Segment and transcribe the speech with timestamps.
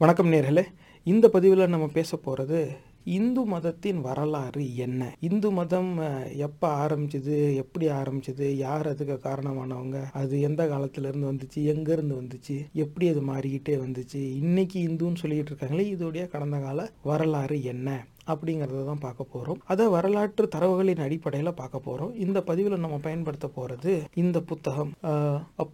[0.00, 0.62] வணக்கம் நேர்களே.
[1.04, 2.58] இந்த பதிவில் நம்ம பேச போகிறது
[3.04, 5.14] இந்து மதத்தின் வரலாறு என்ன?
[5.20, 5.90] இந்து மதம்
[6.36, 13.20] எப்போ ஆரம்பிச்சது எப்படி ஆரம்பிச்சது யார் அதுக்கு காரணமானவங்க அது எந்த காலத்திலேருந்து வந்துச்சு எங்கேருந்து வந்துச்சு எப்படி அது
[13.20, 18.06] மாறிக்கிட்டே வந்துச்சு இன்னைக்கு இந்துன்னு சொல்லிட்டு இருக்காங்களே இதோடைய கடந்த கால வரலாறு என்ன?
[18.26, 24.02] அப்படிங்கிறத தான் பார்க்க போகிறோம் அதை வரலாற்று தரவுகளின் அடிப்படையில் பார்க்க போகிறோம் இந்த பதிவில் நம்ம பயன்படுத்த போகிறது
[24.14, 24.92] இந்த புத்தகம்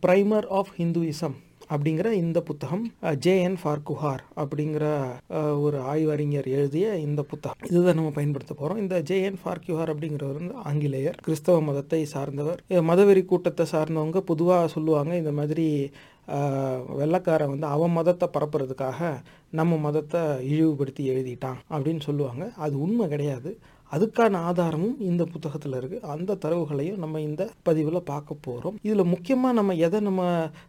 [0.06, 1.36] ப்ரைமர் ஆஃப் ஹிந்துயிசம்
[1.72, 2.84] அப்படிங்கிற இந்த புத்தகம்
[3.24, 4.86] ஜே என் ஃபார்குஹார் அப்படிங்கிற
[5.64, 7.68] ஒரு ஆய்வறிஞர் எழுதிய இந்த புத்தகம்.
[7.70, 12.60] இதுதான் நம்ம பயன்படுத்த போகிறோம் இந்த ஜே என் ஃபார்குஹார் அப்படிங்கிறவர் வந்து ஆங்கிலேயர் கிறிஸ்தவ மதத்தை சார்ந்தவர்.
[12.90, 15.68] மதவெறி கூட்டத்தை சார்ந்தவங்க பொதுவாக சொல்லுவாங்க இந்த மாதிரி
[17.00, 19.00] வெள்ளக்காரன் வந்து அவன் மதத்தை பரப்புறதுக்காக
[19.58, 22.44] நம்ம மதத்தை இழிவுபடுத்தி எழுதிட்டான் அப்படின்னு சொல்லுவாங்க.
[22.64, 23.50] அது உண்மை கிடையாது.
[23.92, 29.74] அதுக்கான ஆதாரமும் இந்த புத்தகத்தில் இருக்குது அந்த தரவுகளையும் நம்ம இந்த பதிவில் பார்க்க போகிறோம் இதில் முக்கியமாக நம்ம
[29.86, 30.22] எதை நம்ம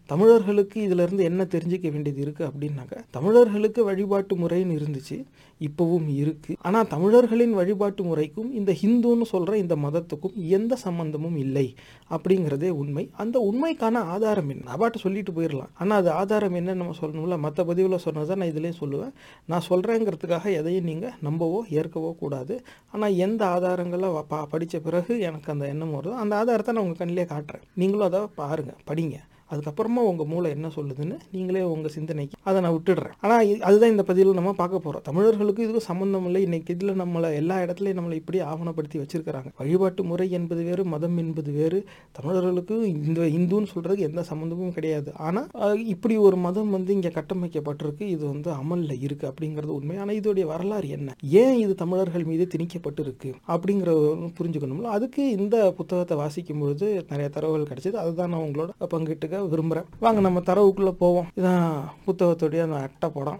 [0.05, 5.17] தமிழர்களுக்கு இதிலிருந்து என்ன தெரிஞ்சுக்க வேண்டியது இருக்குது அப்படின்னாக்க தமிழர்களுக்கு வழிபாட்டு முறைன்னு இருந்துச்சு.
[5.59, 11.65] இப்போவும் இருக்குது ஆனால் தமிழர்களின் வழிபாட்டு முறைக்கும் இந்த ஹிந்துன்னு சொல்கிற இந்த மதத்துக்கும் எந்த சம்பந்தமும் இல்லை
[12.09, 13.09] அப்படிங்கிறதே உண்மை.
[13.23, 14.65] அந்த உண்மைக்கான ஆதாரம் என்ன?
[14.75, 17.37] அபாட்ட சொல்லிட்டு போயிடலாம் ஆனால் அது ஆதாரம் என்னன்னு நம்ம சொல்லணும்ல?
[17.45, 19.13] மற்ற பதிவில் சொன்னதை நான் இதுலேயும் சொல்லுவேன்.
[19.45, 22.57] நான் சொல்கிறேங்கிறதுக்காக எதையும் நீங்கள் நம்பவோ ஏற்கவோ கூடாது.
[22.91, 27.27] ஆனால் எந்த ஆதாரங்களை பா படித்த பிறகு எனக்கு அந்த எண்ணம் வருதோ அந்த ஆதாரத்தை நான் உங்கள் கண்ணிலே
[27.33, 27.65] காட்டுறேன்.
[27.73, 29.17] நீங்களும் அதை பாருங்கள் படிங்க.
[29.51, 33.15] அதுக்கப்புறமா உங்கள் மூளை என்ன சொல்லுதுன்னு நீங்களே உங்கள் சிந்தனைக்கு அதை நான் விட்டுடுறேன்.
[33.23, 36.41] ஆனால் அதுதான் இந்த பதிவில் நம்ம பார்க்க போகிறோம் தமிழர்களுக்கு இதுக்கும் சம்மந்தம் இல்லை.
[36.47, 39.49] இன்னைக்கு இதில் நம்மளை எல்லா இடத்துலையும் நம்மளை இப்படி ஆவணப்படுத்தி வச்சிருக்கிறாங்க.
[39.61, 41.79] வழிபாட்டு முறை என்பது வேறு மதம் என்பது வேறு.
[42.19, 45.09] தமிழர்களுக்கு இந்த இந்துன்னு சொல்கிறதுக்கு எந்த சம்மந்தமும் கிடையாது.
[45.27, 48.03] ஆனால் இப்படி ஒரு மதம் வந்து இங்கே கட்டமைக்கப்பட்டிருக்கு.
[48.15, 49.97] இது வந்து அமலில் இருக்குது அப்படிங்கிறது உண்மை.
[50.03, 51.15] ஆனால் இதோடைய வரலாறு என்ன?
[51.43, 53.91] ஏன் இது தமிழர்கள் மீது திணிக்கப்பட்டிருக்கு அப்படிங்கிற
[54.39, 54.91] புரிஞ்சுக்கணும்ல.
[54.97, 57.97] அதுக்கு இந்த புத்தகத்தை வாசிக்கும் பொழுது நிறைய தரவுகள் கிடைச்சது.
[58.03, 61.27] அதுதான் நான் உங்களோட பங்கிட்டுக்க விரும்புகிறேன் வாங்க நம்ம தரவுக்குள்ளே போவோம்.
[61.35, 61.69] இதான்
[62.07, 63.39] புத்தகத்துடைய அந்த அட்டை படம்.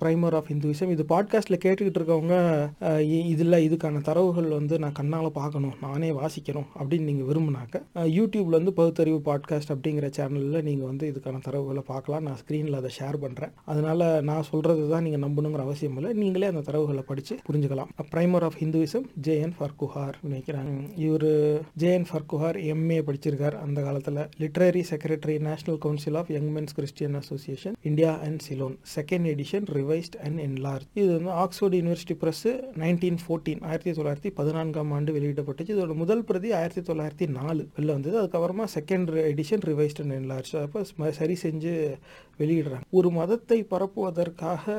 [0.00, 2.34] ப்ரைமர் ஆஃப் இந்துவிசம் இது பாட்காஸ்ட்டில் கேட்டுக்கிட்டு இருக்கவங்க
[3.08, 7.72] இ- இதில் இதுக்கான தரவுகள் வந்து நான் கண்ணால் பார்க்கணும் நானே வாசிக்கணும் அப்படின்னு நீங்கள் விரும்பினாக்க
[8.14, 12.22] யூடியூப்ல வந்து பகுத்தறிவு பாட்காஸ்ட் அப்படிங்கிற சேனலில் நீங்கள் வந்து இதுக்கான தரவுகளை பார்க்கலாம்.
[12.22, 16.12] நான் ஸ்க்ரீனில் அதை ஷேர் பண்ணுறேன் அதனால் நான் சொல்கிறது தான் நீங்கள் நம்பணுங்கிற அவசியம் இல்லை.
[16.14, 17.90] நீங்களே அந்த தரவுகளை படித்து புரிஞ்சுக்கலாம்.
[18.12, 21.28] Primer of Hinduism J N Farquhar நினைக்கிறாங்க இவர்
[21.74, 24.02] ஜே என் ஃபர்குஹார் எம்ஏ படிச்சிருக்கார் அந்த காலத்தில்.
[24.38, 30.16] Literary secretary national council of young men's Christian association India and Ceylon second edition revised
[30.26, 32.46] and enlarge இது வந்து Oxford university press
[32.82, 35.72] nineteen fourteen ஆயிரத்தி தொள்ளாயிரத்தி பதினான்காம் ஆண்டு வெளியிடப்பட்டுச்சு.
[35.76, 38.16] இதோட முதல் பிரதி ஆயிரத்தி தொள்ளாயிரத்தி நாலு வெளில வந்தது.
[38.22, 41.74] அதுக்கப்புறமா second edition revised and enlarge அப்போ சரி செஞ்சு
[42.38, 42.84] வெளியிடுறாங்க.
[42.98, 44.74] ஒரு மதத்தை பரப்புவதற்காக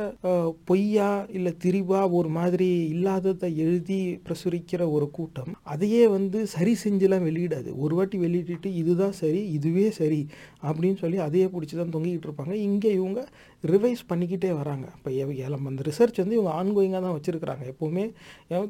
[0.69, 7.69] பொய்யா இல்லை திரிபா ஒரு மாதிரி இல்லாததை எழுதி பிரசுரிக்கிற ஒரு கூட்டம் அதையே வந்து சரி செஞ்சுலாம் வெளியிடாது.
[7.83, 10.19] ஒரு வாட்டி வெளியிட்டுட்டு இதுதான் சரி இதுவே சரி
[10.69, 12.53] அப்படின்னு சொல்லி அதையே பிடிச்சி தான் தொங்கிக்கிட்டு இருப்பாங்க.
[12.67, 13.19] இங்கே இவங்க
[13.73, 14.87] ரிவைஸ் பண்ணிக்கிட்டே வராங்க.
[14.97, 15.11] இப்போ
[15.45, 17.63] ஏலம் அந்த ரிசர்ச் வந்து இவங்க ஆன்கோயிங்காக தான் வச்சுருக்கிறாங்க.
[17.73, 18.05] எப்போவுமே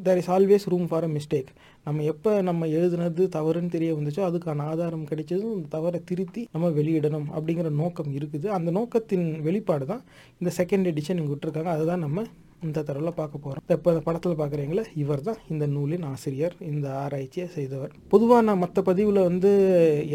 [0.08, 1.52] there is always room for a mistake
[1.88, 7.28] நம்ம எப்போ நம்ம எழுதுனது தவறுன்னு தெரிய வந்துச்சோ அதுக்கான ஆதாரம் கிடைச்சதும் அந்த தவறை திருத்தி நம்ம வெளியிடணும்
[7.36, 8.48] அப்படிங்கிற நோக்கம் இருக்குது.
[8.58, 10.04] அந்த நோக்கத்தின் வெளிப்பாடு தான்
[10.42, 11.72] இந்த செகண்ட் எடிஷன் இங்கே விட்டுருக்காங்க.
[11.78, 12.26] அதுதான் நம்ம
[12.64, 14.84] இந்த தடவை பார்க்க போகிறோம் இப்போ இந்த படத்தில் பார்க்குறீங்களா?
[15.02, 17.92] இவர் தான் இந்த நூலின் ஆசிரியர் இந்த ஆராய்ச்சியை செய்தவர்.
[18.14, 19.52] பொதுவாக நான் மற்ற பதிவில் வந்து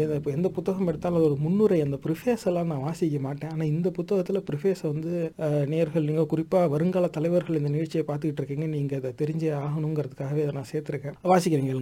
[0.03, 1.79] எதை இப்போ எந்த புத்தகம் எடுத்தாலும் ஒரு முன்னுரை.
[1.87, 3.53] அந்த ப்ரிஃபேஸ் எல்லாம் நான் வாசிக்க மாட்டேன்.
[3.55, 5.33] ஆனால் இந்த புத்தகத்தில் ப்ரிஃபேஸை வந்து
[5.73, 8.69] நேர்கள் நீங்கள் குறிப்பாக வருங்கால தலைவர்கள் இந்த நிகழ்ச்சியை பார்த்துக்கிட்டு இருக்கீங்க.
[8.77, 11.19] நீங்கள் இதை தெரிஞ்சே ஆகணுங்கிறதுக்காகவே இதை நான் சேர்த்துருக்கேன்.
[11.33, 11.73] வாசிக்கிறீங்க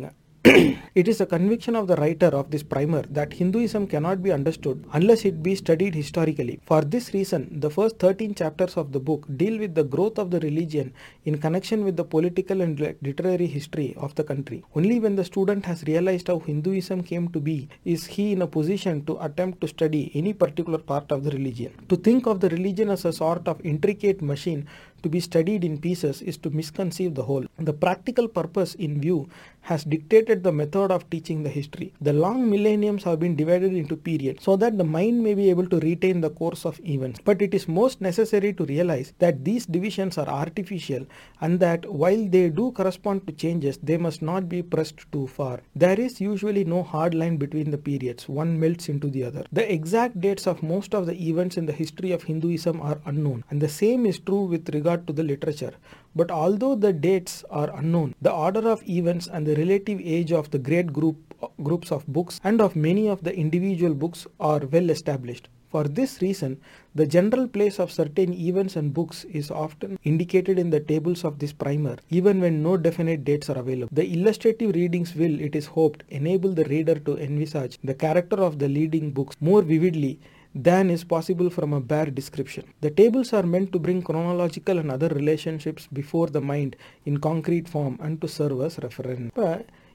[0.46, 4.86] It is a conviction of the writer of this primer that Hinduism cannot be understood
[4.94, 6.62] unless it be studied historically.
[6.66, 10.32] For this reason, the first 13 chapters of the book deal with the growth of
[10.32, 10.94] the religion
[11.26, 14.64] in connection with the political and literary history of the country.
[14.76, 18.48] Only when the student has realized how Hinduism came to be is he in a
[18.48, 21.74] position to attempt to study any particular part of the religion.
[21.90, 24.68] To think of the religion as a sort of intricate machine
[25.04, 27.46] to be studied in pieces is to misconceive the whole.
[27.58, 29.30] The practical purpose in view
[29.70, 31.94] has dictated the method of teaching the history.
[32.02, 35.68] The long millenniums have been divided into periods so that the mind may be able
[35.68, 37.20] to retain the course of events.
[37.24, 41.06] But it is most necessary to realize that these divisions are artificial
[41.42, 45.62] and that while they do correspond to changes, they must not be pressed too far.
[45.76, 49.46] There is usually no hard line between the periods, one melts into the other.
[49.52, 53.44] The exact dates of most of the events in the history of Hinduism are unknown,
[53.52, 55.74] and the same is true with regard to the literature.
[56.16, 60.50] But although the dates are unknown, the order of events and the relative age of
[60.52, 61.18] the great group
[61.64, 65.48] groups of books and of many of the individual books are well established.
[65.70, 66.60] For this reason,
[66.96, 71.38] the general place of certain events and books is often indicated in the tables of
[71.38, 73.90] this primer, even when no definite dates are available.
[73.92, 78.58] The illustrative readings will, it is hoped, enable the reader to envisage the character of
[78.58, 80.20] the leading books more vividly
[80.56, 82.64] than is possible from a bare description.
[82.82, 86.76] The tables are meant to bring chronological and other relationships before the mind
[87.06, 89.32] in concrete form and to serve as reference.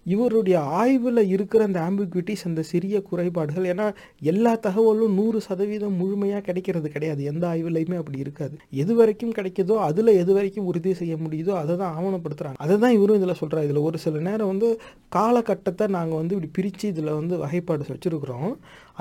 [0.07, 3.87] இவருடைய ஆய்வில் இருக்கிற அந்த ஆம்பிக்விட்டிஸ் அந்த சிறிய குறைபாடுகள் ஏன்னா
[4.31, 7.21] எல்லா தகவலும் நூறு சதவீதம் முழுமையாக கிடைக்கிறது கிடையாது.
[7.31, 8.55] எந்த ஆய்வுலையுமே அப்படி இருக்காது.
[8.83, 13.19] எது வரைக்கும் கிடைக்குதோ அதில் எது வரைக்கும் உறுதி செய்ய முடியுதோ அதை தான் ஆவணப்படுத்துகிறாங்க அதை தான் இவரும்
[13.21, 14.71] இதில் சொல்கிறார் இதில் ஒரு சில நேரம் வந்து
[15.17, 18.51] காலகட்டத்தை நாங்கள் வந்து இப்படி பிரித்து இதில் வந்து வகைப்பாடு வச்சுருக்குறோம்.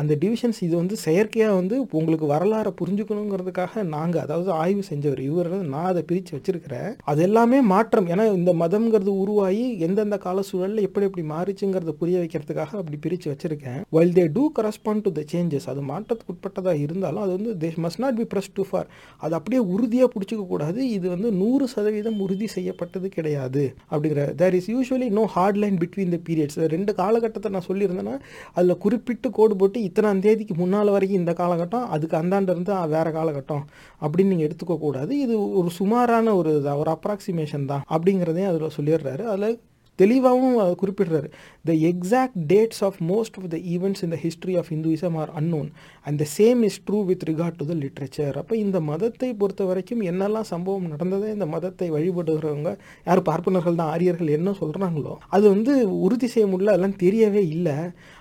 [0.01, 5.89] அந்த டிவிஷன்ஸ் இது வந்து செயற்கையாக வந்து உங்களுக்கு வரலாறை புரிஞ்சுக்கணுங்கிறதுக்காக நாங்கள் அதாவது ஆய்வு செஞ்சவர் இவர் நான்
[5.91, 6.89] அதை பிரித்து வச்சிருக்கிறேன்.
[7.11, 8.07] அது எல்லாமே மாற்றம்.
[8.13, 13.79] ஏன்னா இந்த மதம்ங்கிறது உருவாகி எந்தெந்த கால சூழலில் எப்படி எப்படி மாறிச்சுங்கிறத புரிய வைக்கிறதுக்காக அப்படி பிரித்து வச்சிருக்கேன்.
[13.97, 18.01] While they do correspond to the changes அது மாற்றத்துக்கு உட்பட்டதாக இருந்தாலும் அது வந்து they must
[18.05, 18.89] not be press too far
[19.25, 20.79] அது அப்படியே உறுதியாக பிடிச்சிக்க கூடாது.
[20.97, 23.65] இது வந்து நூறு சதவீதம் உறுதி செய்யப்பட்டது கிடையாது.
[23.91, 28.17] அப்படிங்கிற there is usually no hard line between the periods ரெண்டு காலகட்டத்தை நான் சொல்லியிருந்தேன்னா
[28.57, 33.65] அதில் குறிப்பிட்டு கோடு போட்டு இத்தனாம் தேதிக்கு முன்னால் வரைக்கும் இந்த காலகட்டம் அதுக்கு அந்தாண்டிருந்து இருந்து வேற காலகட்டம்
[34.01, 39.23] அப்படின்னு நீங்கள் எடுத்துக்கக்கூடாது இது ஒரு சுமாரான ஒரு ஒரு அப்ராக்சிமேஷன் தான் அப்படிங்கிறதையும் அதில் சொல்லிடுறாரு.
[39.33, 39.59] அதில்
[39.99, 41.27] தெளிவாகவும் குறிப்பிடுறாரு.
[41.65, 45.67] The exact dates of most of the events இந்த history of Hinduism are unknown
[46.05, 50.01] and the same is true with regard to the literature அப்போ இந்த மதத்தை பொறுத்த வரைக்கும்
[50.11, 52.71] என்னெல்லாம் சம்பவம் நடந்ததே இந்த மதத்தை வழிபடுகிறவங்க
[53.05, 55.75] யார் பார்ப்பனர்கள் தான் ஆரியர்கள் என்ன சொல்கிறாங்களோ அது வந்து
[56.07, 57.77] உறுதி செய்ய முடியல அதெல்லாம் தெரியவே இல்லை.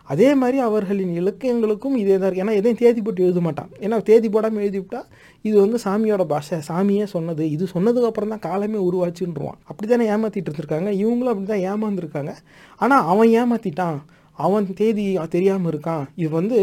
[0.09, 3.71] அதே மாதிரி அவர்களின் இலக்கியங்களுக்கும் இதே தான் இருக்குது ஏன்னா எதையும் தேதி போட்டு எழுத மாட்டான்.
[3.85, 5.01] ஏன்னா தேதி போடாமல் எழுதிவிட்டா
[5.49, 6.59] இது வந்து சாமியோட பாஷை.
[6.71, 7.45] சாமியே சொன்னது.
[7.51, 10.91] இது சொன்னதுக்கு அப்புறம் தான் காலமே உருவாச்சுன்றான் அப்படி தானே ஏமாற்றிட்டு இருந்திருக்காங்க?
[11.03, 12.35] இவங்களும் அப்படி தான் ஏமாந்துருக்காங்க.
[12.79, 14.01] ஆனால் அவன் ஏமாற்றிட்டான்
[14.39, 15.05] அவன் தேதி
[15.37, 16.05] தெரியாமல் இருக்கான்.
[16.23, 16.59] இது வந்து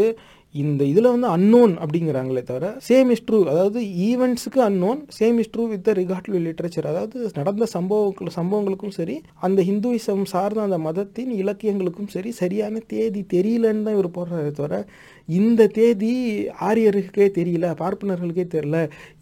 [0.54, 5.64] இந்த இதில் வந்து அன்னோன் அப்படிங்கிறாங்களே தவிர சேம் இஸ் ட்ரூ அதாவது ஈவெண்ட்ஸுக்கு unknown same is true
[5.68, 11.32] with the regard to literature அதாவது நடந்த சம்பவங்கள் சம்பவங்களுக்கும் சரி அந்த ஹிந்துவிசம் சார்ந்த அந்த மதத்தின்
[11.36, 14.80] இலக்கியங்களுக்கும் சரி சரியான தேதி தெரியலன்னு தான் இவர் போடுறாரு தவிர
[15.38, 16.12] இந்த தேதி
[16.68, 18.78] ஆரியர்களுக்கே தெரியல பார்ப்பனர்களுக்கே தெரியல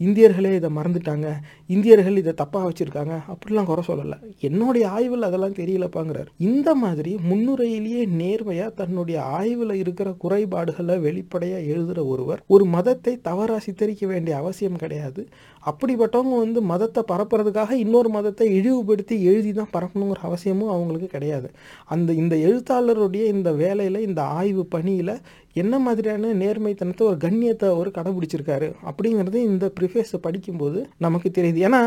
[0.07, 1.29] இந்தியர்களே இதை மறந்துட்டாங்க
[1.75, 4.17] இந்தியர்கள் இதை தப்பாக வச்சுருக்காங்க அப்படிலாம் குறை சொல்லலை.
[4.49, 6.31] என்னுடைய ஆய்வில் அதெல்லாம் தெரியலப்பாங்கிறார்.
[6.49, 14.07] இந்த மாதிரி முன்னுரையிலேயே நேர்மையாக தன்னுடைய ஆய்வில் இருக்கிற குறைபாடுகளை வெளிப்படையாக எழுதுகிற ஒருவர் ஒரு மதத்தை தவறாக சித்தரிக்க
[14.07, 15.23] வேண்டிய அவசியம் கிடையாது.
[15.71, 21.49] அப்படிப்பட்டவங்க வந்து மதத்தை பரப்புறதுக்காக இன்னொரு மதத்தை இழிவுபடுத்தி எழுதி தான் பரப்பணுங்கிற அவசியமும் அவங்களுக்கு கிடையாது.
[21.95, 25.15] அந்த இந்த எழுத்தாளருடைய இந்த வேலையில் இந்த ஆய்வு பணியில்
[25.63, 31.61] என்ன மாதிரியான நேர்மைத்தனத்தை ஒரு கண்ணியத்தை அவர் கடைபிடிச்சிருக்காரு அப்படிங்கிறது இந்த ப்ரிஃபேஸை படிக்கும்போது நமக்கு தெரியுது.
[31.69, 31.83] ஏன்னா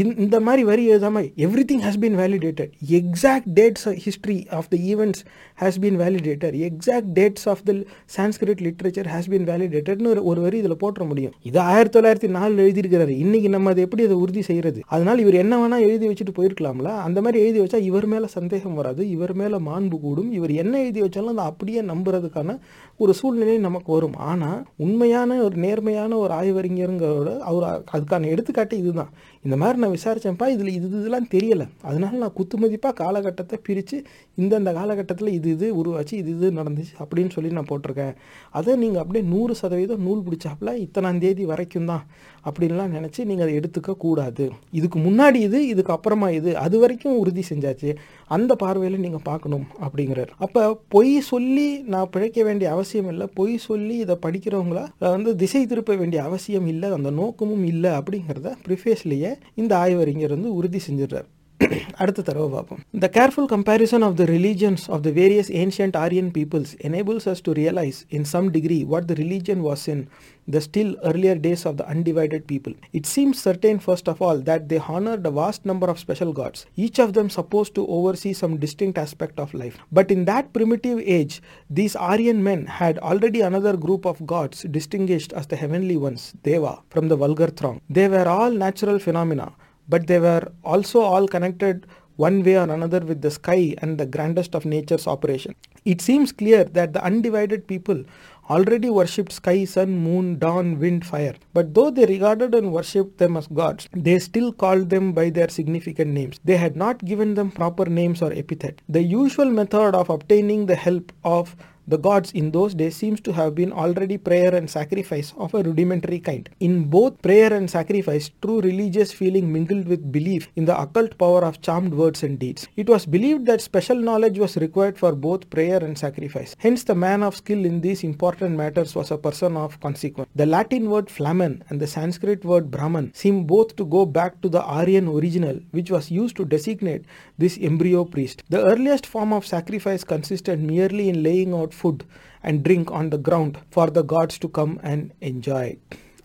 [0.00, 1.26] இந்த மாதிரி வரி எழுதாமல்
[1.70, 5.22] everything has been validated exact dates history of the events
[5.62, 7.72] has been validated exact dates of the
[8.16, 11.34] Sanskrit literature has been வேலிடேட்டட்னு ஒரு ஒரு வரி இதில் போட்டுற முடியும்.
[11.42, 13.08] இது ஆயிரத்தி தொள்ளாயிரத்தி நாலில் எழுதியிருக்கிறாரு.
[13.08, 16.88] இன்னைக்கு நம்ம அதை எப்படி அதை உறுதி செய்கிறது அதனால் இவர் என்ன வேணால் எழுதி வச்சுட்டு போயிருக்கலாம்ல?
[17.06, 20.32] அந்த மாதிரி எழுதி வச்சா இவர் மேலே சந்தேகம் வராது இவர் மேலே மாண்பு கூடும்.
[20.32, 22.58] இவர் என்ன எழுதி வச்சாலும் அதை அப்படியே நம்புறதுக்கான
[23.02, 24.16] ஒரு சூழ்நிலை நமக்கு வரும்.
[24.30, 29.12] ஆனால் உண்மையான ஒரு நேர்மையான ஒரு ஆய்வறிஞருங்கிறோட அவர் அதுக்கான எடுத்துக்காட்டு இதுதான்.
[29.46, 31.66] இந்த மாதிரி நான் விசாரித்தேன்ப்பா இதில் இது இதெல்லாம் தெரியலை.
[31.88, 33.96] அதனால நான் குத்துமதிப்பாக காலகட்டத்தை பிரித்து
[34.42, 38.14] இந்தந்த காலகட்டத்தில் இது இது உருவாச்சு இது இது நடந்துச்சு அப்படின்னு சொல்லி நான் போட்டிருக்கேன்.
[38.58, 42.04] அதை நீங்கள் அப்படியே நூறு சதவீதம் நூல் பிடிச்சாப்புல இத்தனாம் தேதி வரைக்கும் தான்
[42.48, 44.44] அப்படின்லாம் நினச்சி நீங்கள் அதை எடுத்துக்க கூடாது.
[44.78, 47.90] இதுக்கு முன்னாடி இது இதுக்கு அப்புறமா இது அது வரைக்கும் உறுதி செஞ்சாச்சு.
[48.36, 50.32] அந்த பார்வையில் நீங்கள் பார்க்கணும் அப்படிங்கிறார்.
[50.44, 50.62] அப்போ
[50.94, 53.26] பொய் சொல்லி நான் பிழைக்க வேண்டிய அவசியம் இல்லை.
[53.38, 54.80] பொய் சொல்லி இதை படிக்கிறவங்கள
[55.16, 56.90] வந்து திசை திருப்ப வேண்டிய அவசியம் இல்லை.
[56.98, 61.28] அந்த நோக்கமும் இல்லை அப்படிங்கிறத ப்ரிஃபேஸ்லேயே இந்த ஆய்வறிஞர் வந்து உறுதி செஞ்சிடுறார்.
[62.01, 66.71] அடுத்த தடவை பார்ப்போம் the careful comparison of the religions of the various ancient Aryan peoples
[66.87, 70.03] enables us to realise in some degree what the religion was in
[70.47, 72.73] the still earlier days of the undivided people.
[72.93, 76.65] It seems certain, first of all, that they honored a vast number of special gods,
[76.77, 79.77] each of them supposed to oversee some distinct aspect of life.
[79.91, 85.33] But in that primitive age, these Aryan men had already another group of gods distinguished
[85.33, 87.81] as the heavenly ones, Deva, from the vulgar throng.
[87.89, 89.51] They were all natural phenomena,
[89.88, 91.86] but they were also all connected
[92.16, 95.54] one way or another with the sky and the grandest of nature's operation.
[95.84, 98.04] It seems clear that the undivided people
[98.50, 101.34] already worshipped sky, sun, moon, dawn, wind, fire.
[101.54, 105.48] But though they regarded and worshipped them as gods, they still called them by their
[105.48, 106.38] significant names.
[106.44, 108.82] They had not given them proper names or epithet.
[108.88, 113.32] The usual method of obtaining the help of the gods in those days seems to
[113.32, 116.48] have been already prayer and sacrifice of a rudimentary kind.
[116.60, 121.44] In both prayer and sacrifice, true religious feeling mingled with belief in the occult power
[121.44, 122.68] of charmed words and deeds.
[122.76, 126.54] It was believed that special knowledge was required for both prayer and sacrifice.
[126.58, 130.30] Hence, the man of skill in these important matters was a person of consequence.
[130.34, 134.48] The Latin word flamen and the Sanskrit word Brahman seem both to go back to
[134.48, 137.04] the Aryan original, which was used to designate
[137.44, 138.38] this embryo priest.
[138.54, 142.02] The earliest form of sacrifice consisted merely in laying out out food
[142.48, 145.72] and drink on the ground for the gods to come and enjoy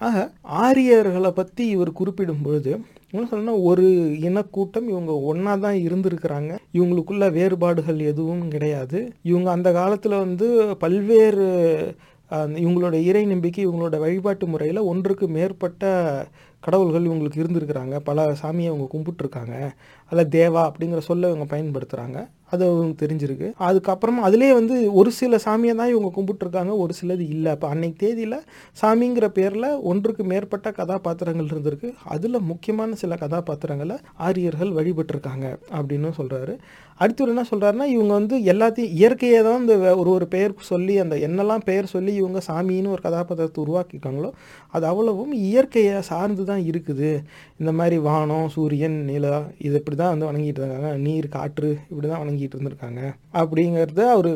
[0.08, 0.18] ஆக
[0.66, 2.72] ஆரியர்களை பற்றி இவர் குறிப்பிடும் பொழுது
[3.12, 3.86] என்ன சொல்லணும் ஒரு
[4.28, 6.52] இனக்கூட்டம் இவங்க ஒன்றா தான் இருந்திருக்கிறாங்க.
[6.78, 9.00] இவங்களுக்குள்ள வேறுபாடுகள் எதுவும் கிடையாது.
[9.32, 10.48] இவங்க அந்த காலத்தில் வந்து
[10.84, 11.46] பல்வேறு
[12.64, 15.92] இவங்களோட இறை நம்பிக்கை இவங்களோட வழிபாட்டு முறையில் ஒன்றுக்கு மேற்பட்ட
[16.66, 17.96] கடவுள்கள் இவங்களுக்கு இருந்திருக்கிறாங்க.
[18.10, 19.56] பல சாமியை அவங்க கும்பிட்டுருக்காங்க.
[20.12, 22.20] அதில் தேவா அப்படிங்கிற சொல்ல இவங்க பயன்படுத்துகிறாங்க
[22.54, 23.48] அது அவங்களுக்கு தெரிஞ்சிருக்கு.
[23.68, 27.50] அதுக்கப்புறமா அதுலேயே வந்து ஒரு சில சாமியை தான் இவங்க கும்பிட்டுருக்காங்க ஒரு சிலது இல்லை.
[27.56, 28.38] அப்போ அன்னைக்கு தேதியில்
[28.82, 31.90] சாமிங்கிற பேரில் ஒன்றுக்கு மேற்பட்ட கதாபாத்திரங்கள் இருந்திருக்கு.
[32.16, 33.98] அதில் முக்கியமான சில கதாபாத்திரங்களை
[34.28, 35.48] ஆரியர்கள் வழிபட்டிருக்காங்க
[35.78, 36.56] அப்படின்னு சொல்கிறாரு
[37.04, 41.66] அடுத்து என்ன சொல்கிறாருன்னா இவங்க வந்து எல்லாத்தையும் இயற்கையை தான் இந்த ஒரு ஒரு பெயர் சொல்லி அந்த என்னெல்லாம்
[41.68, 44.32] பெயர் சொல்லி இவங்க சாமின்னு ஒரு கதாபாத்திரத்தை உருவாக்கியிருக்காங்களோ
[44.76, 47.12] அது அவ்வளவும் இயற்கையை சார்ந்து தான் இருக்குது.
[47.60, 49.36] இந்த மாதிரி வானம் சூரியன் நிலா
[49.68, 50.92] இது இப்படி தான் வந்து வணங்கிட்டு இருக்காங்க.
[51.06, 53.02] நீர் காற்று இப்படி தான் வணங்கிட்டு இருந்திருக்காங்க.
[53.42, 54.30] அப்படிங்கிறத அவர்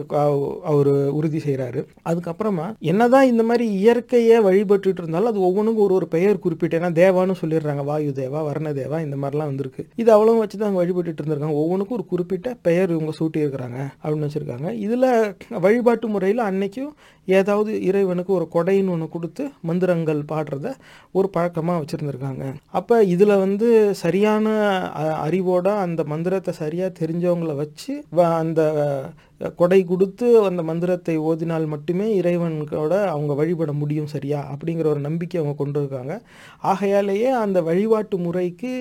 [0.72, 6.44] அவர் உறுதி செய்கிறாரு அதுக்கப்புறமா என்னதான் இந்த மாதிரி இயற்கையை வழிபட்டுட்டு இருந்தாலும் அது ஒவ்வொன்றுக்கும் ஒரு ஒரு பெயர்
[6.46, 7.84] குறிப்பிட்டு ஏன்னா தேவான்னு சொல்லிடுறாங்க.
[7.92, 9.84] வாயு தேவா வர்ண தேவா இந்த மாதிரிலாம் வந்திருக்கு.
[10.02, 11.62] இது அவ்வளவு வச்சு தான் வழிபட்டுட்டு இருந்திருக்காங்க.
[11.64, 14.70] ஒவ்வொன்றுக்கும் ஒரு குறிப்பிட்ட பெயர் இவங்க சூட்டியிருக்கிறாங்க அப்படின்னு வச்சுருக்காங்க.
[14.86, 15.10] இதில்
[15.66, 16.94] வழிபாட்டு முறையில் அன்னைக்கும்
[17.28, 20.68] ஏதாவது இறைவனுக்கு ஒரு கொடைன்னு ஒன்று கொடுத்து மந்திரங்கள் பாடுறத
[21.18, 22.46] ஒரு பழக்கமாக வச்சுருந்துருக்காங்க.
[22.80, 23.68] அப்போ இதில் வந்து
[24.04, 24.48] சரியான
[25.26, 28.62] அறிவு கூட அந்த மந்திரத்தை சரியாக தெரிஞ்சவங்கள வச்சு வ- அந்த
[29.56, 34.40] கொடை கொடுத்து அந்த மந்திரத்தை ஓதினால் மட்டுமே இறைவனோட அவங்க வழிபட முடியும் சரியா?
[34.52, 36.16] அப்படிங்கிற ஒரு நம்பிக்கை அவங்க கொண்டு இருக்காங்க.
[36.66, 38.74] ஆகையாலேயே அந்த வழிபாட்டு முறைக்கு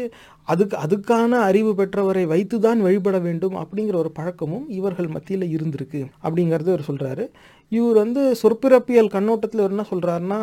[0.48, 6.02] அதுக்கு அதுக்கான அறிவு பெற்றவரை வைத்து தான் வழிபட வேண்டும் அப்படிங்கிற ஒரு பழக்கமும் இவர்கள் மத்தியில் இருந்திருக்கு.
[6.22, 7.26] அப்படிங்கிறது அவர் சொல்கிறாரு
[7.72, 10.40] இவர் வந்து சொற்பிறப்பியல் கண்ணோட்டத்தில் இவர் என்ன சொல்கிறாருன்னா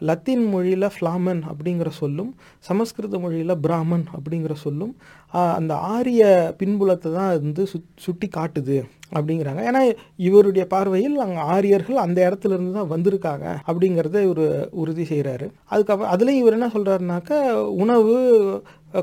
[0.00, 4.94] லத்தீன் மொழியில் ஃப்ளாமன் அப்படிங்கிற சொல்லும் சமஸ்கிருத மொழியில் பிராமன் அப்படிங்கிற சொல்லும்
[5.34, 8.78] அந்த ஆரிய பின்புலத்தை தான் வந்து சுட் சுட்டி காட்டுது
[9.16, 9.60] அப்படிங்கிறாங்க.
[9.62, 9.80] ஏன்னா
[10.16, 16.42] இவருடைய பார்வையில் அங்கே ஆரியர்கள் அந்த இடத்துல இருந்து தான் வந்திருக்காங்க அப்படிங்கிறத இவர் உறுதி செய்கிறாரு அதுக்கப்புறம் அதுலேயும்
[16.42, 17.38] இவர் என்ன சொல்கிறாருனாக்கா
[17.68, 18.14] உணவு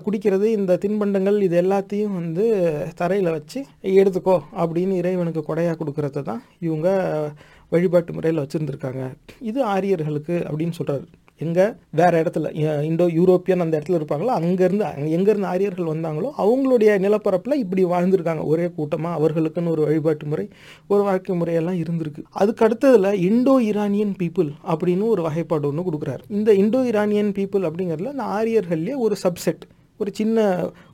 [0.03, 2.45] குடிக்கிறது இந்த தின்பண்டங்கள் இது எல்லாத்தையும் வந்து
[2.95, 6.89] தரையில் வச்சு எடுத்துக்கோ அப்படின்னு இறைவனுக்கு கொடையாக கொடுக்கறத தான் இவங்க
[7.73, 9.03] வழிபாட்டு முறையில் வச்சுருந்துருக்காங்க.
[9.49, 11.05] இது ஆரியர்களுக்கு அப்படின்னு சொல்கிறார்
[11.43, 11.63] எங்கே?
[11.99, 14.33] வேறு இடத்துல இண்டோ இந்தோ யூரோப்பியன் அந்த இடத்துல இருப்பாங்களோ?
[14.39, 18.43] அங்கேருந்து எங்கேருந்து ஆரியர்கள் வந்தாங்களோ அவங்களுடைய நிலப்பரப்பில் இப்படி வாழ்ந்திருக்காங்க.
[18.51, 20.45] ஒரே கூட்டமாக அவர்களுக்குன்னு ஒரு வழிபாட்டு முறை
[20.93, 22.23] ஒரு வாழ்க்கை முறையெல்லாம் இருந்திருக்கு.
[22.41, 26.23] அதுக்கு அடுத்ததில் இண்டோ ஈரானியன் பீப்புள் அப்படின்னு ஒரு வகைப்பாடு ஒன்று கொடுக்குறாரு.
[26.37, 29.65] இந்த இண்டோ ஈரானியன் பீப்புள் அப்படிங்கிறதுல இந்த ஆரியர்கள்லேயே ஒரு சப்செட்
[29.99, 30.37] ஒரு சின்ன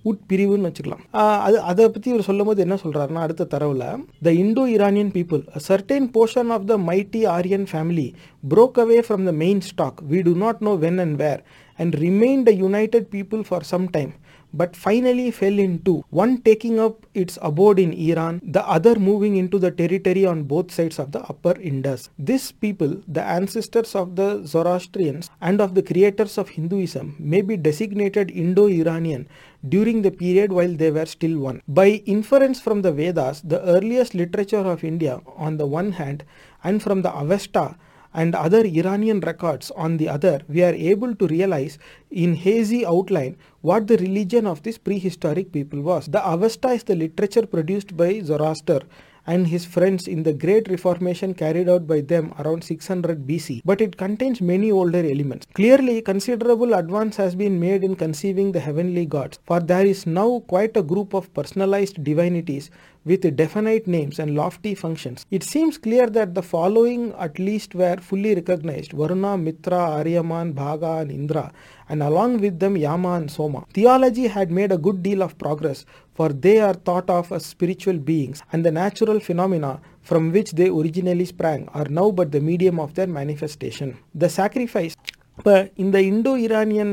[0.06, 1.04] உட்பிரிவுன்னு வச்சுக்கலாம்
[1.46, 3.86] அது அதை பற்றி இவர் சொல்லும் போது என்ன சொல்கிறாருன்னா அடுத்த தரவில்
[4.24, 8.08] the Indo Iranian people a certain portion of the mighty Aryan family
[8.44, 11.42] broke away from the main stock we do not know when and where
[11.80, 14.12] and remain the united people for some time.
[14.54, 19.60] But finally fell into one taking up its abode in Iran, the other moving into
[19.60, 22.10] the territory on both sides of the upper Indus.
[22.18, 27.58] This people, the ancestors of the Zoroastrians and of the creators of Hinduism, may be
[27.58, 29.28] designated Indo Iranian
[29.68, 31.62] during the period while they were still one.
[31.68, 36.24] By inference from the Vedas, the earliest literature of India on the one hand,
[36.64, 37.76] and from the Avesta,
[38.14, 41.78] and other Iranian records on the other, we are able to realize
[42.10, 46.08] in hazy outline what the religion of this prehistoric people was.
[46.08, 48.82] The Avesta is the literature produced by Zoroaster
[49.28, 53.82] and his friends in the great reformation carried out by them around 600 BC, but
[53.82, 55.46] it contains many older elements.
[55.54, 60.40] Clearly, considerable advance has been made in conceiving the heavenly gods, for there is now
[60.48, 62.72] quite a group of personalized divinities
[63.06, 65.26] with definite names and lofty functions.
[65.32, 71.02] It seems clear that the following at least were fully recognized Varuna, Mitra, Aryaman, Bhaga,
[71.02, 71.52] and Indra,
[71.88, 73.66] and along with them Yama and Soma.
[73.74, 77.98] Theology had made a good deal of progress, for they are thought of as spiritual
[77.98, 82.80] beings, and the natural phenomena from which they originally sprang are now but the medium
[82.80, 83.98] of their manifestation.
[84.14, 84.96] The sacrifice
[85.40, 86.92] இப்போ இந்த Indo Iranian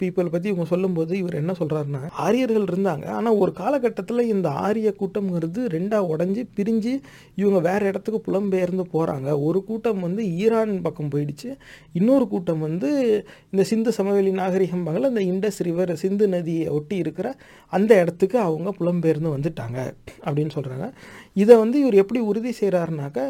[0.00, 3.06] people பற்றி இவங்க சொல்லும்போது இவர் என்ன சொல்கிறாருன்னா ஆரியர்கள் இருந்தாங்க.
[3.18, 6.92] ஆனால் ஒரு காலகட்டத்தில் இந்த ஆரிய கூட்டம்ங்கிறது ரெண்டாக உடஞ்சி பிரிஞ்சு
[7.40, 11.50] இவங்க வேறு இடத்துக்கு புலம்பெயர்ந்து போகிறாங்க ஒரு கூட்டம் வந்து ஈரான் பக்கம் போயிடுச்சு.
[12.00, 12.90] இன்னொரு கூட்டம் வந்து
[13.52, 17.30] இந்த சிந்து சமவெளி நாகரிகம் பகல இந்த இண்டஸ் ரிவர் சிந்து நதியை ஒட்டி இருக்கிற
[17.72, 19.78] அந்த இடத்துக்கு அவங்க புலம்பெயர்ந்து வந்துட்டாங்க
[20.26, 20.88] அப்படின்னு சொல்கிறாங்க
[21.36, 23.20] இதை வந்து இவர் எப்படி உறுதி செய்கிறாருனாக்க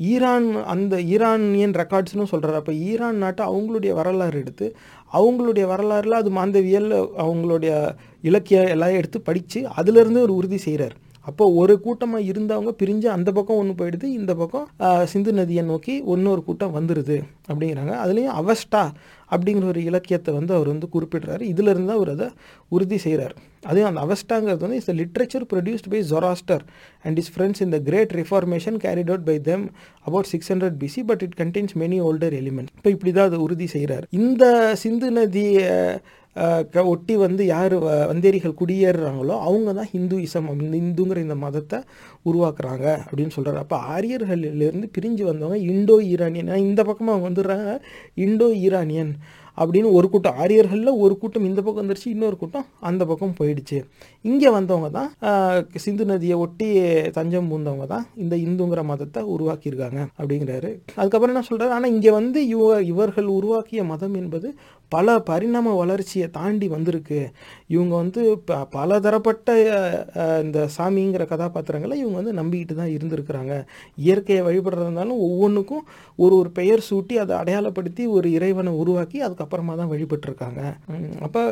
[0.00, 4.66] ஈரான் அந்த ஈரானியன் ரெக்கார்ட்ஸ்னு சொல்கிறார் அப்போ ஈரான் நாட்டை அவங்களுடைய வரலாறு எடுத்து
[5.12, 6.90] அவங்களுடைய வரலாறுல அது மாந்தவியல்
[7.24, 7.72] அவங்களுடைய
[8.20, 10.96] இலக்கியம் எல்லாம் எடுத்து படித்து அதுலேருந்து ஒரு உறுதி செய்கிறார்
[11.26, 14.66] அப்போ ஒரு கூட்டமாக இருந்தவங்க பிரிஞ்சு அந்த பக்கம் ஒன்று போயிடுது இந்த பக்கம்
[15.04, 17.16] சிந்து நதியை நோக்கி இன்னொரு கூட்டம் வந்துடுது
[17.48, 17.94] அப்படிங்கிறாங்க.
[18.04, 18.82] அதுலேயும் அவஸ்டா
[19.30, 21.42] அப்படிங்கிற ஒரு இலக்கியத்தை வந்து அவர் வந்து குறிப்பிடுறாரு.
[21.52, 22.28] இதிலிருந்து அவர் அதை
[22.72, 26.64] உறுதி செய்கிறார் அதே அந்த அவஸ்டாங்கிறது வந்து is the literature produced by Zoroaster
[27.04, 29.64] and his friends in the great reformation carried out by them
[30.06, 33.68] about six hundred BC but it contains many older element இப்போ இப்படி தான் அதை உறுதி
[33.68, 34.44] செய்கிறார் இந்த
[34.76, 35.66] சிந்து நதியை
[36.92, 37.74] ஒட்டி வந்து யார்
[38.12, 41.78] வந்தேரிகள் குடியேறுறாங்களோ அவங்க தான் ஹிந்துயிசம் இந்த இந்துங்கிற இந்த மதத்தை
[42.30, 46.54] உருவாக்குறாங்க அப்படின்னு சொல்கிறாரு அப்போ ஆரியர்களிலிருந்து பிரிஞ்சு வந்தவங்க இண்டோ ஈரானியன்.
[46.68, 47.72] இந்த பக்கமாக அவங்க வந்துடுறாங்க.
[48.26, 49.12] இண்டோ ஈரானியன்
[49.58, 50.38] அப்படின்னு ஒரு கூட்டம்.
[50.42, 53.78] ஆரியர்களில் ஒரு கூட்டம் இந்த பக்கம் வந்துருச்சு இன்னொரு கூட்டம் அந்த பக்கம் போயிடுச்சு.
[54.24, 55.10] இங்கே வந்தவங்க தான்
[55.84, 56.68] சிந்து நதியை ஒட்டி
[57.18, 60.72] தஞ்சம் பூந்தவங்க தான் இந்த இந்துங்கிற மதத்தை உருவாக்கியிருக்காங்க அப்படிங்கிறாரு.
[61.00, 64.50] அதுக்கப்புறம் என்ன சொல்கிறாரு ஆனால் இங்கே வந்து இவ இவர்கள் உருவாக்கிய மதம் என்பது
[64.92, 67.20] பல பரிணாம வளர்ச்சியை தாண்டி வந்திருக்கு.
[67.74, 69.48] இவங்க வந்து ப பல தரப்பட்ட
[70.44, 73.54] இந்த சாமிங்கிற கதாபாத்திரங்களை இவங்க வந்து நம்பிக்கிட்டு தான் இருந்திருக்கிறாங்க.
[74.06, 75.84] இயற்கையை வழிபடுறதுனாலும் ஒவ்வொன்றுக்கும்
[76.18, 80.60] ஒரு ஒரு பெயர் சூட்டி அதை அடையாளப்படுத்தி ஒரு இறைவனை உருவாக்கி அதுக்கப்புறமா தான் வழிபட்டிருக்காங்க.
[81.26, 81.42] அப்போ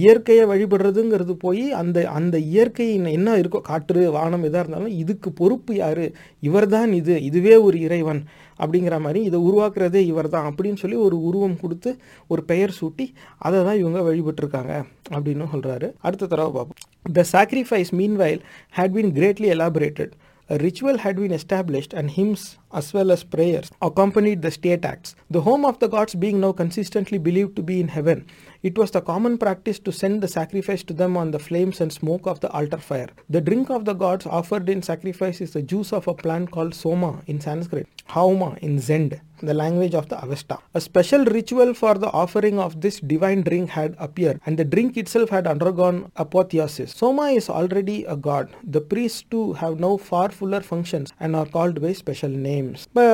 [0.00, 6.04] இயற்கையை வழிபடுறதுங்கிறது போய் அந்த அந்த இயற்கை என்ன இருக்கோ காற்று வானம் எதாக இருந்தாலும் இதுக்கு பொறுப்பு யார்?
[6.48, 7.14] இவர்தான் இது.
[7.30, 8.22] இதுவே ஒரு இறைவன்.
[8.58, 11.90] அப்படிங்கிற மாதிரி இதை உருவாக்குறதே இவர் தான் அப்படின்னு சொல்லி ஒரு உருவம் கொடுத்து
[12.26, 13.06] ஒரு பெயர் சூட்டி
[13.38, 14.72] அதை தான் இவங்க வழிபட்டிருக்காங்க
[15.10, 16.78] அப்படின்னு சொல்கிறாரு அடுத்த தடவை பார்ப்போம்.
[17.12, 18.42] The sacrifice meanwhile
[18.74, 20.12] had been greatly elaborated
[20.50, 25.14] ritual had been established and hymns as well as prayers accompanied the state acts.
[25.30, 28.26] The home of the gods being now consistently believed to be in heaven,
[28.62, 31.92] it was the common practice to send the sacrifice to them on the flames and
[31.92, 33.10] smoke of the altar fire.
[33.28, 36.74] The drink of the gods offered in sacrifice is the juice of a plant called
[36.74, 40.58] soma in Sanskrit, hauma in Zend, the language of the Avesta.
[40.72, 44.96] A special ritual for the offering of this divine drink had appeared, and the drink
[44.96, 46.92] itself had undergone apotheosis.
[46.92, 48.48] Soma is already a god.
[48.64, 52.63] The priests too have now far fuller functions and are called by special names.
[52.86, 53.04] இப்போ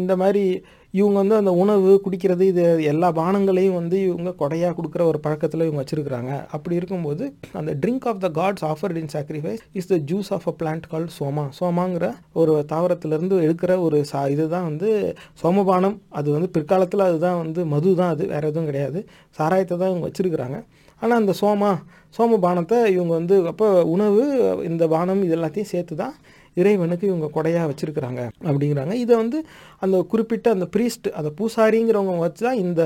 [0.00, 0.44] இந்த மாதிரி
[0.94, 5.80] இவங்க வந்து அந்த உணவு குடிக்கிறது இது எல்லா பானங்களையும் வந்து இவங்க கொடையாக கொடுக்குற ஒரு பழக்கத்தில் இவங்க
[5.82, 6.30] வச்சுருக்குறாங்க.
[6.56, 7.24] அப்படி இருக்கும்போது
[7.60, 11.06] அந்த drink of the gods offered in sacrifice is the juice of a plant call
[11.18, 12.08] soma சோமாங்கிற
[12.42, 14.90] ஒரு தாவரத்திலேருந்து எடுக்கிற ஒரு சா இதுதான் வந்து
[15.42, 15.98] சோமபானம்.
[16.20, 19.02] அது வந்து பிற்காலத்தில் அதுதான் வந்து மது தான் அது வேறு எதுவும் கிடையாது.
[19.38, 20.58] சாராயத்தை தான் இவங்க வச்சுருக்குறாங்க.
[21.02, 21.72] ஆனால் அந்த சோமா
[22.16, 24.22] சோமபானத்தை இவங்க வந்து அப்போ உணவு
[24.70, 26.14] இந்த பானம் இது எல்லாத்தையும் சேர்த்து தான்
[26.56, 28.92] இறைவனுக்கு இவங்க கொடையாக வச்சுருக்கிறாங்க அப்படிங்கிறாங்க.
[28.96, 29.38] இதை வந்து
[29.82, 32.82] அந்த குறிப்பிட்ட அந்த ப்ரீஸ்ட் அந்த பூசாரிங்கிறவங்க வச்சு தான் இந்த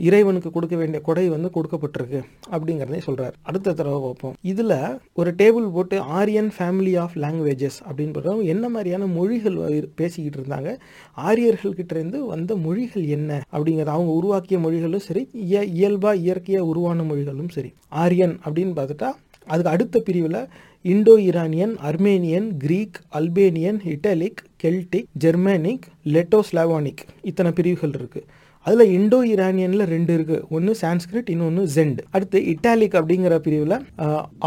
[0.00, 4.36] இறைவனுக்கு கொடுக்க வேண்டிய கொடை வந்து கொடுக்கப்பட்டிருக்கு அப்படிங்கிறதே சொல்கிறார் அடுத்த தடவை பார்ப்போம்.
[4.44, 4.74] இதில்
[5.12, 10.70] ஒரு டேபிள் போட்டு ஆரியன் ஃபேமிலி ஆஃப் லாங்குவேஜஸ் அப்படின்னு சொல்கிறவங்க என்ன மாதிரியான மொழிகள் வ- பேசிக்கிட்டு இருந்தாங்க
[11.26, 17.70] ஆரியர்கள்கிட்டேருந்து வந்த மொழிகள் என்ன அப்படிங்கிறது அவங்க உருவாக்கிய மொழிகளும் சரி இய இயல்பாக இயற்கையாக உருவான மொழிகளும் சரி.
[17.98, 19.10] ஆரியன் அப்படின்னு பார்த்துட்டா
[19.46, 20.40] அதுக்கு அடுத்த பிரிவில்
[20.84, 28.26] Indo Iranian Armenian Greek Albanian Italic Celtic Germanic Letto Slavonic இத்தனை பிரிவுகள் இருக்குது
[28.66, 33.78] அதில் இண்டோ ஈரானியனில் ரெண்டு இருக்குது ஒன்று சான்ஸ்கிரிட் இன்னொன்று ஜெண்ட் அடுத்து இட்டாலிக் அப்படிங்கிற பிரிவில்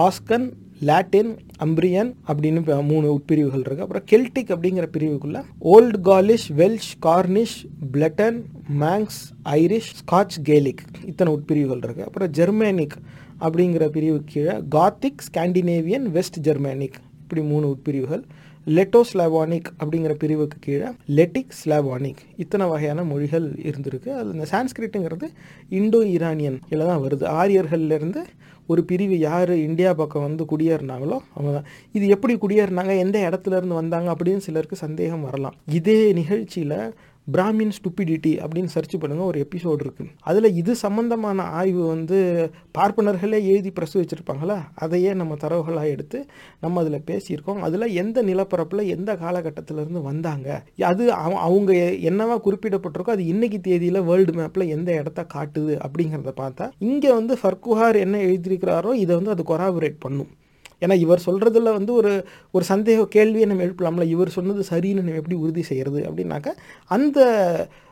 [0.02, 0.48] ஆஸ்கன்
[0.82, 7.58] லாட்டின் அம்பிரியன் அப்படின்னு மூணு உட்பிரிவுகள் இருக்குது அப்புறம் கெல்டிக் அப்படிங்கிற பிரிவுக்குள்ள old Gaulish Welsh Cornish
[7.94, 8.40] Breton
[8.80, 9.20] Manx
[9.56, 12.98] Irish Scotch Gaelic இத்தனை உட்பிரிவுகள் இருக்குது அப்புறம் ஜெர்மேனிக்
[13.40, 18.24] அப்படிங்கிற பிரிவு கீழே காத்திக் ஸ்காண்டினேவியன் வெஸ்ட் ஜெர்மானிக் இப்படி மூணு உட்பிரிவுகள்
[18.68, 24.10] லெட்டோஸ்லாவானிக் அப்படிங்கிற பிரிவுக்கு கீழே லெட்டிக் ஸ்லாவானிக் இத்தனை வகையான மொழிகள் இருந்திருக்கு.
[24.10, 25.28] அதில் இந்த சான்ஸ்கிரிட்டுங்கிறது
[25.70, 27.26] இண்டோ ஈரானியன் இதில் தான் வருது.
[27.42, 28.24] ஆரியர்கள்லேருந்து
[28.68, 32.98] ஒரு பிரிவு யார் இந்தியா பக்கம் வந்து குடியேறினாங்களோ அவங்க தான் இது எப்படி குடியேறினாங்க?
[32.98, 34.14] எந்த இடத்துல இருந்து வந்தாங்க?
[34.14, 35.56] அப்படின்னு சிலருக்கு சந்தேகம் வரலாம்.
[35.72, 36.94] இதே நிகழ்ச்சியில்
[37.28, 42.18] பிராமின் ஸ்டூபிடிட்டி அப்படின்னு சர்ச் பண்ணுங்க ஒரு எபிசோடு இருக்குது அதில் இது சம்பந்தமான ஆய்வு வந்து
[42.78, 46.20] பார்ப்பனர்களே எழுதி பிரசு வச்சிருப்பாங்களா அதையே நம்ம தரவுகளாக எடுத்து
[46.62, 47.60] நம்ம அதில் பேசியிருக்கோம்.
[47.60, 50.50] அதில் எந்த நிலப்பரப்பில் எந்த காலகட்டத்திலேருந்து வந்தாங்க
[50.84, 56.70] அது அவ- அவங்க என்னவா குறிப்பிடப்பட்டிருக்கோ அது இன்றைக்கி தேதியில் வேர்ல்டு மேப்பில் எந்த இடத்த காட்டுது அப்படிங்கிறத பார்த்தா
[56.80, 60.32] இங்கே வந்து ஃபர்குஹார் என்ன எழுதியிருக்கிறாரோ இதை வந்து அது கொராபரேட் பண்ணும்.
[60.82, 62.12] ஏன்னா இவர் சொல்கிறதுல வந்து ஒரு
[62.52, 64.06] ஒரு சந்தேக கேள்வியை நம்ம எழுப்பலாம்ல.
[64.06, 66.54] இவர் சொன்னது சரின்னு நம்ம எப்படி உறுதி செய்கிறது அப்படின்னாக்கா
[66.92, 67.20] அந்த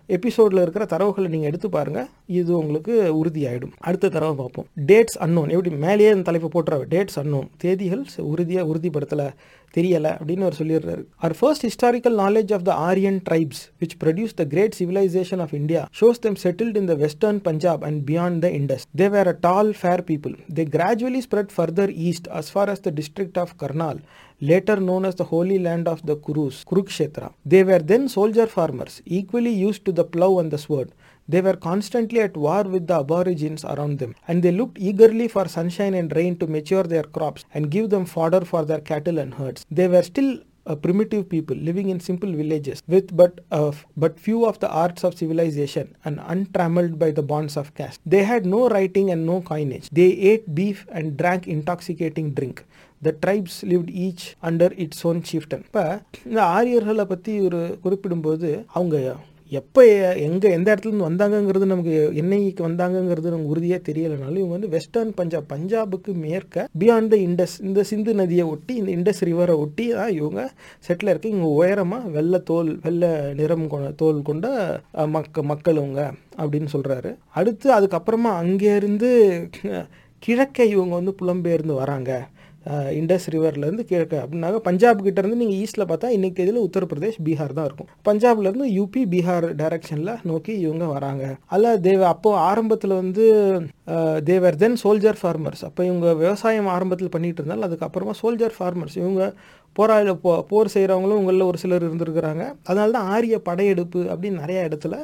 [0.09, 5.71] எபிசோடில் இருக்கிற தரவுகளை நீங்கள் எடுத்து பாருங்கள் இது உங்களுக்கு உறுதியாயிடும் அடுத்த தரவை பார்ப்போம் டேட்ஸ் அன்னோன் எப்படி
[5.83, 9.27] மேலேயே இந்த தலைப்பு போட்டுறாரு டேட்ஸ் அன்னோன் தேதிகள் உறுதியாக உறுதிப்படுத்தலை
[9.73, 14.45] தெரியலை அப்படின்னு அவர் சொல்லிடுறாரு our first historical knowledge of the Aryan tribes which produce the
[14.45, 18.85] great civilisation of India shows them settled in the western Punjab and beyond the Indus
[18.95, 22.93] they were a tall fair people they gradually spread further east as far as the
[22.95, 24.01] district of Karnal
[24.41, 27.33] later known as the holy land of the Kurus, Kurukshetra.
[27.45, 30.91] They were then soldier farmers, equally used to the plough and the sword.
[31.27, 35.47] They were constantly at war with the aborigines around them, and they looked eagerly for
[35.47, 39.33] sunshine and rain to mature their crops and give them fodder for their cattle and
[39.35, 39.65] herds.
[39.71, 44.45] They were still uh, primitive people living in simple villages with but uh, but few
[44.45, 47.99] of the arts of civilization and untrammeled by the bonds of caste.
[48.05, 49.89] They had no writing and no coinage.
[49.91, 52.65] They ate beef and drank intoxicating drink.
[53.03, 55.85] The tribes lived each under its own chieftain இப்போ
[56.25, 58.97] இந்த ஆரியர்களை பற்றி ஒரு குறிப்பிடும்போது அவங்க
[59.51, 59.81] எப்போ
[60.25, 66.11] எங்கே எந்த இடத்துலேருந்து வந்தாங்கங்கிறது நமக்கு என்னைக்கு வந்தாங்கங்கிறது நமக்கு உறுதியாக தெரியலைனாலும் இவங்க வந்து வெஸ்டர்ன் பஞ்சாப் பஞ்சாபுக்கு
[66.21, 70.43] மேற்க பியாண்ட் த இண்டஸ் இந்த சிந்து நதியை ஒட்டி இந்த இண்டஸ் ரிவரை ஒட்டி தான் இவங்க
[70.87, 74.47] செட்டில் இருக்க இவங்க உயரமாக வெள்ளை தோல் வெள்ளை நிறம் தோல் கொண்ட
[75.07, 76.01] மக்க மக்கள் இவங்க
[76.37, 79.11] அப்படின்னு சொல்கிறாரு அடுத்து அதுக்கப்புறமா அங்கேருந்து
[80.23, 82.11] கிழக்கே இவங்க வந்து புலம்பெயர்ந்து வராங்க.
[82.99, 87.89] இண்டஸ் ரிவர்லேருந்து கிழக்கு அப்படின்னாக்க பஞ்சாப் கிட்டேருந்து நீங்கள் ஈஸ்ட்டில் பார்த்தா இன்றைக்கி இதில் உத்தரப்பிரதேஷ் பீகார் தான் இருக்கும்.
[88.09, 91.23] பஞ்சாப்லேருந்து யூபி பீகார் டைரக்ஷனில் நோக்கி இவங்க வராங்க.
[91.55, 93.25] அல்ல தேவ அப்போது ஆரம்பத்தில் வந்து
[94.29, 99.23] தேவர் தென் சோல்ஜர் ஃபார்மர்ஸ் அப்போ இவங்க விவசாயம் ஆரம்பத்தில் பண்ணிகிட்டு இருந்தாலும் அதுக்கப்புறமா சோல்ஜர் ஃபார்மர்ஸ் இவங்க
[99.75, 102.43] போராட போ போர் செய்கிறவங்களும் உங்களில் ஒரு சிலர் இருந்திருக்கிறாங்க.
[102.69, 104.97] அதனால தான் ஆரிய படையெடுப்பு அப்படின்னு நிறையா இடத்துல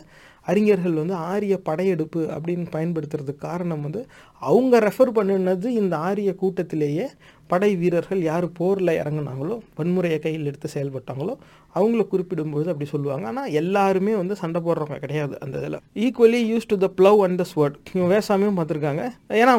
[0.47, 4.01] அறிஞர்கள் வந்து ஆரிய படையெடுப்பு அப்படின்னு பயன்படுத்துறதுக்கு காரணம் வந்து
[4.41, 7.05] அவங்க ரெஃபர் பண்ணினது இந்த ஆரிய கூட்டத்திலேயே
[7.51, 11.33] படை வீரர்கள் யார் போரில் இறங்குனாங்களோ வன்முறையை கையில் எடுத்து செயல்பட்டாங்களோ
[11.77, 13.25] அவங்கள குறிப்பிடும்போது அப்படி சொல்லுவாங்க.
[13.31, 15.77] ஆனால் எல்லாருமே வந்து சண்டை போடுறவங்க கிடையாது அந்த இதில்.
[16.05, 19.03] Equally use to the plough and the sword இவங்க வேசாமியும் பார்த்துருக்காங்க.
[19.41, 19.53] ஏன்னா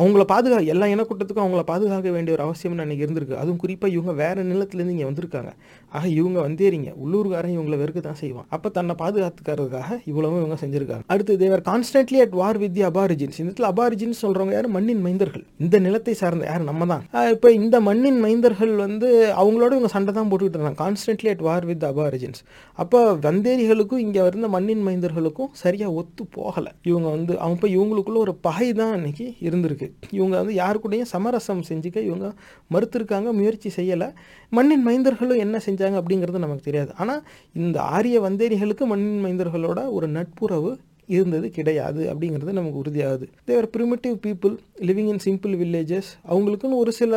[0.00, 3.36] அவங்கள பாதுகா எல்லா இனக்கூட்டத்துக்கும் அவங்கள பாதுகாக்க வேண்டிய ஒரு அவசியம்னு அன்றைக்கி இருந்திருக்கு.
[3.42, 5.52] அதுவும் குறிப்பாக இவங்க வேறு நிலத்துலேருந்து இங்கே வந்திருக்காங்க.
[5.96, 6.90] ஆக இவங்க வந்தேறீங்க.
[7.04, 8.48] உள்ளூர்காரன் இவங்களை வெறுக்க தான் செய்வான்.
[8.56, 11.06] அப்போ தன்னை பாதுகாத்துக்கிறதுக்காக இவ்வளவும் இவங்க செஞ்சுருக்காங்க.
[11.14, 14.70] அடுத்து they were constantly at war with the aborigines இந்த இடத்துல அபாரிஜின்ஸ் சொல்கிறவங்க யார்?
[14.78, 15.46] மண்ணின் மைந்தர்கள்.
[15.64, 16.68] இந்த நிலத்தை சார்ந்த யார்?
[16.72, 17.04] நம்ம தான்.
[17.32, 19.08] இப்போ இந்த மண்ணின் மைந்தர்கள் வந்து
[19.40, 20.78] அவங்களோட இவங்க சண்டை தான் போட்டுக்கிட்டு இருந்தாங்க.
[20.82, 22.40] Constantly at war with aborigines
[22.82, 26.72] அப்போ வந்தேரிகளுக்கும் இங்கே இருந்த மண்ணின் மைந்தர்களுக்கும் சரியாக ஒத்து போகலை.
[26.90, 29.88] இவங்க வந்து அவங்க இப்போ இவங்களுக்குள்ள ஒரு பகை தான் அன்னைக்கு இருந்திருக்கு.
[30.18, 32.28] இவங்க வந்து யாரு கூடயும் சமரசம் செஞ்சுக்க இவங்க
[32.76, 34.08] மறுத்திருக்காங்க முயற்சி செய்யலை.
[34.52, 36.92] மண்ணின் மைந்தர்களும் என்ன செஞ்சாங்க அப்படிங்கிறது நமக்கு தெரியாது.
[37.02, 37.22] ஆனால்
[37.62, 40.72] இந்த ஆரிய வந்தேரிகளுக்கு மண்ணின் மைந்தர்களோட ஒரு நட்புறவு
[41.06, 43.26] இருந்தது கிடையாது அப்படிங்கிறது நமக்கு உறுதியாகுது.
[43.48, 44.54] They were primitive people
[44.88, 47.12] living in simple villages அவங்களுக்குன்னு ஒரு சில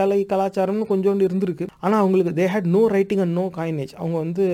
[0.00, 1.66] கலை கலாச்சாரம்னு கொஞ்சோண்டு இருந்திருக்கு.
[1.84, 4.46] ஆனால் அவங்களுக்கு they had no writing and no coinage அவங்க வந்து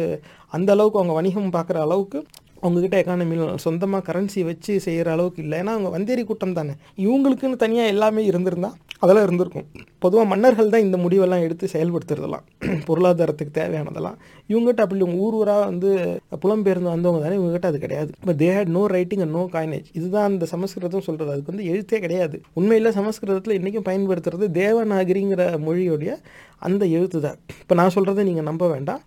[0.59, 2.21] அந்த அளவுக்கு அவங்க வணிகம் பார்க்குற அளவுக்கு
[2.63, 5.59] அவங்கக்கிட்ட எக்கானமியில் சொந்தமாக கரன்சி வச்சு செய்கிற அளவுக்கு இல்லை.
[5.63, 6.75] ஏன்னா அவங்க வந்தேரி கூட்டம் தானே.
[7.05, 9.67] இவங்களுக்குன்னு தனியாக எல்லாமே இருந்திருந்தால் அதெல்லாம் இருந்திருக்கும்.
[10.05, 12.45] பொதுவாக மன்னர்கள் தான் இந்த முடிவெல்லாம் எடுத்து செயல்படுத்துறதெல்லாம்
[12.89, 14.19] பொருளாதாரத்துக்கு தேவையானதெல்லாம்.
[14.53, 15.91] இவங்ககிட்ட அப்படி இவங்க ஊர் ஊராக வந்து
[16.45, 18.11] புலம்பெயர்ந்து வந்தவங்க தானே இவங்ககிட்ட அது கிடையாது.
[18.23, 22.01] இப்போ they had no writing and no coinage இதுதான் அந்த சமஸ்கிருதம் சொல்கிறது அதுக்கு வந்து எழுத்தே
[22.07, 22.39] கிடையாது.
[22.61, 26.13] உண்மையில் சமஸ்கிருதத்தில் இன்றைக்கும் பயன்படுத்துறது தேவநாகரிங்கிற மொழியோடைய
[26.69, 27.37] அந்த எழுத்து தான்.
[27.63, 29.01] இப்போ நான் சொல்கிறத நீங்கள் நம்ப வேண்டாம்.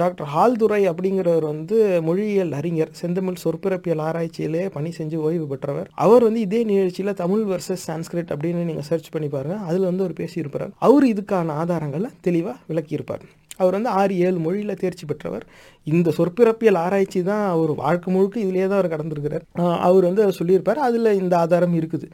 [0.00, 1.76] டாக்டர் ஹால்துரை அப்படிங்கிறவர் வந்து
[2.08, 5.88] மொழியியல் அறிஞர் செந்தமிழ் சொற்பிறப்பியல் ஆராய்ச்சியிலே பணி செஞ்சு ஓய்வு பெற்றவர்.
[6.06, 10.20] அவர் வந்து இதே நிகழ்ச்சியில் தமிழ் வர்சஸ் சான்ஸ்கிரிட் அப்படின்னு நீங்கள் சர்ச் பண்ணி பாருங்க அதில் வந்து அவர்
[10.22, 10.68] பேசியிருப்பார்.
[10.88, 13.26] அவர் இதுக்கான ஆதாரங்களை தெளிவாக விளக்கியிருப்பார்.
[13.62, 15.44] அவர் வந்து ஆறு ஏழு மொழியில் தேர்ச்சி பெற்றவர்.
[15.92, 19.44] இந்த சொற்பிறப்பியல் ஆராய்ச்சி தான் அவர் வாழ்க்கை முழுக்க இதிலே தான் அவர் கடந்திருக்கிறார்.
[19.86, 20.80] அவர் வந்து அதை சொல்லியிருப்பார்.
[20.86, 22.06] அதில் இந்த ஆதாரம் இருக்குது.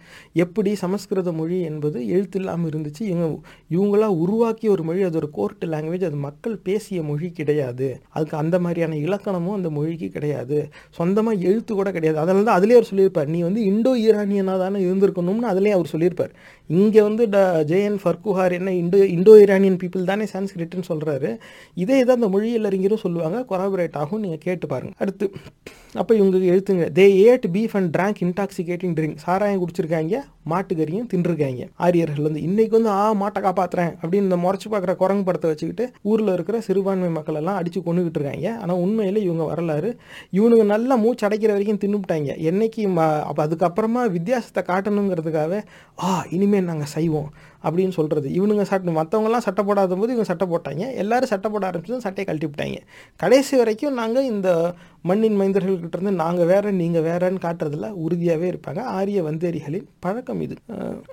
[0.45, 3.03] எப்படி சமஸ்கிருத மொழி என்பது எழுத்து இல்லாமல் இருந்துச்சு.
[3.11, 3.27] இவங்க
[3.77, 7.89] இவங்களாம் உருவாக்கிய ஒரு மொழி அது ஒரு கோர்ட்டு லாங்குவேஜ் அது மக்கள் பேசிய மொழி கிடையாது.
[8.17, 10.61] அதுக்கு அந்த மாதிரியான இலக்கணமும் அந்த மொழிக்கு கிடையாது.
[11.01, 12.19] சொந்தமாக எழுத்து கூட கிடையாது.
[12.25, 13.31] அதனால தான் அதிலே அவர் சொல்லியிருப்பார்.
[13.37, 16.35] நீ வந்து இண்டோ ஈரானியனாக தானே இருந்திருக்கணும்னு அதிலே அவர் சொல்லியிருப்பார்.
[16.71, 17.39] இங்கே வந்து ட
[17.71, 21.31] ஜெயன் ஃபர்குஹார் என்ன இண்டோ இண்டோ ஈரானியன் பீப்புள் தானே சான்ஸ்கிரிட்னு சொல்கிறாரு
[21.83, 23.39] இதே தான் அந்த மொழியில் அறிஞரும் சொல்லுவாங்க.
[23.51, 24.95] கொராபரேட் ஆகும் நீங்கள் கேட்டு பாருங்க.
[25.05, 25.27] அடுத்து
[26.03, 26.85] அப்போ இவங்க எழுத்துங்க.
[26.99, 30.15] They ate beef and drank intoxicating drink சாராயம் குடிச்சிருக்காங்க
[30.53, 31.63] மாட்டுக்கறியும் தின்றுருக்காங்க.
[31.85, 36.33] ஆரியர்கள் வந்து இன்னைக்கு வந்து ஆ மாட்டை காப்பாற்றுறேன் அப்படின்னு இந்த முறைச்சு பார்க்குற குரங்கு படத்தை வச்சுக்கிட்டு ஊரில்
[36.35, 38.49] இருக்கிற சிறுபான்மை மக்கள் எல்லாம் அடித்து கொண்டுகிட்டு இருக்காங்க.
[38.63, 39.91] ஆனால் உண்மையில் இவங்க வரலாறு
[40.39, 42.31] இவனுங்க நல்லா மூச்சு அடைக்கிற வரைக்கும் தின்னுட்டாங்க.
[42.51, 42.83] என்னைக்கு
[43.29, 45.63] அப்போ அதுக்கப்புறமா வித்தியாசத்தை காட்டணுங்கிறதுக்காக
[46.07, 47.29] ஆ இனிமேல் நாங்கள் செய்வோம்
[47.65, 50.95] அப்படின்னு சொல்கிறது இவனுங்க சட்டை மற்றவங்கலாம் சட்டை போடாத போது இவங்க சட்டை போட்டாங்க.
[50.95, 52.81] எல்லாரும் சட்டை போட ஆரம்பிச்சதும் சட்டையை கழட்டி விட்டாங்க.
[53.17, 58.81] கடைசி வரைக்கும் நாங்கள் இந்த மண்ணின் மைந்தர்கள்கிட்ட இருந்து நாங்கள் வேற நீங்கள் வேறன்னு காட்டுறதுல உறுதியாகவே இருப்பாங்க.
[58.99, 60.57] ஆரிய வந்தேரிகளின் பழக்கம் இது.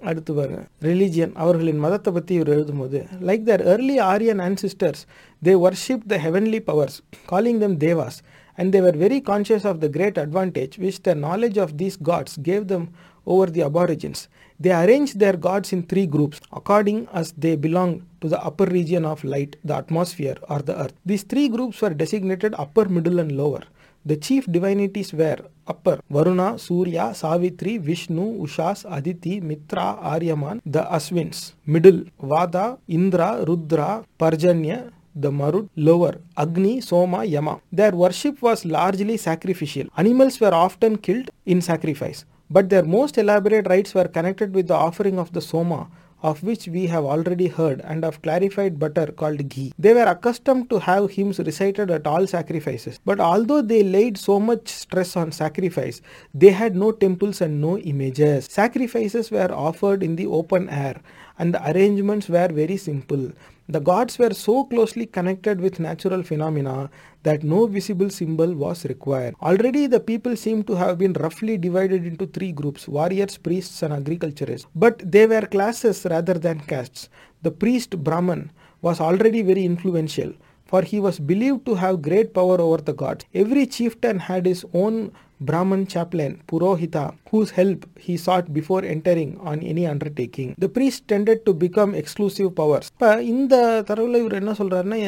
[0.01, 0.63] அடுத்து பாருங்க.
[0.81, 5.01] ரிலீஜியன் அவர்களின் மதத்தை பற்றி இவர் எழுதும்போது like their early Aryan ancestors
[5.45, 8.19] they worshipped the heavenly powers calling them devas
[8.57, 12.37] and they were very conscious of the great advantage which their knowledge of these gods
[12.37, 12.83] gave them
[13.25, 14.27] over the aborigines.
[14.63, 19.05] They arranged their gods in three groups according as they belonged to the upper region
[19.05, 20.93] of light, the atmosphere, or the earth.
[21.03, 23.63] These three groups were designated upper, middle, and lower.
[24.05, 31.53] The chief divinities were upper Varuna, Surya, Savitri, Vishnu, Ushas, Aditi, Mitra, Aryaman, the Aswins.
[31.65, 37.59] Middle Vada, Indra, Rudra, Parjanya, the Marut, lower Agni, Soma, Yama.
[37.71, 39.87] Their worship was largely sacrificial.
[39.97, 44.75] Animals were often killed in sacrifice, but their most elaborate rites were connected with the
[44.75, 45.87] offering of the Soma
[46.23, 49.73] of which we have already heard, and of clarified butter called ghee.
[49.77, 52.99] They were accustomed to have hymns recited at all sacrifices.
[53.03, 56.01] But although they laid so much stress on sacrifice,
[56.33, 58.45] they had no temples and no images.
[58.45, 61.01] Sacrifices were offered in the open air,
[61.39, 63.31] and the arrangements were very simple.
[63.71, 66.89] The gods were so closely connected with natural phenomena
[67.23, 69.33] that no visible symbol was required.
[69.41, 73.93] Already the people seem to have been roughly divided into three groups warriors, priests, and
[73.93, 74.67] agriculturists.
[74.75, 77.07] But they were classes rather than castes.
[77.43, 80.33] The priest Brahman was already very influential,
[80.65, 83.23] for he was believed to have great power over the gods.
[83.33, 89.59] Every chieftain had his own Brahman chaplain, Purohita, whose help he sought before entering on
[89.61, 90.53] any undertaking.
[90.55, 92.85] The priest tended to become exclusive powers.
[92.91, 93.55] இப்போ இந்த
[93.89, 94.99] தரவில் இவர் என்ன சொல்கிறாருன்னா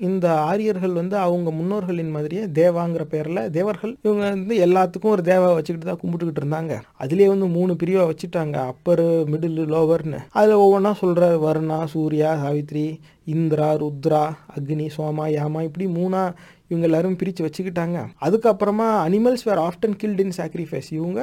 [0.00, 5.90] இந்த ஆரியர்கள் வந்து அவங்க முன்னோர்களின் மாதிரியே தேவாங்கிற பேரில் தேவர்கள் இவங்க வந்து எல்லாத்துக்கும் ஒரு தேவா வச்சுக்கிட்டு
[5.90, 11.80] தான் கும்பிட்டுக்கிட்டு இருந்தாங்க அதுலேயே வந்து மூணு பிரிவாக வச்சுட்டாங்க அப்பர் மிடில் லோவர்னு அதில் ஒவ்வொன்றா சொல்கிறார் வருணா
[11.94, 12.86] சூர்யா சாவித்ரி
[13.32, 14.24] இந்திரா ருத்ரா
[14.56, 16.36] அக்னி சோமா யாமா இப்படி மூணாக
[16.72, 17.98] இவங்க எல்லாரும் பிரித்து வச்சுக்கிட்டாங்க.
[18.26, 21.22] அதுக்கப்புறமா animals were often killed in sacrifice இவங்க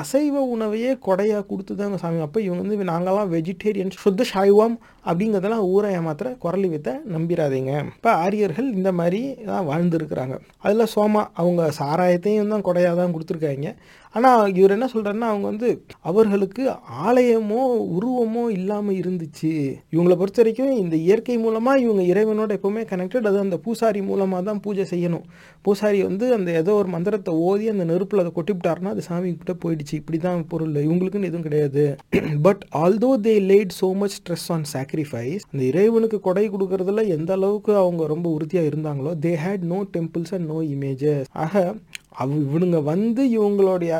[0.00, 2.18] அசைவ உணவையே கொடையாக கொடுத்துதாங்க சாமி.
[2.24, 4.74] அப்போ இவங்க வந்து நாங்களாம் வெஜிடேரியன் சுத்த சைவம்
[5.08, 10.36] அப்படிங்கிறதெல்லாம் ஊரை ஏமாத்திர குரலி வித்த நம்பிடாதீங்க இப்போ ஆரியர்கள் இந்த மாதிரி தான் வாழ்ந்துருக்கிறாங்க.
[10.64, 13.70] அதில் சோமா அவங்க சாராயத்தையும் தான் கொடையாக தான் கொடுத்துருக்காங்க.
[14.14, 15.68] ஆனால் இவர் என்ன சொல்கிறாருன்னா அவங்க வந்து
[16.10, 16.62] அவர்களுக்கு
[17.08, 17.62] ஆலயமோ
[17.96, 19.52] உருவமோ இல்லாமல் இருந்துச்சு.
[19.94, 24.60] இவங்களை பொறுத்த வரைக்கும் இந்த இயற்கை மூலமாக இவங்க இறைவனோட எப்போவுமே கனெக்டட் அது அந்த பூசாரி மூலமாக தான்
[24.66, 25.24] பூஜை செய்யணும்.
[25.66, 29.94] பூசாரி வந்து அந்த ஏதோ ஒரு மந்திரத்தை ஓதி அந்த நெருப்பில் அதை கொட்டிவிட்டாருன்னா அது சாமி கிட்ட போயிடுச்சு.
[30.00, 30.76] இப்படி தான் பொருள்.
[30.86, 31.84] இவங்களுக்குன்னு எதுவும் கிடையாது.
[32.46, 37.72] But although they laid so much stress on sacrifice அந்த இறைவனுக்கு கொடை கொடுக்கறதுல எந்த அளவுக்கு
[37.82, 41.64] அவங்க ரொம்ப உறுதியாக இருந்தாங்களோ they had no temples and no images ஆக
[42.22, 43.92] அவ இவனுங்க வந்து இவங்களுடைய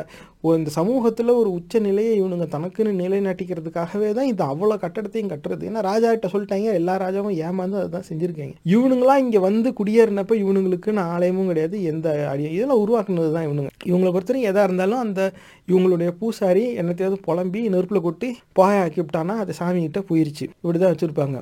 [0.59, 5.63] இந்த சமூகத்தில் ஒரு உச்ச நிலையை இவனுங்க தனக்குன்னு நிலைநாட்டிக்கிறதுக்காகவே தான் இது அவ்வளோ கட்டடத்தையும் கட்டுறது.
[5.69, 8.55] ஏன்னா ராஜா கிட்ட சொல்லிட்டாங்க எல்லா ராஜாவும் ஏமாந்து அதை தான் செஞ்சுருக்காங்க.
[8.73, 13.73] இவனுங்களாம் இங்கே வந்து குடியேறினப்ப இவனுங்களுக்குன்னு ஆலயமும் கிடையாது எந்த அடி இதெல்லாம் உருவாக்குனது தான் இவனுங்க.
[13.91, 15.31] இவங்களை பொறுத்தவரைக்கும் எதாக இருந்தாலும் அந்த
[15.71, 20.47] இவங்களுடைய பூசாரி என்னத்தையாவது புலம்பி நெருப்பில் கொட்டி பாயாக்கி விட்டானா அது சாமிகிட்ட போயிருச்சு.
[20.61, 21.39] இப்படி தான் வச்சுருப்பாங்க.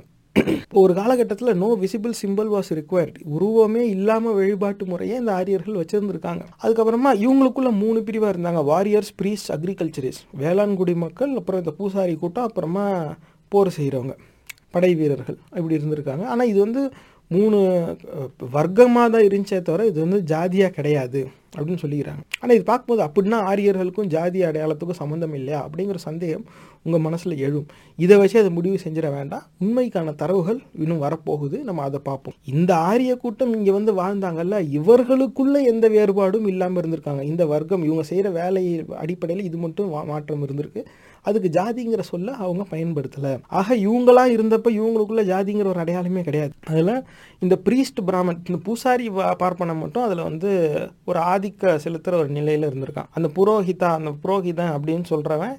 [0.82, 6.44] ஒரு காலகட்டத்தில் no visible symbol was required உருவமே இல்லாமல் வழிபாட்டு முறையை இந்த ஆரியர்கள் வச்சுருந்துருக்காங்க.
[6.64, 8.62] அதுக்கப்புறமா இவங்களுக்குள்ள மூணு பிரிவாக இருந்தாங்க.
[8.72, 12.86] வாரியர்ஸ் ப்ரீஸ்ட் அக்ரிகல்ச்சரிஸ் வேளாண்குடி மக்கள் அப்புறம் இந்த பூசாரி கூட்டம் அப்புறமா
[13.54, 14.16] போர் செய்கிறவங்க
[14.76, 15.38] படை வீரர்கள்.
[15.60, 16.24] இப்படி இருந்திருக்காங்க.
[16.34, 16.84] ஆனால் இது வந்து
[17.32, 17.60] மூணு
[18.58, 21.22] வர்க்கமாக தான் இருந்துச்சே தவிர இது வந்து ஜாதியாக கிடையாது
[21.56, 22.22] அப்படின்னு சொல்லிக்கிறாங்க.
[22.42, 26.46] ஆனால் இது பார்க்கும்போது அப்படின்னா ஆரியர்களுக்கும் ஜாதி அடையாளத்துக்கும் சம்மந்தம் இல்லையா அப்படிங்கிற சந்தேகம்
[26.86, 27.68] உங்கள் மனசில் எழும்.
[28.00, 29.46] இதை வச்சு அதை முடிவு செஞ்சிட வேண்டாம்.
[29.64, 31.58] உண்மைக்கான தரவுகள் இன்னும் வரப்போகுது.
[31.68, 32.38] நம்ம அதை பார்ப்போம்.
[32.54, 37.24] இந்த ஆரிய கூட்டம் இங்கே வந்து வாழ்ந்தாங்கல்ல இவர்களுக்குள்ளே எந்த வேறுபாடும் இல்லாமல் இருந்திருக்காங்க.
[37.32, 38.64] இந்த வர்க்கம் இவங்க செய்கிற வேலை
[39.04, 40.84] அடிப்படையில் இது மட்டும் மாற்றம் இருந்திருக்கு.
[41.24, 43.34] அதுக்கு ஜாதிங்கிற சொல்ல அவங்க பயன்படுத்தலை.
[43.60, 46.52] ஆக இவங்களாம் இருந்தப்ப இவங்களுக்குள்ள ஜாதிங்கிற ஒரு அடையாளமே கிடையாது.
[46.68, 46.96] அதில்
[47.40, 50.52] இந்த ப்ரீஸ்ட் பிராமன் இந்த பூசாரி பார்ப்பனை மட்டும் அதில் வந்து
[51.06, 53.10] ஒரு ஆதிக்க செலுத்துகிற ஒரு நிலையில் இருந்திருக்கான்.
[53.12, 55.56] அந்த புரோஹிதா அந்த புரோஹிதன் அப்படின்னு சொல்கிறவன்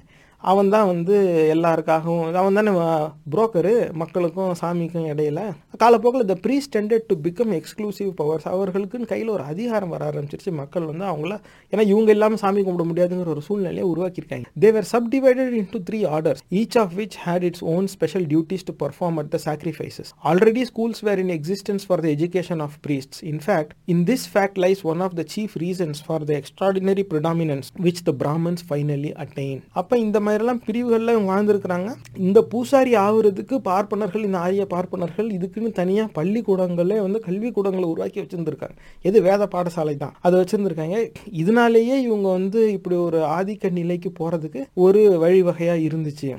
[0.51, 1.15] அவன் தான் வந்து
[1.55, 2.71] எல்லாருக்காகவும் அவன் தானே
[3.33, 5.39] புரோக்கரு மக்களுக்கும் சாமிக்கும் இடையில.
[5.83, 10.53] காலப்போக்கில் the priests tended to become exclusive powers அவர்களுக்குன்னு கையில் ஒரு அதிகாரம் வர ஆரம்பிச்சிருச்சு.
[10.61, 11.33] மக்கள் வந்து அவங்கள
[11.73, 14.47] ஏன்னா இவங்க இல்லாமல் சாமி கும்பிட முடியாதுங்கிற ஒரு சூழ்நிலையை உருவாக்கியிருக்காங்க.
[14.65, 19.19] They were subdivided into three orders each of which had its own special duties to perform
[19.23, 23.17] at the sacrifices already schools were in existence for the education of priests.
[23.31, 27.67] In fact, in this fact lies one of the chief reasons for the extraordinary predominance
[27.85, 29.61] which the Brahmins finally attained.
[29.79, 31.89] அப்போ இந்த மாதிரி மாதிரிலாம் பிரிவுகளில் இவங்க வாழ்ந்துருக்கிறாங்க.
[32.17, 38.75] இந்த பூசாரி ஆகுறதுக்கு பார்ப்பனர்கள் இந்த ஆரிய பார்ப்பனர்கள் இதுக்குன்னு தனியாக பள்ளிக்கூடங்களே வந்து கல்விக்கூடங்களை உருவாக்கி வச்சுருந்துருக்காங்க.
[39.01, 40.13] எது வேத பாடசாலை தான்.
[40.21, 40.97] அதை வச்சுருந்துருக்காங்க.
[41.31, 46.29] இதனாலேயே இவங்க வந்து இப்படி ஒரு ஆதிக்க நிலைக்கு போகிறதுக்கு ஒரு வழிவகையாக இருந்துச்சு.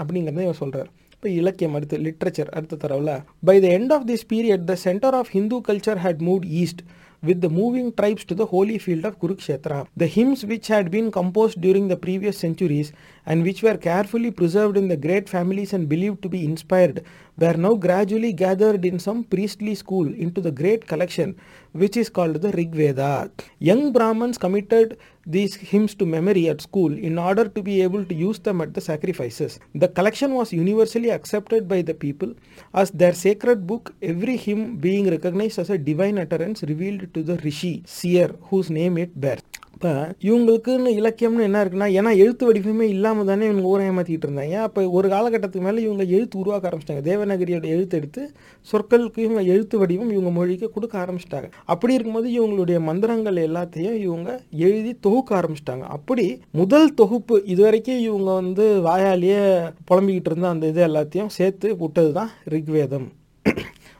[0.00, 4.64] அப்படிங்கிறத இவர் சொல்கிறார் இப்போ இலக்கியம் அடுத்து லிட்ரேச்சர் அடுத்த தரவில் by the end of this period
[4.64, 6.82] the centre of Hindu culture had move east
[7.22, 9.86] with the moving tribes to the holy field of Kurukshetra.
[9.96, 12.92] The hymns which had been composed during the previous centuries
[13.24, 17.04] and which were carefully preserved in the great families and believed to be inspired
[17.38, 21.34] were now gradually gathered in some priestly school into the great collection
[21.72, 23.30] which is called the Rig Veda.
[23.58, 28.14] Young Brahmins committed these hymns to memory at school in order to be able to
[28.14, 29.58] use them at the sacrifices.
[29.74, 32.34] The collection was universally accepted by the people
[32.74, 37.36] as their sacred book, every hymn being recognized as a divine utterance revealed to the
[37.38, 39.40] rishi, seer, whose name it bears.
[39.82, 39.94] அப்போ
[40.26, 44.56] இவங்களுக்குன்னு இலக்கியம்னு என்ன இருக்குன்னா ஏன்னா எழுத்து வடிவமே இல்லாமல் தானே இவங்க ஊரை ஏமாற்றிட்டு இருந்தாங்க.
[44.66, 47.02] அப்போ ஒரு காலகட்டத்துக்கு மேலே இவங்க எழுத்து உருவாக்க ஆரம்பிச்சிட்டாங்க.
[47.08, 48.22] தேவநகரியோட எழுத்து எடுத்து
[48.72, 51.50] சொற்களுக்கு இவங்க எழுத்து வடிவம் இவங்க மொழிக்கு கொடுக்க ஆரம்பிச்சிட்டாங்க.
[51.74, 54.30] அப்படி இருக்கும்போது இவங்களுடைய மந்திரங்கள் எல்லாத்தையும் இவங்க
[54.68, 55.86] எழுதி தொகுக்க ஆரம்பிச்சிட்டாங்க.
[55.98, 56.26] அப்படி
[56.62, 59.42] முதல் தொகுப்பு இதுவரைக்கும் இவங்க வந்து வாயாலேயே
[59.90, 63.08] புலம்பிக்கிட்டு இருந்த அந்த இது எல்லாத்தையும் சேர்த்து விட்டது தான் ரிக்வேதம்.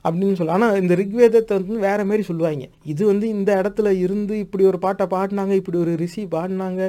[0.05, 2.65] அப்படின்னு சொல்லலாம் ஆனால் இந்த ரிக்வேதத்தை வந்து வேற மாதிரி சொல்லுவாங்க.
[2.93, 6.83] இது வந்து இந்த இடத்துல இருந்து இப்படி ஒரு பாட்டை பாடினாங்க இப்படி ஒரு ரிஷி பாடினாங்க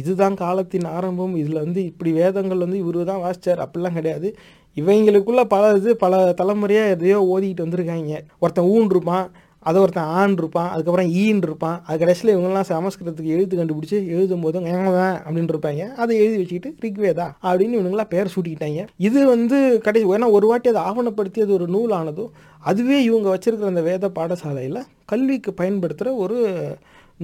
[0.00, 4.30] இதுதான் காலத்தின் ஆரம்பம் இதில் வந்து இப்படி வேதங்கள் வந்து இவரு தான் வாசித்தார் அப்படிலாம் கிடையாது.
[4.76, 8.16] இவங்களுக்குள்ள பல இது பல தலைமுறையாக எதையோ ஓதிக்கிட்டு வந்திருக்காங்க.
[8.42, 9.28] ஒருத்தன் ஊன்றுப்பான்
[9.66, 11.78] அதை ஒருத்தன் ஆண் இருப்பான் அதுக்கப்புறம் ஈன் இருப்பான்.
[11.86, 15.82] அது கடைசியில் இவங்கெல்லாம் சமஸ்கிருதத்துக்கு எழுத்து கண்டுபிடிச்சி எழுதும் போதும் ஏங்கதான் அப்படின்னு இருப்பாங்க.
[16.02, 18.86] அதை எழுதி வச்சுக்கிட்டு ரிக்வேதா அப்படின்னு இவனுங்களாம் பேர் சூட்டிக்கிட்டாங்க.
[19.08, 23.70] இது வந்து கடைசி ஏன்னா ஒரு வாட்டி அதை ஆவணப்படுத்தி அது ஒரு நூல் ஆனதும் அதுவே இவங்க வச்சிருக்கிற
[23.72, 26.38] அந்த வேத பாடசாலையில் கல்விக்கு பயன்படுத்துகிற ஒரு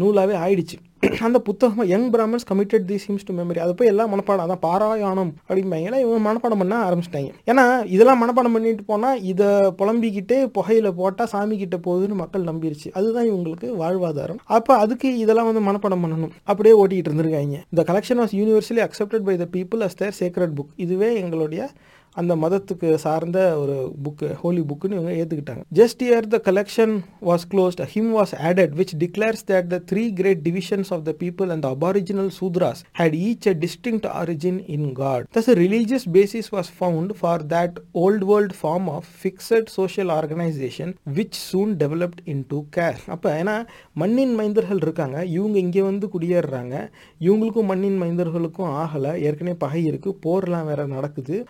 [0.00, 0.78] நூலாகவே ஆயிடுச்சு.
[1.26, 4.44] அந்த புத்தகம் young Brahmans committed the hymns to memory அதை போய் எல்லாம் மனப்பாடம்.
[4.44, 7.30] அதான் பாராயணம் அப்படிம்பாங்களா இவங்க மனப்பாடம் பண்ண ஆரம்பிச்சிட்டாங்க.
[7.50, 9.48] ஏன்னா இதெல்லாம் மனப்பாடம் பண்ணிட்டு போனால் இதை
[9.80, 12.90] புலம்பிக்கிட்டே புகையில் போட்டால் சாமி கிட்ட போகுதுன்னு மக்கள் நம்பிருச்சு.
[12.92, 14.40] அதுதான் இவங்களுக்கு வாழ்வாதாரம்.
[14.58, 16.32] அப்போ அதுக்கு இதெல்லாம் வந்து மனப்பாடம் பண்ணணும்.
[16.44, 17.58] அப்படியே ஓட்டிகிட்டு இருந்திருக்காங்க.
[17.74, 21.68] இந்த collection was universally accepted by the people as their sacred book இதுவே எங்களுடைய
[22.12, 27.82] அந்த மதத்துக்கு சார்ந்த ஒரு புக்கு ஹோலி புக்குன்னு இவங்க ஏற்றுக்கிட்டாங்க just year the collection was closed
[27.94, 32.30] hymn was added which declares that the three great divisions of the people and aboriginal
[32.40, 33.14] Sudras had
[33.46, 38.54] a a origin in in thus Thus, religious basis was found for that old world
[38.62, 45.24] form of fixed social organisation which soon developed into care அப்போ ஏன்னா மண்ணின் மைந்தர்கள் இருக்காங்க.
[45.24, 46.90] இவங்க இங்கே வந்து குடியேறுறாங்க.
[47.20, 49.16] இவங்களுக்கும் மண்ணின் மைந்தர்களுக்கும் ஆகலை.
[49.20, 51.44] ஏற்கனவே பகை இருக்குது போர்லாம் வேற நடக்குது.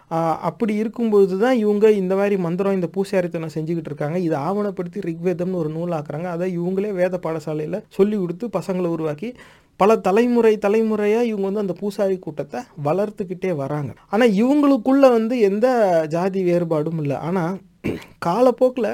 [0.53, 4.19] அப்படி இருக்கும்பொழுது தான் இவங்க இந்த மாதிரி மந்திரம் இந்த பூசாரித்தனை செஞ்சுக்கிட்டு இருக்காங்க.
[4.27, 6.29] இதை ஆவணப்படுத்தி ரிக்வேதம்னு ஒரு நூல் ஆக்குறாங்க.
[6.37, 9.31] அதை இவங்களே வேத பாடசாலையில் சொல்லி கொடுத்து பசங்களை உருவாக்கி
[9.81, 13.93] பல தலைமுறை தலைமுறையாக இவங்க வந்து அந்த பூசாரி கூட்டத்தை வளர்த்துக்கிட்டே வராங்க.
[14.15, 15.69] ஆனால் இவங்களுக்குள்ள வந்து எந்த
[16.15, 17.19] ஜாதி வேறுபாடும் இல்லை.
[17.29, 17.55] ஆனால்
[18.27, 18.91] காலப்போக்கில்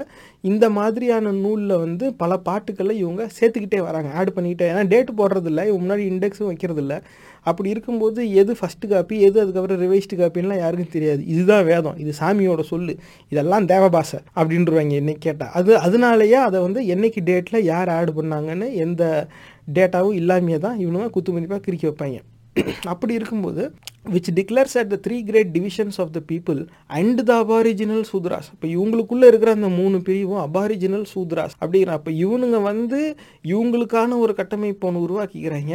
[0.51, 4.11] இந்த மாதிரியான நூலில் வந்து பல பாட்டுக்களை இவங்க சேர்த்துக்கிட்டே வராங்க.
[4.19, 4.69] ஆட் பண்ணிக்கிட்டே.
[4.73, 5.65] ஏன்னா டேட் போடுறதில்ல.
[5.69, 6.97] இவங்க முன்னாடி இண்டெக்ஸும் வைக்கிறதில்ல.
[7.43, 11.27] அப்படி இருக்கும்போது எது ஃபஸ்ட்டு காப்பி எது அதுக்கப்புறம் ரிவைஸ்டு காப்பின்லாம் யாருக்கும் தெரியாது.
[11.27, 11.97] இதுதான் வேதம்.
[11.97, 12.99] இது சாமியோட சொல்லு.
[13.29, 19.29] இதெல்லாம் தேவபாசை அப்படின்றவாங்க என்னைக்கு கேட்டால் அது அதனாலேயே அதை வந்து என்னைக்கு டேட்டில் யார் ஆட் பண்ணாங்கன்னு எந்த
[19.75, 22.19] டேட்டாவும் இல்லாமையே தான் இவனுங்க குத்து மதிப்பாக வைப்பாங்க.
[22.87, 23.73] அப்படி இருக்கும்போது
[24.11, 28.67] which declares at the three great divisions of the people and the aboriginal Sudras இப்போ
[28.69, 35.05] இவங்களுக்குள்ளே இருக்கிற அந்த மூணு பிரிவும் அபாரிஜினல் சூத்ராஸ் அப்படிங்கிற அப்போ இவனுங்க வந்து இவங்களுக்கான ஒரு கட்டமைப்பு ஒன்று
[35.07, 35.75] உருவாக்கிக்கிறாங்க.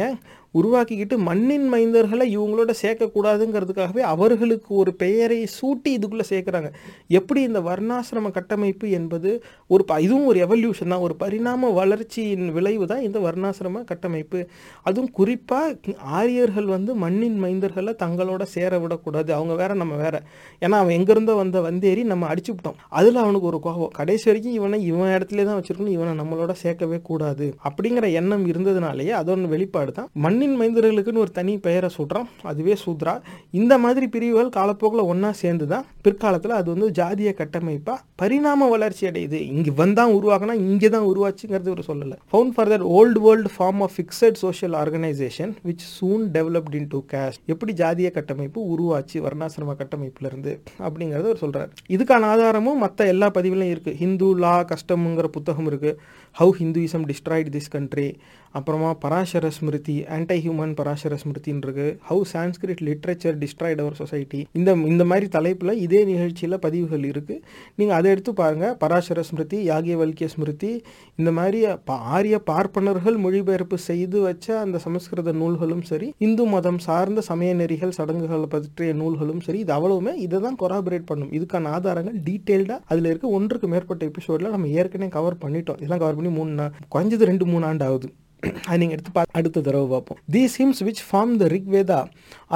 [0.54, 6.72] உருவாக்கிக்கிட்டு மண்ணின் மைந்தர்களை இவங்களோட சேர்க்கக்கூடாதுங்கிறதுக்காகவே அவர்களுக்கு ஒரு பெயரை சூட்டி இதுக்குள்ளே சேர்க்குறாங்க.
[7.08, 10.98] எப்படி இந்த வர்ணாசிரம கட்டமைப்பு என்பது ஒரு ப- இதுவும் ஒரு எவல்யூஷன் தான்.
[10.98, 14.46] ஒரு பரிணாம வளர்ச்சியின் விளைவு தான் இந்த வர்ணாசிரம கட்டமைப்பு.
[14.82, 19.34] அதுவும் குறிப்பாக ஆரியர்கள் வந்து மண்ணின் மைந்தர்களை தங்களோட சேர விடக்கூடாது.
[19.34, 20.22] அவங்க வேற நம்ம வேற.
[20.60, 22.74] ஏன்னா அவன் எங்கேருந்தோ வந்த வந்தேறி நம்ம அடிச்சு விட்டோம்.
[22.88, 23.88] அதில் அவனுக்கு ஒரு கோபம்.
[23.88, 25.88] கடைசி வரைக்கும் இவனை இவன் இடத்துல தான் வச்சிருக்கணும்.
[25.88, 27.54] இவனை நம்மளோட சேர்க்கவே கூடாது.
[27.64, 33.14] அப்படிங்கிற எண்ணம் இருந்ததுனாலேயே அதோட வெளிப்பாடு தான் மண்ணின் மைந்தர்களுக்குன்னு ஒரு தனி பெயரை சொல்கிறான் அதுவே சூத்ரா.
[33.60, 39.40] இந்த மாதிரி பிரிவுகள் காலப்போக்கில் ஒன்றா சேர்ந்து தான் பிற்காலத்தில் அது வந்து ஜாதிய கட்டமைப்பாக பரிணாம வளர்ச்சி அடையுது.
[39.54, 42.18] இங்கே வந்தான் உருவாக்கினா இங்கே தான் உருவாச்சுங்கிறது ஒரு சொல்லலை.
[42.32, 47.38] Found for that old world form of fixed social organisation which soon developed into caste
[47.46, 50.52] எப்படி ஜாதிய கட்டமைப்பு உருவாச்சு வர்ணாசிரம கட்டமைப்புலேருந்து
[50.86, 55.98] அப்படிங்கிறத அவர் சொல்கிறார் இதுக்கான ஆதாரமும் மற்ற எல்லா பதிவுலையும் இருக்குது ஹிந்து லா கஷ்டம்ங்கிற புத்தகம் இருக்குது
[56.36, 58.06] how Hinduism destroyed this country
[58.54, 64.72] அப்புறமா பராசர ஸ்மிருதி ஆன்டை ஹியூமன் பராசர ஸ்மிருதின்னு இருக்கு how Sanskrit literature destroyed our society இந்த
[64.92, 67.40] இந்த மாதிரி தலைப்பில் இதே நிகழ்ச்சியில் பதிவுகள் இருக்குது
[67.78, 70.72] நீங்கள் அதை எடுத்து பாருங்கள் பராசர ஸ்மிருதி யாகியவல்கிய ஸ்மிருதி
[71.20, 71.60] இந்த மாதிரி
[72.14, 78.48] ஆரிய பார்ப்பனர்கள் மொழிபெயர்ப்பு செய்து வச்ச அந்த சமஸ்கிருத நூல்களும் சரி இந்து மதம் சார்ந்த சமய நெறிகள் சடங்குகளை
[78.54, 81.32] பற்றிய நூல்களும் சரி இது அவ்வளவுமே இதை தான் கொராபரேட் பண்ணும்.
[81.38, 85.80] இதுக்கான ஆதாரங்கள் டீட்டெயில்டாக அதில் இருக்க ஒன்றுக்கு மேற்பட்ட எபிசோடில் நம்ம ஏற்கனவே கவர் பண்ணிட்டோம்.
[85.82, 88.10] இதெல்லாம் கவர் பண்ணி மூணு குறைஞ்சது ரெண்டு மூணு ஆண்டு ஆகுது.
[88.69, 91.97] அது நீங்கள் எடுத்து பா அடுத்த தடவை பார்ப்போம் these hymns which form the Rigveda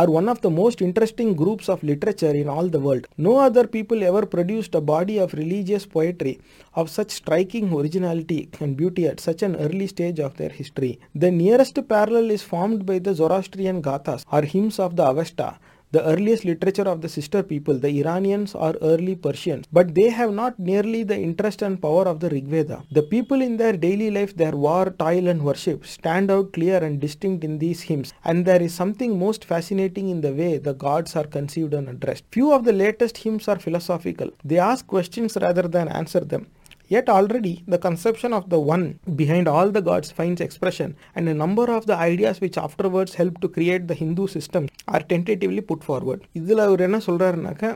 [0.01, 3.69] are one of the most interesting groups of literature in all the world no other
[3.75, 6.33] people ever produced a body of religious poetry
[6.73, 10.93] of such striking originality and beauty at such an early stage of their history.
[11.15, 15.49] The nearest parallel is formed by the Zoroastrian Gathas or hymns of the Avesta,
[15.90, 20.32] the earliest literature of the sister people, the Iranians or early Persians, but they have
[20.32, 22.82] not nearly the interest and power of the Rig Veda.
[22.92, 27.00] The people in their daily life, their war, toil, and worship stand out clear and
[27.00, 31.16] distinct in these hymns, and there is something most fascinating in the way the gods
[31.16, 32.24] are conceived and addressed.
[32.32, 36.46] Few of the latest hymns are philosophical, they ask questions rather than answer them.
[36.90, 38.84] Yet already the conception of the one
[39.16, 43.40] behind all the gods finds expression, and a number of the ideas which afterwards helped
[43.42, 46.20] to create the Hindu system are tentatively put forward.
[46.38, 47.70] இதில் அவர் என்ன சொல்கிறாருனாக்கா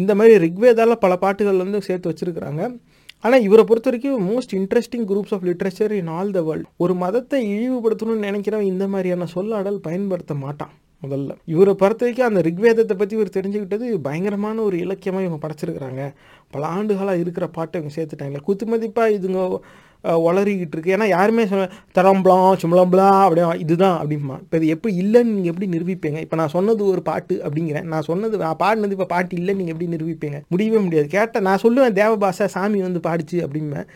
[0.00, 2.62] இந்த மாதிரி ரிக்வேதால பல பாட்டுகள் வந்து சேர்த்து வச்சிருக்கிறாங்க
[3.24, 7.40] ஆனால் இவரை பொறுத்த வரைக்கும் most interesting groups of literature in all the world ஒரு மதத்தை
[7.54, 11.32] இழிவுபடுத்தணும்னு நினைக்கிறவன் இந்த மாதிரியான சொல்லாடல் பயன்படுத்த மாட்டான் முதல்ல.
[11.44, 16.02] இவரை பொறுத்த வரைக்கும் அந்த ரிக்வேதத்தை பற்றி இவர் தெரிஞ்சுக்கிட்டது பயங்கரமான ஒரு இலக்கியமாக இவங்க படைச்சிருக்கிறாங்க.
[16.50, 18.38] பல ஆண்டுகளாக இருக்கிற பாட்டை இவங்க சேர்த்துட்டாங்க.
[18.48, 19.60] குத்துமதிப்பாக இதுங்க
[20.04, 20.92] உளறிக்கிட்டு இருக்கு.
[20.96, 26.18] ஏன்னா யாருமே சொன்ன தரம்பலாம் சும்பளம்பலாம் அப்படியே இதுதான் அப்படிமா இப்போ இது எப்படி இல்லைன்னு நீங்கள் எப்படி நிரூபிப்பீங்க?
[26.24, 27.88] இப்போ நான் சொன்னது ஒரு பாட்டு அப்படிங்கிறேன்.
[27.92, 30.38] நான் சொன்னது நான் பாடினது இப்போ பாட்டு இல்லைன்னு நீங்கள் எப்படி நிரூபிப்பீங்க?
[30.54, 31.08] முடியவே முடியாது.
[31.16, 33.88] கேட்டால் நான் சொல்லுவேன் தேவபாசை சாமி வந்து பாடிச்சு அப்படிம்பேன்.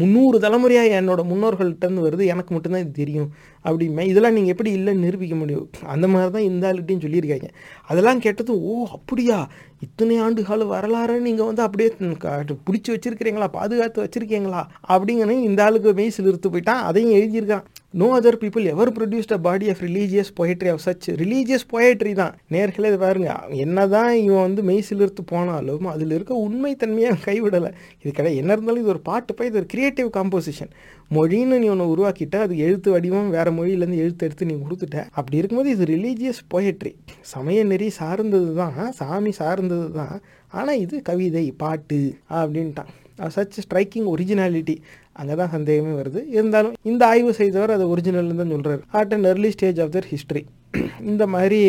[0.00, 2.24] முந்நூறு தலைமுறையாக என்னோட முன்னோர்கள்ட்டேருந்து வருது.
[2.34, 3.30] எனக்கு மட்டும்தான் இது தெரியும்
[3.68, 5.66] அப்படிமே இதெல்லாம் நீங்கள் எப்படி இல்லைன்னு நிரூபிக்க முடியும்?
[5.94, 7.48] அந்த மாதிரி தான் இந்த ஆளுகிட்டையும் சொல்லியிருக்காங்க.
[7.90, 9.38] அதெல்லாம் கேட்டது ஓ அப்படியா?
[9.86, 11.90] இத்தனை ஆண்டு கால வரலாறு நீங்கள் வந்து அப்படியே
[12.68, 13.48] பிடிச்சி வச்சிருக்கிறீங்களா?
[13.58, 14.62] பாதுகாத்து வச்சுருக்கீங்களா?
[14.88, 16.84] அப்படிங்கன்னு இந்த ஆளுக்கு மெய் சிலிர்த்து போயிட்டான்.
[16.90, 17.64] அதையும் எழுதியிருக்கான்.
[17.94, 22.34] No other people ever produced a body of religious poetry of such religious poetry தான்.
[22.54, 23.30] நேர்களே இது பாருங்க.
[23.64, 27.70] என்னதான் இவன் வந்து மெய் சிலிர்த்து போனாலும் அதில் இருக்க உண்மைத்தன்மையை அவன் கைவிடலை.
[28.02, 30.72] இது கிடையாது என்ன இருந்தாலும் இது ஒரு பாட்டு போய் இது ஒரு கிரியேட்டிவ் காம்போசிஷன்
[31.16, 34.98] மொழின்னு நீ ஒன்று உருவாக்கிட்ட அது எழுத்து வடிவம் வேற மொழியிலேருந்து எழுத்து எடுத்து நீ கொடுத்துட்ட.
[35.18, 36.94] அப்படி இருக்கும்போது இது ரிலீஜியஸ் பொயட்ரி
[37.34, 38.78] சமய நெறி சார்ந்தது தான்.
[39.00, 40.16] சாமி சார்ந்தது தான்.
[40.52, 42.02] ஆனால் இது கவிதை பாட்டு
[42.38, 42.92] அப்படின்ட்டான்.
[43.34, 44.74] சச் ஸ்ட்ரைக்கிங் ஒரிஜினாலிட்டி
[45.20, 46.20] அங்கே தான் சந்தேகமே வருது.
[46.36, 50.42] இருந்தாலும் இந்த ஆய்வு செய்தவர் அது ஒரிஜினல்னு தான் சொல்கிறார் at an early stage of their history
[51.10, 51.60] இந்த மாதிரி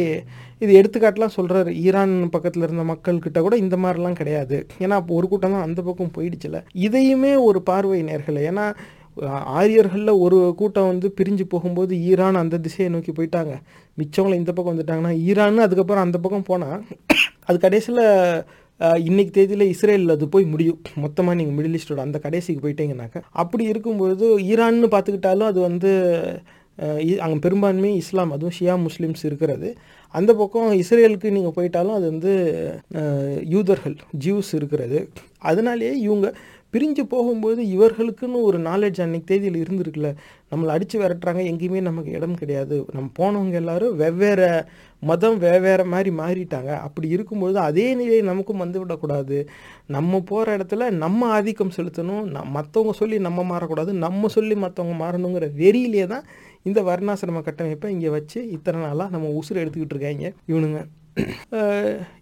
[0.64, 4.58] இது எடுத்துக்காட்டெலாம் சொல்கிறாரு ஈரான் பக்கத்தில் இருந்த மக்கள்கிட்ட கூட இந்த மாதிரிலாம் கிடையாது.
[4.84, 6.60] ஏன்னா அப்போ ஒரு கூட்டம் தான் அந்த பக்கம் போயிடுச்சுல.
[6.88, 8.42] இதையுமே ஒரு பார்வை நேர்களை.
[8.52, 8.66] ஏன்னா
[9.60, 13.54] ஆரியர்களில் ஒரு கூட்டம் வந்து பிரிஞ்சு போகும்போது ஈரான் அந்த திசையை நோக்கி போயிட்டாங்க.
[14.00, 16.84] மிச்சவங்களை இந்த பக்கம் வந்துட்டாங்கன்னா ஈரான் அதுக்கப்புறம் அந்த பக்கம் போனால்
[17.50, 18.06] அது கடைசியில்
[19.08, 20.80] இன்னைக்கு தேதியில் இஸ்ரேலில் அது போய் முடியும்.
[21.04, 23.22] மொத்தமாக நீங்கள் மிடில் ஈஸ்டோட அந்த கடைசிக்கு போயிட்டீங்கன்னாக்கா.
[23.44, 25.92] அப்படி இருக்கும்பொழுது ஈரான்னு பார்த்துக்கிட்டாலும் அது வந்து
[27.24, 29.70] அங்கே பெரும்பான்மை இஸ்லாம் அதுவும் ஷியா முஸ்லீம்ஸ் இருக்கிறது.
[30.14, 32.34] அந்த பக்கம் இஸ்ரேலுக்கு நீங்கள் போயிட்டாலும் அது வந்து
[33.56, 35.00] யூதர்கள் ஜியூஸ் இருக்கிறது.
[35.52, 36.30] அதனாலேயே இவங்க
[36.74, 40.10] பிரிஞ்சு போகும்போது இவர்களுக்குன்னு ஒரு நாலேஜ் அன்னைக்கு தேதியில் இருந்திருக்குல்ல.
[40.52, 41.44] நம்மளை அடித்து விரட்டுறாங்க.
[41.52, 42.76] எங்கேயுமே நமக்கு இடம் கிடையாது.
[42.96, 44.50] நம்ம போனவங்க எல்லாரும் வெவ்வேறு
[45.02, 46.72] மதம் வேறு மாதிரி மாறிட்டாங்க.
[46.88, 49.38] அப்படி இருக்கும்பொழுது அதே நிலை நமக்கும் வந்து விடக்கூடாது.
[49.96, 52.24] நம்ம போகிற இடத்துல நம்ம ஆதிக்கம் செலுத்தணும்.
[52.36, 53.94] நம் மற்றவங்க சொல்லி நம்ம மாறக்கூடாது.
[54.06, 56.26] நம்ம சொல்லி மற்றவங்க மாறணுங்கிற வெறியிலே தான்
[56.64, 60.82] இந்த வர்ணாசிரம கட்டமைப்பை இங்கே வச்சு இத்தனை நாளாக நம்ம உசுறு எடுத்துக்கிட்டு இருக்காங்க இவனுங்க.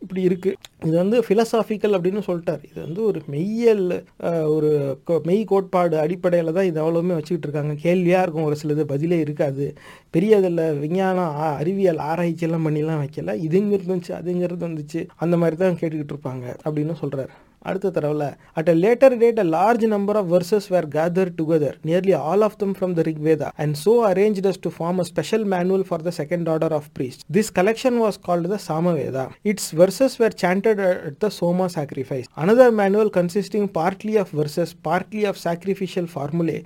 [0.01, 0.53] இப்படி இருக்குது
[0.85, 2.63] இது வந்து ஃபிலசாஃபிக்கல் அப்படின்னு சொல்லிட்டார்.
[2.71, 4.03] இது வந்து ஒரு மெய்யல்
[4.47, 7.73] ஒரு கோ- மெய் கோட்பாடு அடிப்படையில் தான் இது அவ்வளோவுமே வச்சுக்கிட்டு இருக்காங்க.
[7.81, 9.73] கேள்வியாக இருக்கும் ஒரு சிலது பதிலே இருக்காது.
[10.09, 13.33] பெரிய அதில் விஞ்ஞானம் ஆ- அறிவியல் ஆராய்ச்சியெல்லாம் பண்ணிலாம் வைக்கல.
[13.47, 18.28] இதுங்கிறது வந்துச்சு அதுங்கிறது வந்துச்சு அந்த மாதிரி தான் கேட்டுக்கிட்டு இருப்பாங்க அப்படின்னு சொல்கிறார் அடுத்த தடவை
[18.58, 22.56] at a later date a large number of verses were gathered together nearly all of
[22.62, 26.14] them from the Rigveda and so arranged us to form a special manual for the
[26.20, 27.22] second order of priests.
[27.36, 29.24] This collection was called the Samaveda.
[29.52, 32.26] Its verses were chanted at the Soma sacrifice.
[32.44, 36.58] Another manual consisting partly of verses, partly of sacrificial formulae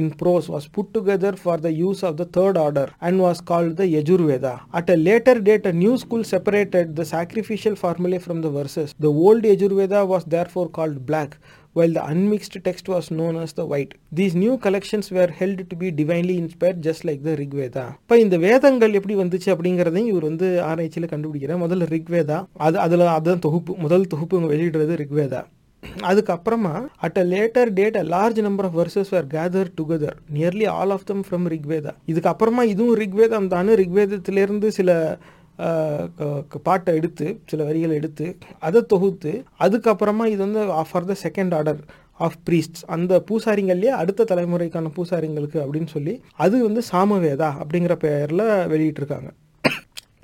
[0.00, 3.76] in prose was put together for the use of the third order and was called
[3.76, 4.54] the Yajurveda.
[4.72, 8.90] At a later date, a new school separated the sacrificial formulae from the verses.
[8.98, 11.30] The old Yajurveda was therefore called black,
[11.74, 13.92] while the unmixed text was known as the white.
[14.12, 17.84] These new collections were held to be divinely inspired just like the Rigveda.
[18.04, 23.44] இப்போ இந்த வேதங்கள் எப்படி வந்துச்சு அப்படிங்கிறதையும் இவர் வந்து ஆராய்ச்சியில் கண்டுபிடிக்கிறார் முதல்ல ரிக்வேதா அது அதில் அதுதான்
[23.46, 25.42] தொகுப்பு முதல் தொகுப்பு இவங்க வெளியிடுறது ரிக்வேதா
[26.08, 30.90] அதுக்கப்புறமா at a later date a large number of verses were gather together nearly all
[30.90, 34.90] of them from Rigveda இதுக்கப்புறமா இதுவும் ரிக்வேதம் தான் ரிக்வேதத்திலேருந்து சில
[36.48, 38.26] க- பாட்டை எடுத்து சில வரிகளை எடுத்து
[38.60, 41.80] அதை தொகுத்து அதுக்கப்புறமா இது வந்து for the second order
[42.20, 49.28] of priests அந்த பூசாரிங்கள்லேயே அடுத்த தலைமுறைக்கான பூசாரிங்களுக்கு அப்படின்னு சொல்லி அது வந்து சாமவேதா அப்படிங்கிற பெயரில் வெளியிட்டிருக்காங்க.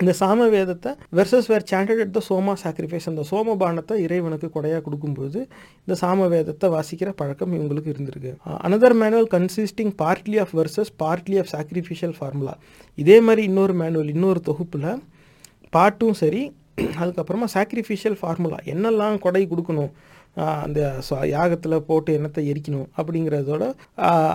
[0.01, 4.80] இந்த சாம வேதத்தை verses were chanted at the soma sacrifice அந்த சோம பானத்தை இறைவனுக்கு கொடையாக
[4.86, 5.38] கொடுக்கும்போது
[5.84, 8.32] இந்த சாம வேதத்தை வாசிக்கிற பழக்கம் இவங்களுக்கு இருந்திருக்கு.
[8.66, 12.55] Another manual consisting partly of verses partly of sacrificial formula
[12.99, 14.90] இதே மாதிரி இன்னொரு மேனுவல் இன்னொரு தொகுப்பில்
[15.72, 16.42] பாட்டும் சரி
[17.03, 19.90] அதுக்கப்புறமா சாக்ரிஃபிஷியல் ஃபார்முலா என்னெல்லாம் கொடை கொடுக்கணும்?
[20.37, 20.80] அந்த
[21.35, 23.64] யாகத்தில் போட்டு என்னத்தை எரிக்கணும் அப்படிங்கிறதோட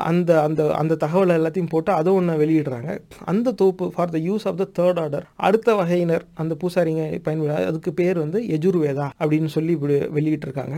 [0.09, 2.89] அந்த அந்த அந்த தகவல் எல்லாத்தையும் போட்டு அதை ஒன்று வெளியிடுறாங்க.
[3.31, 7.93] அந்த தொகுப்பு for the use of the third order அடுத்த வகையினர் அந்த பூசாரிங்க பயன்பட அதுக்கு
[7.93, 10.75] பேர் வந்து எஜுர்வேதா அப்படின்னு சொல்லி இப்படி வெளியிட்டிருக்காங்க.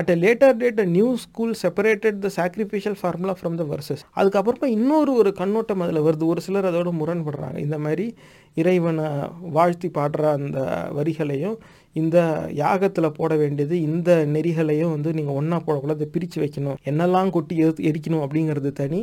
[0.00, 4.68] At a later date a new school separated the sacrificial formula from the verses அதுக்கப்புறமா
[4.78, 6.24] இன்னொரு ஒரு கண்ணோட்டம் அதில் வருது.
[6.26, 7.58] ஒரு சிலர் அதோட முரண்படுறாங்க.
[7.58, 8.06] இந்த மாதிரி
[8.54, 9.08] இறைவனை
[9.56, 10.58] வாழ்த்தி பாடுற அந்த
[10.98, 11.56] வரிகளையும்
[12.00, 12.18] இந்த
[12.62, 16.78] யாகத்தில் போட வேண்டியது இந்த நெறிகளையும் வந்து நீங்கள் ஒன்றா போடக்கூடாது பிரித்து வைக்கணும்.
[16.90, 19.00] என்னெல்லாம் கொட்டி எரி எரிக்கணும் அப்படிங்கிறது தனி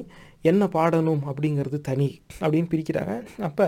[0.51, 2.09] என்ன பாடணும் அப்படிங்கிறது தனி
[2.41, 3.15] அப்படின்னு பிரிக்கிறாங்க.
[3.49, 3.67] அப்போ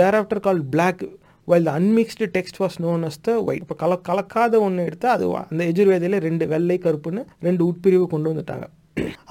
[0.20, 1.04] thereafter call black
[1.50, 5.28] while the unmixed text was known as the white இப்போ கல கலக்காத ஒன்று எடுத்தால் அது
[5.52, 8.66] அந்த எஜுர்வேதையில் ரெண்டு வெள்ளை கருப்புன்னு ரெண்டு உட்பிரிவு கொண்டு வந்துட்டாங்க.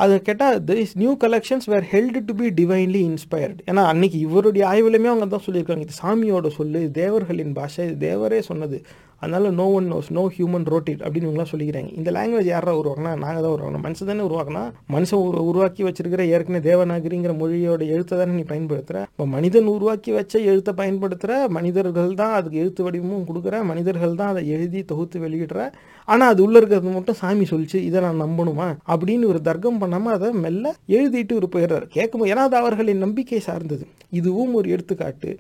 [0.04, 5.10] அது கேட்டால் this new collections were held to be divinely inspired ஏன்னா அன்னைக்கு இவருடைய ஆய்வுலையுமே
[5.12, 5.86] அவங்க தான் சொல்லியிருக்காங்க.
[5.88, 8.80] இது சாமியோட சொல்லு தேவர்களின் பாஷை இது தேவரே சொன்னது.
[9.22, 11.92] அதனால no one knows no human wrote it அப்படின்னு இவங்களாம் சொல்லிக்கிறாங்க.
[12.00, 13.84] இந்த லாங்குவேஜ் யாரா உருவாக்கினா நாங்கள் தான் உருவாக்கணும்.
[13.88, 14.64] மனுஷன் தானே உருவாக்கினா
[14.96, 20.36] மனுஷன் உரு உருவாக்கி வச்சிருக்கிற ஏற்கனவே தேவநாகரிங்கிற மொழியோட எழுத்தை தானே நீ பயன்படுத்துகிற இப்போ மனிதன் உருவாக்கி வச்ச
[20.52, 25.62] எழுத்தை பயன்படுத்துகிற மனிதர்கள் தான் அதுக்கு எழுத்து வடிவமும் கொடுக்குற மனிதர்கள் தான் அதை எழுதி தொகுத்து வெளியிடுற.
[26.08, 28.68] ஆனால் அது உள்ளே இருக்கிறது மட்டும் சாமி சொல்லிச்சு இதை நான் நம்பணுமா?
[28.94, 30.66] அப்படின்னு ஒரு தர்க்கம் பண்ணாமல் அதை மெல்ல
[30.98, 31.88] எழுதிட்டு ஒரு போயிடுறாரு.
[31.98, 33.86] கேட்கும்போது ஏன்னா அது அவர்களின் நம்பிக்கை சார்ந்தது.
[34.20, 35.32] இதுவும் ஒரு எடுத்துக்காட்டு.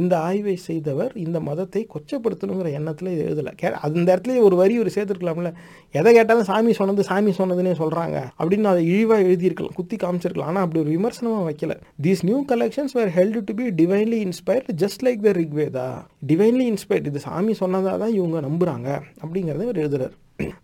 [0.00, 3.52] இந்த ஆய்வை செய்தவர் இந்த மதத்தை கொச்சப்படுத்தணுங்கிற எண்ணத்தில் இது எழுதலை.
[3.60, 5.52] கே அந்த இடத்துல ஒரு வரி ஒரு சேர்த்துருக்கலாம்ல
[6.00, 10.50] எதை கேட்டாலும் சாமி சொன்னது சாமி சொன்னதுன்னே சொல்கிறாங்க அப்படின்னு அதை இழிவாக எழுதியிருக்கலாம் குத்தி காமிச்சிருக்கலாம்.
[10.52, 11.76] ஆனால் அப்படி ஒரு விமர்சனமாக வைக்கல.
[12.06, 15.88] These new collections were held to be divinely inspired just like the Rigveda
[16.32, 18.90] divinely inspired இது சாமி சொன்னதாக தான் இவங்க நம்புகிறாங்க
[19.22, 20.14] அப்படிங்கிறத இவர் எழுதுறாரு.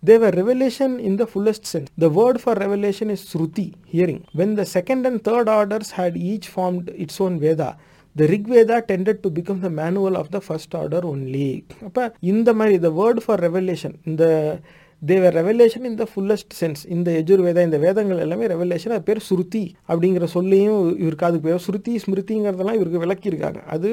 [0.09, 1.89] They were revelation in the fullest sense.
[2.05, 4.18] The word for revelation is Sruti, hearing.
[4.39, 7.68] When the second and third orders had each formed its own Veda,
[8.17, 11.49] the Rigveda tended to become the manual of the first order only
[11.85, 14.25] அப்போ இந்த மாதிரி the word for revolution இந்த
[15.03, 20.25] தேவர் revelation இந்த fullest sense இந்த எஜுர்வேதா இந்த வேதங்கள் எல்லாமே ரெவலேஷன் அது பேர் சுருதி அப்படிங்கிற
[20.35, 23.61] சொல்லியும் இவருக்கு அதுக்கு பேர் சுருதி ஸ்மிருதிங்கிறதெல்லாம் இவருக்கு விளக்கியிருக்காங்க.
[23.67, 23.91] அது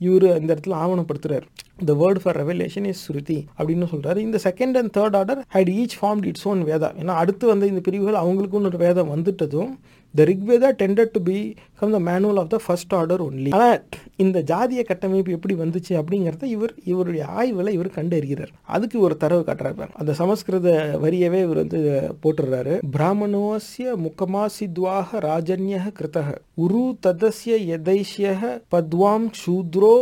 [0.00, 1.46] இவர் இந்த இடத்துல ஆவணப்படுத்துறாரு.
[1.84, 5.96] The word for revelation is shruti அப்படின்னு சொல்கிறாரு இந்த second and third order had each
[6.00, 9.72] formed its own Veda ஏன்னா அடுத்து வந்த இந்த பிரிவுகள் அவங்களுக்குன்னு ஒரு வேதம் வந்துட்டதும்
[10.14, 11.20] the Rigveda tended to
[11.80, 13.82] become the manual of the first order only ஆனால்
[14.16, 18.52] இந்த ஜாதிய கட்டமைப்பு எப்படி வந்துச்சு அப்படிங்கிறத இவர் இவருடைய ஆய்வில் இவர் கண்டறிகிறார்.
[18.74, 21.80] அதுக்கு ஒரு தரவு காட்டுறாரு அந்த சமஸ்கிருத வரியவே இவர் வந்து
[22.22, 22.74] போட்டுடுறாரு.
[22.96, 28.34] பிராமணோசிய முக்கமாசித்வாக ராஜன்யக கிருத்தக உரு ததசிய யதைஷ்ய
[28.74, 29.94] பத்வாம் சூத்ரோ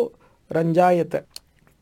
[0.50, 1.20] ரஞ்சாயத்தை.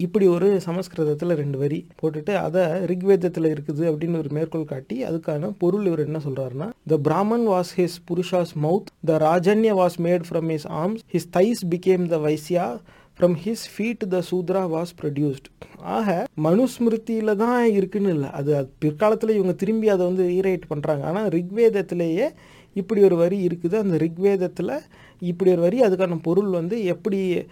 [0.00, 5.86] இப்படி ஒரு சமஸ்கிருதத்தில் ரெண்டு வரி போட்டுட்டு அதை ரிக்வேதத்தில் இருக்குது அப்படின்னு ஒரு மேற்கோள் காட்டி அதுக்கான பொருள்
[5.86, 10.68] இவர் என்ன சொல்றாருன்னா the Brahman was his Purusha's mouth the Rajanya was made from his
[10.68, 12.78] arms his thighs became the Vaishya
[13.18, 19.52] from his feet the Shudra was produced ஆக மனுஸ்மிருதியில தான் இருக்குன்னு இல்லை அது பிற்காலத்தில் இவங்க
[19.52, 22.28] திரும்பி அதை வந்து ரீரைட் பண்ணுறாங்க ஆனால் ரிக்வேதத்திலேயே
[22.74, 23.76] இப்படி ஒரு வரி இருக்குது.
[23.76, 24.80] அந்த ரிக்வேதத்தில்
[25.18, 27.46] இப்படி ஒரு வரி அதுக்கான பொருள் வந்து எப்படி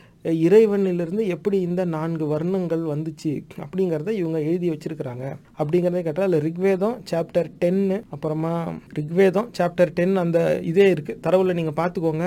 [0.45, 3.33] இறைவனிலிருந்து எப்படி இந்த நான்கு வர்ணங்கள் வந்துச்சு
[3.65, 5.25] அப்படிங்கிறத இவங்க எழுதி வச்சிருக்கிறாங்க.
[5.61, 8.55] அப்படிங்கிறத கேட்டால் அதில் ரிக்வேதம் சாப்டர் டென்னு அப்புறமா
[8.99, 12.27] ரிக்வேதம் சாப்டர் டென் அந்த இதே இருக்குது தரவில் நீங்கள் பார்த்துக்கோங்க.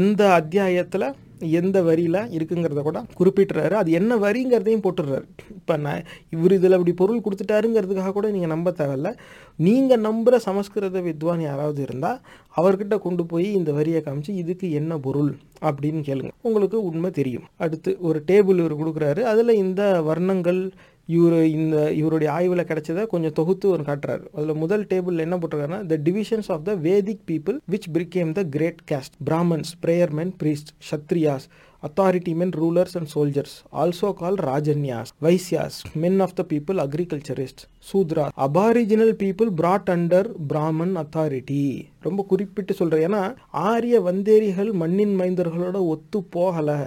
[0.00, 1.08] எந்த அத்தியாயத்தில்
[1.50, 3.70] எந்த வரியில் இருக்குங்கிறத கூட குறிப்பிட்டுறாரு.
[3.70, 5.26] அது என்ன வரிங்கிறதையும் போட்டுடுறாரு.
[5.48, 9.12] இப்போ நான் இவர் இதில் இப்படி பொருள் கொடுத்துட்டாருங்கிறதுக்காக கூட நீங்கள் நம்ப தேவையில்ல.
[9.56, 12.20] நீங்கள் நம்புகிற சமஸ்கிருத வித்வான் யாராவது இருந்தால்
[12.56, 16.32] அவர்கிட்ட கொண்டு போய் இந்த வரியை காமிச்சு இதுக்கு என்ன பொருள் அப்படின்னு கேளுங்க.
[16.40, 17.44] உங்களுக்கு உண்மை தெரியும்.
[17.56, 19.20] அடுத்து ஒரு டேபிள் இவர் கொடுக்குறாரு.
[19.20, 20.70] அதில் இந்த வர்ணங்கள்
[21.06, 24.24] இவர் இந்த இவருடைய ஆய்வில் கிடைச்சதை கொஞ்சம் தொகுத்து ஒரு காட்டுறாரு.
[24.32, 28.82] அதில் முதல் டேபிள் என்ன போட்டிருக்காருன்னா the divisions of the Vedic people which became the great
[28.90, 31.46] caste Brahmans prayer men priest Kshatriyas
[31.82, 38.28] authority men rulers and soldiers also call Rajanyas Vaishyas men of the people agriculturist Sudra
[38.46, 46.24] aboriginal people brought under Brahman authority ரொம்ப குறிப்பிட்டு சொல்கிறேன் ஏன்னா ஆரிய வந்தேரிகள் மண்ணின் மைந்தர்களோட ஒத்து
[46.36, 46.78] போகலை.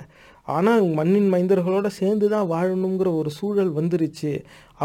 [0.56, 4.32] ஆனால் மண்ணின் மைந்தர்களோட சேர்ந்து தான் வாழணுங்கிற ஒரு சூழல் வந்துருச்சு.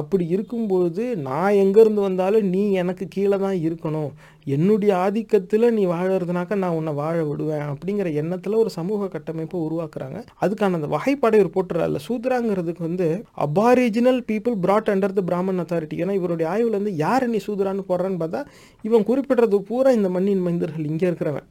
[0.01, 4.11] அப்படி இருக்கும்பொழுது நான் எங்கேருந்து வந்தாலும் நீ எனக்கு கீழே தான் இருக்கணும்.
[4.55, 10.21] என்னுடைய ஆதிக்கத்தில் நீ வாழறதுனாக்கா நான் உன்னை வாழ விடுவேன் அப்படிங்கிற எண்ணத்தில் ஒரு சமூக கட்டமைப்பை உருவாக்குறாங்க.
[10.45, 13.09] அதுக்கான அந்த வகைப்பாடை இவர் போட்டுறாருல சூத்ராங்கிறதுக்கு வந்து
[13.47, 18.23] aboriginal people brought under the Brahman authority ஏன்னா இவருடைய ஆய்வில் வந்து யார் நீ சூத்ரான்னு போடுறான்னு
[18.25, 18.43] பார்த்தா
[18.89, 21.49] இவன் குறிப்பிடுறது பூரா இந்த மண்ணின் மைந்தர்கள் இங்கே இருக்கிறவன்.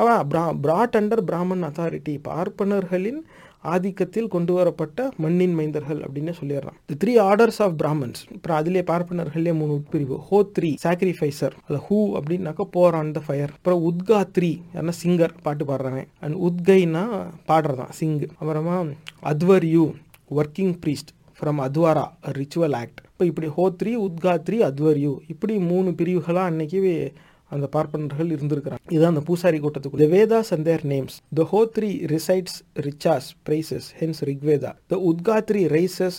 [0.00, 3.22] அவன் பிரா பிராட் அண்டர் பிராமன் அத்தாரிட்டி பார்ப்பனர்களின்
[3.64, 9.54] ஆதிக்கத்தில் கொண்டு வரப்பட்ட மண்ணின் மைந்தர்கள் அப்படின்னு சொல்லிடுறான் the three orders of Brahmans அப்புறம் அதிலே பார்ப்பனர்கள்லேயே
[9.54, 10.16] மூணு உட்பிரிவு.
[10.16, 15.34] ஹோ த்ரீ சாக்ரிஃபைசர் அல்ல ஹூ அப்படின்னாக்கா போர் ஆன் த ஃபயர் அப்புறம் உத்கா த்ரீ ஏன்னா சிங்கர்
[15.42, 18.84] பாட்டு பாடுறவன் அண்ட் உத்கைனா பாடுறதான் சிங் அப்புறமா
[19.64, 19.92] Adhvaryu
[20.30, 21.08] working priest
[21.40, 27.12] from adhvara ritual act இப்போ இப்படி ஹோ த்ரீ உத்கா யூ இப்படி மூணு பிரிவுகளாக அன்னைக்கு
[27.56, 28.82] அந்த பார்ப்பனர்கள் இருந்திருக்கிறாங்க.
[28.94, 32.56] இதுதான் அந்த பூசாரி கூட்டத்துக்கு the Vedas and their names the Hotri recites
[32.88, 36.18] richas praises hence Rigveda the Udgatri raises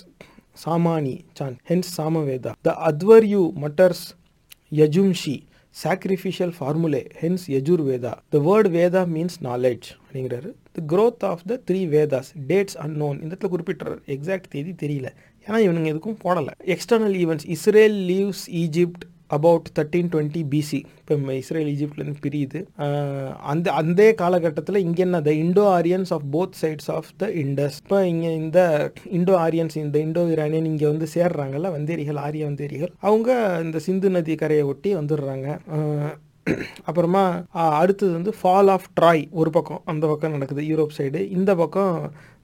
[0.66, 4.06] samani chant hence Samaveda the Adhvaryu mutters
[4.82, 5.36] yajumshi
[5.76, 8.12] sacrificial formulae hence yajurveda.
[8.34, 10.50] The word Veda means knowledge அப்படிங்கிறாரு.
[10.76, 15.10] The growth of the three Vedas dates unknown இந்த இடத்துல குறிப்பிட்டார் exact தேதி தெரியல.
[15.46, 16.54] ஏன்னா இவனுங்க எதுக்கும் போடலை.
[16.76, 22.60] External events Israel leaves Egypt about thirteen twenty BC இப்போ இஸ்ரேல் ஈஜிப்ட்லேருந்து பிரியுது.
[23.52, 28.00] அந்த அந்த காலகட்டத்தில் இங்கே என்ன the Indo Aryans of both sides of the Indus இப்போ
[28.12, 28.60] இங்கே இந்த
[29.20, 33.32] இண்டோ ஆரியன்ஸ் இந்த இண்டோ இரானியன் இங்கே வந்து சேர்றாங்கல்ல வந்தேரிகள் ஆரிய வந்தேரிகள் அவங்க
[33.66, 35.50] இந்த சிந்து நதி கரையை ஒட்டி வந்துடுறாங்க.
[36.84, 41.96] அப்புறமா அடுத்தது வந்து ஃபால் ஆஃப் ட்ராய் ஒரு பக்கம் அந்த பக்கம் நடக்குது யூரோப் சைடு இந்த பக்கம்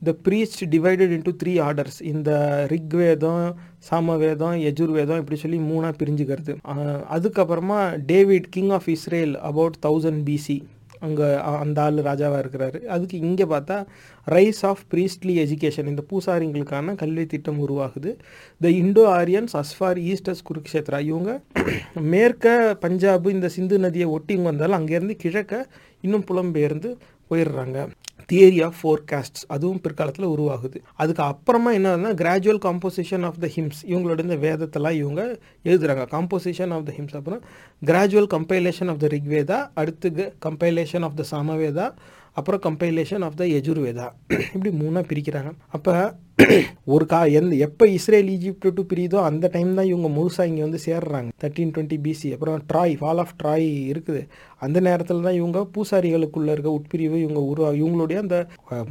[0.03, 2.31] the priest divided into three orders இந்த
[2.71, 3.43] ரிக்வேதம்
[3.89, 6.55] சாமவேதம் யஜுர்வேதம் இப்படி சொல்லி மூணாக பிரிஞ்சுக்கிறது.
[7.15, 10.57] அதுக்கப்புறமா David king of Israel about thousand BC
[11.07, 11.27] அங்கே
[11.63, 12.79] அந்த ஆள் ராஜாவாக இருக்கிறாரு.
[12.95, 13.77] அதுக்கு இங்கே பார்த்தா
[14.27, 18.11] ரைஸ் ஆஃப் ப்ரீஸ்ட்லி எஜுகேஷன் இந்த பூசாரிங்களுக்கான கல்வி திட்டம் உருவாகுது.
[18.61, 21.31] The Indo Aryans as far east as Kurukshetra இவங்க
[22.13, 25.65] மேற்க பஞ்சாபு இந்த சிந்து நதியை ஒட்டி வந்தாலும் அங்கேருந்து கிழக்க
[26.05, 26.91] இன்னும் புலம்பெயர்ந்து
[27.31, 27.79] போயிடுறாங்க.
[28.31, 30.77] தியரி ஆஃப் ஃபோர்காஸ்ட்ஸ் அதுவும் பிற்காலத்தில் உருவாகுது.
[30.95, 35.21] அதுக்கு அப்புறமா என்னன்னா gradual composition of the hymns இவங்களோட இந்த வேதத்தெல்லாம் இவங்க
[35.63, 36.05] எழுதுறாங்க.
[36.15, 37.43] காம்போசிஷன் ஆஃப் த ஹிம்ஸ் அப்புறம்
[37.85, 41.87] gradual compilation of the Rigveda அடுத்து கம்பைலேஷன் ஆஃப் த சமவேதா
[42.33, 44.05] அப்புறம் கம்பைலேஷன் ஆஃப் த எஜுர்வேதா
[44.55, 45.51] இப்படி மூணாக பிரிக்கிறாங்க.
[45.67, 45.93] அப்போ
[46.93, 50.79] ஒரு கா எந்த எப்போ இஸ்ரேல் ஈஜிப்ட் டு பிரியுதோ அந்த டைம் தான் இவங்க முழுசாக இங்கே வந்து
[50.85, 51.29] சேர்றாங்க.
[51.41, 54.21] தேர்ட்டீன் டுவெண்ட்டி பிசி அப்புறம் ட்ராய் ஃபால் ஆஃப் ட்ராய் இருக்குது.
[54.61, 58.37] அந்த நேரத்தில் தான் இவங்க பூசாரிகளுக்குள்ள இருக்க உட்பிரிவு இவங்க உருவா இவங்களுடைய அந்த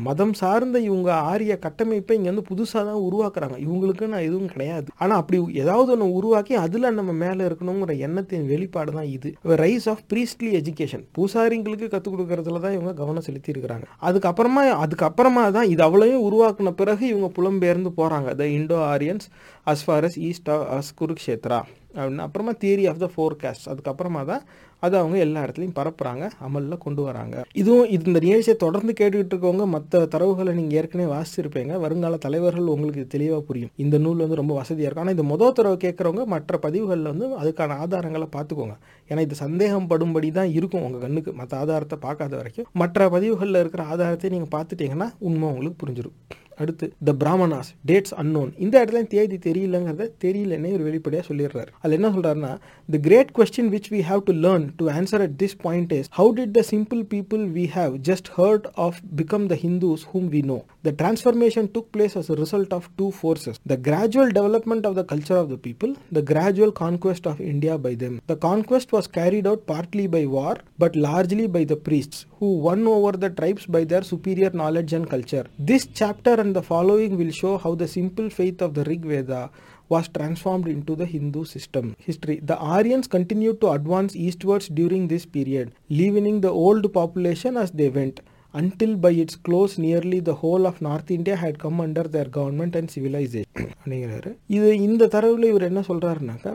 [0.09, 3.57] மதம் சார்ந்த இவங்க ஆரிய கட்டமைப்பை இங்கே வந்து புதுசாக தான் உருவாக்குறாங்க.
[3.67, 4.89] இவங்களுக்குன்னு எதுவும் கிடையாது.
[5.03, 9.31] ஆனால் அப்படி ஏதாவது ஒன்று உருவாக்கி அதில் நம்ம மேலே இருக்கணுங்கிற எண்ணத்தின் வெளிப்பாடு தான் இது.
[9.63, 15.71] ரைஸ் ஆஃப் ப்ரீஸ்ட்லி எஜுகேஷன் பூசாரிங்களுக்கு கற்றுக் கொடுக்கறதுல தான் இவங்க கவனம் செலுத்தி இருக்கிறாங்க அதுக்கப்புறமா அதுக்கப்புறமா தான்
[15.71, 19.29] இது அவ்வளவையும் உருவாக்குன பிறகு இவங்க புலம்பெயர்ந்து போகிறாங்க the Indo Aryans
[19.65, 21.61] as far as east as Kurukshetra
[21.95, 24.43] அப்படின்னு அப்புறமா தியரி ஆஃப் த ஃபோர்காஸ்ட் அதுக்கப்புறமா தான்
[24.87, 27.37] அது அவங்க எல்லா இடத்துலையும் பரப்புறாங்க அமலில் கொண்டு வராங்க.
[27.61, 31.73] இதுவும் இது இந்த நிகழ்ச்சியை தொடர்ந்து கேட்டுக்கிட்டு இருக்கவங்க மற்ற தரவுகளை நீங்கள் ஏற்கனவே வாசிச்சிருப்பீங்க.
[31.85, 33.73] வருங்கால தலைவர்கள் உங்களுக்கு தெளிவாக புரியும்.
[33.85, 35.05] இந்த நூல் வந்து ரொம்ப வசதியாக இருக்கும்.
[35.07, 38.77] ஆனால் இந்த முதல் தடவை கேட்குறவங்க மற்ற பதிவுகளில் வந்து அதுக்கான ஆதாரங்களை பார்த்துக்கோங்க.
[39.11, 41.33] ஏன்னா இது சந்தேகம் படும்படி தான் இருக்கும் உங்கள் கண்ணுக்கு.
[41.41, 42.69] மற்ற ஆதாரத்தை பார்க்காத வரைக்கும்.
[42.83, 46.17] மற்ற பதிவுகளில் இருக்கிற ஆதாரத்தை நீங்கள் பார்த்துட்டீங்கன்னா உண்மை உங்களுக்கு புரிஞ்சிடும்
[46.63, 51.71] அடுத்து த பிராமணாஸ் டேட்ஸ் அன்னோன் இந்த இடத்துல தேதி தெரியலங்கிறத தெரியலன்னே ஒரு வெளிப்படையாக சொல்லிடுறாரு.
[51.83, 52.51] அதில் என்ன சொல்கிறாருன்னா
[52.89, 56.33] the great question which we have to learn to answer at this point is how
[56.33, 60.65] did the simple people we have just heard of become the Hindus whom we know?
[60.83, 65.05] The transformation took place as a result of two forces the gradual development of the
[65.05, 68.21] culture of the people, the gradual conquest of India by them.
[68.27, 72.87] The conquest was carried out partly by war but largely by the priests who won
[72.87, 75.47] over the tribes by their superior knowledge and culture.
[75.59, 79.51] This chapter and the following will show how the simple faith of the Rig Veda
[79.90, 81.86] was transformed into the Hindu system.
[82.00, 87.72] History The Aryans continued to advance eastwards during this period, leavening the old population as
[87.72, 88.18] they went,
[88.54, 92.76] until by its close nearly the whole of North India had come under their government
[92.76, 93.50] and civilization.
[93.76, 96.54] அப்படிங்கிறாரு இது இந்த தரவில் இவர் என்ன சொல்றாருனாக்கா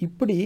[0.00, 0.36] இப்படி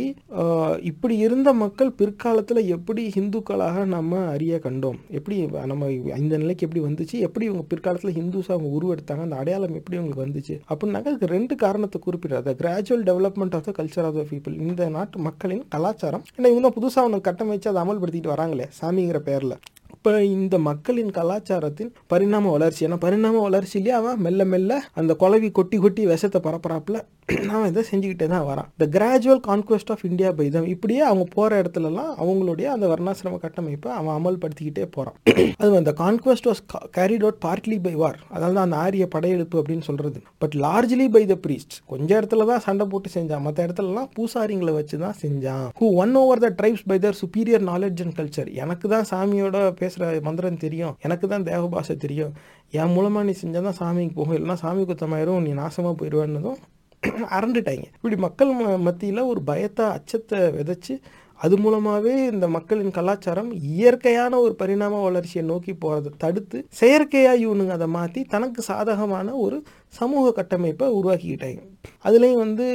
[0.90, 4.98] இப்படி இருந்த மக்கள் பிற்காலத்தில் எப்படி ஹிந்துக்களாக நம்ம அறிய கண்டோம்?
[5.18, 5.36] எப்படி
[5.70, 5.88] நம்ம
[6.22, 7.16] இந்த நிலைக்கு எப்படி வந்துச்சு?
[7.26, 9.24] எப்படி இவங்க பிற்காலத்தில் ஹிந்துஸாக அவங்க உருவெடுத்தாங்க?
[9.26, 10.56] அந்த அடையாளம் எப்படி அவங்களுக்கு வந்துச்சு?
[10.70, 12.46] அப்படின்னாக்கா அதுக்கு ரெண்டு காரணத்தை குறிப்பிடுறாரு.
[12.50, 16.24] The gradual development of the culture of the people இந்த நாட்டு மக்களின் கலாச்சாரம்.
[16.36, 19.58] ஏன்னா இவங்க புதுசாக ஒன்று கட்டமைச்சு அதை அமல்படுத்திட்டு வராங்களே சாமிங்கிற பேரில்.
[19.98, 25.78] இப்போ இந்த மக்களின் கலாச்சாரத்தின் பரிணாம வளர்ச்சி ஏன்னா பரிணாம வளர்ச்சியிலே அவன் மெல்ல மெல்ல அந்த குலவி கொட்டி
[25.84, 26.98] கொட்டி விஷத்தை பரப்புறாப்புல.
[27.54, 28.68] அவன் இதை செஞ்சுக்கிட்டே தான் வரான்.
[28.80, 33.90] The gradual conquest of India by them இப்படியே அவங்க போகிற இடத்துலலாம் அவங்களுடைய அந்த வர்ணாசிரம கட்டமைப்பை
[33.96, 35.16] அவன் அமல்படுத்திக்கிட்டே போகிறான்
[35.62, 36.62] அது அந்த conquest was
[36.96, 41.36] carried out partly by war அதாவது அந்த ஆரிய படையெடுப்பு அப்படின்னு சொல்கிறது but largely by the
[41.46, 43.44] priest கொஞ்சம் இடத்துல தான் சண்டை போட்டு செஞ்சான்.
[43.48, 45.66] மற்ற இடத்துலலாம் பூசாரிங்களை வச்சு தான் செஞ்சான்.
[45.82, 49.56] Who won over the tribes by their superior knowledge and culture எனக்கு தான் சாமியோட
[50.00, 50.94] பேசுகிற மந்திரம் தெரியும்.
[51.06, 52.32] எனக்கு தான் தேவ பாஷை தெரியும்.
[52.80, 54.36] என் மூலமாக நீ செஞ்சால் தான் சாமிக்கு போகும்.
[54.38, 56.58] இல்லைன்னா சாமி குத்தமாயிரும் நீ நாசமாக போயிடுவேன்னதும்
[57.36, 57.84] அரண்டுட்டாங்க.
[57.98, 58.50] இப்படி மக்கள்
[58.86, 60.94] மத்தியில் ஒரு பயத்தை அச்சத்தை விதைச்சி
[61.40, 67.88] அது மூலமாகவே இந்த மக்களின் கலாச்சாரம் இயற்கையான ஒரு பரிணாம வளர்ச்சியை நோக்கி போகிறத தடுத்து செயற்கையாக இவனுங்க அதை
[67.96, 69.58] மாற்றி தனக்கு சாதகமான ஒரு
[69.98, 71.60] சமூக கட்டமைப்பை உருவாக்கிக்கிட்டாங்க.
[72.04, 72.66] அதுலேயும் வந்து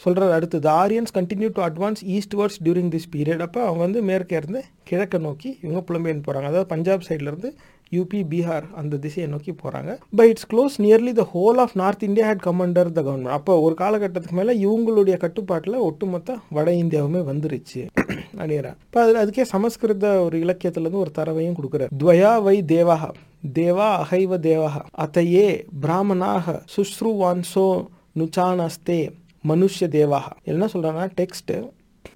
[0.00, 4.62] சொல்கிற அடுத்தது Aryans continue to advance eastwards during this period அப்போ அவங்க வந்து மேற்கே இருந்து
[4.84, 7.54] கிழக்க நோக்கி இவங்க புலம்பெயர்ந்து போகிறாங்க அதாவது பஞ்சாப் சைட்லேருந்து
[7.92, 12.26] யூபி பீகார் அந்த திசையை நோக்கி போகிறாங்க by its close nearly the whole of north India
[12.26, 17.82] had come the government அப்போ ஒரு காலகட்டத்துக்கு மேலே இவங்களுடைய கட்டுப்பாட்டில் ஒட்டுமொத்த வட இந்தியாவுமே வந்துருச்சு.
[18.38, 21.88] அப்படிங்கிறார் இப்போ அதில் அதுக்கே சமஸ்கிருத ஒரு இலக்கியத்துலேருந்து ஒரு தரவையும் கொடுக்குறாரு.
[21.98, 23.10] துவயா வை தேவாக
[23.54, 27.86] தேவா அகைவ தேவஹா அத்தையே பிராமணாக சுஸ்ருவான்சோ
[28.18, 29.10] நுச்சானஸ்தே
[29.44, 31.56] மனுஷ தேவாக என்ன சொல்கிறாங்கன்னா text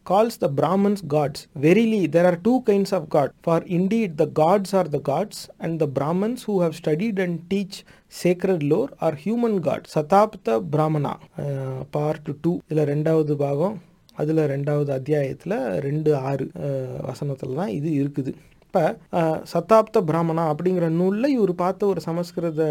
[0.07, 4.75] calls the Brahmans gods verily there are two kinds of god for indeed the gods
[4.75, 7.79] are the gods and the Brahmans who have studied and teach
[8.15, 11.15] sacred lore are human god Shatapatha Brahmana
[11.91, 13.77] part two இதில் ரெண்டாவது பாகம்
[14.17, 16.47] அதில் ரெண்டாவது அத்தியாயத்தில் ரெண்டு ஆறு
[17.07, 18.33] வசனத்தில் தான் இது இருக்குது
[18.69, 18.83] இப்போ
[19.53, 22.63] சத்தாப்த பிராமணா அப்படிங்கிற நூலில் இவர் பார்த்த ஒரு சமஸ்கிருத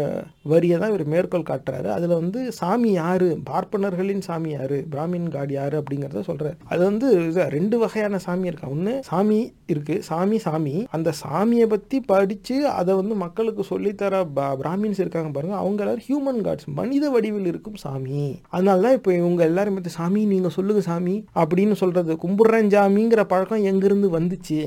[0.52, 1.88] வரியை தான் இவர் மேற்கோள் காட்டுறாரு.
[1.94, 3.28] அதில் வந்து சாமி யாரு?
[3.48, 4.78] பார்ப்பனர்களின் சாமி யாரு?
[4.92, 5.76] பிராமின் காட் யாரு?
[5.80, 7.08] அப்படிங்கிறத சொல்கிறார் அது வந்து
[7.56, 8.70] ரெண்டு வகையான சாமி இருக்கா?
[8.76, 9.40] ஒன்று சாமி
[9.74, 10.76] இருக்கு சாமி சாமி.
[10.98, 14.22] அந்த சாமியை பற்றி படித்து அதை வந்து மக்களுக்கு சொல்லித்தர
[14.62, 15.58] பிராமின்ஸ் இருக்காங்க பாருங்க.
[15.64, 18.24] அவங்க எல்லாரும் ஹியூமன் காட்ஸ் மனித வடிவில் இருக்கும் சாமி.
[18.54, 23.68] அதனால தான் இப்போ இவங்க எல்லாரும் பற்றி சாமி நீங்கள் சொல்லுங்க சாமி அப்படின்னு சொல்கிறது கும்பிட்றேன் சாமிங்கிற பழக்கம்
[23.72, 24.60] எங்கேருந்து வந்துச்சு?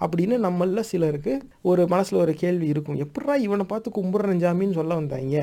[0.00, 1.32] அப்படின்னு நம்மள சிலருக்கு
[1.70, 2.98] ஒரு மனசில் ஒரு கேள்வி இருக்கும்.
[3.04, 5.42] எப்படா இவனை பார்த்து கும்பிட்றன் ஜாமின்னு சொல்ல வந்தாங்க?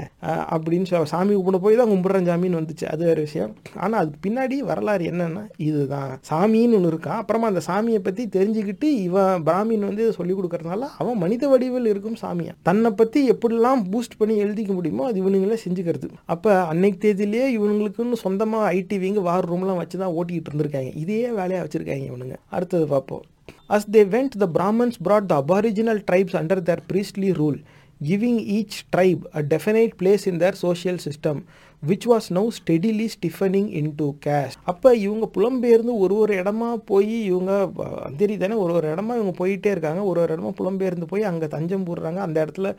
[0.56, 2.86] அப்படின்னு சொல்ல சாமி கும்பிட போய் தான் கும்பிட்றன் ஜாமின்னு வந்துச்சு.
[2.94, 3.52] அது வேறு விஷயம்.
[3.84, 6.12] ஆனால் அதுக்கு பின்னாடி வரலாறு என்னன்னா இதுதான்.
[6.30, 11.48] சாமின்னு ஒன்று இருக்கான் அப்புறமா அந்த சாமியை பற்றி தெரிஞ்சுக்கிட்டு இவன் பிராமின் வந்து சொல்லி கொடுக்கறதுனால அவன் மனித
[11.54, 12.56] வடிவில் இருக்கும் சாமியா?
[12.70, 16.10] தன்னை பற்றி எப்படிலாம் பூஸ்ட் பண்ணி எழுதிக்க முடியுமோ அது இவனுங்களே செஞ்சுக்கிறது.
[16.36, 20.92] அப்போ அன்னைக்கு தேதியிலேயே இவனுங்களுக்குன்னு சொந்தமாக ஐடிவிங்க வார் ரூம்லாம் வச்சு தான் ஓட்டிக்கிட்டு இருந்திருக்காங்க.
[21.04, 22.38] இதே வேலையாக வச்சுருக்காங்க இவனுங்க.
[22.50, 23.26] அடுத்தது பார்ப்போம்.
[23.72, 27.56] As they went, the Brahmins brought the aboriginal tribes under their priestly rule,
[28.04, 31.48] giving each tribe a definite place in their social system,
[31.90, 33.70] which was now steadily stiffening
[34.00, 37.52] into caste அப்போ இவங்க புலம்பெயர்ந்து ஒரு ஒரு இடமா போய் இவங்க
[38.08, 40.02] அந்தரி தானே ஒரு ஒரு இடமா இவங்க போயிட்டே இருக்காங்க.
[40.10, 42.20] ஒரு ஒரு இடமா புலம்பெயர்ந்து போய் அங்கே தஞ்சம் போடுறாங்க.
[42.26, 42.70] அந்த இடத்துல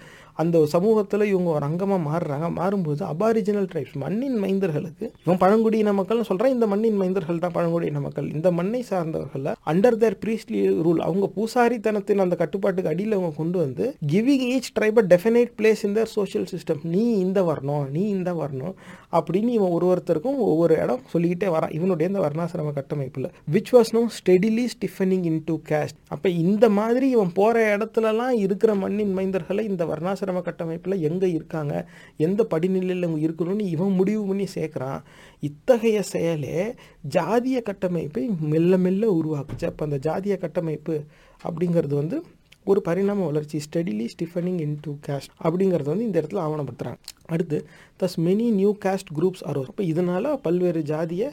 [0.42, 2.46] அந்த சமூகத்தில் இவங்க ஒரு அங்கமாக மாறுறாங்க.
[2.58, 8.28] மாறும்போது அபாரிஜினல் ட்ரைப்ஸ் மண்ணின் மைந்தர்களுக்கு இவன் பழங்குடியின மக்கள்னு சொல்கிறேன் இந்த மண்ணின் மைந்தர்கள் தான் பழங்குடியின மக்கள்.
[8.36, 13.84] இந்த மண்ணை சார்ந்தவர்களில் அண்டர் தேர் ப்ரீஸ்லி ரூல் அவங்க பூசாரித்தனத்தின் அந்த கட்டுப்பாட்டுக்கு அடியில் அவங்க கொண்டு வந்து
[14.14, 18.32] giving each tribe a definite place in their social system நீ இந்த வரணும் நீ இந்த
[18.42, 18.74] வரணும்.
[19.12, 24.02] அப்படின்னு இவன் ஒரு ஒருத்தருக்கும் ஒவ்வொரு இடம் சொல்லிக்கிட்டே வரான் இவனுடைய இந்த வர்ணாசிரம கட்டமைப்பில் which was no
[24.18, 30.42] steadily stiffening into caste அப்போ இந்த மாதிரி இவன் போகிற இடத்துலலாம் இருக்கிற மண்ணின் மைந்தர்களை இந்த வர்ணாசிரம
[30.42, 31.74] கட்டமைப்பில் எங்கே இருக்காங்க?
[32.16, 35.00] எந்த படிநிலையில் அவங்க இருக்கணும்னு இவன் முடிவு பண்ணி சேர்க்குறான்.
[35.40, 36.74] இத்தகைய செயலே
[37.10, 39.64] ஜாதிய கட்டமைப்பை மெல்ல மெல்ல உருவாக்குச்சு.
[39.64, 40.96] அப்போ அந்த ஜாதிய கட்டமைப்பு
[41.40, 42.16] அப்படிங்கிறது வந்து
[42.64, 47.00] ஒரு பரிணாம வளர்ச்சி steadily stiffening into caste அப்படிங்கிறத வந்து இந்த இடத்துல ஆவணப்படுத்துகிறாங்க
[47.33, 47.57] அடுத்து
[48.03, 51.31] thus many new caste groups arose அப்போ இதனால் பல்வேறு ஜாதிய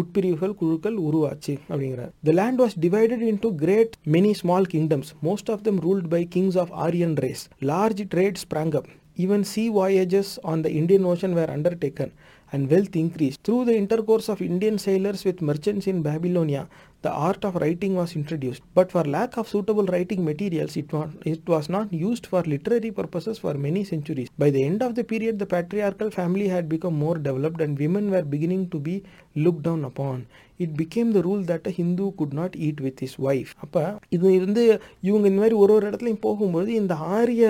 [0.00, 5.64] உட்பிரிவுகள் குழுக்கள் உருவாச்சு அப்படிங்கிறார் the land was divided into great many small kingdoms most of
[5.68, 10.60] them ruled by kings of Aryan race large trade sprang up Even sea voyages on
[10.60, 12.12] the Indian Ocean were undertaken
[12.52, 13.42] and wealth increased.
[13.42, 16.68] Through the intercourse of Indian sailors with merchants in Babylonia,
[17.03, 18.61] the art of writing was introduced.
[18.73, 22.91] But for lack of suitable writing materials, it was, it was not used for literary
[22.91, 24.29] purposes for many centuries.
[24.37, 28.11] By the end of the period, the patriarchal family had become more developed and women
[28.11, 29.03] were beginning to be
[29.35, 30.19] looked down upon.
[30.63, 33.83] It became the rule that a Hindu could not eat with his wife அப்போ
[34.15, 34.63] இது இருந்து
[35.07, 37.45] இவங்க இந்த மாதிரி ஒரு ஒரு இடத்துலையும் போகும்போது இந்த ஆரிய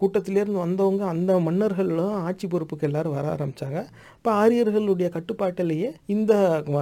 [0.00, 3.78] கூட்டத்திலேருந்து வந்தவங்க அந்த மன்னர்களும் ஆட்சி பொறுப்புக்கு எல்லாரும் வர ஆரம்பித்தாங்க
[4.16, 6.32] இப்போ ஆரியர்களுடைய கட்டுப்பாட்டிலேயே இந்த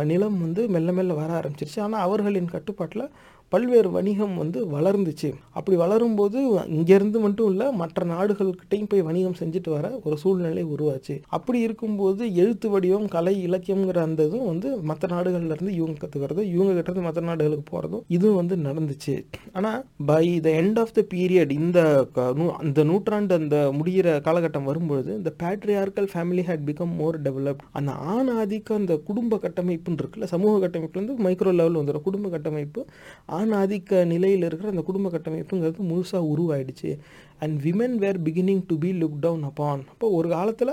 [0.04, 1.80] நிலம் வந்து மெல்ல மெல்ல வர ஆரம்பிச்சிருச்சு.
[1.86, 3.06] ஆனால் அவர்களின் கட்டுப்பாட்டில்
[3.52, 5.28] பல்வேறு வணிகம் வந்து வளர்ந்துச்சு.
[5.58, 6.38] அப்படி வளரும்போது
[6.76, 11.14] இங்கேருந்து மட்டும் இல்லை மற்ற நாடுகள்கிட்டையும் போய் வணிகம் செஞ்சுட்டு வர ஒரு சூழ்நிலை உருவாச்சு.
[11.36, 17.06] அப்படி இருக்கும்போது எழுத்து வடிவம் கலை இலக்கியம்ங்கிற அந்த இதுவும் வந்து மற்ற நாடுகள்லேருந்து இவங்க கற்றுக்கிறது இவங்க கிட்டேருந்து
[17.08, 19.16] மற்ற நாடுகளுக்கு போகிறதும் இதுவும் வந்து நடந்துச்சு.
[19.58, 19.80] ஆனால்
[20.10, 21.78] by the end of the period இந்த
[22.66, 28.30] அந்த நூற்றாண்டு அந்த முடிகிற காலகட்டம் வரும்பொழுது இந்த patriarchal family had become more develop அந்த ஆண்
[28.40, 32.80] ஆதிக்க அந்த குடும்ப கட்டமைப்புன்னு இருக்குல்ல சமூக கட்டமைப்புலேருந்து மைக்ரோ லெவலில் வந்துடும் குடும்ப கட்டமைப்பு
[33.38, 36.90] ஆண் ஆதிக்க நிலையில் இருக்கிற அந்த குடும்ப கட்டமைப்புங்கிறது முழுசாக உருவாயிடுச்சு.
[37.44, 40.72] And women were beginning to be look down upon அப்போ ஒரு காலத்தில்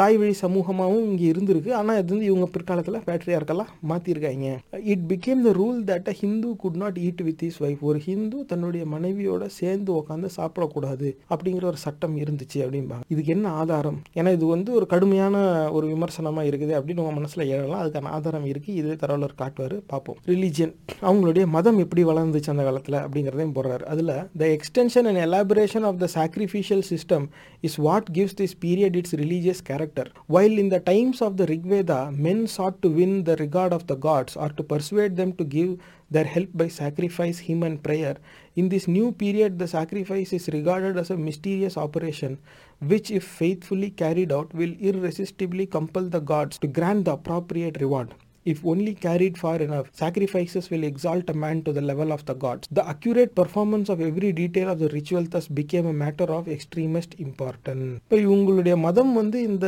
[0.00, 1.72] தாய் வழி சமூகமாகவும் இங்கே இருந்திருக்கு.
[1.80, 4.48] ஆனால் இது வந்து இவங்க பிற்காலத்தில் பேட்ரியார்க்கெல்லாம் மாற்றிருக்காங்க
[4.92, 8.38] it became the rule that a Hindu could not eat with his wife ஒரு ஹிந்து
[8.52, 13.04] தன்னுடைய மனைவியோட சேர்ந்து உட்காந்து சாப்பிடக்கூடாது அப்படிங்கிற ஒரு சட்டம் இருந்துச்சு அப்படிம்பாங்க.
[13.14, 13.98] இதுக்கு என்ன ஆதாரம்?
[14.18, 15.36] ஏன்னா இது வந்து ஒரு கடுமையான
[15.76, 17.80] ஒரு விமர்சனமாக இருக்குது அப்படின்னு உங்கள் மனசில் எழலாம்.
[17.82, 19.76] அதுக்கான ஆதாரம் இருக்குது இதே தரவலர் காட்டுவார்.
[19.92, 20.18] பார்ப்போம்.
[20.32, 20.74] ரிலீஜியன்
[21.08, 23.84] அவங்களுடைய மதம் எப்படி வளர்ந்துச்சு அந்த காலத்தில் அப்படிங்கிறதையும் போடுறாரு.
[23.94, 27.30] அதில் the extension and elaboration of the sacrificial system
[27.62, 30.06] is what gives this period its religious character.
[30.26, 33.86] While in the times of the Rig Veda, men sought to win the regard of
[33.86, 35.78] the gods or to persuade them to give
[36.10, 38.16] their help by sacrifice, hymn, and prayer,
[38.56, 42.38] in this new period, the sacrifice is regarded as a mysterious operation
[42.80, 48.14] which, if faithfully carried out, will irresistibly compel the gods to grant the appropriate reward.
[48.48, 49.86] If only carried far enough.
[49.94, 52.68] Sacrifices will exalt a man to the level of the gods.
[52.72, 57.12] The accurate performance of every detail of the ritual thus became a matter of extremest
[57.18, 57.86] importance.
[58.00, 59.66] இப்போ இவங்களுடைய மதம் வந்து இந்த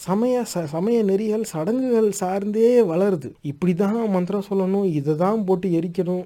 [0.00, 6.24] சமய ச- சமய நெறிகள் சடங்குகள் சார்ந்தே வளருது இப்படி தான் மந்திரம் சொல்லணும் இதை தான் போட்டு எரிக்கணும்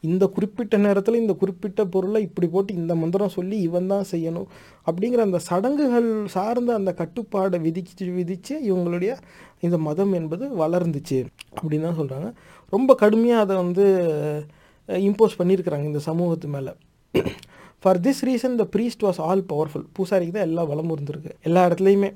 [0.00, 4.48] இந்த குறிப்பிட்ட நேரத்தில் இந்த குறிப்பிட்ட பொருளை இப்படி போட்டு இந்த மந்திரம் சொல்லி இவன் தான் செய்யணும்
[4.86, 9.14] அப்படிங்கிற அந்த சடங்குகள் சார்ந்த அந்த கட்டுப்பாடை விதிச்சு விதித்து இவங்களுடைய
[9.60, 11.18] இந்த மதம் என்பது வளர்ந்துச்சு
[11.60, 12.30] அப்படின்னு தான் சொல்கிறாங்க
[12.72, 13.86] ரொம்ப கடுமையாக அதை வந்து
[14.88, 16.72] இம்போஸ் பண்ணியிருக்கிறாங்க இந்த சமூகத்து மேலே.
[17.82, 21.32] For this reason the priest was all powerful பூசாரிக்கு தான் எல்லா வளமும் இருந்திருக்கு.
[21.42, 22.10] எல்லா இடத்துலையுமே.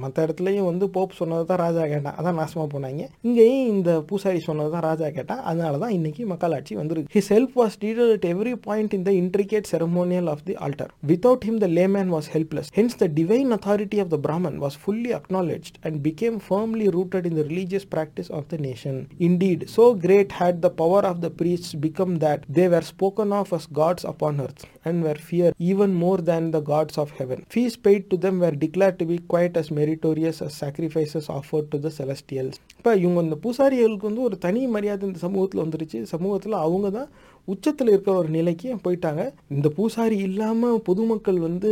[0.00, 4.70] மற்ற இடத்துலையும் வந்து போப் சொன்னது தான் ராஜா கேட்டான் அதான் நாசமாக போனாங்க இங்கேயும் இந்த பூசாரி சொன்னது
[4.70, 8.94] தான் ராஜா கேட்டான் அதனால தான் இன்னைக்கு மக்களாட்சி வந்திருக்கு his help was டீடல் at every point
[8.94, 13.08] in the intricate ceremonial of the altar without him the layman was helpless hence the
[13.18, 17.88] divine authority of the Brahman was fully acknowledged and became firmly rooted in the religious
[17.94, 22.44] practice of the nation indeed so great had the power of the priest become that
[22.52, 26.60] they were spoken of as gods upon earth and were fear even more than the
[26.68, 30.52] gods of heaven fees paid to them were declare to be quite as meritorious as
[30.64, 32.56] sacrifices offered to the celestials.
[32.80, 35.98] இப்போ இவங்க இந்த பூசாரிகளுக்கு வந்து ஒரு தனி மரியாதை இந்த சமூகத்தில் வந்துருச்சு.
[36.14, 37.10] சமூகத்தில் அவங்க தான்
[37.52, 39.22] உச்சத்தில் இருக்கிற ஒரு நிலைக்கு போயிட்டாங்க.
[39.54, 41.70] இந்த பூசாரி இல்லாமல் பொதுமக்கள் வந்து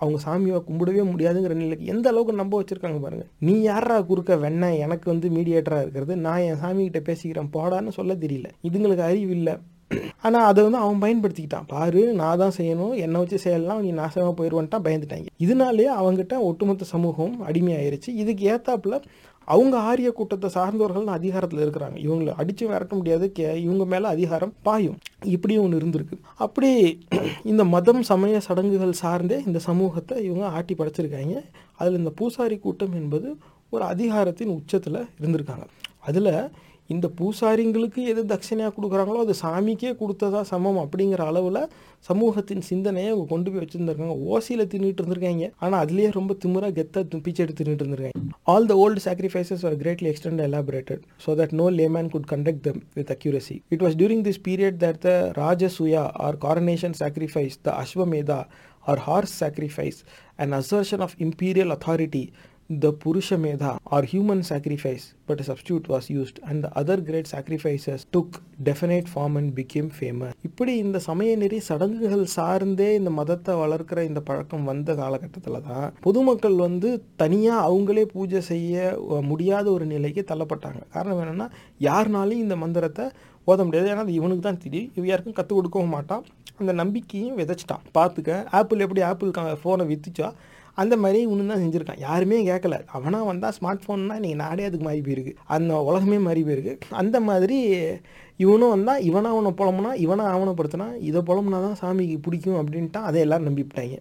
[0.00, 5.06] அவங்க சாமியை கும்பிடவே முடியாதுங்கிற நிலைக்கு எந்த அளவுக்கு நம்ப வச்சுருக்காங்க பாருங்கள் நீ யாரா குறுக்க வெண்ண எனக்கு
[5.12, 6.16] வந்து மீடியேட்டராக இருக்கிறது.
[6.26, 8.48] நான் என் சாமிகிட்ட பேசிக்கிறேன் போடான்னு சொல்ல தெரியல.
[8.68, 9.54] இதுங்களுக்கு அறிவு இல்லை.
[10.26, 11.68] ஆனால் அதை வந்து அவன் பயன்படுத்திக்கிட்டான்.
[11.74, 12.94] பாரு நான் தான் செய்யணும்.
[13.04, 13.80] என்னை வச்சு செய்யலாம்.
[13.84, 15.28] நீ நாசமாக போயிடுவான்ட்டான் பயந்துட்டாங்க.
[15.46, 18.12] இதனாலேயே அவங்ககிட்ட ஒட்டுமொத்த சமூகம் அடிமையாயிருச்சு.
[18.22, 18.96] இதுக்கு ஏத்தாப்புல
[19.48, 21.96] அவங்க ஆரிய கூட்டத்தை சார்ந்தவர்கள் தான் அதிகாரத்தில் இருக்கிறாங்க.
[22.06, 23.26] இவங்களை அடித்து விரட்ட முடியாது.
[23.32, 24.98] கே இவங்க மேலே அதிகாரம் பாயும்.
[25.34, 26.16] இப்படியும் ஒன்று இருந்திருக்கு.
[26.44, 26.70] அப்படி
[27.52, 31.36] இந்த மதம் சமய சடங்குகள் சார்ந்தே இந்த சமூகத்தை இவங்க ஆட்டி படைச்சிருக்காங்க.
[31.80, 33.30] அதில் இந்த பூசாரி கூட்டம் என்பது
[33.70, 35.66] ஒரு அதிகாரத்தின் உச்சத்தில் இருந்திருக்காங்க.
[36.08, 36.32] அதில்
[36.90, 41.60] இந்த பூசாரிங்களுக்கு எது தட்சிணையாக கொடுக்குறாங்களோ அது சாமிக்கே கொடுத்ததா சமம் அப்படிங்கிற அளவில்
[42.08, 47.42] சமூகத்தின் சிந்தனையை அவங்க கொண்டு போய் வச்சுருந்துருக்காங்க ஓசியில் தின்னுட்டு இருந்திருக்காங்க ஆனால் அதுலேயே ரொம்ப திமுறாக கெத்தாக பிச்சை
[47.44, 52.10] எடுத்து தின்னுட்டு இருந்திருக்காங்க all the old sacrifices are greatly extend elaborated so that no layman
[52.10, 56.96] could conduct them with accuracy it was during this period that the Rajasuya or coronation
[57.00, 58.40] sacrifice the Ashvamedha
[58.84, 60.00] or horse sacrifice
[60.36, 62.24] and assertion of imperial authority
[62.70, 63.28] the purusha
[63.92, 69.08] or human sacrifice, but a substitute was used, and the other great sacrifices took definite
[69.08, 70.32] form and became famous.
[70.48, 76.56] இப்படி இந்த சமய நெறி சடங்குகள் சார்ந்தே இந்த மதத்தை வளர்க்கிற இந்த பழக்கம் வந்த காலகட்டத்தில் தான் பொதுமக்கள்
[76.66, 76.90] வந்து
[77.22, 78.92] தனியாக அவங்களே பூஜை செய்ய
[79.30, 80.82] முடியாத ஒரு நிலைக்கு தள்ளப்பட்டாங்க.
[80.96, 81.48] காரணம் என்னென்னா
[81.88, 83.06] யாருனாலையும் இந்த மந்திரத்தை
[83.46, 83.90] ஓத முடியாது.
[83.92, 84.92] ஏன்னா அது இவனுக்கு தான் தெரியும்.
[84.98, 86.24] இவ யாருக்கும் கற்றுக் கொடுக்கவும் மாட்டான்.
[86.60, 87.84] அந்த நம்பிக்கையும் விதைச்சிட்டான்.
[87.98, 89.30] பார்த்துக்க ஆப்பிள் எப்படி ஆப்பிள்
[89.62, 90.30] ஃபோனை விற்றுச்சா
[90.82, 92.02] அந்த மாதிரி இவனு தான் செஞ்சுருக்கான்.
[92.06, 95.32] யாருமே கேட்கல அவனாக வந்தால் ஸ்மார்ட் ஃபோன்னா இன்றைக்கி நாடே அதுக்கு மாறி போயிருக்கு.
[95.56, 96.74] அந்த உலகமே மாறி போயிருக்கு.
[97.02, 97.58] அந்த மாதிரி
[98.44, 103.48] இவனும் வந்தால் இவனா அவனை புலம்புனா இவனை ஆவணப்படுத்தினா இதை புலம்புனா தான் சாமிக்கு பிடிக்கும் அப்படின்ட்டு அதை எல்லோரும்
[103.48, 103.96] நம்பிவிட்டாங்க.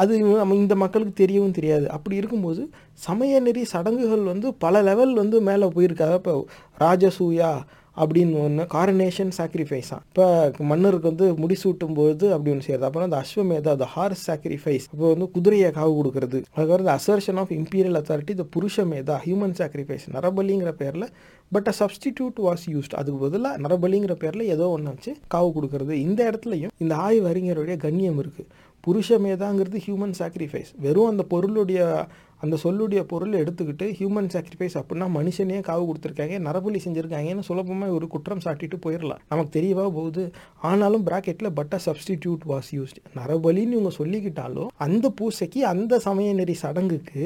[0.00, 1.86] அது நம்ம இந்த மக்களுக்கு தெரியவும் தெரியாது.
[1.96, 2.64] அப்படி இருக்கும்போது
[3.06, 6.16] சமய நெறி சடங்குகள் வந்து பல லெவல் வந்து மேலே போயிருக்காங்க.
[6.22, 6.34] இப்போ
[6.84, 7.52] ராஜசூயா
[7.96, 10.24] அப்படின்னு ஒன்று காரனேஷன் சாக்ரிஃபைஸா இப்போ
[10.70, 12.86] மன்னருக்கு வந்து முடிசூட்டும் போது அப்படி ஒன்று செய்யறது.
[12.88, 16.38] அப்புறம் அந்த அஸ்வமேதா த ஹார்ஸ் சாக்ரிஃபைஸ் அப்போ வந்து குதிரையை காவு கொடுக்கறது.
[16.54, 21.08] அதுக்கப்புறம் இந்த அசர்ஷன் ஆஃப் இம்பீரியல் அத்தாரிட்டி இந்த புருஷமேதா ஹியூமன் சாக்ரிஃபைஸ் நரபலிங்கிற பேரில்
[21.52, 25.94] but a substitute was used அதுக்கு பதிலாக நரபலிங்கிற பேரில் ஏதோ ஒன்று வச்சு காவு கொடுக்கறது.
[26.06, 28.50] இந்த இடத்துலையும் இந்த ஆய்வு அறிஞருடைய கண்ணியம் இருக்குது
[28.84, 31.82] புருஷமேதாங்கிறது ஹியூமன் சாக்ரிஃபைஸ் வெறும் அந்த பொருளுடைய
[32.44, 38.44] அந்த சொல்லுடைய பொருளை எடுத்துக்கிட்டு ஹியூமன் சாக்ரிஃபைஸ் அப்படின்னா மனுஷனே காவு கொடுத்துருக்காங்க நரபலி செஞ்சுருக்காங்கன்னு சுலபமாக ஒரு குற்றம்
[38.46, 40.24] சாட்டிட்டு போயிடலாம் நமக்கு தெரியவா போகுது?
[40.70, 46.56] ஆனாலும் ப்ராக்கெட்டில் but a substitute was used நரபலின்னு இவங்க சொல்லிக்கிட்டாலும் அந்த பூசைக்கு அந்த சமய நெறி
[46.64, 47.24] சடங்குக்கு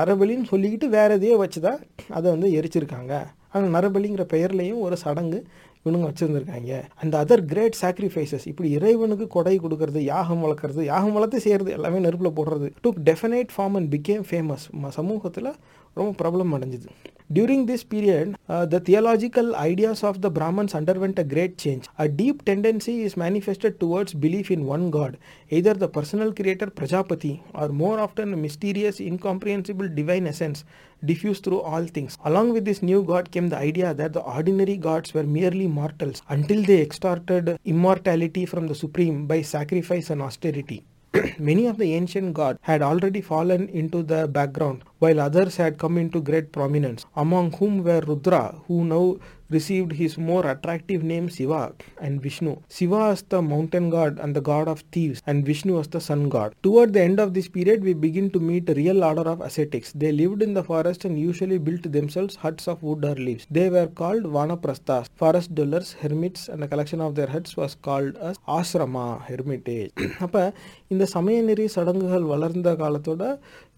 [0.00, 1.80] நரபலின்னு சொல்லிக்கிட்டு வேற எதையோ வச்சு தான்
[2.18, 3.12] அதை வந்து எரிச்சிருக்காங்க.
[3.54, 5.38] ஆனால் நரபலிங்கிற பெயர்லையும் ஒரு சடங்கு
[5.86, 6.72] இவனுங்க வச்சுருந்துருக்காங்க
[7.02, 12.36] அந்த அதர் கிரேட் சாக்ரிஃபைசஸ் இப்படி இறைவனுக்கு கொடை கொடுக்கறது யாகம் வளர்க்குறது யாகம் வளர்த்து செய்கிறது எல்லாமே நெருப்பில்
[12.36, 14.66] போடுறது took definite form and became famous
[14.96, 15.50] சமூகத்தில்
[15.96, 16.90] ரொம்ப problem அடைஞ்சுது
[17.30, 18.30] during this period
[18.70, 23.76] the theological ideas of the Brahmans underwent a great change a deep tendency is manifested
[23.80, 25.16] towards belief in one god
[25.52, 30.62] either the personal creator Prajapati or more often mysterious incomprehensible divine essence
[31.04, 32.16] diffused through all things.
[32.24, 36.22] Along with this new God came the idea that the ordinary gods were merely mortals
[36.28, 40.84] until they extorted immortality from the Supreme by sacrifice and austerity.
[41.38, 45.98] Many of the ancient gods had already fallen into the background, while others had come
[45.98, 49.16] into great prominence, among whom were Rudra, who now
[49.51, 51.73] received his more attractive name Shiva
[52.05, 52.53] and Vishnu.
[52.69, 56.27] Shiva as the mountain god and the god of thieves, and Vishnu as the sun
[56.29, 56.53] god.
[56.63, 59.91] Toward the end of this period, we begin to meet a real order of ascetics.
[59.93, 63.45] They lived in the forest and usually built themselves huts of wood or leaves.
[63.49, 68.17] They were called Vanaprasthas, forest dwellers, hermits, and a collection of their huts was called
[68.17, 69.91] as asrama, hermitage.
[70.25, 70.53] அப்ப
[70.93, 73.23] இந்த சமய நெறி சடங்குகள் வளர்ந்த காலத்தோட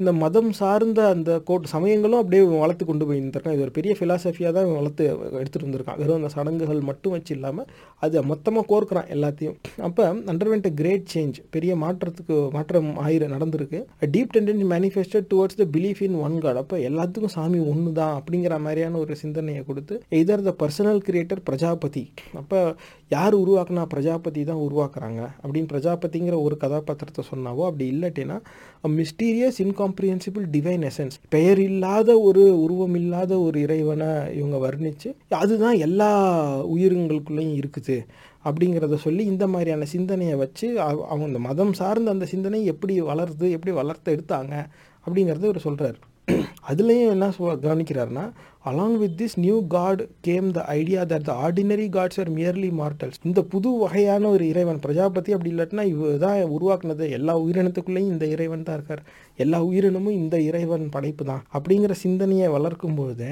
[0.01, 4.51] இந்த மதம் சார்ந்த அந்த கோட் சமயங்களும் அப்படியே வளர்த்து கொண்டு போய் இருந்திருக்கான் இது ஒரு பெரிய ஃபிலாசபியாக
[4.57, 5.05] தான் வளர்த்து
[5.41, 7.69] எடுத்துகிட்டு வந்திருக்கான் வெறும் அந்த சடங்குகள் மட்டும் வச்சு இல்லாமல்
[8.05, 9.55] அதை மொத்தமாக கோர்க்குறான் எல்லாத்தையும்.
[9.89, 13.81] அப்போ அண்டர்வென்ட் கிரேட் சேஞ்ச் பெரிய மாற்றத்துக்கு மாற்றம் ஆயிரம் நடந்திருக்கு.
[14.17, 18.59] Deep tendency manifested towards the belief in one god அப்போ எல்லாத்துக்கும் சாமி ஒன்று தான் அப்படிங்கிற
[18.67, 22.05] மாதிரியான ஒரு சிந்தனையை கொடுத்து either the personal creator Prajapati.
[22.43, 22.61] அப்போ
[23.17, 25.23] யார் உருவாக்குனா பிரஜாபதி தான் உருவாக்குறாங்க.
[25.43, 28.39] அப்படின்னு பிரஜாபதிங்கிற ஒரு கதாபாத்திரத்தை சொன்னாவோ அப்படி இல்லாட்டினா
[28.89, 36.11] மிஸ்டீரியஸ் இன்காம்ப்ரிஹென்சிபிள் டிவைன் எசன்ஸ் பெயர் இல்லாத ஒரு உருவம் இல்லாத ஒரு இறைவனை இவங்க வர்ணித்து அதுதான் எல்லா
[36.67, 37.97] உயிரங்களுக்குள்ளேயும் இருக்குது
[38.45, 43.75] அப்படிங்கிறத சொல்லி இந்த மாதிரியான சிந்தனையை வச்சு அவங்க இந்த மதம் சார்ந்த அந்த சிந்தனை எப்படி வளருது எப்படி
[43.75, 44.55] வளர்த்து எடுத்தாங்க
[45.07, 46.01] அப்படிங்கிறத இவர் சொல்கிறார்
[46.69, 48.23] அதுலேயும் என்ன சொல் கவனிக்கிறாருன்னா
[48.65, 53.19] along with this new god came the idea that the ordinary gods are merely mortals
[53.23, 57.07] இந்த புது வகையான ஒரு இறைவன் பிரஜாபதி அப்படி இல்லாட்டினா இவ தான் உருவாக்குனது.
[57.11, 59.03] எல்லா உயிரினத்துக்குள்ளேயும் இந்த இறைவன் தான் இருக்கார்.
[59.39, 63.29] எல்லா உயிரினமும் இந்த இறைவன் படைப்பு தான் அப்படிங்கிற சிந்தனையை வளர்க்கும்போது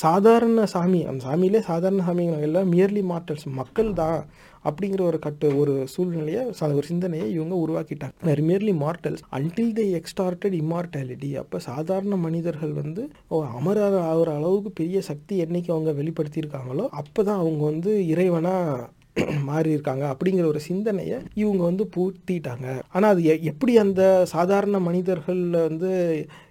[0.00, 4.18] சாதாரண சாமி அந்த சாமியிலே சாதாரண சாமிகள் எல்லாம் மியர்லி மார்டல்ஸ் மக்கள் தான்
[4.64, 6.42] அப்படிங்கிற ஒரு கட்டு ஒரு சூழ்நிலையை
[6.72, 8.14] ஒரு சிந்தனையை இவங்க உருவாக்கிட்டாங்க.
[8.44, 15.00] Merely mortals until the extorted immortality அப்போ சாதாரண மனிதர்கள் வந்து ஓ, அமரர் ஆகிற அளவுக்கு பெரிய
[15.08, 18.88] சக்தி என்னைக்கு அவங்க வெளிப்படுத்தியிருக்காங்களோ அப்போ தான் அவங்க வந்து இறைவனாக
[19.48, 24.02] மாறி இருக்காங்க அப்படிங்கிற ஒரு சிந்தனையை இவங்க வந்து பூர்த்திட்டாங்க ஆனால் அது எ- எப்படி அந்த
[24.32, 25.90] சாதாரண மனிதர்கள் வந்து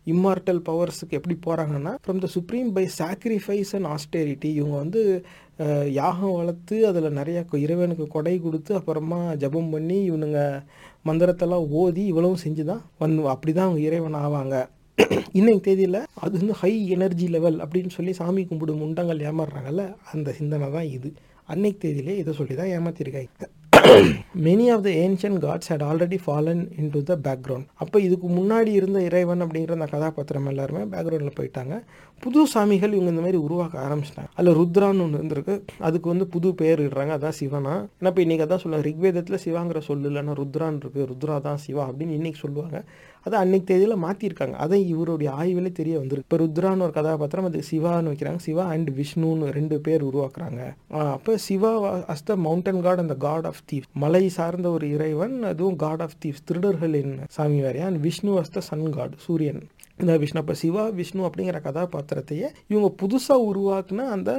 [0.07, 5.03] இம்மார்டல் பவர்ஸுக்கு எப்படி போகிறாங்கன்னா from the supreme by sacrifice and austerity இவங்க வந்து
[5.95, 10.41] யாகம் வளர்த்து அதில் நிறையா கொ- இறைவனுக்கு கொடை கொடுத்து அப்புறமா ஜெபம் பண்ணி இவனுங்க
[11.05, 14.55] மந்திரத்தெல்லாம் ஓதி இவ்வளவும் செஞ்சு தான் வந்து அப்படி தான் அவங்க இறைவன் ஆவாங்க.
[15.39, 20.69] இன்னைக்கு தேதியில் அது வந்து ஹை எனர்ஜி லெவல் அப்படின்னு சொல்லி சாமி கும்பிடும் முண்டங்கள் ஏமாறுறாங்கல்ல அந்த சிந்தனை
[20.73, 21.09] தான் இது.
[21.53, 23.47] அன்னைக்கு தேதியிலே இதை சொல்லி தான் ஏமாத்திருக்காங்க
[24.45, 26.61] many of the ancient gods had already fallen
[26.95, 31.73] into the background அப்போ இதுக்கு முன்னாடி இருந்த இறைவன் அப்படிங்கிற அந்த கதாபாத்திரம் எல்லாருமே பேக்ரவுண்டில் போயிட்டாங்க.
[32.23, 34.31] புது சாமிகள் இவங்க இந்த மாதிரி உருவாக்க ஆரம்பிச்சிட்டாங்க.
[34.39, 35.55] அதில் ருத்ரான்னு ஒன்று இருந்திருக்கு.
[35.87, 37.13] அதுக்கு வந்து புது பேர் இடுறாங்க.
[37.19, 37.75] அதான் சிவனா.
[37.99, 42.17] ஏன்னா இப்போ இன்றைக்கி அதான் சொல்லுவாங்க ரிக்வேதத்தில் சிவாங்கிற சொல்லு இல்லைன்னா ருத்ரான் இருக்குது ருத்ரா தான் சிவா அப்படின்னு
[42.19, 42.79] இன்றைக்கி சொல்லுவாங்க.
[43.27, 46.27] அதை அன்னைக்கு தேதியில் மாற்றிருக்காங்க அதை இவருடைய ஆய்விலே தெரிய வந்திருக்கு.
[46.27, 48.41] இப்போ ருத்ரான்னு ஒரு கதாபாத்திரம் அது சிவான்னு வைக்கிறாங்க.
[48.47, 50.61] சிவா அண்ட் விஷ்ணுன்னு ரெண்டு பேர் உருவாக்குறாங்க.
[51.15, 51.71] அப்போ Shiva
[52.13, 56.17] as the mountain god அந்த காட் ஆஃப் தீவ் மலை சார்ந்த ஒரு இறைவன் அதுவும் காட் ஆஃப்
[56.25, 57.87] தீவ்ஸ் திருடர்களின் சாமி வேறையா?
[57.91, 59.61] And Vishnu as the sun god சூரியன்.
[59.99, 64.31] இந்த விஷ்ணு அப்போ சிவா விஷ்ணு அப்படிங்கிற கதாபாத்திரத்தையே இவங்க புதுசாக உருவாக்குன அந்த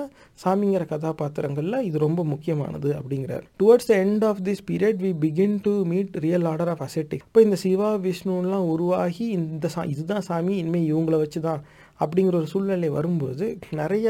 [0.44, 3.44] சாமிங்கிற கதாபாத்திரங்களில் இது ரொம்ப முக்கியமானது அப்படிங்கிறார்.
[3.60, 7.42] Towards the end of this period we begin to meet real order of ascetic இப்போ
[7.42, 11.62] இந்த சிவா விஷ்ணுலாம் உருவாகி இந்த சா இதுதான் சாமி இனிமேல் இவங்கள வச்சு தான்
[12.00, 14.08] அப்படிங்கிற ஒரு சூழ்நிலை வரும்போது நிறைய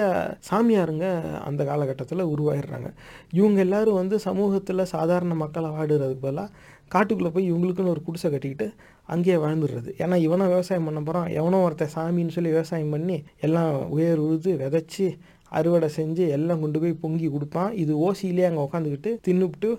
[0.50, 1.06] சாமியாருங்க
[1.44, 2.90] அந்த காலகட்டத்தில் உருவாகிடுறாங்க
[3.32, 6.50] இவங்க எல்லாரும் வந்து சமூகத்தில் சாதாரண மக்களை வாடுறதுக்கு பதிலாக
[6.94, 8.66] காட்டுக்குள்ளே போய் இவங்களுக்குன்னு ஒரு குடிசை கட்டிக்கிட்டு
[9.12, 9.90] அங்கேயே வாழ்ந்துடுறது.
[10.02, 15.06] ஏன்னா இவனை விவசாயம் பண்ண போகிறான் எவனோ ஒருத்தன் சாமின்னு சொல்லி விவசாயம் பண்ணி எல்லாம் உயர் உழுது விதைச்சி
[15.58, 17.70] அறுவடை செஞ்சு எல்லாம் கொண்டு போய் பொங்கி கொடுப்பான்.
[17.82, 19.70] இது ஓசியிலே அங்கே உட்காந்துக்கிட்டு தின்னுபிட்டு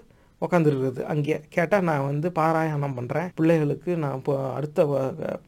[0.45, 4.85] உட்காந்துருக்குறது அங்கே கேட்டால் நான் வந்து பாராயணம் பண்ணுறேன் பிள்ளைகளுக்கு நான் இப்போ அடுத்த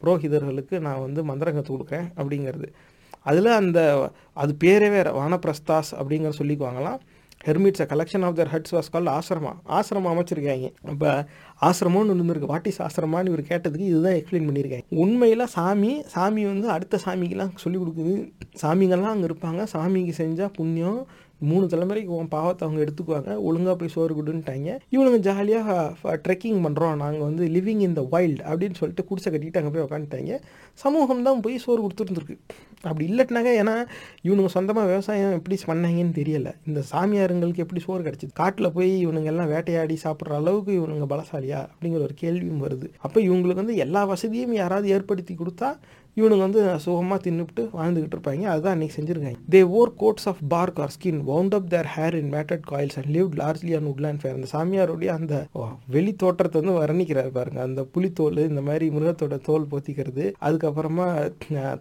[0.00, 2.68] புரோகிதர்களுக்கு நான் வந்து மந்திரம் கற்றுக் கொடுக்குறேன் அப்படிங்கிறது.
[3.30, 3.80] அதில் அந்த
[4.42, 5.10] அது பேரே வேறு.
[5.20, 7.00] வானப்பிரஸ்தாஸ் அப்படிங்கிற சொல்லிக்குவாங்களாம்.
[7.46, 10.72] Hermits a collection of their huts was call ashrama ஆசிரமம் அமைச்சிருக்காங்க.
[10.90, 11.26] இப்போ
[11.60, 12.50] ஆசிரமம்னு ஒன்று இருந்திருக்கு.
[12.52, 14.86] வாட் இஸ் ஆசிரமான்னு இவர் கேட்டதுக்கு இதுதான் எக்ஸ்பிளைன் பண்ணியிருக்காங்க.
[14.88, 18.14] உண்மையில் சாமி சாமி வந்து அடுத்த சாமிக்கெல்லாம் சொல்லிக் கொடுக்குது.
[18.62, 19.66] சாமிங்கெல்லாம் அங்கே இருப்பாங்க.
[19.72, 21.06] சாமிக்கு செஞ்சால் புண்ணியம்
[21.50, 23.30] மூணு தலைமுறைக்கு உன் பாவத்தை அவங்க எடுத்துக்குவாங்க.
[23.48, 24.76] ஒழுங்காக போய் சோறு கொடுன்ட்டாங்க.
[24.94, 25.68] இவனுங்க ஜாலியாக
[26.26, 30.38] ட்ரெக்கிங் பண்ணுறோம் நாங்கள் வந்து லிவிங் இன் த வைல்டு அப்படின்னு சொல்லிட்டு குடிசை கட்டிட்டு அங்கே போய் உட்காந்துட்டாங்க
[30.82, 32.36] சமூகம் தான் போய் சோறு கொடுத்துருந்துருக்கு.
[32.88, 33.50] அப்படி இல்லட்டினாங்க.
[33.62, 33.74] ஏன்னா
[34.26, 36.52] இவனுங்க சொந்தமாக விவசாயம் எப்படி பண்ணாங்கன்னு தெரியலை.
[36.68, 38.32] இந்த சாமியாருங்களுக்கு எப்படி சோறு கிடச்சிது?
[38.42, 41.60] காட்டில் போய் இவனுங்க எல்லாம் வேட்டையாடி சாப்பிட்ற அளவுக்கு இவனுங்க பலசாலியா?
[41.72, 42.88] அப்படிங்கிற ஒரு கேள்வியும் வருது.
[43.06, 45.70] அப்போ இவங்களுக்கு வந்து எல்லா வசதியும் யாராவது ஏற்படுத்தி கொடுத்தா
[46.16, 50.92] இவனுங்க வந்து சுகமாக தின்னுபிட்டு வாழ்ந்துகிட்டு இருப்பாங்க அதுதான் அன்னைக்கு செஞ்சுருக்காங்க they wore coats of bark or
[50.96, 54.48] skin wound up their hair in matted coils and live largely and woodland fare அந்த
[54.54, 55.34] சாமியாருடைய அந்த
[55.96, 57.60] வெளி தோற்றத்தை வந்து வர்ணிக்கிறார் பாருங்க.
[57.68, 61.08] அந்த புலித்தோல் இந்த மாதிரி மிருகத்தோட தோல் போத்திக்கிறது அதுக்கப்புறமா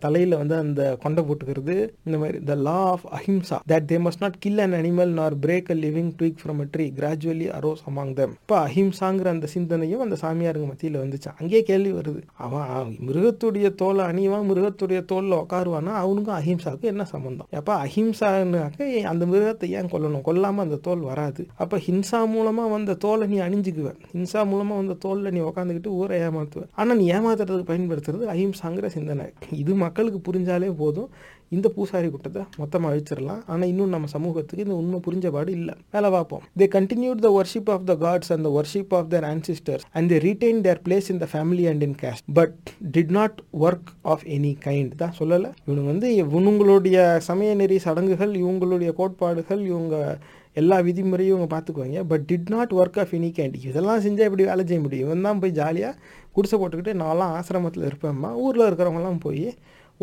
[0.05, 1.75] தலையில் தலையில வந்து அந்த கொண்டை போட்டுக்கிறது
[2.07, 5.71] இந்த மாதிரி the law of ahimsa that they must not kill an animal nor break
[5.75, 10.17] a living twig from a tree gradually arose among them இப்போ அஹிம்சாங்கிற அந்த சிந்தனையும் அந்த
[10.21, 11.29] சாமியாருங்க மத்தியில் வந்துச்சு.
[11.39, 12.21] அங்கேயே கேள்வி வருது.
[12.45, 18.87] அவன் அவன் மிருகத்துடைய தோலை அணி பணிவான் மிருகத்துடைய தோல்ல உட்காருவானா அவனுக்கும் அஹிம்சாவுக்கும் என்ன சம்மந்தம் அப்போ அஹிம்சான்னாக்க
[19.05, 23.91] அந்த மிருகத்தை ஏன் கொல்லணும் கொல்லாமல் அந்த தோல் வராது அப்போ ஹிம்சா மூலமாக வந்த தோலை நீ அணிஞ்சுக்குவ
[24.13, 29.73] ஹிம்சா மூலமாக வந்த தோலில் நீ உட்காந்துக்கிட்டு ஊரை ஏமாத்துவ ஆனால் நீ ஏமாத்துறதுக்கு பயன்படுத்துறது அஹிம்சாங்கிற சிந்தனை இது
[29.75, 31.09] மக்களுக்கு புரிஞ்சாலே போதும்
[31.55, 33.41] இந்த பூசாரி கூட்டத்தை மொத்தமாக அழிச்சிடலாம்.
[33.51, 35.75] ஆனால் இன்னும் நம்ம சமூகத்துக்கு இந்த உண்மை புரிஞ்சபாடு இல்லை.
[35.95, 36.43] வேலை பார்ப்போம்.
[36.59, 40.19] They continued the worship of the gods and the worship of their ancestors and they
[40.27, 42.61] retain their place in the family and in caste but
[42.97, 45.51] did not work of any kind தான் சொல்லலை.
[45.65, 46.97] இவனுங்க வந்து இவனுங்களுடைய
[47.29, 50.17] சமய நெறி சடங்குகள் இவங்களுடைய கோட்பாடுகள் இவங்க
[50.61, 52.01] எல்லா விதிமுறையும் இவங்க பார்த்துக்குவாங்க.
[52.09, 55.07] But did not work of any kind இதெல்லாம் செஞ்சால் இப்படி வேலை செய்ய முடியும்?
[55.07, 55.97] இவன் தான் போய் ஜாலியாக
[56.35, 58.29] குடிசை போட்டுக்கிட்டு நான்லாம் ஆசிரமத்தில் இருப்பேம்மா.
[58.43, 59.45] ஊரில் இருக்கிறவங்கலாம் போய்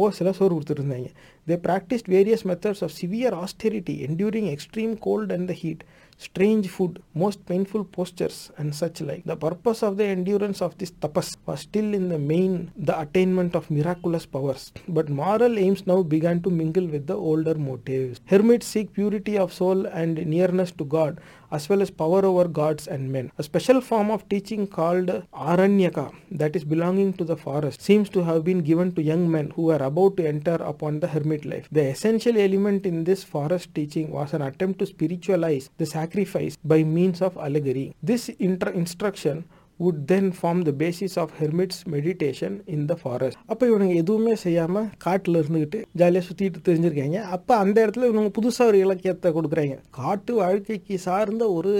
[0.03, 1.09] ஓ சில சோறு கொடுத்துருந்தாங்க
[1.49, 5.83] they practised various methods of severe austerity enduring extreme cold and the heat
[6.17, 9.23] strange food, most painful postures, and such like.
[9.25, 13.55] The purpose of the endurance of this tapas was still in the main the attainment
[13.55, 18.21] of miraculous powers, but moral aims now began to mingle with the older motives.
[18.25, 21.19] Hermits seek purity of soul and nearness to God,
[21.51, 23.32] as well as power over gods and men.
[23.38, 28.22] A special form of teaching called Aranyaka, that is belonging to the forest, seems to
[28.24, 31.68] have been given to young men who were about to enter upon the hermit life.
[31.72, 36.84] The essential element in this forest teaching was an attempt to spiritualize the sacrifice by
[36.84, 37.94] means of allegory.
[38.03, 39.44] This inter- instruction
[39.84, 44.88] would then form the basis of hermits meditation in the forest அப்போ இவனுங்க எதுவுமே செய்யாமல்
[45.04, 47.18] காட்டில் இருந்துக்கிட்டு ஜாலியாக சுற்றிட்டு தெரிஞ்சிருக்காங்க.
[47.36, 49.76] அப்போ அந்த இடத்துல இவங்க புதுசாக ஒரு இலக்கியத்தை கொடுக்குறாங்க.
[49.98, 51.72] காட்டு வாழ்க்கைக்கு சார்ந்த ஒரு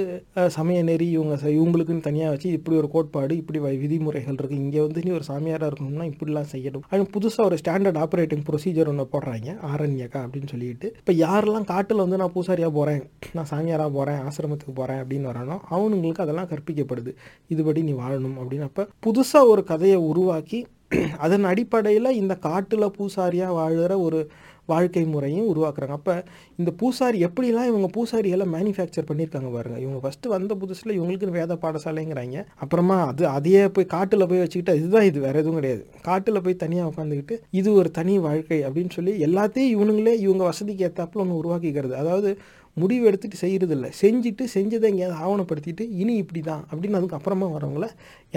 [0.57, 5.13] சமய நெறி இவங்க இவங்களுக்குன்னு தனியாக வச்சு இப்படி ஒரு கோட்பாடு இப்படி விதிமுறைகள் இருக்குது இங்கே வந்து நீ
[5.19, 6.85] ஒரு சாமியாராக இருக்கணும்னா இப்படிலாம் செய்யணும்.
[6.93, 9.51] அது புதுசாக ஒரு ஸ்டாண்டர்ட் ஆப்ரேட்டிங் ப்ரொசீஜர் ஒன்று போடுறாங்க.
[9.73, 10.89] ஆரண்யக்கா அப்படின்னு சொல்லிட்டு.
[11.03, 13.03] இப்போ யாரெல்லாம் காட்டில் வந்து நான் பூசாரியாக போகிறேன்
[13.37, 17.13] நான் சாமியாராக போகிறேன் ஆசிரமத்துக்கு போகிறேன் அப்படின்னு வரானோ அவனுங்களுக்கு அதெல்லாம் கற்பிக்கப்படுது.
[17.55, 20.61] இதுபடி நீ வாழணும் அப்படின்னு அப்போ புதுசாக ஒரு கதையை உருவாக்கி
[21.25, 24.21] அதன் அடிப்படையில் இந்த காட்டில் பூசாரியாக வாழ்கிற ஒரு
[24.69, 25.95] வாழ்க்கை முறையும் உருவாக்குறாங்க.
[25.99, 26.15] அப்போ
[26.59, 29.79] இந்த பூசாரி எப்படிலாம் இவங்க பூசாரியெல்லாம் மேனுஃபேக்சர் பண்ணியிருக்காங்க பாருங்க.
[29.85, 32.45] இவங்க ஃபஸ்ட்டு வந்த புதுசில் இவங்களுக்குன்னு வேத பாடசாலைங்கிறாங்க.
[32.65, 35.83] அப்புறமா அது அதையே போய் காட்டில் போய் வச்சுக்கிட்டு இதுதான் இது வேறு எதுவும் கிடையாது.
[36.09, 41.25] காட்டில் போய் தனியாக உட்காந்துக்கிட்டு இது ஒரு தனி வாழ்க்கை அப்படின்னு சொல்லி எல்லாத்தையும் இவனுங்களே இவங்க வசதிக்கு ஏற்றாப்புல
[41.27, 41.97] ஒன்று உருவாக்கிக்கிறது.
[42.05, 42.33] அதாவது
[42.75, 47.87] முடிவு எடுத்துகிட்டு செய்கிறதில்ல செஞ்சுட்டு செஞ்சதை எங்கேயாவது ஆவணப்படுத்திட்டு இனி இப்படி தான் அப்படின்னு அதுக்கப்புறமா வரவங்கள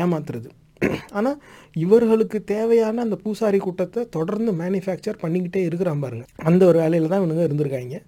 [0.03, 0.49] ஏமாத்துறது.
[1.17, 1.37] ஆனால்
[1.83, 6.25] இவர்களுக்கு தேவையான அந்த பூசாரி கூட்டத்தை தொடர்ந்து மேனுஃபேக்சர் பண்ணிக்கிட்டே இருக்கிறான் பாருங்க.
[6.49, 7.99] அந்த ஒரு வேலையில் தான் இவனுங்க இருந்திருக்காங்க.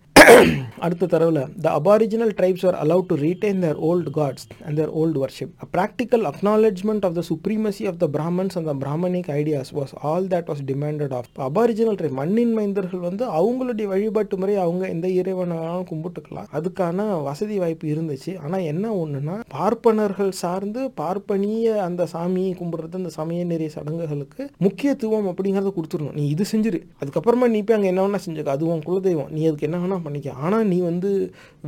[0.86, 5.20] அடுத்த தரவில் the aboriginal tribes are allow to retain their old gods and their old
[5.24, 9.92] worship a practical acknowledgement of the supremacy of the Brahmans and the brahmanic ideas was
[10.08, 11.12] all that was demanded
[11.48, 16.48] aboriginal tribe மண்ணின் மைந்தர்கள் வந்து அவங்களுடைய வழிபாட்டு முறை அவங்க எந்த இறைவனாலும் கும்பிட்டுக்கலாம்.
[16.58, 18.32] அதுக்கான வசதி வாய்ப்பு இருந்துச்சு.
[18.44, 25.74] ஆனால் என்ன ஒன்றுனா பார்ப்பனர்கள் சார்ந்து பார்ப்பனிய அந்த சாமியை கும்பிட்றது அந்த சமய நெறிய சடங்குகளுக்கு முக்கியத்துவம் அப்படிங்கிறத
[25.78, 26.16] கொடுத்துடணும்.
[26.20, 26.82] நீ இது செஞ்சிரு.
[27.02, 28.56] அதுக்கப்புறமா நீ போய் அங்கே என்ன வேணா செஞ்சுக்க.
[28.58, 29.32] அது உன் குலதெய்வம்.
[29.38, 31.10] நீ அதுக்கு என்ன வேணா பண்ணிக்க ஆனால் நீ வந்து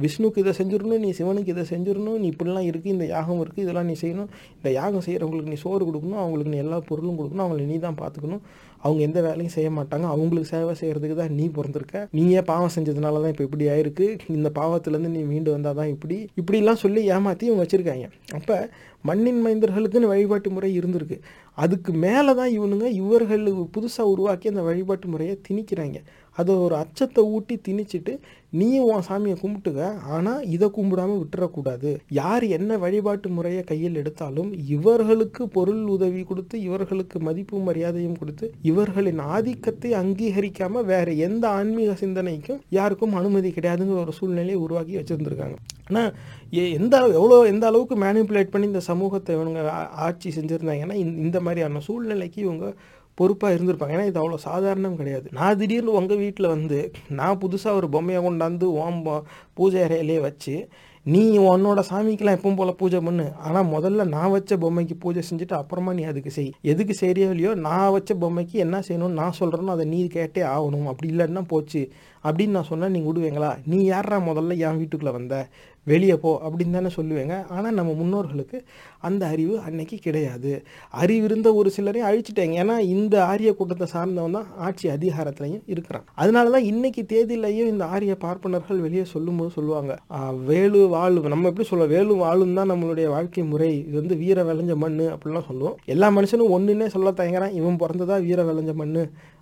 [0.04, 3.96] விஷ்ணுக்கு இதை செஞ்சிடணும் நீ சிவனுக்கு இதை செஞ்சிடணும் நீ இப்படிலாம் இருக்குது இந்த யாகம் இருக்குது இதெல்லாம் நீ
[4.04, 4.30] செய்யணும்.
[4.60, 8.44] இந்த யாகம் செய்கிறவங்களுக்கு நீ சோறு கொடுக்கணும் அவங்களுக்கு நீ எல்லா பொருளும் கொடுக்கணும் அவங்கள நீ தான் பார்த்துக்கணும்
[8.86, 10.06] அவங்க எந்த வேலையும் செய்ய மாட்டாங்க.
[10.14, 12.04] அவங்களுக்கு சேவை செய்கிறதுக்கு தான் நீ பிறந்திருக்க.
[12.18, 14.06] நீயே பாவம் செஞ்சதுனால தான் இப்போ இப்படி ஆயிருக்கு.
[14.38, 16.18] இந்த பாவத்துலேருந்து நீ மீண்டு வந்தால் தான் இப்படி.
[16.42, 18.08] இப்படிலாம் சொல்லி ஏமாற்றி இவங்க வச்சுருக்காங்க.
[18.40, 18.58] அப்போ
[19.10, 21.18] மண்ணின் மைந்தர்களுக்குன்னு வழிபாட்டு முறை இருந்திருக்கு.
[21.64, 23.46] அதுக்கு மேலே தான் இவனுங்க இவர்கள்
[23.76, 26.00] புதுசாக உருவாக்கி அந்த வழிபாட்டு முறையை திணிக்கிறாங்க.
[26.38, 28.14] அதை ஒரு அச்சத்தை ஊட்டி திணிச்சிட்டு
[28.52, 29.82] நீயும் உன் சாமியை கும்பிட்டுக்க.
[30.08, 31.90] ஆனால் இதை கும்பிடாமல் விட்டுறக்கூடாது.
[32.10, 39.20] யார் என்ன வழிபாட்டு முறையை கையில் எடுத்தாலும் இவர்களுக்கு பொருள் உதவி கொடுத்து இவர்களுக்கு மதிப்பு மரியாதையும் கொடுத்து இவர்களின்
[39.20, 45.58] ஆதிக்கத்தை அங்கீகரிக்காம வேற எந்த ஆன்மீக சிந்தனைக்கும் யாருக்கும் அனுமதி கிடையாதுங்கிற ஒரு சூழ்நிலையை உருவாக்கி வச்சுருந்துருக்காங்க.
[45.90, 46.12] ஆனால்
[46.50, 49.60] எந்த எவ்வளோ எந்த அளவுக்கு மேனிப்புலேட் பண்ணி இந்த சமூகத்தை இவங்க
[50.08, 52.66] ஆட்சி செஞ்சுருந்தாங்கன்னா இந்த- இந்த மாதிரியான சூழ்நிலைக்கு இவங்க
[53.18, 53.96] பொறுப்பாக இருந்திருப்பாங்க.
[53.98, 55.28] ஏன்னா இது அவ்வளோ சாதாரணம் கிடையாது.
[55.38, 56.80] நான் திடீர்னு உங்கள் வீட்டில் வந்து
[57.20, 59.02] நான் புதுசாக ஒரு பொம்மையை கொண்டாந்து ஓம்
[59.60, 60.56] பூஜை அறையிலே வச்சு
[61.06, 63.26] நீ உன்னோட சாமிக்கெல்லாம் எப்பவும் போல் பூஜை பண்ணு.
[63.46, 66.50] ஆனால் முதல்ல நான் வச்ச பொம்மைக்கு பூஜை செஞ்சுட்டு அப்புறமா நீ அதுக்கு செய்.
[66.72, 70.90] எதுக்கு சரியா இல்லையோ நான் வச்ச பொம்மைக்கு என்ன செய்யணும்னு நான் சொல்கிறேனோ அதை நீ கேட்டே ஆகணும்.
[70.92, 71.84] அப்படி இல்லைன்னா போச்சு.
[72.24, 73.52] அப்படின்னு நான் சொன்னால் நீங்கள் விடுவீங்களா?
[73.72, 75.36] நீ யாரா முதல்ல என் வீட்டுக்குள்ளே வந்த?
[75.92, 77.36] வெளியே போ அப்படின்னு தானே சொல்லுவேங்க.
[77.56, 78.58] ஆனால் நம்ம முன்னோர்களுக்கு
[79.08, 80.52] அந்த அறிவு அன்னைக்கு கிடையாது.
[81.04, 82.56] அறிவு இருந்த ஒரு சிலரையும் அழிச்சிட்டாங்க.
[82.64, 86.06] ஏன்னா இந்த ஆரிய கூட்டத்தை சார்ந்தவன் தான் ஆட்சி அதிகாரத்திலையும் இருக்கிறான்.
[86.22, 89.94] அதனால தான் இன்னைக்கு தேதியிலையும் இந்த ஆரிய பார்ப்பனர்கள் வெளியே சொல்லும்போது சொல்லுவாங்க.
[90.52, 93.72] வேலு வாழும் நம்ம எப்படி சொல்ல வேலு வாழும் தான் நம்மளுடைய வாழ்க்கை முறை.
[93.88, 95.78] இது வந்து வீர விளைஞ்ச மண்ணு அப்படிலாம் சொல்லுவோம்.
[95.96, 97.58] எல்லா மனுஷனும் ஒன்றுன்னே சொல்ல தயங்குறான்.
[97.62, 98.96] இவன் பிறந்ததா வீர விளைஞ்ச மண்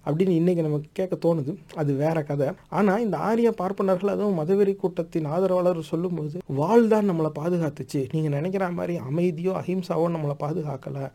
[0.05, 1.53] அப்படின்னு இன்னைக்கு நமக்கு கேட்க தோணுது.
[1.75, 2.47] அது வேற கதை.
[2.69, 8.03] ஆனால் இந்த ஆரிய பார்ப்பனர்கள் அதுவும் மதவெறி கூட்டத்தின் ஆதரவாளர் சொல்லும்போது வாழ் தான் நம்மளை பாதுகாத்துச்சு.
[8.11, 11.07] நீங்கள் நினைக்கிற மாதிரி அமைதியோ அஹிம்சாவோ நம்மளை பாதுகாக்கலை.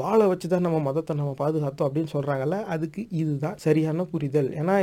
[0.00, 4.48] வாழை வச்சு தான் நம்ம மதத்தை நம்ம பாதுகாத்தோம் அப்படின்னு சொல்கிறாங்கல்ல அதுக்கு இதுதான் சரியான புரிதல்.
[4.60, 4.76] ஏன்னா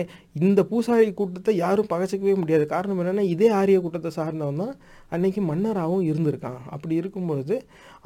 [0.48, 2.66] இந்த பூசாரி கூட்டத்தை யாரும் பகச்சிக்கவே முடியாது.
[2.74, 4.74] காரணம் என்னென்னா இதே ஆரிய கூட்டத்தை சார்ந்தவன் தான்
[5.16, 6.60] அன்னைக்கு மன்னராகவும் இருந்திருக்கான்.
[6.76, 7.58] அப்படி இருக்கும்பொழுது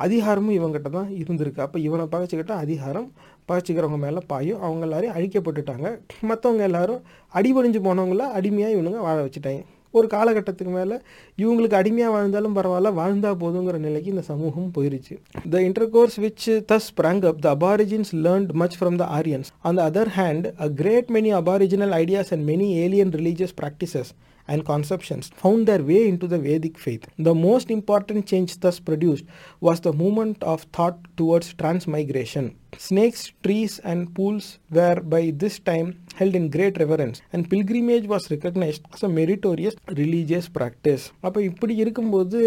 [0.06, 1.61] அதிகாரமும் இவங்ககிட்ட தான் இருந்திருக்கு.
[1.68, 3.07] அப்போ இவனை பகச்சிக்கிட்டால் அதிகாரம்
[3.52, 4.61] பகச்சிக்கிறவங்க மேலே பாயும்.
[4.65, 5.88] அவங்க எல்லாரையும் அழிக்கப்பட்டுட்டாங்க.
[6.32, 7.02] மற்றவங்க எல்லாரும்
[7.40, 9.64] அடிபணிஞ்சு போனவங்கள அடிமையாக இவனுங்க வாழ வச்சுட்டாங்க.
[9.98, 10.97] ஒரு காலகட்டத்துக்கு மேலே
[11.43, 15.14] இவங்களுக்கு அடிமையாக வாழ்ந்தாலும் பரவாயில்ல வாழ்ந்தா போதுங்கிற நிலைக்கு இந்த சமூகம் போயிருச்சு
[15.52, 19.85] the intercourse which thus sprang up the aborigines learned much from the aryans on the
[19.90, 24.09] other hand a great many aboriginal ideas and many alien religious practices
[24.48, 27.05] and conceptions found their way into the Vedic faith.
[27.18, 29.24] The most important change thus produced
[29.60, 32.56] was the movement of thought towards transmigration.
[32.78, 35.89] Snakes, trees, and pools were by this time
[36.19, 41.03] held in great reverence, and pilgrimage was recognized as a meritorious religious practice.
[41.19, 42.39] அப்போ இப்படி இருக்கும்போது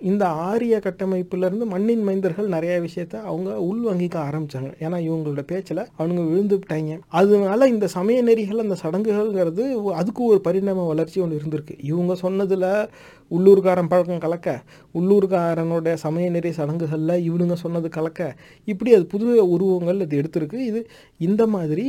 [0.00, 6.98] இந்த ஆரிய கட்டமைப்புலேருந்து மண்ணின் மைந்தர்கள் நிறைய விஷயத்த அவங்க உள்வாங்கிக்க ஆரம்பித்தாங்க ஏன்னா இவங்களோட பேச்சில் அவனுங்க விழுந்துவிட்டாங்க
[7.08, 11.74] அதனால இந்த சமய நெறிகள் அந்த சடங்குகள்ங்கிறது அதுக்கு ஒரு பரிணாம வளர்ச்சி ஒன்று இருந்திருக்கு.
[11.82, 12.88] இவங்க சொன்னதில்
[13.30, 14.48] உள்ளூர்காரன் பழக்கம் கலக்க
[14.94, 18.20] உள்ளூர்காரனோட சமய நெறி சடங்குகளில் இவனுங்க சொன்னது கலக்க
[18.68, 20.58] இப்படி அது புது உருவங்கள் அது எடுத்திருக்கு.
[20.70, 20.80] இது
[21.28, 21.86] இந்த மாதிரி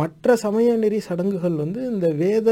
[0.00, 2.50] மற்ற சமய நெறி சடங்குகள் வந்து இந்த வேத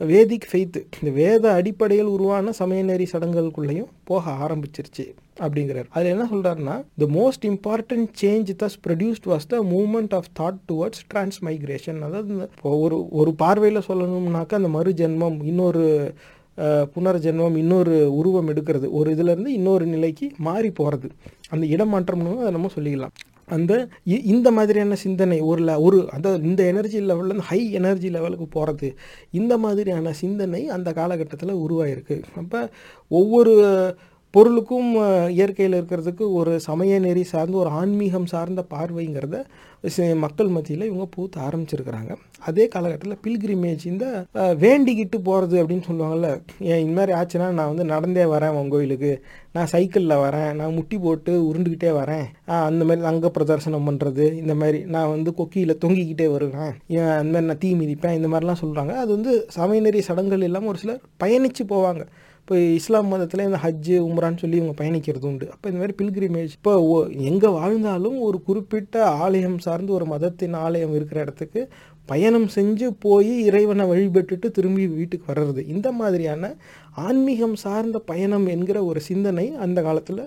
[0.00, 5.04] வேதிக் ஃபெய்த்து இந்த வேத அடிப்படையில் உருவான சமயநெறி சடங்குகளுக்குள்ளேயும் போக ஆரம்பிச்சிருச்சு
[5.42, 5.88] அப்படிங்கிறார்.
[5.94, 11.04] அதில் என்ன சொல்கிறாருன்னா the most important change thus produced was the movement of thought towards
[11.12, 12.46] transmigration அதாவது இந்த
[12.84, 15.84] ஒரு ஒரு பார்வையில் சொல்லணும்னாக்கா அந்த மறு ஜென்மம் இன்னொரு
[16.56, 18.88] புனர்ஜென்மம் இன்னொரு உருவம் எடுக்கிறது.
[18.90, 21.08] ஒரு இதுலேருந்து இன்னொரு நிலைக்கு மாறி போகிறது
[21.48, 23.10] அந்த இடமாற்றம்னு அதை நம்ம சொல்லிக்கலாம்.
[23.46, 28.46] அந்த இ- இந்த மாதிரியான சிந்தனை ஒரு ல- ஒரு அதாவது இந்த எனர்ஜி லெவலில் ஹை எனர்ஜி லெவலுக்கு
[28.46, 28.98] போகிறது
[29.30, 32.22] இந்த மாதிரியான சிந்தனை அந்த காலகட்டத்தில் உருவாயிருக்கு.
[32.36, 32.70] அப்போ
[33.08, 33.94] ஒவ்வொரு
[34.34, 34.90] பொருளுக்கும்
[35.38, 39.38] இயற்கையில் இருக்கிறதுக்கு ஒரு சமய நெறி சார்ந்த ஒரு ஆன்மீகம் சார்ந்த பார்வைங்கிறத
[40.24, 42.12] மக்கள் மத்தியில் இவங்க பூத்த ஆரம்பிச்சிருக்கிறாங்க.
[42.48, 44.06] அதே காலகட்டத்தில் பில்கிரிமேஜ் இந்த
[44.62, 46.28] வேண்டிக்கிட்டு போகிறது அப்படின்னு சொல்லுவாங்கள்ல
[46.70, 49.12] ஏன் இந்த மாதிரி ஆச்சுன்னா நான் வந்து நடந்தே வரேன் உன் கோயிலுக்கு.
[49.56, 50.50] நான் சைக்கிளில் வரேன்.
[50.60, 52.26] நான் முட்டி போட்டு உருண்டுக்கிட்டே வரேன்.
[52.68, 56.72] அந்த மாதிரி அங்க பிரதர்சனம் பண்ணுறது இந்த மாதிரி நான் வந்து கொக்கியில் தொங்கிக்கிட்டே வருவேன்.
[57.20, 61.02] அந்த மாதிரி நான் தீ மிதிப்பேன் இந்த மாதிரிலாம் சொல்கிறாங்க அது வந்து சமயநெறி சடங்குகள் இல்லாமல் ஒரு சிலர்
[61.24, 62.04] பயணித்து போவாங்க.
[62.42, 65.46] இப்போ இஸ்லாம் மதத்தில் இந்த ஹஜ்ஜு உம்ரான்னு சொல்லி இவங்க பயணிக்கிறது உண்டு.
[65.54, 66.72] அப்போ இந்த மாதிரி பில்கிரிமேஜ் இப்போ
[67.30, 71.60] எங்கே வாழ்ந்தாலும் ஒரு குறிப்பிட்ட ஆலயம் சார்ந்து ஒரு மதத்தின் ஆலயம் இருக்கிற இடத்துக்கு
[72.06, 75.60] பயணம் செஞ்சு போய் இறைவனை வழிபட்டுட்டு திரும்பி வீட்டுக்கு வர்றது.
[75.74, 76.50] இந்த மாதிரியான
[77.06, 80.24] ஆன்மீகம் சார்ந்த பயணம் என்கிற ஒரு சிந்தனை அந்த காலத்தில்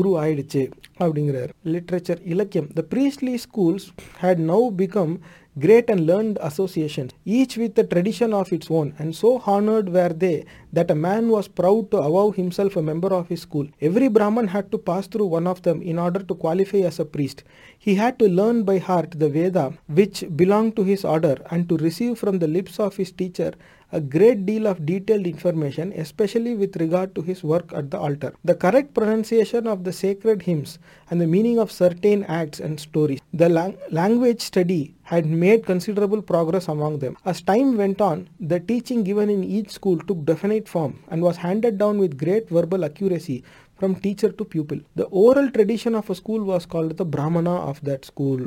[0.00, 0.62] உருவாயிடுச்சு
[1.04, 1.52] அப்படிங்கிறார்.
[1.74, 2.68] லிட்ரேச்சர் இலக்கியம்.
[2.78, 3.88] The priestly schools
[4.22, 5.16] had now become
[5.58, 10.08] great and learned associations, each with a tradition of its own, and so honored were
[10.08, 13.66] they that a man was proud to avow himself a member of his school.
[13.80, 17.04] Every Brahman had to pass through one of them in order to qualify as a
[17.04, 17.44] priest.
[17.78, 21.76] He had to learn by heart the Veda, which belonged to his order, and to
[21.76, 23.52] receive from the lips of his teacher
[23.92, 28.34] a great deal of detailed information, especially with regard to his work at the altar.
[28.44, 33.20] The correct pronunciation of the sacred hymns and the meaning of certain acts and stories.
[33.32, 37.16] The lang- language study had made considerable progress among them.
[37.24, 41.36] As time went on, the teaching given in each school took definite form and was
[41.36, 43.44] handed down with great verbal accuracy
[43.76, 44.78] from teacher to pupil.
[44.96, 48.40] The oral tradition of a school was called the Brahmana of that school.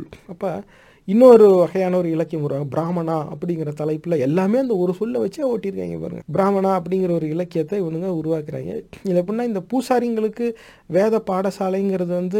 [1.09, 6.21] இன்னொரு வகையான ஒரு இலக்கியம் முறை பிராமணா அப்படிங்கிற தலைப்பில் எல்லாமே அந்த ஒரு சொல்ல வச்சே ஓட்டியிருக்காங்க பாருங்க.
[6.31, 8.83] பிராமணா அப்படிங்கிற ஒரு இலக்கியத்தை இவனுங்க உருவாக்குறாங்க.
[9.03, 10.53] இது எப்படின்னா இந்த பூசாரிங்களுக்கு
[10.85, 12.39] வேத பாடசாலைங்கிறது வந்து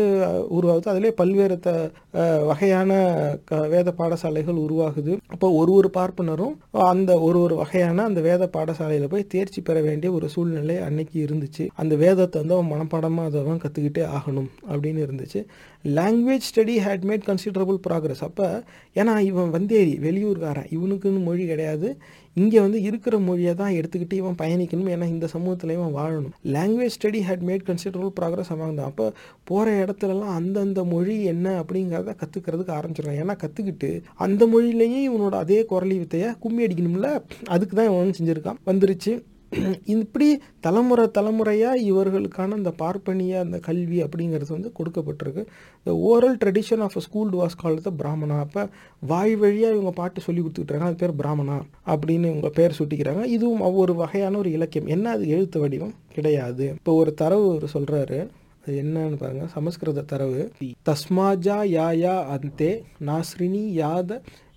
[0.51, 0.87] உருவாகுது.
[0.87, 1.89] அதிலே பல்வேறு த
[2.45, 2.93] வகையான
[3.45, 5.17] க- வேத பாடசாலைகள் உருவாகுது.
[5.27, 10.11] அப்போ ஒரு ஒரு பார்ப்பனரும் அந்த ஒரு ஒரு வகையான அந்த வேத பாடசாலையில் போய் தேர்ச்சி பெற வேண்டிய
[10.11, 11.67] ஒரு சூழ்நிலை அன்னைக்கு இருந்துச்சு.
[11.75, 15.45] அந்த வேதத்தை வந்து அவன் மனப்பாடமாக அதை அவன் கற்றுக்கிட்டே ஆகணும் அப்படின்னு இருந்துச்சு.
[15.83, 18.56] Language study had made considerable progress அப்போ
[18.95, 20.69] ஏன்னா இவன் வந்தேரி வெளியூர்காரன்.
[20.77, 21.97] இவனுக்குன்னு மொழி கிடையாது.
[22.33, 24.89] இங்கே வந்து இருக்கிற மொழியை தான் எடுத்துக்கிட்டு இவன் பயணிக்கணும்.
[24.95, 26.33] ஏன்னா இந்த சமூகத்தில் இவன் வாழணும்.
[26.55, 29.13] Language study had made considerable progress அவங்க அப்போ
[29.43, 35.97] போகிற இடத்துலலாம் அந்தந்த மொழி என்ன அப்படிங்கிறத கற்றுக்கிறதுக்கு ஆரம்பிச்சிடுறான் ஏன்னா கற்றுக்கிட்டு அந்த மொழியிலேயே இவனோட அதே குரலி
[35.97, 37.09] வித்தையை கும்மி அடிக்கணும்ல?
[37.47, 38.61] அதுக்கு தான் இவன் செஞ்சுருக்கான்.
[38.65, 39.13] வந்துருச்சு.
[39.95, 40.27] இப்படி
[40.59, 45.43] தலைமுறை தலைமுறையாக இவர்களுக்கான அந்த பார்ப்பனிய அந்த கல்வி அப்படிங்கிறது வந்து கொடுக்கப்பட்டிருக்கு.
[45.79, 48.63] இந்த oral tradition of a school was call the Brahmana அப்போ
[49.11, 51.57] வாய் வழியாக இவங்க பாட்டு சொல்லி கொடுத்துக்கிட்டாங்க அது பேர் பிராமணா
[51.93, 53.23] அப்படின்னு இவங்க பேர் சுட்டிக்கிறாங்க.
[53.35, 54.91] இதுவும் ஒரு வகையான ஒரு இலக்கியம்.
[54.95, 55.27] என்ன அது?
[55.27, 56.67] எழுத்து வடிவம் கிடையாது.
[56.79, 58.19] இப்போ ஒரு தரவு அவர் சொல்கிறாரு
[58.63, 59.45] அது என்னன்னு பாருங்க.
[59.55, 60.41] சமஸ்கிருத தரவு.
[60.89, 62.71] தஸ்மாஜா யாயா அந்தே
[63.09, 64.11] நாஸ்ரினி யாத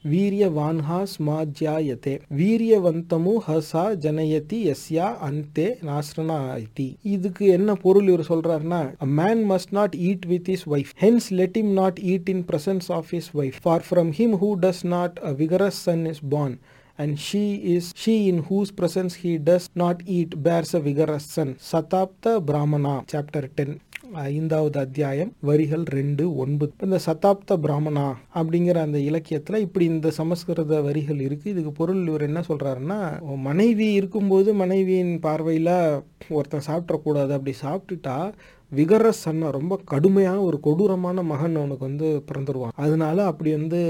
[0.05, 8.81] வீரியவான்ஹா ஸ்மாஜ்யாயத்தே வீரியவந்தமு ஹசா ஜனயதி எஸ்யா அந்தே நாஸ்ரனா ஐதி இதுக்கு என்ன பொருள் இவர் சொல்றாருன்னா
[9.19, 13.13] man must not eat with his wife hence let him not eat in presence of
[13.19, 16.57] his wife for from him who does not a vigorous son is born
[16.99, 17.45] and she
[17.75, 22.97] is she in whose presence he does not eat bears a vigorous son Shatapatha brahmana
[23.07, 23.77] chapter ten
[24.15, 26.73] ஐந்தாவது அத்தியாயம் வரிகள் ரெண்டு ஒன்பது.
[26.83, 31.51] இந்த சதாப்த பிராமணா அப்படிங்கிற அந்த இலக்கியத்துல இப்படி இந்த சமஸ்கிருத வரிகள் இருக்கு.
[31.51, 32.99] இதுக்கு பொருள் இவர் என்ன சொல்றாருன்னா
[33.37, 37.31] மனைவி இருக்கும்போது மனைவியின் பார்வையில ஒருத்தன் சாப்பிடக்கூடாது.
[37.39, 38.33] அப்படி சாப்பிட்டுட்டா
[38.73, 42.75] விகரஸ் சன்னா ரொம்ப கடுமையான ஒரு கொடூரமான மகன் அவனுக்கு வந்து பிறந்துருவான்.
[42.75, 43.81] அதனால அப்படி வந்து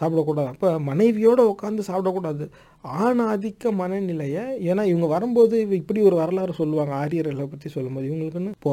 [0.00, 0.46] சாப்பிடக்கூடாது.
[0.46, 2.46] அப்போ மனைவியோட உட்காந்து சாப்பிடக்கூடாது.
[2.84, 8.06] ஆணாதிக்க மனநிலையை ஏன்னா இவங்க வரும்போது இப்படி ஒரு வரலாறு சொல்லுவாங்க ஆரியர்களை பற்றி சொல்லும்போது.
[8.10, 8.72] இவங்களுக்குன்னு இப்போ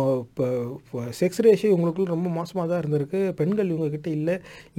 [0.80, 3.22] இப்போ செக்ஸ் ரேஷியோ இவங்களுக்குள்ள ரொம்ப மோசமாக தான் இருந்திருக்கு.
[3.40, 4.36] பெண்கள் இவங்க கிட்ட இல்லை.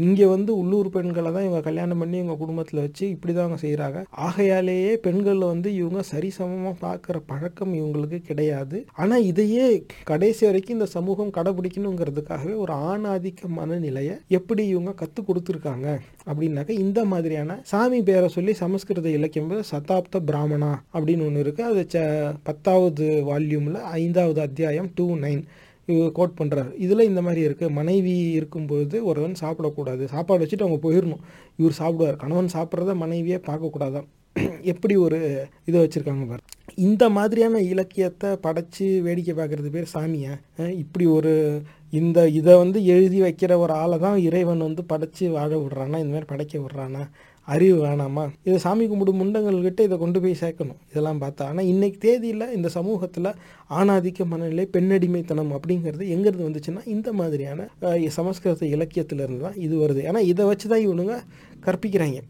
[0.07, 4.01] இங்கே வந்து உள்ளூர் பெண்களை தான் இவங்க கல்யாணம் பண்ணி இவங்க குடும்பத்தில் வச்சு இப்படி தான் அவங்க செய்கிறாங்க
[4.29, 8.79] ஆகையாலேயே பெண்களில் வந்து இவங்க சரிசமமாக பார்க்குற பழக்கம் இவங்களுக்கு கிடையாது.
[9.03, 9.67] ஆனால் இதையே
[10.13, 15.89] கடைசி வரைக்கும் இந்த சமூகம் கடைபிடிக்கணுங்கிறதுக்காகவே ஒரு ஆணாதிக்க மனநிலையை எப்படி இவங்க கற்றுக் கொடுத்துருக்காங்க
[16.31, 22.03] அப்படின்னாக்க இந்த மாதிரியான சாமி பேரை சொல்லி சமஸ்கிருத இலக்கியம் சதாப்த பிராமணா அப்படின்னு ஒன்று இருக்குது அது ச
[22.43, 25.43] பத்தாவது வால்யூமில் ஐந்தாவது அத்தியாயம் டூ நைன்
[25.89, 30.05] இவர் கோட் பண்ணுறாரு இதில் இந்த மாதிரி இருக்குது மனைவி இருக்கும்போது ஒருவன் சாப்பிடக்கூடாது.
[30.15, 31.23] சாப்பாடு வச்சுட்டு அவங்க போயிடணும்
[31.57, 32.17] இவர் சாப்பிடுவார்.
[32.17, 34.09] கணவன் சாப்பிட்றத மனைவியே பார்க்கக்கூடாதான்
[34.73, 35.19] எப்படி ஒரு
[35.69, 36.43] இதை வச்சுருக்காங்க பாரு.
[36.87, 40.33] இந்த மாதிரியான இலக்கியத்தை படைச்சி வேடிக்கை பார்க்குறது பேர் சாமியா?
[40.83, 41.33] இப்படி ஒரு
[41.93, 45.99] இந்த இதை வந்து எழுதி வைக்கிற ஒரு ஆளை தான் இறைவன் வந்து படைச்சி வாழ விடுறானா?
[46.03, 47.03] இந்த மாதிரி படைக்க விடுறானா?
[47.55, 48.23] அறிவு வேணாமா?
[48.47, 50.79] இதை சாமி கும்பிடும் முண்டங்கள்கிட்ட இதை கொண்டு போய் சேர்க்கணும்.
[50.91, 53.31] இதெல்லாம் பார்த்தா ஆனால் இன்னைக்கு தேதியில் இந்த சமூகத்தில்
[53.81, 57.69] ஆணாதிக்க மனநிலை பெண்ணடிமைத்தனம் அப்படிங்கிறது எங்கேருந்து வந்துச்சுன்னா இந்த மாதிரியான
[58.19, 60.03] சமஸ்கிருத இலக்கியத்திலிருந்து தான் இது வருது.
[60.11, 61.17] ஏன்னா இதை வச்சு தான் இவனுங்க
[61.67, 62.21] கற்பிக்கிறாங்க.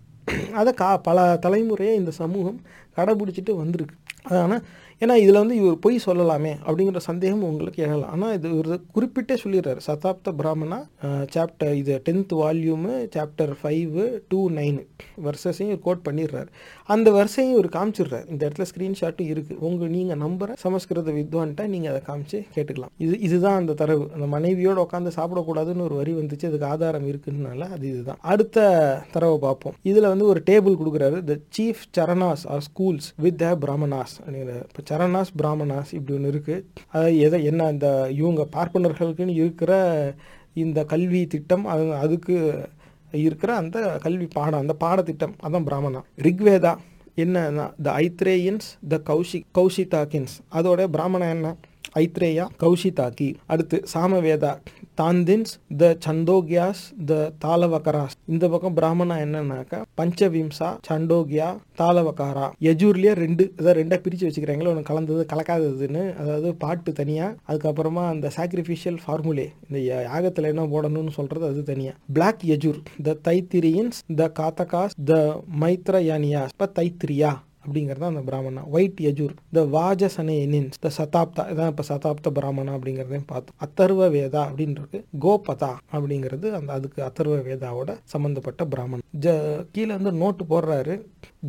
[0.61, 2.59] அதை கா பல தலைமுறையாக இந்த சமூகம்
[2.99, 3.97] கடைபிடிச்சிட்டு வந்திருக்கு.
[4.43, 4.63] ஆனால்
[5.01, 8.13] ஏன்னா இதில் வந்து இவர் பொய் சொல்லலாமே அப்படிங்கிற சந்தேகம் உங்களுக்கு எழலாம்.
[8.15, 9.81] ஆனால் இது ஒரு குறிப்பிட்டே சொல்லிடுறாரு.
[9.87, 10.79] சதாப்த பிராமணா
[11.35, 14.83] சாப்டர் இது tenth volume chapter five two nine
[15.27, 16.49] வருஷஸையும் quote பண்ணிடுறாரு.
[16.95, 18.27] அந்த வருஷையும் இவர் காமிச்சிடுறாரு.
[18.33, 22.93] இந்த இடத்துல ஸ்க்ரீன்ஷாட்டும் இருக்குது உங்கள் நீங்கள் நம்புகிற சமஸ்கிருத வித்வான்ட்ட நீங்கள் அதை காமிச்சு கேட்டுக்கலாம்.
[23.07, 24.07] இது இதுதான் அந்த தரவு.
[24.15, 26.49] அந்த மனைவியோடு உட்காந்து சாப்பிடக்கூடாதுன்னு ஒரு வரி வந்துச்சு.
[26.51, 28.21] அதுக்கு ஆதாரம் இருக்குதுனால அது இதுதான்.
[28.35, 28.67] அடுத்த
[29.15, 29.77] தரவை பார்ப்போம்.
[29.93, 31.21] இதில் வந்து ஒரு டேபிள் கொடுக்குறாரு.
[31.31, 34.57] The chief charanas or schools with the Brahmanas அப்படிங்கிற
[34.91, 39.73] சரணாஸ் பிராமணாஸ் இப்படி ஒன்று இருக்குது அது எதை என்ன இந்த இவங்க பார்ப்பனர்களுக்குன்னு இருக்கிற
[40.55, 42.37] இந்த கல்வி திட்டம் அது அதுக்கு
[43.13, 46.01] இருக்கிற அந்த கல்வி பாடம் அந்த பாடத்திட்டம் அதான் பிராமணா.
[46.17, 46.73] ரிக்வேதா
[47.17, 50.35] என்னன்னா த ஐத்ரேயன்ஸ் த கௌஷி கௌஷிதாக்கின்ஸ்.
[50.53, 51.57] அதோட பிராமணா என்ன?
[52.03, 53.31] ஐத்ரேயா கௌஷிதாக்கி.
[53.53, 54.53] அடுத்து சாமவேதா
[55.01, 57.15] தாந்தின்ஸ் த சந்தோகியாஸ் த
[57.45, 58.15] தாளவகராஸ்.
[58.35, 61.49] இந்த பக்கம் பிராமணா என்னன்னாக்கா பஞ்சவிம்சா சண்டோகியா
[61.81, 62.47] தாளவகாரா.
[62.67, 66.05] யஜூர்லயே ரெண்டு இதை ரெண்டா பிரிச்சு வச்சுக்கிறாங்களே ஒன்று கலந்தது கலக்காததுன்னு.
[66.21, 69.79] அதாவது பாட்டு தனியா அதுக்கப்புறமா அந்த சாக்ரிஃபிஷியல் ஃபார்முலே இந்த
[70.11, 71.93] யாகத்தில் என்ன போடணும்னு சொல்றது அது தனியா.
[72.19, 75.19] Black Yajur the Taittiriyas the Kathakas the
[75.65, 76.55] Maitrayaniyas.
[76.57, 77.33] இப்போ தைத்திரியா.
[77.67, 78.63] அப்படிங்கிறது அந்த பிராமணா.
[78.71, 83.57] ஒயிட் யஜூர் த வாஜசனே நின்ஸ் த சதாப்தா இதான் இப்போ சதாப்த பிராமணா அப்படிங்கிறதையும் பார்த்தோம்.
[83.67, 89.07] அத்தர்வ வேதா அப்படின்றது கோபதா அப்படிங்கிறது அந்த அதுக்கு அத்தர்வ வேதாவோட சம்மந்தப்பட்ட பிராமணன்.
[89.21, 89.37] ஜ
[89.73, 90.95] கீழே வந்து நோட்டு போடுறாரு.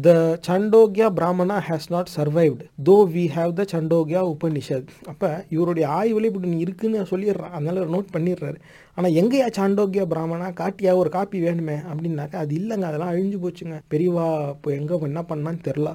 [0.05, 0.09] The
[0.45, 6.49] Chandogya Brahmana has not survived though we have the Chandogya Upanishad அப்போ இவருடைய ஆய்வில் இப்படி
[6.63, 8.57] இருக்குன்னு சொல்லிடுறான் அதனால நோட் பண்ணிடுறாரு.
[8.97, 13.77] ஆனால் எங்கேயா சாண்டோக்கிய பிராமணா காட்டியா ஒரு காப்பி வேணுமே அப்படின்னாக்கா அது இல்லைங்க அதெல்லாம் அழிஞ்சு போச்சுங்க.
[13.93, 15.91] பெரியவா இப்போ எங்கே என்ன பண்ணான்னு தெரில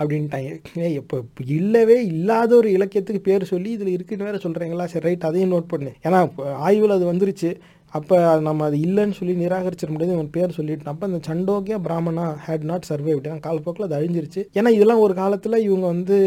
[0.00, 0.50] அப்படின்ட்டாங்க.
[0.86, 1.16] ஏன் இப்போ
[1.58, 5.92] இல்லவே இல்லாத ஒரு இலக்கியத்துக்கு பேர் சொல்லி இதில் இருக்குன்னு வேற சொல்கிறீங்களா சரி ரைட் அதையும் நோட் பண்ணு.
[6.06, 6.20] ஏன்னா
[6.66, 7.52] ஆய்வில் அது வந்துருச்சு.
[7.92, 10.16] அப்போ நம்ம அது இல்லைன்னு சொல்லி நிராகரிச்சிட முடியாது.
[10.16, 14.42] இவன் பேர் சொல்லிட்டு அப்போ அந்த சண்டோக்கியா பிராமணா ஹேட் நாட் சர்வைவ்டு ஏன்னா காலப்போக்கில் அது அழிஞ்சிருச்சு.
[14.58, 16.18] ஏன்னா இதெல்லாம் ஒரு காலத்தில் இவங்க வந்து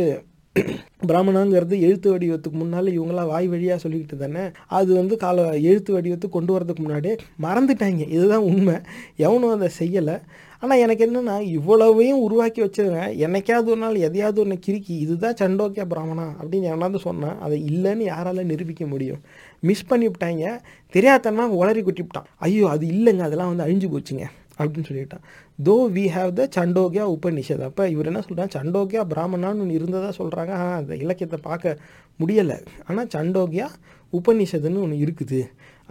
[1.10, 4.44] பிராமணங்கிறது எழுத்து வடிவத்துக்கு முன்னால் இவங்களாம் வாய் வழியாக சொல்லிக்கிட்டு தானே
[4.78, 5.38] அது வந்து கால
[5.70, 7.14] எழுத்து வடிவத்துக்கு கொண்டு வரதுக்கு முன்னாடியே
[7.46, 8.04] மறந்துட்டாங்க.
[8.16, 8.76] இதுதான் உண்மை.
[9.26, 10.16] எவனும் அதை செய்யலை.
[10.64, 16.28] ஆனால் எனக்கு என்னென்னா இவ்வளவையும் உருவாக்கி வச்சிருவேன் என்னைக்காவது ஒரு நாள் எதையாவது ஒன்று கிறுக்கி இதுதான் சண்டோக்கிய பிராமணா
[16.40, 19.22] அப்படின்னு எவனாவது சொன்னால் அதை இல்லைன்னு யாரால நிரூபிக்க முடியும்.
[19.68, 20.44] மிஸ் பண்ணிவிட்டாங்க
[20.94, 24.26] தெரியாதனமாக உளறி குட்டிவிட்டான் ஐயோ அது இல்லைங்க அதெல்லாம் வந்து அழிஞ்சு போச்சுங்க
[24.60, 25.24] அப்படின்னு சொல்லிட்டான்.
[25.68, 30.52] Though we have the Chandogya Upanishad அப்போ இவர் என்ன சொல்கிறான் சண்டோக்கியா பிராமணான்னு ஒன்று இருந்ததாக சொல்கிறாங்க
[30.62, 31.78] ஆனால் அந்த இலக்கியத்தை பார்க்க
[32.22, 32.58] முடியலை.
[32.88, 33.68] ஆனால் சண்டோக்கியா
[34.14, 35.40] உபநிஷத்துன்னு ஒன்று இருக்குது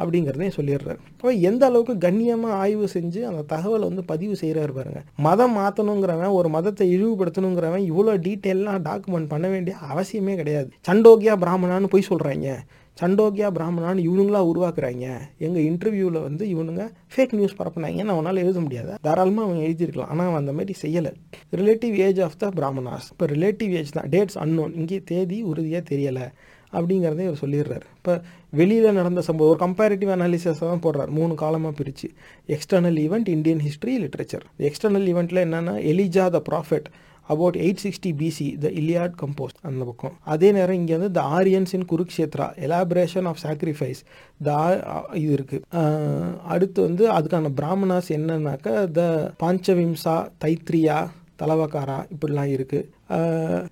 [0.00, 0.98] அப்படிங்கிறதையும் சொல்லிடுறாரு.
[1.14, 5.00] அப்போ எந்த அளவுக்கு கண்ணியமாக ஆய்வு செஞ்சு அந்த தகவலை வந்து பதிவு செய்கிறாரு பாருங்க.
[5.26, 10.68] மதம் மாற்றணுங்கிறவன் ஒரு மதத்தை இழிவுபடுத்தணுங்கிறவன் இவ்வளோ டீட்டெயிலாக டாக்குமெண்ட் பண்ண வேண்டிய அவசியமே கிடையாது.
[10.88, 12.50] சண்டோக்கியா பிராமணான்னு போய் சொல்கிறாங்க
[13.00, 15.06] சண்டோக்கியா பிராமணான்னு இவனுங்களா உருவாக்குறாங்க.
[15.46, 16.84] எங்கள் இன்டர்வியூவில் வந்து இவனுங்க
[17.14, 18.92] ஃபேக் நியூஸ் பரப்புனாங்கன்னு அவனால் எழுத முடியாது.
[19.06, 20.10] தாராளமாக அவன் எழுதியிருக்கலாம்.
[20.12, 21.12] ஆனால் அவன் அந்த மாதிரி செய்யலை.
[21.60, 24.08] Relative age of the Brahmanas இப்போ ரிலேட்டிவ் ஏஜ் தான்.
[24.14, 26.28] டேட்ஸ் அன்னோன் இங்கே தேதி உறுதியாக தெரியலை.
[26.76, 27.86] அப்படிங்கிறத இவர் சொல்லிடுறாரு.
[27.98, 28.14] இப்போ
[28.58, 31.10] வெளியில் நடந்த சம்பவம் ஒரு கம்பேரிட்டிவ் அனாலிசிஸை தான் போடுறார்.
[31.18, 32.08] மூணு காலமாக பிரித்து
[32.54, 36.88] external event Indian history literature external ஈவெண்ட்டில் என்னென்னா Elijah the prophet
[37.34, 40.14] about eight sixty BC the Iliad compose அந்த பக்கம்.
[40.34, 44.00] அதே நேரம் இங்கே வந்து the Aryans in Kurukshetra elaboration of sacrifice
[44.48, 44.50] the
[45.22, 45.64] இது இருக்குது
[46.54, 49.02] அடுத்து வந்து அதுக்கான பிராமணாஸ் என்னன்னாக்கா த
[49.44, 50.98] பாஞ்சவிம்சா தைத்ரியா
[51.42, 52.86] தலவக்காரா இப்படிலாம் இருக்குது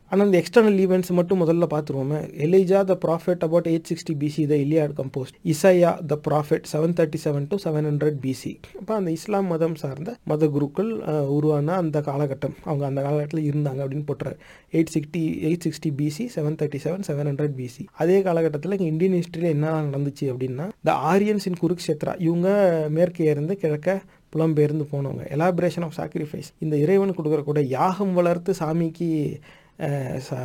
[0.09, 4.55] ஆனால் இந்த எக்ஸ்டர்னல் ஈவெண்ட்ஸ் மட்டும் முதல்ல பார்த்துருவோமே Elijah the prophet about eight sixty BC the
[4.55, 9.47] Iliad composed Isaiah the prophet seven thirty seven to seven hundred BC அப்போ அந்த இஸ்லாம்
[9.47, 10.91] மதம் சார்ந்த மத குருக்கள்
[11.29, 12.55] உருவான அந்த காலகட்டம்.
[12.65, 14.39] அவங்க அந்த காலகட்டத்தில் இருந்தாங்க அப்படின்னு போட்டுறாரு
[14.73, 19.15] eight sixty eight sixty BC seven thirty seven seven hundred BC அதே காலகட்டத்தில் இங்கே இந்தியன்
[19.15, 22.49] ஹிஸ்ட்ரியில் என்ன நடந்துச்சு அப்படின்னா த ஆரியன்ஸ் இன் குருக்ஷேத்ரா இவங்க
[22.91, 24.01] மேற்கே இருந்து கிழக்க
[24.33, 25.25] புலம்பெயர்ந்து போனவங்க.
[25.37, 29.09] எலாபரேஷன் ஆஃப் சாக்ரிஃபைஸ் இந்த இறைவன் கொடுக்குற கூட யாகம் வளர்த்து சாமிக்கு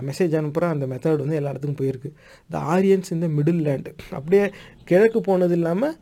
[0.08, 2.10] மெசேஜ் அனுப்புகிற அந்த மெத்தட் வந்து எல்லா இடத்துக்கும் போயிருக்கு.
[2.54, 4.46] த ஆரியன்ஸ் இந்த மிடில் லேண்டு அப்படியே
[4.90, 5.96] கிழக்கு போனது இல்லாமல்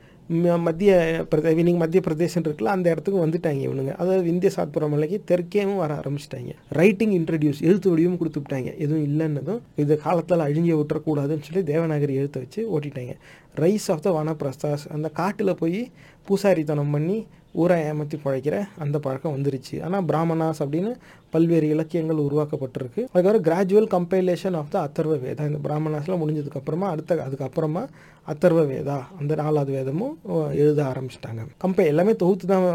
[0.65, 0.93] மத்திய
[1.29, 3.93] பிரதே இன்றைக்கி மத்திய பிரதேசம் இருக்குல்ல அந்த இடத்துக்கு வந்துட்டாங்க இவனுங்க.
[4.01, 6.51] அதாவது இந்திய சாத்புற மலைக்கு தெற்கேவும் வர ஆரம்பிச்சிட்டாங்க.
[6.79, 12.61] ரைட்டிங் இன்ட்ரடியூஸ் எழுத்து வடிவும் கொடுத்துட்டாங்க எதுவும் இல்லைன்னதும் இது காலத்தில் அழிஞ்ச விட்டுறக்கூடாதுன்னு சொல்லி தேவநாகரி எழுத்தை வச்சு
[12.75, 13.15] ஓட்டிட்டாங்க.
[13.63, 15.81] ரைஸ் ஆஃப் த வனப்பிரஸ்தாஸ் அந்த காட்டில் போய்
[16.29, 17.17] பூசாரித்தனம் பண்ணி
[17.61, 19.75] ஊரை ஏமாற்றி பழைக்கிற அந்த பழக்கம் வந்துருச்சு.
[19.85, 20.91] ஆனால் பிராமணாஸ் அப்படின்னு
[21.33, 23.01] பல்வேறு இலக்கியங்கள் உருவாக்கப்பட்டிருக்கு.
[23.11, 27.83] அதுக்கப்புறம் gradual compilation of the Atharva Veda இந்த பிராமணாஸ்லாம் முடிஞ்சதுக்கப்புறமா அடுத்த அதுக்கப்புறமா
[28.31, 30.15] அத்தர்வ வேதா அந்த நாலாவது வேதமும்
[30.61, 31.43] எழுத ஆரம்பிச்சிட்டாங்க.
[31.57, 32.67] கம்பை எல்லாமே தொகுத்து தான்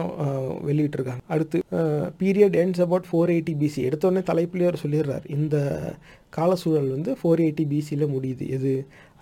[0.69, 1.25] வெளியிட்டிருக்காங்க.
[1.27, 1.61] அடுத்து
[2.23, 5.27] period ends about four eighty BC எடுத்தோடனே தலைப்புலேயே அவர் சொல்லிடுறார்.
[5.39, 5.57] இந்த
[6.37, 8.47] காலசூழல் வந்து ஃபோர் எயிட்டி பிசியில் முடியுது.
[8.57, 8.73] எது?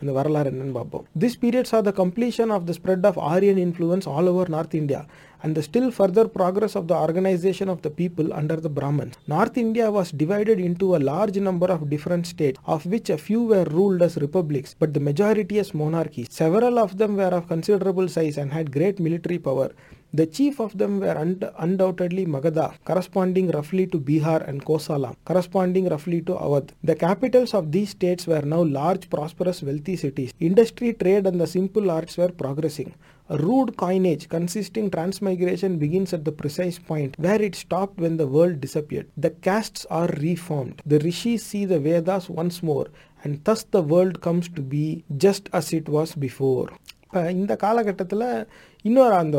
[0.01, 1.05] அந்த வரலாறு என்னன்னு பார்ப்போம்.
[1.23, 5.01] This periods are the completion of the spread of Aryan influence all over North India
[5.43, 9.15] and the still further progress of the organization of the people under the Brahmins.
[9.27, 13.43] North India was divided into a large number of different states, of which a few
[13.45, 16.29] were ruled as republics, but the majority as monarchies.
[16.31, 19.71] Several of them were of considerable size and had great military power.
[20.14, 25.86] The chief of them were und- undoubtedly Magadha, corresponding roughly to Bihar and Kosala, corresponding
[25.88, 26.70] roughly to Awadh.
[26.84, 30.32] The capitals of these states were now large, prosperous, wealthy cities.
[30.40, 32.94] Industry, trade, and the simple arts were progressing.
[33.30, 38.28] A rude coinage consisting transmigration begins at the precise point where it stopped when the
[38.28, 39.08] world disappeared.
[39.18, 40.82] The castes are reformed.
[40.86, 42.88] The rishis see the Vedas once more,
[43.24, 46.70] and thus the world comes to be just as it was before.
[47.04, 48.48] இப்போ இந்த காலகட்டத்தில்
[48.82, 49.38] இன்னொரு அந்த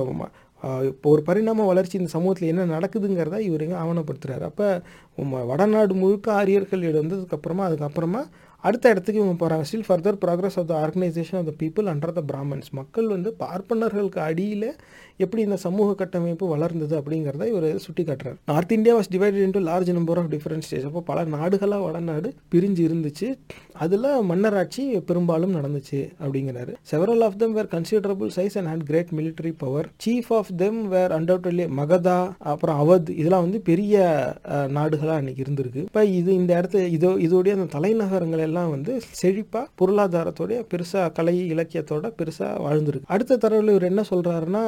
[0.90, 4.46] இப்போ ஒரு பரிணாம வளர்ச்சி இந்த சமூகத்தில் என்ன நடக்குதுங்கிறத இவருங்க ஆவணப்படுத்துறாரு.
[4.52, 4.68] அப்போ
[5.52, 8.22] வடநாடு முழுக்க ஆரியர்கள் வந்ததுக்கப்புறமா அதுக்கப்புறமா
[8.64, 12.22] அடுத்த இடத்துக்கு இவங்க போகிறாங்க still further progress of the organisation of the people under the
[12.22, 14.68] Brahmans மக்கள் வந்து பார்ப்பனர்களுக்கு அடியில்
[15.18, 19.92] எப்படி இந்த சமூக கட்டமைப்பு வளர்ந்தது அப்படிங்கிறத இவர் சுட்டி காட்டுறாரு North India was divided into large
[19.98, 23.28] number of different stage அப்போ பல நாடுகளாக வடநாடு பிரிஞ்சு இருந்துச்சு.
[23.84, 26.74] அதில் மன்னராட்சி பெரும்பாலும் நடந்துச்சு அப்படிங்கிறாரு.
[26.92, 31.14] Several of them were considerable size and had great military power chief of them were
[31.18, 32.18] undoubtedly Magadha
[32.54, 33.96] அப்புறம் அவத் இதெல்லாம் வந்து பெரிய
[34.78, 35.84] நாடுகளாக அன்னைக்கு இருந்திருக்கு.
[35.90, 42.12] இப்போ இது இந்த இடத்து இதோ இதோடைய அந்த தலைநகரங்கள் எல்லாம் வந்து செழிப்பாக பொருளாதாரத்தோடைய பெருசாக கலை இலக்கியத்தோட
[42.20, 43.10] பெருசாக வாழ்ந்துருக்கு.
[43.16, 44.66] அடுத்த தரவில் இவர் என்ன சொல்கிறாருன்னா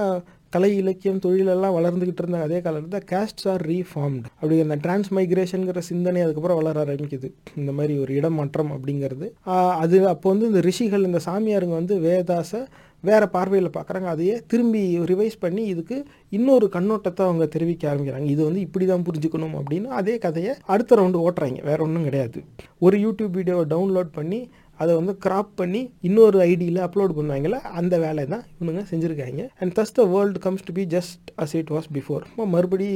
[0.53, 6.21] கலை இலக்கியம் தொழிலெல்லாம் வளர்ந்துக்கிட்டு இருந்த அதே காலத்தில் கேஸ்ட்ஸ் ஆர் ரீஃபார்ம்டு அப்படி அந்த டிரான்ஸ் மைக்ரேஷனுங்கிற சிந்தனை
[6.21, 7.29] அதுக்கப்புறம் வளர ஆரம்பிக்குது.
[7.61, 9.29] இந்த மாதிரி ஒரு இடமாற்றம் அப்படிங்கிறது.
[9.83, 12.61] அது அப்போ வந்து இந்த ரிஷிகள் இந்த சாமியாருங்க வந்து வேதாசை
[13.03, 15.97] வேறு பார்வையில் பார்க்குறாங்க அதையே திரும்பி ரிவைஸ் பண்ணி இதுக்கு
[16.37, 18.29] இன்னொரு கண்ணோட்டத்தை அவங்க தெரிவிக்க ஆரம்பிக்கிறாங்க.
[18.35, 21.59] இது வந்து இப்படி தான் புரிஞ்சுக்கணும் அப்படின்னு அதே கதையை அடுத்த ரவுண்டு ஓட்டுறாங்க.
[21.69, 22.39] வேற ஒன்றும் கிடையாது.
[22.85, 24.39] ஒரு யூடியூப் வீடியோவை டவுன்லோட் பண்ணி
[24.81, 29.43] அதை வந்து கிராப் பண்ணி இன்னொரு ஐடியில் அப்லோட் பண்ணுவாங்கல்ல அந்த வேலை தான் இவனுங்க செஞ்சுருக்காங்க.
[29.59, 32.23] And thus the world comes to be just as it was before
[32.55, 32.89] மறுபடி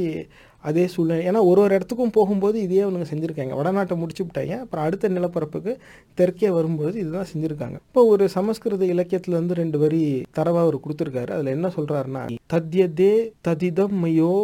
[0.68, 1.20] அதே சூழ்நிலை.
[1.28, 3.52] ஏன்னா ஒரு ஒரு இடத்துக்கும் போகும்போது இதே அவனுங்க செஞ்சுருக்காங்க.
[3.60, 4.54] வடநாட்டை முடிச்சு விட்டாங்க.
[4.64, 5.72] அப்புறம் அடுத்த நிலப்பரப்புக்கு
[6.18, 7.76] தெற்கே வரும்போது இதுதான் செஞ்சுருக்காங்க.
[7.88, 10.02] இப்போ ஒரு சமஸ்கிருத இலக்கியத்தில் வந்து ரெண்டு வரி
[10.38, 11.30] தரவா அவர் கொடுத்துருக்காரு.
[11.36, 12.24] அதில் என்ன சொல்கிறாருன்னா
[12.54, 13.14] தத்யதே
[13.48, 14.34] ததிதம் மயோ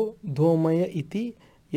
[0.40, 1.24] தோமய இத்தி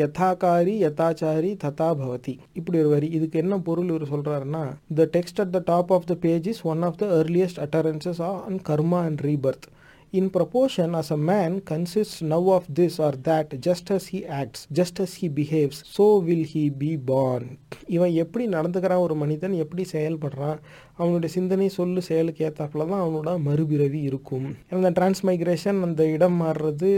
[0.02, 4.64] யதாகாரி யதாச்சாரி ததா பவதி இப்படி ஒரு இதுக்கு என்ன பொருள் இவர் சொல்கிறாருன்னா
[4.96, 8.62] the text at the top of the page is one of the earliest utterances on
[8.70, 9.68] karma and rebirth
[10.12, 14.62] in proportion as a man consists now of this or that just as he acts,
[14.74, 17.44] just as he behaves, so will he be born.
[17.88, 20.58] இவன் எப்படி நடந்துக்கிறான் ஒரு மனிதன் எப்படி செயல்படுறான்
[21.02, 24.48] அவனுடைய சிந்தனை சொல்லு செயலுக்கு ஏற்றாப்புல தான் அவனோட மறுபிறவி இருக்கும்.
[24.78, 26.92] அந்த டிரான்ஸ்மைக்ரேஷன் அந்த இடம் மாறுறது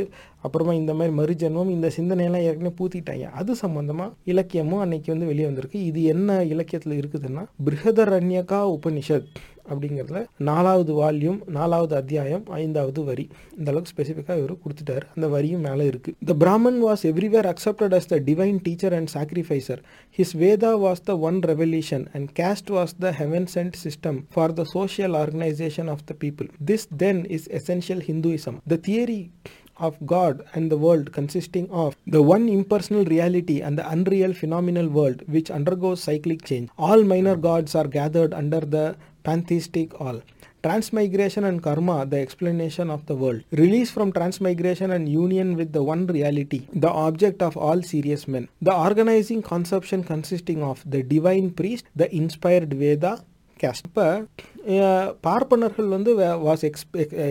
[0.45, 5.79] அப்புறமா இந்த மாதிரி மறுஜென்மம் இந்த சிந்தனையெல்லாம் ஏற்கனவே பூத்திட்டாங்க அது சம்பந்தமாக இலக்கியமும் அன்னைக்கு வந்து வெளியே வந்திருக்கு.
[5.89, 9.27] இது என்ன இலக்கியத்தில் இருக்குதுன்னா பிருகதரண்யகா உபனிஷத்.
[9.70, 13.24] அப்படிங்கிறதுல நாலாவது வால்யூம் நாலாவது அத்தியாயம் ஐந்தாவது வரி
[13.58, 18.10] இந்த அளவுக்கு ஸ்பெசிஃபிக்காக இவர் கொடுத்துட்டாரு அந்த வரியும் மேலே இருக்கு the Brahman was everywhere accepted as
[18.12, 19.82] the divine teacher and sacrificer
[20.18, 24.66] his Veda was the one revolution and caste was the heaven sent system for the
[24.68, 26.48] social organization of the people.
[26.62, 28.54] This then is essential Hinduism.
[28.66, 29.22] The theory
[29.78, 34.88] of God and the world consisting of the one impersonal reality and the unreal phenomenal
[34.88, 36.68] world which undergoes cyclic change.
[36.78, 38.86] All minor gods are gathered under the
[39.23, 40.19] pantheistic all.
[40.63, 43.41] Transmigration and karma, the explanation of the world.
[43.53, 48.47] Release from transmigration and union with the one reality, the object of all serious men.
[48.61, 53.13] The organizing conception consisting of the divine priest, the inspired Veda,
[53.57, 53.87] caste.
[53.87, 54.05] இப்போ
[55.27, 56.11] பார்ப்பனர்கள் வந்து
[56.47, 56.83] was ex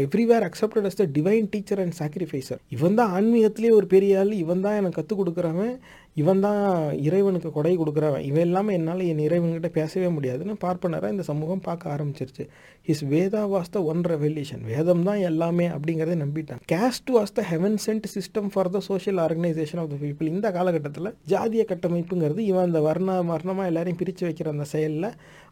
[0.04, 4.64] everywhere accepted as the divine teacher and sacrificer இவன் தான் ஆன்மீகத்திலே ஒரு பெரிய ஆள் இவன்
[4.64, 5.72] தான் எனக்கு கற்றுக் கொடுக்குறவன்
[6.20, 6.60] இவன் தான்
[7.06, 8.24] இறைவனுக்கு கொடை கொடுக்குறவன்.
[8.30, 12.44] இவன் இல்லாமல் என்னால் என் இறைவன்கிட்ட பேசவே முடியாதுன்னு பார்ப்பனராக இந்த சமூகம் பார்க்க ஆரம்பிச்சிருச்சு.
[12.88, 16.62] His Veda was the one revelation வேதம் தான் எல்லாமே அப்படிங்கிறத நம்பிட்டான்.
[16.72, 21.10] Caste was the heaven sent system for the social organisation of the people இந்த காலகட்டத்தில்
[21.32, 25.08] ஜாதிய கட்டமைப்புங்கிறது இவன் அந்த வர்ண வர்ணமாக எல்லாரையும் பிரித்து வைக்கிற அந்த செயலில்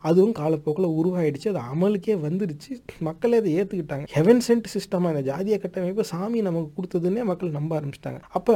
[0.08, 1.48] அதுவும் காலப்போக்கில் உருவாயிடுச்சு.
[1.52, 2.72] அது அமலுக்கே வந்துடுச்சு
[3.08, 8.20] மக்களே அதை ஏற்றுக்கிட்டாங்க ஹெவன் சென்ட் சிஸ்டமாக இந்த ஜாதிய கட்டமைப்பு சாமி நமக்கு கொடுத்ததுன்னே மக்கள் நம்ப ஆரம்பிச்சிட்டாங்க.
[8.38, 8.54] அப்போ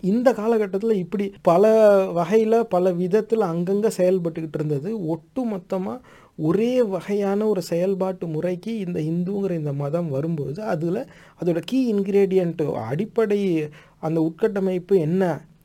[0.00, 1.64] இந்த காலகட்டத்தில் இப்படி பல
[2.12, 5.06] வகையில் பல விதத்தில் அங்கங்கே செயல்பட்டுக்கிட்டு இருந்தது.
[5.06, 6.02] ஒட்டு மொத்தமாக
[6.36, 11.00] ஒரே வகையான ஒரு செயல்பாட்டு முறைக்கு இந்த இந்துங்கிற இந்த மதம் வரும்போது அதில்
[11.40, 13.40] அதோட கீ இன்க்ரீடியண்ட்டு அடிப்படை
[13.98, 15.22] அந்த உட்கட்டமைப்பு என்ன?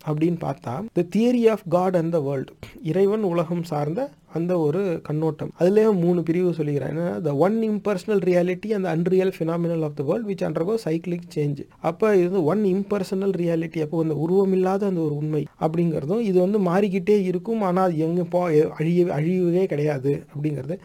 [0.09, 2.53] அப்படின்னு பார்த்தா the theory of God and the world
[2.91, 4.03] இறைவன் உலகம் சார்ந்த
[4.37, 5.51] அந்த ஒரு கண்ணோட்டம்.
[5.59, 6.91] அதுலேயே மூணு பிரிவு சொல்லிக்கிறேன்.
[6.93, 11.61] என்ன த ஒன் இம்பர்சனல் ரியாலிட்டி அந்த unreal phenomenal of the world which undergo cyclic change
[11.89, 17.17] அப்போ இது ஒன் இம்பர்சனல் ரியாலிட்டி அப்போ அந்த உருவமில்லாத அந்த ஒரு உண்மை அப்படிங்கிறதும் இது வந்து மாறிக்கிட்டே
[17.31, 17.63] இருக்கும்.
[17.69, 18.41] ஆனால் அது எங்கே போ
[18.79, 20.77] அழிய அழியவே கிடையாது அப்படிங்கிறது.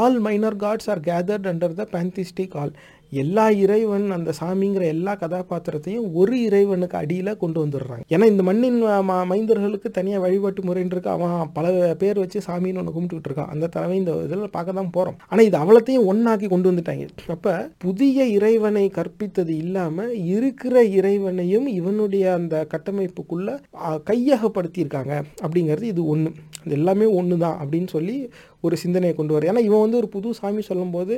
[0.00, 2.74] All minor gods are gathered under the pantheistic all
[3.22, 8.04] எல்லா இறைவன் அந்த சாமிங்கிற எல்லா கதாபாத்திரத்தையும் ஒரு இறைவனுக்கு அடியில் கொண்டு வந்துடுறாங்க.
[8.14, 8.78] ஏன்னா இந்த மண்ணின்
[9.32, 11.72] மைந்தர்களுக்கு தனியாக வழிபாட்டு முறைன்னு இருக்கு அவன் பல
[12.02, 13.52] பேர் வச்சு சாமின்னு ஒன்று கும்பிட்டுக்கிட்டு இருக்கான்.
[13.54, 17.06] அந்த தலைமை இந்த இதில் பார்க்க தான் போகிறோம் ஆனால் இது அவ்வளோத்தையும் ஒன்றாக்கி கொண்டு வந்துட்டாங்க.
[17.34, 17.54] அப்போ
[17.86, 23.56] புதிய இறைவனை கற்பித்தது இல்லாமல் இருக்கிற இறைவனையும் இவனுடைய அந்த கட்டமைப்புக்குள்ளே
[24.10, 25.14] கையகப்படுத்தியிருக்காங்க.
[25.44, 26.32] அப்படிங்கிறது இது ஒன்று
[26.66, 28.14] இது எல்லாமே ஒன்று தான் அப்படின்னு சொல்லி
[28.66, 31.14] ஒரு சிந்தனையை கொண்டு வர ஏன்னா இவன் வந்து ஒரு புது சாமி சொல்லும்போது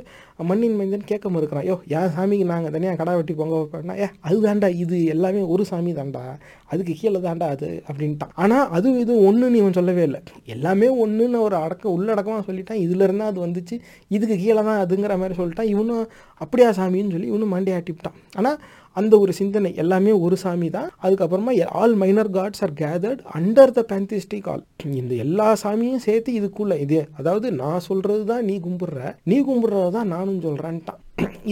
[0.50, 1.66] மண்ணின் மைந்தன் கேட்க மறுக்கிறான்.
[1.70, 5.64] யோ என் சாமிக்கு நாங்கள் தனியாக கடா வெட்டி பொங்க வைப்பேன்னா ஏ அது வேண்டா இது எல்லாமே ஒரு
[5.70, 6.24] சாமி தாண்டா
[6.72, 8.32] அதுக்கு கீழே தாண்டா அது அப்படின்ட்டான்.
[8.44, 10.20] ஆனால் அது இது ஒன்றுன்னு இவன் சொல்லவே இல்லை.
[10.54, 12.80] எல்லாமே ஒன்றுன்னு ஒரு அடக்கம் உள்ளடக்கமாக சொல்லிட்டான்.
[12.86, 13.76] இதுலேருந்து அது வந்துச்சு.
[14.16, 15.70] இதுக்கு கீழே தான் அதுங்கிற மாதிரி சொல்லிட்டான்.
[15.74, 16.04] இவனும்
[16.44, 18.18] அப்படியா சாமின்னு சொல்லி இவனும் மண்டையாட்டிவிட்டான்.
[18.40, 18.58] ஆனால்
[18.96, 20.88] அந்த ஒரு சிந்தனை எல்லாமே ஒரு சாமி தான்.
[21.02, 24.62] அதுக்கப்புறமா all minor gods are gathered under the pantheistic all
[24.94, 30.08] இந்த எல்லா சாமியும் சேர்த்து இதுக்குள்ள இது அதாவது நான் சொல்றது தான் நீ கும்பிடுற நீ கும்பிடுறது தான்
[30.08, 31.00] நானும் சொல்கிறேன்ட்டான்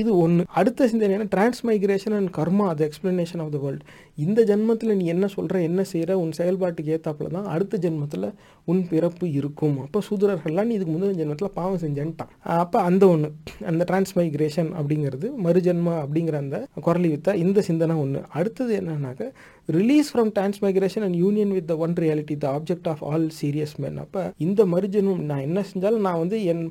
[0.01, 1.27] இது ஒன்று அடுத்த சிந்தனை என்ன?
[1.35, 3.85] டிரான்ஸ்மைக்ரேஷன் அண்ட் கர்மா அது எக்ஸ்பிளனேஷன் ஆஃப் த வேர்ல்டு
[4.25, 8.27] இந்த ஜென்மத்தில் நீ என்ன சொல்கிற என்ன செய்கிற உன் செயல்பாட்டுக்கு ஏற்றாப்புல தான் அடுத்த ஜென்மத்தில்
[8.69, 9.77] உன் பிறப்பு இருக்கும்.
[9.85, 12.31] அப்போ சூதரர்கள்லாம் நீ இதுக்கு முந்தின ஜென்மத்தில் பாவம் செஞ்சேன்ட்டான்.
[12.61, 13.31] அப்போ அந்த ஒன்று
[13.71, 16.59] அந்த டிரான்ஸ்மைக்ரேஷன் அப்படிங்கிறது மறுஜென்ம அப்படிங்கிற அந்த
[16.89, 19.31] குரலி வித்த இந்த சிந்தனை ஒன்று அடுத்தது என்னன்னாக்க
[19.69, 24.01] release from transmigration and union with the one reality the object of all serious men
[24.05, 26.65] அப்போ இந்த மறுஜென்மம் நான் என்ன செஞ்சாலும் நான் வந்து என்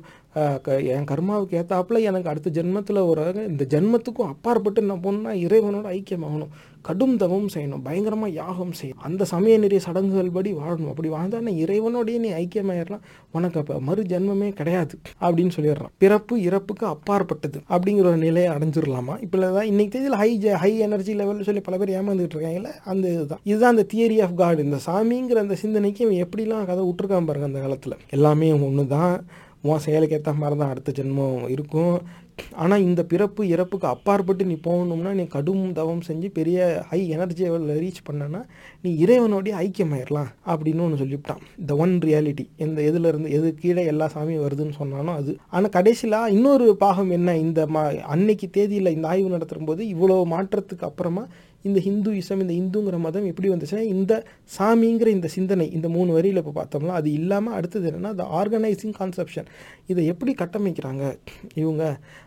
[0.94, 6.52] என் கர்மாவுக்கு ஏற்றாப்புல எனக்கு அடுத்த ஜென்மத்தில் ஒரு இந்த ஜென்மத்துக்கும் அப்பாற்பட்டு என்ன போகணும்னா இறைவனோட ஐக்கியமாகணும்.
[6.82, 7.82] கடும் தவம் செய்யணும்.
[7.84, 9.04] பயங்கரமாக யாகம் செய்யணும்.
[9.08, 10.90] அந்த சமய நிறைய சடங்குகள் படி வாழணும்.
[10.92, 15.92] அப்படி வாழ்ந்தா நான் இறைவனோடையே நீ ஐக்கியமாயிடலாம் உனக்கு அப்போ மறு ஜென்மமே கிடையாது அப்படின்னு சொல்லிடுறான்.
[15.98, 20.30] பிறப்பு இறப்புக்கு அப்பாற்பட்டது அப்படிங்கிற ஒரு நிலையை அடைஞ்சிடலாமா இப்போ தான் இன்னைக்கு தேதியில் ஹை
[20.64, 23.42] ஹை எனர்ஜி லெவலில் சொல்லி பல பேர் ஏமாந்துட்டு இருக்காங்கல்ல அந்த இதுதான்.
[23.44, 27.60] இதுதான் அந்த தியரி ஆஃப் காட் இந்த சாமிங்கிற அந்த சிந்தனைக்கு இவன் எப்படிலாம் கதை விட்டுருக்கான் பாருங்க அந்த
[27.60, 27.96] காலத்தில்.
[28.10, 29.16] எல்லாமே ஒன்று தான்
[29.68, 31.96] உன் செயலுக்கு ஏற்ற மாதிரி தான் அடுத்த ஜென்மம் இருக்கும்.
[32.62, 36.58] ஆனால் இந்த பிறப்பு இறப்புக்கு அப்பாற்பட்டு நீ போகணும்னா நீ கடும் தவம் செஞ்சு பெரிய
[36.90, 38.40] ஹை எனர்ஜி லெவலில் ரீச் பண்ணனா
[38.84, 41.42] நீ இறைவனோடைய ஐக்கியமாயிடலாம் அப்படின்னு ஒன்று சொல்லிவிட்டான்.
[41.68, 45.34] த ஒன் ரியாலிட்டி இந்த எதுலேருந்து எது கீழே எல்லா சாமியும் வருதுன்னு சொன்னாலும் அது.
[45.56, 47.36] ஆனால் கடைசியில் இன்னொரு பாகம் என்ன?
[47.46, 47.84] இந்த மா
[48.14, 51.24] அன்னைக்கு தேதியில் இந்த ஆய்வு நடத்தும் போது இவ்வளோ மாற்றத்துக்கு அப்புறமா
[51.64, 54.24] இந்த ஹிந்துயிசம் இந்த இந்துங்கிற மதம் எப்படி வந்துச்சுன்னா இந்த
[54.58, 59.48] சாமிங்கிற இந்த சிந்தனை இந்த மூணு வரியில் இப்போ பார்த்தோம்னா அது இல்லாமல் அடுத்தது என்னென்னா த ஆர்கனைசிங் கான்செப்ஷன்
[59.86, 61.04] இதை எப்படி கட்டமைக்கிறாங்க
[61.54, 61.82] இவங்க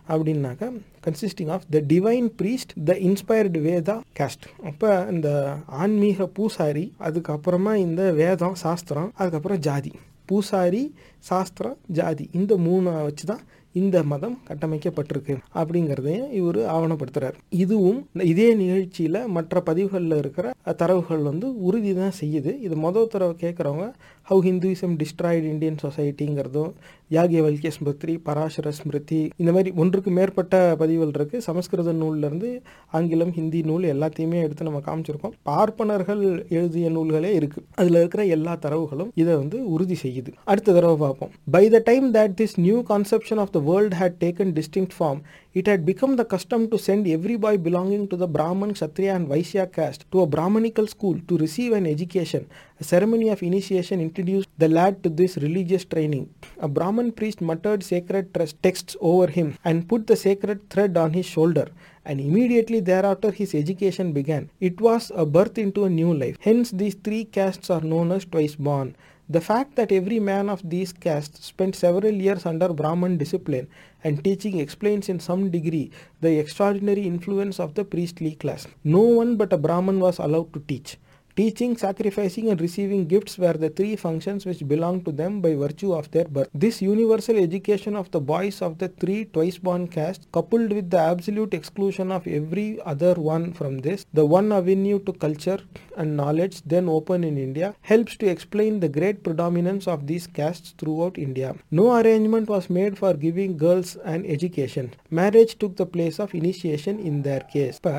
[0.09, 0.69] அப்படின்னாக்கா
[1.05, 5.29] consisting of the divine priest the inspired Veda caste அப்போ இந்த
[5.65, 9.91] ஆன்மீக பூசாரி அதுக்கப்புறமா இந்த வேதம் சாஸ்திரம் அதுக்கப்புறம் ஜாதி.
[10.25, 12.29] பூசாரி சாஸ்திரம் ஜாதி.
[12.33, 13.43] இந்த மூணை வச்சு தான்
[13.79, 17.37] இந்த மதம் கட்டமைக்கப்பட்டிருக்கு அப்படிங்கிறதையும் இவர் ஆவணப்படுத்துறார்.
[17.63, 17.99] இதுவும்
[18.31, 20.45] இதே நிகழ்ச்சியில் மற்ற பதிவுகளில் இருக்கிற
[20.81, 22.51] தரவுகள் வந்து உறுதி தான் செய்யுது.
[22.67, 23.87] இது மொதல் தடவை கேட்குறவங்க
[24.29, 26.71] ஹவு ஹிந்துவிசம் டிஸ்ட்ராய்டு இந்தியன் சொசைட்டிங்கிறதும்
[27.11, 32.49] யாகியவல்கிய ஸ்மிருதி பராசர ஸ்மிருதி இந்த மாதிரி ஒன்றுக்கு மேற்பட்ட பதிவுகள் இருக்குது சமஸ்கிருத நூல்லேருந்து
[32.91, 35.33] ஆங்கிலம் ஹிந்தி நூல் எல்லாத்தையுமே எடுத்து நம்ம காமிச்சிருக்கோம்.
[35.43, 40.33] பார்ப்பனர்கள் எழுதிய நூல்களே இருக்குது அதில் இருக்கிற எல்லா தரவுகளும் இதை வந்து உறுதி செய்யுது.
[40.43, 41.31] அடுத்த தடவை பார்ப்போம்.
[41.51, 45.21] By the time that this new conception of the world had taken distinct form
[45.57, 49.27] it had become the custom to send every boy belonging to the Brahman, Kshatriya, and
[49.27, 52.47] Vaishya caste to a Brahmanical school to receive an education.
[52.79, 56.29] A ceremony of initiation introduced the lad to this religious training.
[56.59, 58.25] A Brahman priest muttered sacred
[58.61, 61.67] texts over him and put the sacred thread on his shoulder.
[62.05, 64.49] And immediately thereafter his education began.
[64.59, 66.37] It was a birth into a new life.
[66.39, 68.95] Hence, these three castes are known as twice born.
[69.29, 73.67] The fact that every man of these castes spent several years under Brahman discipline
[74.01, 75.91] and teaching explains in some degree
[76.21, 78.67] the extraordinary influence of the priestly class.
[78.85, 80.97] No one but a Brahman was allowed to teach.
[81.36, 85.94] Teaching, sacrificing, and receiving gifts were the three functions which belonged to them by virtue
[85.98, 86.50] of their birth.
[86.52, 90.98] This universal education of the boys of the three twice born castes, coupled with the
[90.98, 95.60] absolute exclusion of every other one from this, the one avenue to culture
[95.96, 100.74] and knowledge then open in India, helps to explain the great predominance of these castes
[100.76, 101.54] throughout India.
[101.70, 104.92] No arrangement was made for giving girls an education.
[105.08, 107.78] Marriage took the place of initiation in their case.
[107.80, 107.94] இப்போ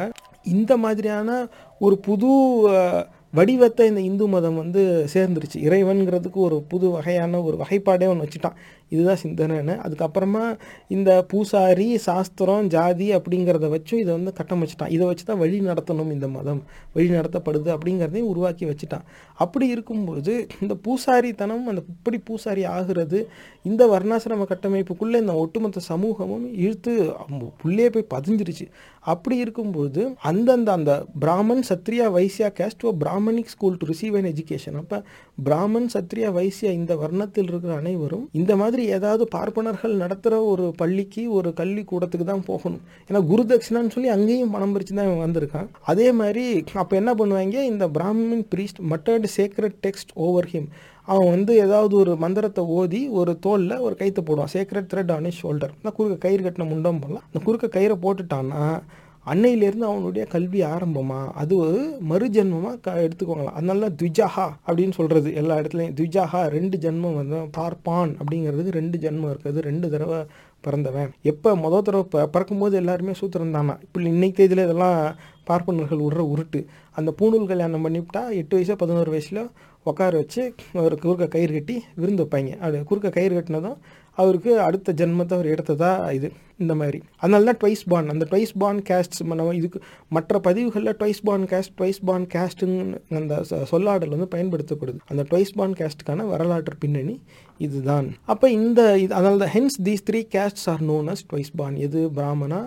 [0.53, 1.29] இந்த மாதிரியான
[1.85, 2.29] ஒரு புது
[3.32, 5.58] வடிவத்தை இந்த இந்து மதம் வந்து சேர்ந்துருச்சு.
[5.68, 8.56] இறைவன்கிறதுக்கு ஒரு புது வகையான ஒரு வகைப்பாடே ஒன்று வச்சுட்டான்.
[8.94, 10.44] இதுதான் சிந்தனைன்னு அதுக்கப்புறமா
[10.96, 16.28] இந்த பூசாரி சாஸ்திரம் ஜாதி அப்படிங்கிறத வச்சும் இதை வந்து கட்டமைச்சிட்டான் இதை வச்சு தான் வழி நடத்தணும் இந்த
[16.36, 16.60] மதம்.
[16.96, 19.06] வழி நடத்தப்படுது அப்படிங்கிறதையும் உருவாக்கி வச்சுட்டான்.
[19.44, 23.20] அப்படி இருக்கும்போது இந்த பூசாரித்தனம் அந்த இப்படி பூசாரி ஆகிறது
[23.64, 26.92] இந்த வர்ணாசிரம கட்டமைப்புக்குள்ளே இந்த ஒட்டுமொத்த சமூகமும் இழுத்து
[27.62, 28.66] புள்ளே போய் பதிஞ்சிருச்சு.
[29.12, 30.00] அப்படி இருக்கும்போது
[30.30, 30.92] அந்தந்த அந்த
[31.22, 34.98] Brahman Kshatriya Vaishya caste oh Brahmanic school to receive an education அப்போ
[35.46, 41.50] பிராமன் சத்ரியா வைசியா இந்த வர்ணத்தில் இருக்கிற அனைவரும் இந்த மாதிரி ஏதாவது பார்ப்பனர்கள் நடத்துகிற ஒரு பள்ளிக்கு ஒரு
[41.60, 42.82] கல்விக்கூடத்துக்கு தான் போகணும்.
[43.08, 45.68] ஏன்னா குரு தட்சிணான்னு சொல்லி அங்கேயும் பணம் பிரித்து தான் இவன் வந்திருக்கான்.
[45.92, 46.44] அதே மாதிரி
[46.82, 47.56] அப்போ என்ன பண்ணுவாங்க?
[47.72, 50.70] இந்த Brahmin priest muttered sacred text over him
[51.08, 54.52] அவன் வந்து ஏதாவது ஒரு மந்திரத்தை ஓதி ஒரு தோலில் ஒரு கைத்தை போடுவான்.
[54.56, 58.62] சேக்ரட் த்ரெட் ஆன் ஷோல்டர் நான் குறுக்க கயிறு கட்டின முண்டம் போடலாம் அந்த குறுக்க கயிறை போட்டுட்டான்னா
[59.32, 61.20] அன்னையிலேருந்து அவனுடைய கல்வி ஆரம்பமா?
[61.42, 61.56] அது
[62.10, 63.96] மறுஜென்மமாக க எடுத்துக்கோங்களாம் அதனால தான்
[64.68, 70.20] அப்படின்னு சொல்கிறது எல்லா இடத்துலையும் த்விஜாஹா ரெண்டு ஜென்மம் வந்து பார்ப்பான் அப்படிங்கிறதுக்கு ரெண்டு ஜென்மம் இருக்குது ரெண்டு தடவை
[70.64, 71.10] பிறந்தவன்.
[71.32, 71.50] எப்போ?
[71.64, 74.98] மொதல் தடவை ப பிறக்கும்போது எல்லாருமே சூத்திரம் தானா இப்போ இன்னைக்கு தேதியில் இதெல்லாம்
[75.50, 76.60] பார்ப்பனர்கள் விடுற உருட்டு.
[76.98, 79.42] அந்த பூணூல் கல்யாணம் பண்ணிவிட்டா எட்டு வயசோ பதினோரு வயசில்
[79.90, 80.42] உட்கார வச்சு
[80.86, 82.50] ஒரு குறுக்க கயிறு கட்டி விருந்து வைப்பாங்க.
[82.62, 83.78] அப்படி குறுக்க கயிறு கட்டினதும்
[84.22, 86.28] அவருக்கு அடுத்த ஜென்மத்தை அவர் எடுத்ததா இது
[86.62, 86.98] இந்த மாதிரி.
[87.22, 89.80] அதனால தான் ட்வைஸ் பான் அந்த ட்வைஸ் பான் கேஸ்ட் நம்ம இதுக்கு
[90.16, 93.36] மற்ற பதிவுகளில் twice born caste twice born கேஸ்ட்டுன்னு அந்த
[93.72, 94.98] சொல்லாடல் வந்து பயன்படுத்தப்படுது.
[95.12, 97.16] அந்த ட்வைஸ் பான் கேஸ்ட்டுக்கான வரலாற்று பின்னணி
[97.66, 98.08] இதுதான்.
[98.32, 102.00] அப்போ இந்த இது அதனால தான் hence these three castes are known as twice born எது
[102.18, 102.60] பிராமணா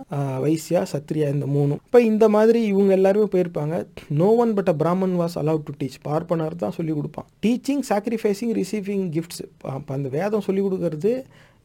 [0.46, 1.82] வைசியா சத்ரியா இந்த மூணும்.
[1.88, 3.78] இப்போ இந்த மாதிரி இவங்க எல்லாருமே போயிருப்பாங்க.
[4.22, 7.30] No one but a Brahman was allowed to teach பார்ப்பனர் தான் சொல்லிக் கொடுப்பான்.
[7.46, 9.42] டீச்சிங் சாக்ரிஃபைஸிங் ரிசீவிங் கிஃப்ட்ஸ்
[9.76, 11.14] அப்போ அந்த வேதம் சொல்லிக் கொடுக்கறது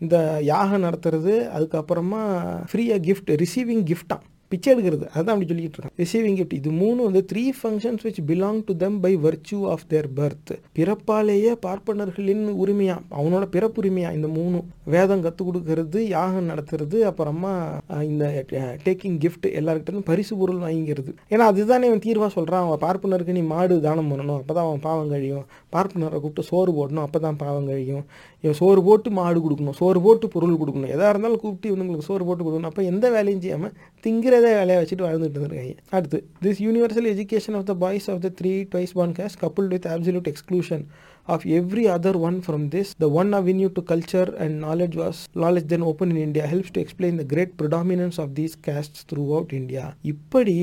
[0.05, 0.17] இந்த
[0.53, 2.23] யாகம் நடத்துறது அதுக்கப்புறமா
[2.71, 5.07] ஃப்ரீயாக கிஃப்ட் ரிசீவிங் கிஃப்டாக பிச்சை எடுக்கிறது.
[5.17, 9.01] அதுதான் அப்படி சொல்லிட்டு இருக்கான் ரிசீவிங் கிஃப்ட் இது மூணு வந்து three functions which belong to them
[9.01, 12.97] by virtue of their birth பிறப்பாலேயே பார்ப்பனர்களின் உரிமையா?
[13.19, 14.13] அவனோட பிறப்புரிமையா?
[14.19, 14.59] இந்த மூணு.
[14.85, 17.55] வேதம் கற்றுக் கொடுக்கறது யாகம் நடத்துறது அப்புறமா
[18.03, 18.45] இந்த
[18.85, 21.13] டேக்கிங் கிஃப்ட் எல்லாருக்கிட்ட பரிசு பொருள் வாங்கிக்கிறது.
[21.31, 24.37] ஏன்னா அதுதானே அவன் தீர்வாக சொல்கிறான் அவன் பார்ப்பனருக்கு நீ மாடு தானம் பண்ணணும்.
[24.37, 25.45] அப்போ தான் அவன் பாவம் கழியும்.
[25.77, 28.05] பார்ப்பனரை கூப்பிட்டு சோறு போடணும் அப்போ தான் பாவம் கழியும்
[28.45, 30.93] இவன் சோறு போட்டு மாடு கொடுக்கணும் சோறு போட்டு பொருள் கொடுக்கணும்.
[30.97, 32.71] எதாக இருந்தாலும் கூப்பிட்டு இவங்களுக்கு சோறு போட்டு கொடுக்கணும்.
[32.73, 33.75] அப்போ எந்த வேலையும் செய்யாமல்
[34.05, 35.77] திங்கிறதே வேலையை வச்சுட்டு வாழ்ந்துட்டு இருந்திருக்காங்க.
[35.97, 39.89] அடுத்து this universal education of the boys of the three twice born caste couple with
[39.95, 40.85] absolute exclusion
[41.29, 42.95] of every other one from this.
[42.95, 46.81] The one avenue to culture and knowledge was knowledge then open in india helps to
[46.81, 49.85] explain the great predominance of these castes throughout india.
[50.13, 50.57] இப்படி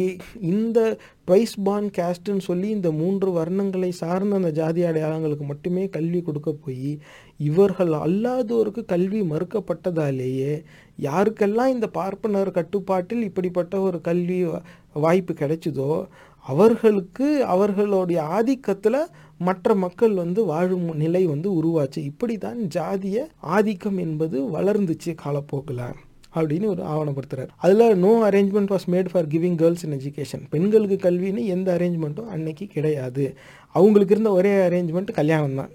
[0.53, 0.80] இந்த
[1.27, 6.91] twice பான் கேஸ்ட்னு சொல்லி இந்த மூன்று வர்ணங்களை சார்ந்த அந்த ஜாதி அடையாளங்களுக்கு மட்டுமே கல்வி கொடுக்க போய்
[7.49, 10.53] இவர்கள் அல்லாதோருக்கு கல்வி மறுக்கப்பட்டதாலேயே
[10.99, 14.40] யாருக்கெல்லாம் இந்த பார்ப்பனர் கட்டுப்பாட்டில் இப்படிப்பட்ட ஒரு கல்வி
[15.06, 15.91] வாய்ப்பு கிடைச்சதோ
[16.45, 18.99] அவர்களுக்கு அவர்களுடைய ஆதிக்கத்தில்
[19.38, 21.97] மற்ற மக்கள் வந்து வாழும் நிலை வந்து உருவாச்சு.
[21.97, 25.85] இப்படி தான் ஜாதிய ஆதிக்கம் என்பது வளர்ந்துச்சு காலப்போக்கில்
[26.35, 27.47] அப்படின்னு ஒரு ஆவணப்படுத்துறாரு.
[27.57, 32.68] அதில் no arrangement was made for giving girls in education பெண்களுக்கு கல்வின்னு எந்த அரேஞ்ச்மெண்ட்டும் அன்னைக்கு
[32.68, 33.35] கிடையாது.
[33.72, 35.69] அவங்களுக்கு இருந்த ஒரே அரேஞ்ச்மெண்ட் கல்யாணம் தான்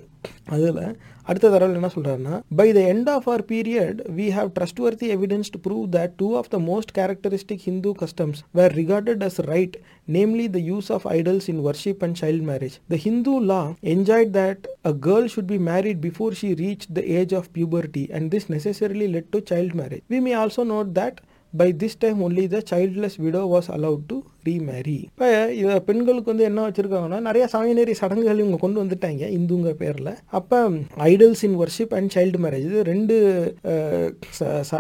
[0.45, 0.97] அதில்
[1.30, 5.60] அடுத்த தடவை என்ன சொல்கிறாருன்னா by the end of our period we have trustworthy evidence to
[5.68, 10.60] prove that two of the most characteristic Hindu customs were recorded as right namely the
[10.60, 12.80] use of idols in worship and child marriage.
[12.90, 17.34] The Hindu law enjoined that a girl should be married before she reached the age
[17.34, 20.04] of puberty, and this necessarily led to child marriage.
[20.10, 21.22] We may also note that
[21.57, 26.45] by this time only the childless widow was allowed to remarry இப்போ இதை பெண்களுக்கு வந்து
[26.45, 30.17] என்ன வச்சுருக்காங்கன்னா நிறைய சமயநெறி சடங்குகள் இவங்க கொண்டு வந்துட்டாங்க இந்துங்க பேரில்.
[30.27, 30.69] அப்போ
[30.99, 33.17] idols in worship and child marriage இது ரெண்டு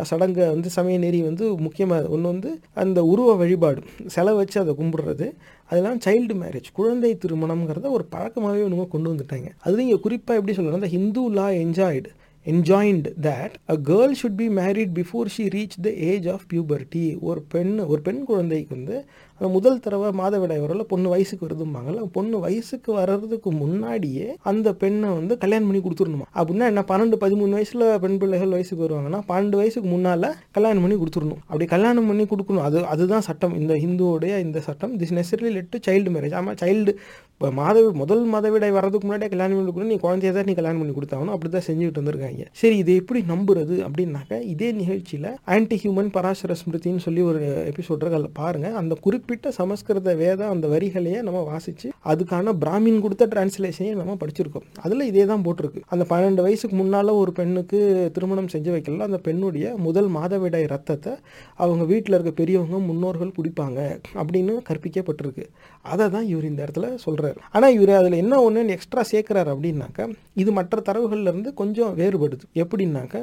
[0.03, 3.82] சடங்கை ச- வந்து சமயநெறி வந்து முக்கியமாக ஒன்று வந்து அந்த உருவ வழிபாடு
[4.15, 5.27] செலை வச்சு அதை கும்பிடுறது.
[5.65, 9.49] அதெல்லாம் சைல்டு மேரேஜ் குழந்தை திருமணம்ங்கிறத ஒரு பழக்கமாகவே இவங்க கொண்டு வந்துட்டாங்க.
[9.59, 12.11] அதுவும் இங்கே குறிப்பாக எப்படி சொல்லணும் இந்த Hindu law enjoined
[12.53, 17.07] enjoined that a girl should be married before she reached the age of puberty.
[17.20, 18.97] ஒரு பெண் ஒரு பெண் குழந்தைக்கு வந்து
[19.39, 25.39] அந்த முதல் தடவை மாதவிடாய் வரல பொண்ணு வயசுக்கு வருதும்பாங்கல்ல பொண்ணு வயசுக்கு வர்றதுக்கு முன்னாடியே அந்த பெண்ணை வந்து
[25.39, 26.27] கல்யாணம் பண்ணி கொடுத்துடணுமா?
[26.35, 31.41] அப்படின்னா என்ன பன்னெண்டு பதிமூணு வயசுல பெண் பிள்ளைகள் வயசுக்கு வருவாங்கன்னா பன்னெண்டு வயசுக்கு முன்னால கல்யாணம் பண்ணி கொடுத்துடணும்.
[31.47, 32.66] அப்படி கல்யாணம் பண்ணி கொடுக்கணும்.
[32.69, 33.55] அது அதுதான் சட்டம்.
[33.61, 36.93] இந்த ஹிந்துவோடைய இந்த சட்டம் this necessary led to child marriage ஆமாம் சைல்டு
[37.39, 39.90] இப்போ மாதவி முதல் மாதவிடாய் வரதுக்கு முன்னாடியே கல்யாணம் பண்ணி கொடுக்கணும்.
[39.94, 41.35] நீ குழந்தைய தான் நீ கல்யாணம் பண்ணி கொடுத்தாகணும்.
[41.35, 42.44] அப்படி தான் செஞ்சுட்டு வந்திருக்காங்க.
[42.60, 47.43] சரி இதை எப்படி நம்புறது அப்படின்னாக்க இதே நிகழ்ச்சியில் ஆன்டி ஹியூமன் பராசர ஸ்மிருதின்னு சொல்லி ஒரு
[47.73, 48.19] எபிசோட் இருக்கு.
[48.19, 54.16] அதில் பாருங்கள் அந்த குறிப்பிட்ட சமஸ்கிருத வேத அந்த வரிகளையே நம்ம வாசித்து அதுக்கான பிராமின் கொடுத்த டிரான்ஸ்லேஷனையும் நம்ம
[54.23, 54.66] படிச்சிருக்கோம்.
[54.85, 55.85] அதில் இதே தான் போட்டிருக்கு.
[55.94, 57.78] அந்த பன்னெண்டு வயசுக்கு முன்னால் ஒரு பெண்ணுக்கு
[58.19, 59.09] திருமணம் செஞ்சு வைக்கல.
[59.10, 61.15] அந்த பெண்ணுடைய முதல் மாதவிடாய் ரத்தத்தை
[61.62, 63.81] அவங்க வீட்டில் இருக்க பெரியவங்க முன்னோர்கள் குடிப்பாங்க
[64.19, 65.47] அப்படின்னு கற்பிக்கப்பட்டிருக்கு.
[65.92, 70.09] அதை தான் இவர் இந்த இடத்துல சொல்கிறார் ஆனால் இவர் அதில் என்ன ஒன்று எக்ஸ்ட்ரா சேர்க்குறாரு அப்படின்னாக்க
[70.42, 72.44] இது மற்ற தரவுகள்லேருந்து கொஞ்சம் வேறுபடுது.
[72.62, 73.22] எப்படின்னாக்க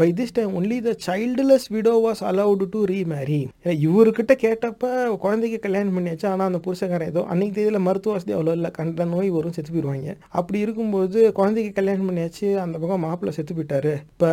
[0.00, 3.40] by this time only the childless widow was allowed to remarry
[3.88, 4.92] இவர்கிட்ட கேட்டப்ப
[5.24, 6.26] குழந்தைக்கு கல்யாணம் பண்ணியாச்சு?
[6.32, 8.70] ஆனால் அந்த புருஷக்காரன் ஏதோ அன்னைக்கு தேதியில் மருத்துவ வசதி அவ்வளோ இல்லை.
[8.78, 12.48] கண்ட நோய் வரும் செத்து போயிடுவாங்க அப்படி இருக்கும்போது குழந்தைக்கு கல்யாணம் பண்ணியாச்சு.
[12.64, 13.94] அந்த பக்கம் மாப்பிள்ளை செத்து போயிட்டாரு.
[14.14, 14.30] இப்போ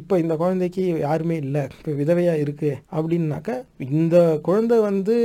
[0.00, 1.64] இப்போ இந்த குழந்தைக்கு யாருமே இல்லை.
[1.78, 3.50] இப்போ விதவையாக இருக்குது அப்படின்னாக்க
[4.00, 4.16] இந்த
[4.48, 5.16] குழந்தை வந்து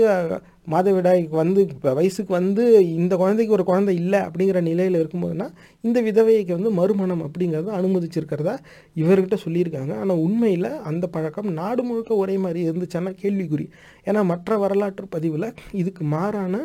[0.72, 5.48] மாதவிடாய்க்கு வந்து இப்போ வயசுக்கு வந்து இந்த குழந்தைக்கு ஒரு குழந்தை இல்லை அப்படிங்கிற நிலையில் இருக்கும்போதுனா
[5.82, 8.56] இந்த விதவைக்கு வந்து மறுமணம் அப்படிங்கிறத அனுமதிச்சிருக்கிறதா
[8.96, 9.94] இவர்கிட்ட சொல்லியிருக்காங்க.
[10.02, 13.68] ஆனால் உண்மையில் அந்த பழக்கம் நாடு முழுக்க ஒரே மாதிரி இருந்துச்சுன்னா கேள்விக்குறி.
[14.06, 16.56] ஏன்னா மற்ற வரலாற்று பதிவில் இதுக்கு மாறான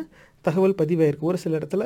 [0.45, 1.29] தகவல் பதிவாயிருக்கு.
[1.31, 1.83] ஒரு சில இடத்துல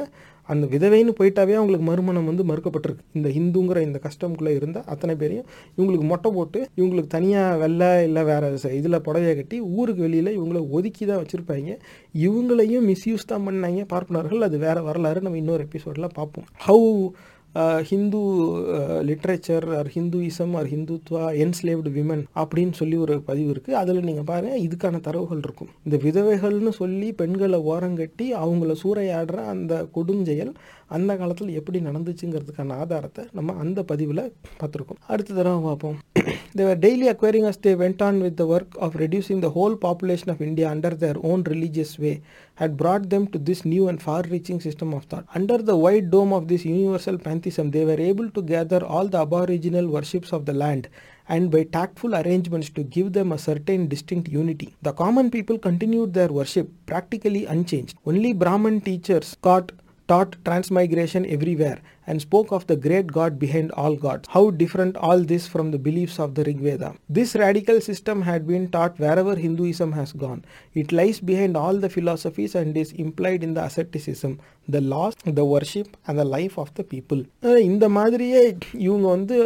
[0.53, 3.03] அந்த விதவைன்னு போயிட்டாவே அவங்களுக்கு மறுமணம் வந்து மறுக்கப்பட்டிருக்கு.
[3.14, 5.48] இந்த ஹிந்துங்கிற இந்த கஷ்டம்குள்ளே இருந்தால் அத்தனை பேரையும்
[5.78, 8.49] இவங்களுக்கு மொட்டை போட்டு இவங்களுக்கு தனியாக வெள்ளை இல்லை வேறு
[8.80, 11.72] இதில் புடவையை கட்டி ஊருக்கு வெளியில் இவங்கள ஒதுக்கி தான் வச்சுருப்பாங்க.
[12.28, 13.82] இவங்களையும் மிஸ்யூஸ் தான் பண்ணாங்க.
[13.95, 15.26] பார்ப்பனர்கள் அது வேறு வரலாறு.
[15.28, 16.48] நம்ம இன்னொரு எபிசோடில் பார்ப்போம்.
[16.68, 16.91] How
[17.90, 18.22] Hindu
[19.10, 24.64] literature or Hinduism or Hindutva enslaved women அப்படின்னு சொல்லி ஒரு பதிவு இருக்குது அதில் நீங்கள் பாருங்கள்
[24.68, 25.68] இதுக்கான தரவுகள் இருக்கும்.
[25.86, 30.54] இந்த விதவைகள்னு சொல்லி பெண்களை ஓரங்கட்டி அவங்கள சூறையாடுற அந்த கொடுஞ்செயல்
[30.96, 34.24] அந்த காலத்தில் எப்படி நடந்துச்சுங்கிறதுக்கான ஆதாரத்தை நம்ம அந்த பதிவில்
[34.60, 35.98] பார்த்துருக்கோம் அடுத்த தடவை பார்ப்போம்
[36.58, 39.76] they were daily acquiring as they went on with the work of reducing the whole
[39.86, 42.14] population of India under their own religious way
[42.62, 45.26] had brought them to this new and far-reaching system of thought.
[45.36, 49.20] Under the wide dome of this universal pantheism, they were able to gather all the
[49.20, 50.90] aboriginal worships of the land
[51.28, 54.70] and by tactful arrangements to give them a certain distinct unity.
[54.82, 57.96] The common people continued their worship practically unchanged.
[58.06, 59.72] Only Brahman teachers got
[60.08, 64.28] taught transmigration everywhere and spoke of the great God behind all gods.
[64.30, 66.90] How different all this from the beliefs of the Rig Veda.
[67.10, 70.42] This radical system had been taught wherever Hinduism has gone.
[70.76, 75.46] It lies behind all the philosophies and is implied in the asceticism, the laws, the
[75.46, 77.22] worship and the life of the people.
[77.70, 78.44] இந்த மாதிரியே
[78.88, 79.38] இவங்க வந்து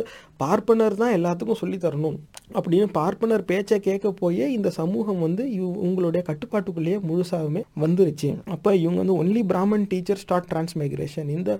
[0.43, 2.15] பார்ப்பனர் தான் எல்லாத்துக்கும் சொல்லி தரணும்
[2.55, 8.99] அப்படின்னு பார்ப்பனர் பேச்சை கேட்க போயே இந்த சமூகம் வந்து இவ் உங்களுடைய கட்டுப்பாட்டுக்குள்ளேயே முழுசாகவே வந்துருச்சு அப்போ இவங்க
[9.03, 11.51] வந்து only Brahman teacher start transmigration இந்த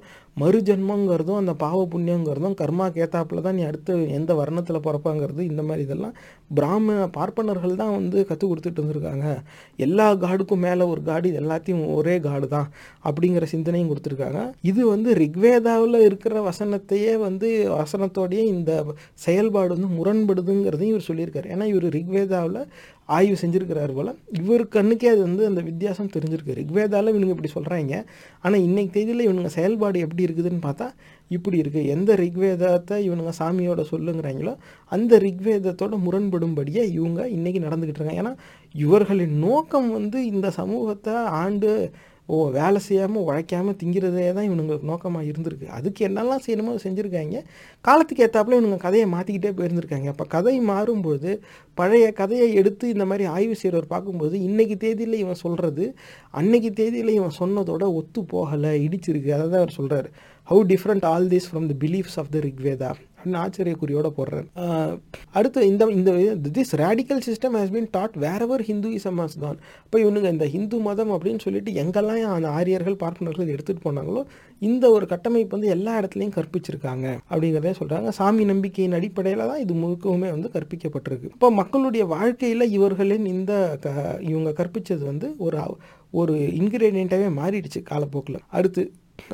[0.92, 6.16] கர்மங்கிறதும் அந்த பாவ புண்ணியங்கிறதும் கர்மா கேத்தாப்புல தான் நீ அடுத்து எந்த வர்ணத்தில் பிறப்பாங்கிறது இந்த மாதிரி இதெல்லாம்
[6.58, 9.28] பிராம பார்ப்பனர்கள் தான் வந்து கற்றுக் கொடுத்துட்டு இருந்திருக்காங்க
[9.86, 12.68] எல்லா காடுக்கும் மேலே ஒரு காடு இது எல்லாத்தையும் ஒரே காடு தான்
[13.08, 14.42] அப்படிங்கிற சிந்தனையும் கொடுத்துருக்காங்க.
[14.72, 17.50] இது வந்து ரிக்வேதாவில் இருக்கிற வசனத்தையே வந்து
[17.82, 18.72] வசனத்தோடையே இந்த
[19.26, 21.50] செயல்பாடு வந்து முரண்படுதுங்கிறதையும் இவர் சொல்லியிருக்காரு.
[21.56, 22.62] ஏன்னா இவர் ரிக்வேதாவில்
[23.16, 24.12] ஆய்வு செஞ்சுருக்கிறாரு போல்.
[24.42, 26.58] இவர் கண்ணுக்கே அது வந்து அந்த வித்தியாசம் தெரிஞ்சிருக்கு.
[26.60, 27.96] ரிக்வேதாவில் இவனுங்க இப்படி சொல்கிறாங்க
[28.44, 30.88] ஆனால் இன்னைக்கு தேதியில் இவனுங்க செயல்பாடு எப்படி இருக்குதுன்னு பார்த்தா
[31.38, 34.54] இப்படி இருக்குது எந்த ரிக்வேதத்தை இவனுங்க சாமியோட சொல்லுங்கிறாங்களோ
[34.92, 38.22] அந்த ரிக்வேதத்தோட முரண்படும்படியே இவங்க இன்றைக்கி நடந்துக்கிட்டு இருக்காங்க.
[38.24, 38.34] ஏன்னா
[38.86, 41.72] இவர்களின் நோக்கம் வந்து இந்த சமூகத்தை ஆண்டு
[42.34, 45.68] ஓ வேலை செய்யாமல் உழைக்காமல் திங்கிறதே தான் இவனுங்களுக்கு நோக்கமாக இருந்திருக்கு.
[45.78, 47.38] அதுக்கு என்னெல்லாம் செய்யணுமோ செஞ்சுருக்காங்க.
[47.86, 50.08] காலத்துக்கு ஏற்றாப்புல இவனுங்க கதையை மாற்றிக்கிட்டே போயிருந்திருக்காங்க.
[50.14, 51.32] அப்போ கதை மாறும்போது
[51.78, 55.86] பழைய கதையை எடுத்து இந்த மாதிரி ஆய்வு செய்கிறவர் பார்க்கும்போது இன்றைக்கி தேதியில் இவன் சொல்கிறது
[56.42, 59.32] அன்னைக்கு தேதியில் இவன் சொன்னதோட ஒத்து போகலை இடிச்சிருக்கு.
[59.38, 60.10] அதை தான் அவர் சொல்கிறார்
[60.50, 62.92] how different all this from the beliefs of the Rigveda
[63.22, 64.48] அப்படின்னு ஆச்சரியக்குறியோட போடுறேன்.
[65.38, 66.12] அடுத்து இந்த இந்த
[66.58, 68.16] this radical system has been taught
[68.46, 73.52] wherever Hinduism has தான் இப்போ இவனுங்க இந்த ஹிந்து மதம் அப்படின்னு சொல்லிட்டு எங்கெல்லாம் அந்த ஆரியர்கள் பார்ப்பனர்கள்
[73.54, 74.22] எடுத்துகிட்டு போனாங்களோ
[74.62, 80.30] இந்த ஒரு கட்டமைப்பு வந்து எல்லா இடத்துலையும் கற்பிச்சிருக்காங்க அப்படிங்கிறதே சொல்கிறாங்க சாமி நம்பிக்கையின் அடிப்படையில் தான் இது முழுக்கவுமே
[80.36, 81.32] வந்து கற்பிக்கப்பட்டிருக்கு.
[81.36, 83.54] இப்போ மக்களுடைய வாழ்க்கையில் இவர்களின் இந்த
[83.86, 83.88] க
[84.32, 85.60] இவங்க கற்பித்தது வந்து ஒரு
[86.22, 88.42] ஒரு இன்க்ரீடியண்ட்டாகவே மாறிடுச்சு காலப்போக்கில்.
[88.58, 88.82] அடுத்து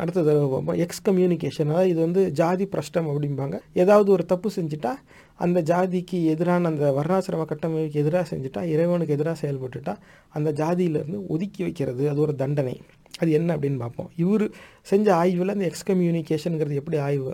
[0.01, 3.57] அடுத்த அடுத்தது எக்ஸ் கம்யூனிகேஷன் அதாவது இது வந்து ஜாதி பிரஷ்டம் அப்படிம்பாங்க.
[3.73, 4.93] ஏதாவது ஒரு தப்பு செஞ்சுட்டா
[5.35, 9.95] அந்த ஜாதிக்கு எதிரான அந்த வர்ணாசிரம கட்டமைப்புக்கு எதிராக செஞ்சுட்டா இறைவனுக்கு எதிராக செயல்பட்டுட்டா
[10.29, 12.81] அந்த ஜாதியிலேருந்து ஒதுக்கி வைக்கிறது அது ஒரு தண்டனை.
[13.19, 14.09] அது என்ன அப்படின்னு பார்ப்போம்.
[14.15, 14.45] இவர்
[14.81, 17.31] செஞ்ச ஆய்வில் அந்த எக்ஸ் கம்யூனிகேஷனுங்கிறது எப்படி ஆய்வு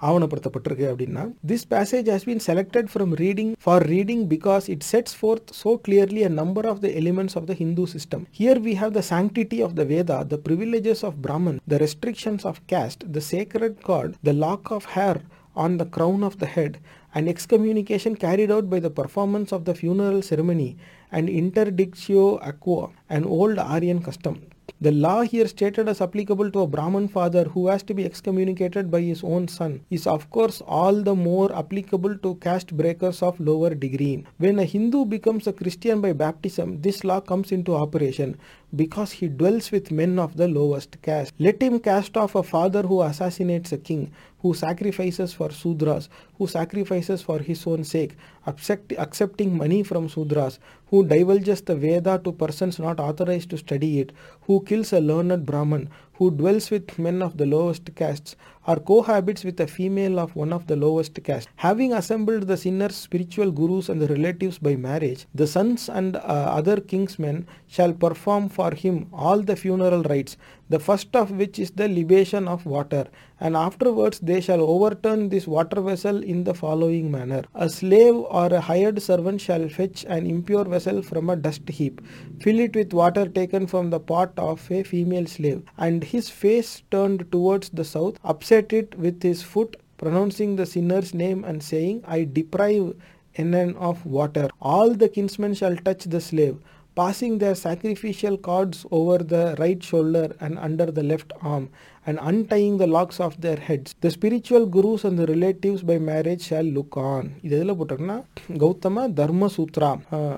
[0.00, 5.52] ஆவணப்படுத்தப்பட்டிருக்கு அப்படின்னா this passage has been selected from reading for reading because it sets forth
[5.62, 9.04] so clearly a number of the elements of the Hindu system here we have the
[9.12, 14.14] sanctity of the Veda the privileges of Brahman the restrictions of caste the sacred cord
[14.30, 15.20] the lock of hair
[15.56, 16.78] on the crown of the head,
[17.14, 20.76] and excommunication carried out by the performance of the funeral ceremony
[21.12, 24.36] and interdictio aqua, an old Aryan custom.
[24.80, 28.92] The law here stated as applicable to a Brahman father who has to be excommunicated
[28.92, 33.40] by his own son is of course all the more applicable to caste breakers of
[33.40, 34.24] lower degree.
[34.36, 38.36] When a Hindu becomes a Christian by baptism, this law comes into operation
[38.76, 41.32] because he dwells with men of the lowest caste.
[41.38, 46.46] Let him cast off a father who assassinates a king, who sacrifices for Sudras, who
[46.46, 48.16] sacrifices for his own sake,
[48.46, 54.00] accept, accepting money from Sudras, who divulges the Veda to persons not authorized to study
[54.00, 54.12] it,
[54.42, 58.36] who kills a learned Brahman, who dwells with men of the lowest castes,
[58.66, 61.48] or cohabits with a female of one of the lowest caste.
[61.56, 66.20] Having assembled the sinner's spiritual gurus and the relatives by marriage, the sons and uh,
[66.20, 70.36] other kingsmen shall perform for him all the funeral rites,
[70.68, 73.06] the first of which is the libation of water,
[73.40, 77.42] and afterwards they shall overturn this water vessel in the following manner.
[77.54, 82.00] A slave or a hired servant shall fetch an impure vessel from a dust heap,
[82.40, 86.82] fill it with water taken from the pot of a female slave, and his face
[86.90, 92.02] turned towards the south, upset it with his foot, pronouncing the sinner's name and saying,
[92.06, 92.94] I deprive
[93.36, 94.48] Enan of water.
[94.60, 96.58] All the kinsmen shall touch the slave,
[96.98, 101.64] passing their sacrificial cords over the right shoulder and under the left arm,
[102.06, 103.88] and untying the locks of their heads.
[104.00, 107.24] The spiritual gurus and the relatives by marriage shall look on.
[107.44, 108.18] இது எதில் போட்டிருக்குன்னா
[108.62, 109.90] கௌதம தர்ம சூத்ரா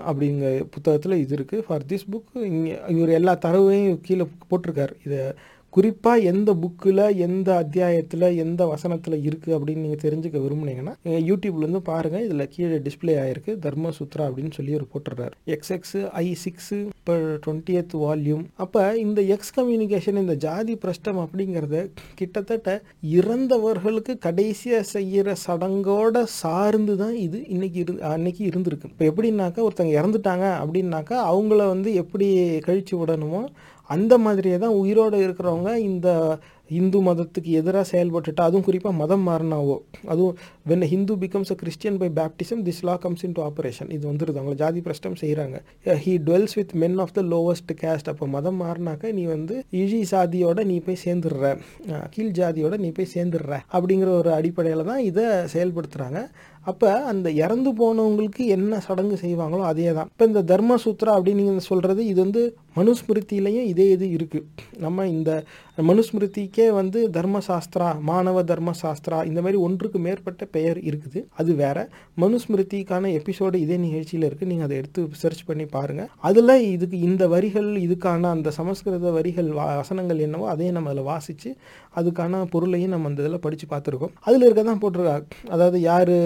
[0.09, 5.20] அப்படிங்கிற புத்தகத்தில் இது இருக்குது for this book இங்கே இவர் எல்லா தரவையும் கீழே போட்டிருக்காரு இதை
[5.72, 10.94] குறிப்பாக எந்த புக்கில் எந்த அத்தியாயத்தில் எந்த வசனத்தில் இருக்குது அப்படின்னு நீங்கள் தெரிஞ்சுக்க விரும்புனீங்கன்னா
[11.28, 15.34] யூடியூப்லேருந்து பாருங்கள் இதில் கீழே டிஸ்பிளே ஆகிருக்கு தர்ம சுத்ரா அப்படின்னு சொல்லி ஒரு போட்டுடுறாரு.
[15.44, 17.14] எக்ஸ் எக்ஸ் ஐ சிக்ஸு இப்போ
[17.47, 21.84] டுவெண்ட்டியத் வால்யூம் அப்போ இந்த எக்ஸ் கம்யூனிகேஷன் இந்த ஜாதி பிரஷ்டம் அப்படிங்கிறத
[22.14, 22.74] கிட்டத்தட்ட
[23.18, 28.90] இறந்தவர்களுக்கு கடைசியாக செய்கிற சடங்கோட சார்ந்து தான் இது இன்னைக்கு இரு அன்னைக்கு இருந்திருக்கு.
[28.92, 32.28] இப்போ எப்படின்னாக்கா ஒருத்தங்க இறந்துட்டாங்க அப்படின்னாக்கா அவங்கள வந்து எப்படி
[32.68, 33.42] கழிச்சு விடணுமோ
[33.91, 36.09] அந்த மாதிரியே தான் உயிரோடு இருக்கிறவங்க இந்த
[36.71, 39.77] இந்து மதத்துக்கு எதிராக செயல்பட்டுட்டா அதுவும் குறிப்பாக மதம் மாறினாவோ
[40.12, 40.35] அதுவும்
[40.71, 44.37] when Hindu becomes a Christian by baptism this law comes into operation இது வந்துருது.
[44.41, 45.57] அவங்கள ஜாதி பிரஷ்டம் செய்கிறாங்க
[46.05, 50.65] he dwells with men of the lowest caste அப்போ மதம் மாறினாக்க நீ வந்து இழி சாதியோட
[50.71, 51.45] நீ போய் சேர்ந்துடுற.
[52.15, 53.53] கீழ் ஜாதியோட நீ போய் சேர்ந்துடுற.
[53.75, 56.21] அப்படிங்கிற ஒரு அடிப்படையில் தான் இதை செயல்படுத்துகிறாங்க
[56.67, 61.69] அப்போ அந்த இறந்து போனவங்களுக்கு என்ன சடங்கு செய்வாங்களோ அதே தான் இப்போ இந்த தர்ம சூத்ரா அப்படின்னு நீங்கள்
[61.69, 62.43] சொல்கிறது இது வந்து
[62.76, 64.47] மனுஸ்மிருதியிலையும் இதே இது இருக்குது
[64.84, 65.30] நம்ம இந்த
[65.88, 71.20] மனுஸ்மிருதிக்கே வந்து தர்மசாஸ்திரா மாணவ தர்மசாஸ்திரா இந்த மாதிரி ஒன்றுக்கு மேற்பட்ட பெயர் இருக்குது.
[71.40, 71.78] அது வேற.
[72.24, 77.70] மனுஸ்மிருதிக்கான எபிசோடு இதே நிகழ்ச்சியில் இருக்குது நீங்கள் அதை எடுத்து சர்ச் பண்ணி பாருங்கள் அதில் இதுக்கு இந்த வரிகள்
[77.86, 81.52] இதுக்கான அந்த சமஸ்கிருத வரிகள் வசனங்கள் என்னவோ அதையும் நம்ம அதில் வாசித்து
[82.01, 84.14] அதுக்கான பொருளையும் நம்ம அந்த இதில் படித்து பார்த்துருக்கோம்.
[84.28, 85.26] அதில் இருக்க தான் போட்டிருக்காங்க.
[85.55, 86.16] அதாவது யார்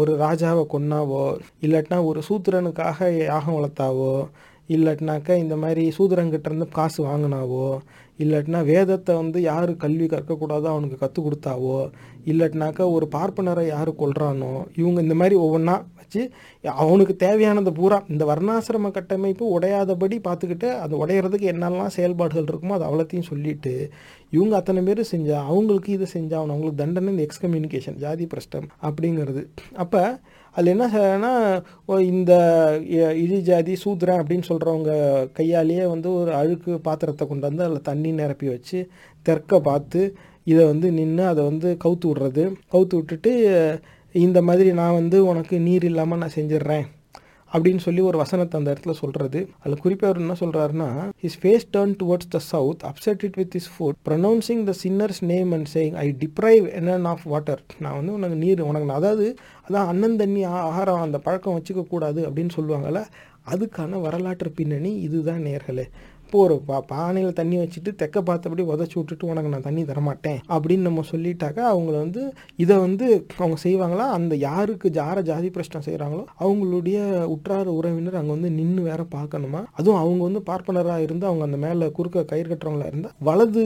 [0.00, 1.22] ஒரு ராஜாவை கொன்னாவோ
[1.66, 4.12] இல்லாட்டினா ஒரு சூத்திரனுக்காக யாகம் வளர்த்தாவோ
[4.68, 7.78] இல்லாட்டினாக்கா இந்த மாதிரி சூதரங்கிட்டேருந்து காசு வாங்கினாவோ
[8.18, 11.90] இல்லாட்டினா வேதத்தை வந்து யார் கல்வி கற்கக்கூடாதோ அவனுக்கு கற்றுக் கொடுத்தாவோ
[12.26, 16.30] இல்லாட்டினாக்கா ஒரு பார்ப்பனரை யார் கொள்றானோ இவங்க இந்த மாதிரி ஒவ்வொன்றா வச்சு
[16.64, 23.28] அவனுக்கு தேவையானது பூரா இந்த வர்ணாசிரம கட்டமைப்பு உடையாதபடி பார்த்துக்கிட்டு அது உடையிறதுக்கு என்னெல்லாம் செயல்பாடுகள் இருக்குமோ அது அவ்வளோத்தையும்
[23.28, 23.90] சொல்லிட்டு
[24.28, 29.44] இவங்க அத்தனை பேர் செஞ்சால் அவங்களுக்கு இது அவன் அவங்களுக்கு தண்டனை இந்த எக்ஸ்கம்யூனிகேஷன் ஜாதி பிரஷ்டம் அப்படிங்கிறது.
[29.74, 30.20] அப்போ
[30.54, 31.32] அதில் என்ன செய்யறேன்னா
[32.10, 32.32] இந்த
[33.22, 34.92] இழி ஜாதி சூத்ரன் அப்படின்னு சொல்கிறவங்க
[35.38, 38.78] கையாலேயே வந்து ஒரு அழுக்கு பாத்திரத்தை கொண்டு வந்து அதில் தண்ணி நிரப்பி வச்சு
[39.26, 40.00] தெற்க பார்த்து
[40.46, 42.42] இதை வந்து நின்று அதை வந்து கவுத்து விட்றது.
[42.72, 43.32] கவுத்து விட்டுட்டு
[44.14, 46.84] இந்த மாதிரி நான் வந்து உனக்கு நீர் இல்லாமல் நான் செஞ்சிடுறேன்.
[47.54, 49.48] அப்படின்னு சொல்லி ஒரு வசனத்தை அந்த இடத்துல சொல்றது.
[49.60, 53.72] அதில் குறிப்பாக அவர் என்ன சொல்றாருன்னா his face turn towards the south upset with is his
[53.78, 58.36] foot pronouncing sinners name and saying I deprive deprive enan of water நான் வந்து உனக்கு
[58.36, 59.36] நீர் உனக்கு அதாவது
[59.68, 63.04] அதான் அண்ணன் தண்ணி ஆகாரம் அந்த பழக்கம் வச்சுக்க கூடாது அப்படின்னு சொல்லுவாங்கல்ல
[63.46, 65.84] அதுக்கான வரலாற்று பின்னணி இதுதான் நேர்களே.
[66.34, 70.78] இப்போ ஒரு பா பானையில் தண்ணி வச்சுட்டு தெக்க பார்த்தபடி உதச்சி விட்டுட்டு உனக்கு நான் தண்ணி தரமாட்டேன் அப்படின்னு
[70.78, 72.22] நம்ம சொல்லிட்டாக்கா அவங்கள வந்து
[72.56, 73.06] இதை வந்து
[73.38, 74.06] அவங்க செய்வாங்களா?
[74.08, 79.60] அந்த யாருக்கு ஜார ஜாதி பிரச்சனை செய்கிறாங்களோ அவங்களுடைய உற்றார் உறவினர் அங்கே வந்து நின்று வேற பார்க்கணுமா?
[79.72, 83.64] அதுவும் அவங்க வந்து பார்ப்பனராக இருந்து அவங்க அந்த மேலே குறுக்க கயிறு கட்டுறவங்களா இருந்தால் வலது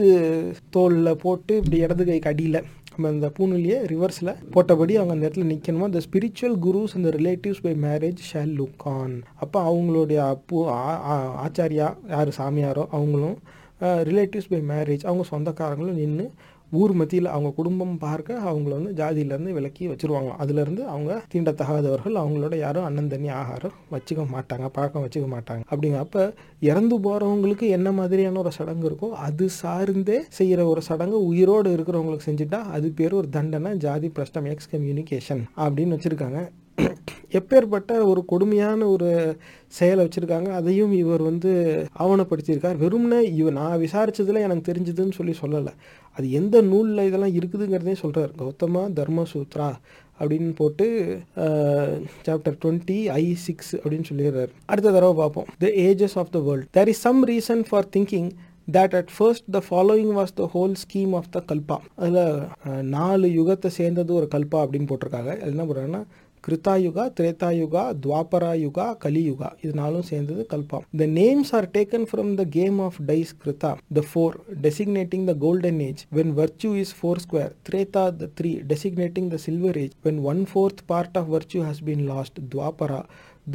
[0.69, 2.59] தோலில் போட்டு இப்படி இடது கைக்கு அடியில்
[2.99, 7.73] நம்ம அந்த பூணுலியே ரிவர்ஸில் போட்டபடி அவங்க அந்த இடத்துல நிற்கணுமா இந்த ஸ்பிரிச்சுவல் குருஸ் இந்த relatives by
[7.83, 10.97] marriage shall look on அப்போ அவங்களுடைய அப்போ ஆ-
[11.43, 13.37] ஆச்சாரியா யார் சாமியாரோ அவங்களும்
[14.07, 16.25] ரிலேட்டிவ்ஸ் பை மேரேஜ் அவங்க சொந்தக்காரங்களும் நின்று
[16.79, 20.41] ஊர் மத்தியில் அவங்க குடும்பம் பார்க்க அவங்கள வந்து ஜாதியிலேருந்து விலக்கி வச்சிருவாங்களாம்.
[20.43, 25.63] அதுலேருந்து அவங்க தீண்டத்தகாதவர்கள் அவங்களோட யாரும் அண்ணன் தண்ணி ஆகாரம் வச்சுக்க மாட்டாங்க பழக்கம் வச்சுக்க மாட்டாங்க.
[25.71, 26.23] அப்படிங்க அப்போ
[26.69, 32.61] இறந்து போகிறவங்களுக்கு என்ன மாதிரியான ஒரு சடங்கு இருக்கோ அது சார்ந்தே செய்கிற ஒரு சடங்கு உயிரோடு இருக்கிறவங்களுக்கு செஞ்சுட்டா
[32.77, 36.41] அது பேர் ஒரு தண்டனை ஜாதி பிரஷ்டம் எக்ஸ் கம்யூனிகேஷன் அப்படின்னு வச்சுருக்காங்க.
[37.37, 39.07] எப்பேற்பட்ட ஒரு கொடுமையான ஒரு
[39.77, 41.51] செயலை வச்சுருக்காங்க அதையும் இவர் வந்து
[42.03, 45.73] ஆவணப்படுத்தியிருக்கார் வெறும்னே இவர் நான் விசாரித்ததில் எனக்கு தெரிஞ்சதுன்னு சொல்லி சொல்லலை.
[46.19, 49.69] அது எந்த நூலில் இதெல்லாம் இருக்குதுங்கிறதே சொல்கிறார் கௌதமா தர்மசூத்ரா
[50.19, 50.85] அப்படின்னு போட்டு
[52.27, 54.51] சாப்டர் டுவெண்ட்டி ஐ சிக்ஸ் அப்படின்னு சொல்லிடுறாரு.
[54.71, 55.47] அடுத்த தடவை பார்ப்போம்.
[55.63, 58.29] The ages of the world there is some reason for thinking
[58.77, 63.71] that at first the following was the whole scheme of the kalpa அதில் நாலு யுகத்தை
[63.79, 65.31] சேர்ந்தது ஒரு கல்பா அப்படின்னு போட்டிருக்காங்க.
[65.41, 66.03] அது என்ன பண்ணுறாங்கன்னா
[66.45, 72.45] கிருத்தாயுகா திரேதாயுகா துவாபரா யுகா கலியுகா இது நாலும் சேர்ந்தது Kalpa the names are taken from the
[72.57, 74.31] game of dice krita the four
[74.65, 79.73] designating the golden age when virtue is four square treta the three designating the silver
[79.83, 83.01] age when one fourth part of virtue has been lost dwapara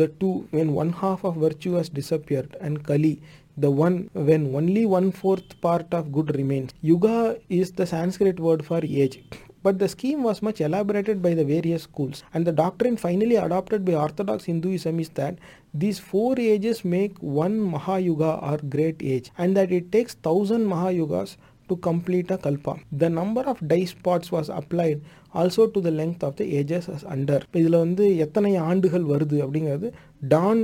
[0.00, 3.14] the two when one half of virtue has disappeared and kali
[3.56, 3.98] the one
[4.28, 7.16] when only one fourth part of good remains yuga
[7.60, 9.16] is the sanskrit word for age
[9.63, 13.83] but the scheme was much elaborated by the various schools and the doctrine finally adopted
[13.83, 15.37] by orthodox hinduism is that
[15.73, 21.37] these four ages make one mahayuga or great age and that it takes thousand mahayugas
[21.69, 22.79] to complete a kalpa.
[22.91, 25.01] The number of day spots was applied
[25.33, 27.39] also to the length of the ages as under.
[27.59, 29.89] இதில் வந்து எத்தனை ஆண்டுகள் வருது அப்படிங்கிறது
[30.33, 30.61] Don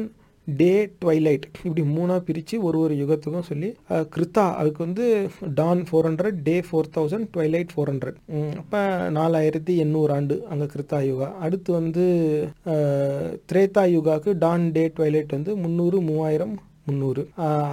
[0.60, 0.72] day
[1.04, 1.46] twilight.
[1.64, 3.70] இப்படி மூணாக பிரித்து ஒரு ஒரு யுகத்துக்கும் சொல்லி
[4.16, 5.06] கிருத்தா அதுக்கு வந்து
[5.60, 8.20] dawn four hundred day four thousand twilight four hundred
[8.62, 8.82] அப்போ
[9.18, 11.30] நாலாயிரத்தி எண்ணூறு ஆண்டு அங்கே கிருத்தா யுகா.
[11.46, 12.06] அடுத்து வந்து
[13.50, 16.54] த்ரேதா திரேதா யுகாக்கு டான் டே ட்வைலைட் வந்து முந்நூறு மூவாயிரம்
[16.88, 17.22] முந்நூறு.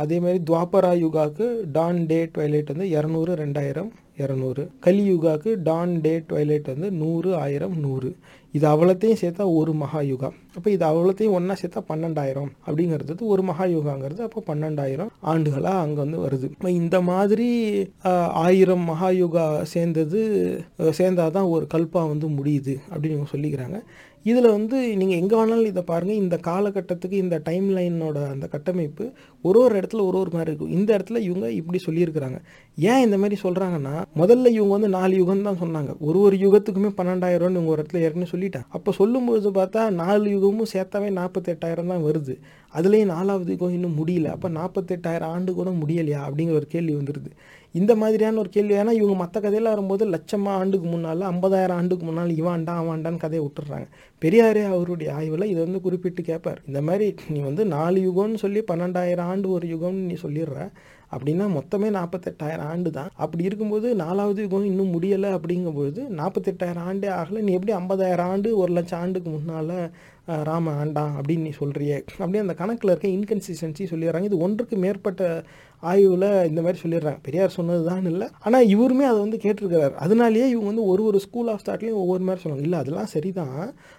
[0.01, 1.45] அதே மாதிரி துவாபரா யுகாக்கு
[1.77, 3.89] டான் டே ட்வைலைட் வந்து இரநூறு ரெண்டாயிரம்
[4.23, 4.63] இரநூறு.
[4.85, 8.09] கலியுகாவுக்கு டான் டே ட்வைலைட் வந்து நூறு ஆயிரம் நூறு.
[8.57, 12.51] இது அவ்வளோத்தையும் சேர்த்தா ஒரு மகா யுகா அப்போ இது அவ்வளோத்தையும் ஒன்றா சேர்த்தா பன்னெண்டாயிரம்.
[12.67, 16.47] அப்படிங்கிறது ஒரு மகா யுகாங்கிறது அப்போ பன்னெண்டாயிரம் ஆண்டுகளாக அங்கே வந்து வருது.
[16.55, 17.49] இப்போ இந்த மாதிரி
[18.45, 20.21] ஆயிரம் மகா யுகா சேர்ந்தது
[20.99, 23.79] சேர்ந்தாதான் ஒரு கல்பா வந்து முடியுது அப்படின்னு இவங்க சொல்லிக்கிறாங்க.
[24.29, 26.19] இதில் வந்து நீங்கள் எங்கே வேணாலும் இதை பாருங்கள்.
[26.23, 29.05] இந்த காலகட்டத்துக்கு இந்த டைம் லைனோட அந்த கட்டமைப்பு
[29.43, 30.73] ஒரு ஒரு இடத்துல ஒரு ஒரு மாதிரி இருக்கும்.
[30.77, 32.39] இந்த இடத்துல இவங்க இப்படி சொல்லியிருக்கிறாங்க.
[32.91, 35.91] ஏன் இந்த மாதிரி சொல்கிறாங்கன்னா முதல்ல இவங்க வந்து நாலு யுகம் தான் சொன்னாங்க.
[36.07, 38.69] ஒரு ஒரு யுகத்துக்குமே பன்னெண்டாயிரம்னு இவங்க ஒரு இடத்துல ஏற்கனவே சொல்லிட்டாங்க.
[38.77, 42.35] அப்போ சொல்லும்பொழுது பார்த்தா நாலு யுகமும் சேர்த்தாவே நாற்பத்தெட்டாயிரம் தான் வருது.
[42.77, 44.31] அதுலேயும் நாலாவது யுகம் இன்னும் முடியல.
[44.35, 47.31] அப்போ நாற்பத்தெட்டாயிரம் ஆண்டு கூட முடியலையா அப்படிங்கிற ஒரு கேள்வி வந்துடுது
[47.79, 48.73] இந்த மாதிரியான ஒரு கேள்வி.
[48.81, 53.87] ஏன்னா இவங்க மற்ற கதையில் வரும்போது லட்சமா ஆண்டுக்கு முன்னால் ஐம்பதாயிரம் ஆண்டுக்கு முன்னால் இவான்டா அவான்டான்னு கதையை விட்டுறாங்க
[54.21, 56.61] பெரியாரே அவருடைய ஆய்வில் இதை வந்து குறிப்பிட்டு கேட்பார்.
[56.69, 60.59] இந்த மாதிரி நீ வந்து நாலு யுகம்னு சொல்லி பன்னெண்டாயிரம் ஆண்டு ஒரு யுகம்னு நீ சொல்லிடுற
[61.15, 63.11] அப்படின்னா மொத்தமே நாற்பத்தெட்டாயிரம் ஆண்டு தான்.
[63.23, 67.41] அப்படி இருக்கும்போது நாலாவது யுகம் இன்னும் முடியலை அப்படிங்கும்பொழுது நாற்பத்தெட்டாயிரம் ஆண்டே ஆகலை.
[67.45, 69.75] நீ எப்படி ஐம்பதாயிரம் ஆண்டு ஒரு லட்சம் ஆண்டுக்கு முன்னால்
[70.49, 74.29] ராம ஆண்டான் அப்படின்னு நீ சொல்கிறியே அப்படியே அந்த கணக்கில் இருக்க இன்கன்சிஸ்டன்சி சொல்லிடுறாங்க.
[74.31, 75.21] இது ஒன்றுக்கு மேற்பட்ட
[75.83, 77.19] ஆய்வில் இந்த மாதிரி சொல்லிடுறாங்க.
[77.27, 78.27] பெரியார் சொன்னது தான் இல்லை.
[78.45, 79.95] ஆனால் இவருமே அதை வந்து கேட்டிருக்கிறார்.
[80.05, 82.67] அதனாலேயே இவங்க வந்து ஒரு ஒரு ஸ்கூல் ஆஃப் தாட்லேயும் ஒவ்வொரு மாதிரி சொல்லுவாங்க.
[82.67, 83.57] இல்லை அதெல்லாம் சரிதான்.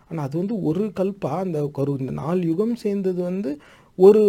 [0.09, 3.53] ஆனால் அது வந்து ஒரு கல்பா அந்த ஒரு இந்த நாலு யுகம் சேர்ந்தது வந்து
[3.99, 4.21] ஒரு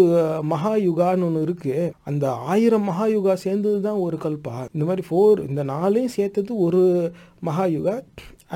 [0.52, 4.54] மகா யுகான்னு ஒன்று இருக்குது அந்த ஆயிரம் மகா யுகா சேர்ந்தது தான் ஒரு கல்பா.
[4.76, 6.82] இந்த மாதிரி ஃபோர் இந்த நாலையும் சேர்த்தது ஒரு
[7.50, 7.96] மகா யுகா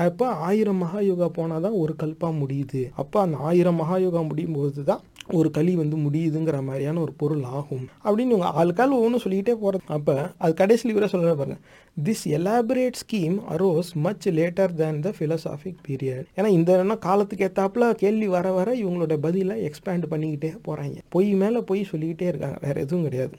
[0.04, 2.80] அப்போ ஆயிரம் மகா யுகா போனால் தான் ஒரு கல்பா முடியுது.
[3.02, 5.02] அப்போ அந்த ஆயிரம் மகா யுகா முடியும் போது தான்
[5.32, 10.14] ஒரு களி வந்து முடியுதுங்கிற மாதிரியான ஒரு பொருள் ஆகும் அப்படின்னு இவங்க ஆளுக்கால் ஒவ்வொன்றும் சொல்லிக்கிட்டே போகிறது அப்போ
[10.38, 11.58] அது கடைசியில் இவரை சொல்கிற பாருங்க
[12.04, 17.92] this elaborate scheme arose much later than the philosophic period ஏன்னா இந்த என்ன காலத்துக்கு ஏற்றாப்புல
[17.94, 23.04] கேள்வி வர வர இவங்களோட பதிலை எக்ஸ்பேண்ட் பண்ணிக்கிட்டே போகிறாங்க பொய் மேலே பொய் சொல்லிக்கிட்டே இருக்காங்க வேறு எதுவும்
[23.04, 23.34] கிடையாது.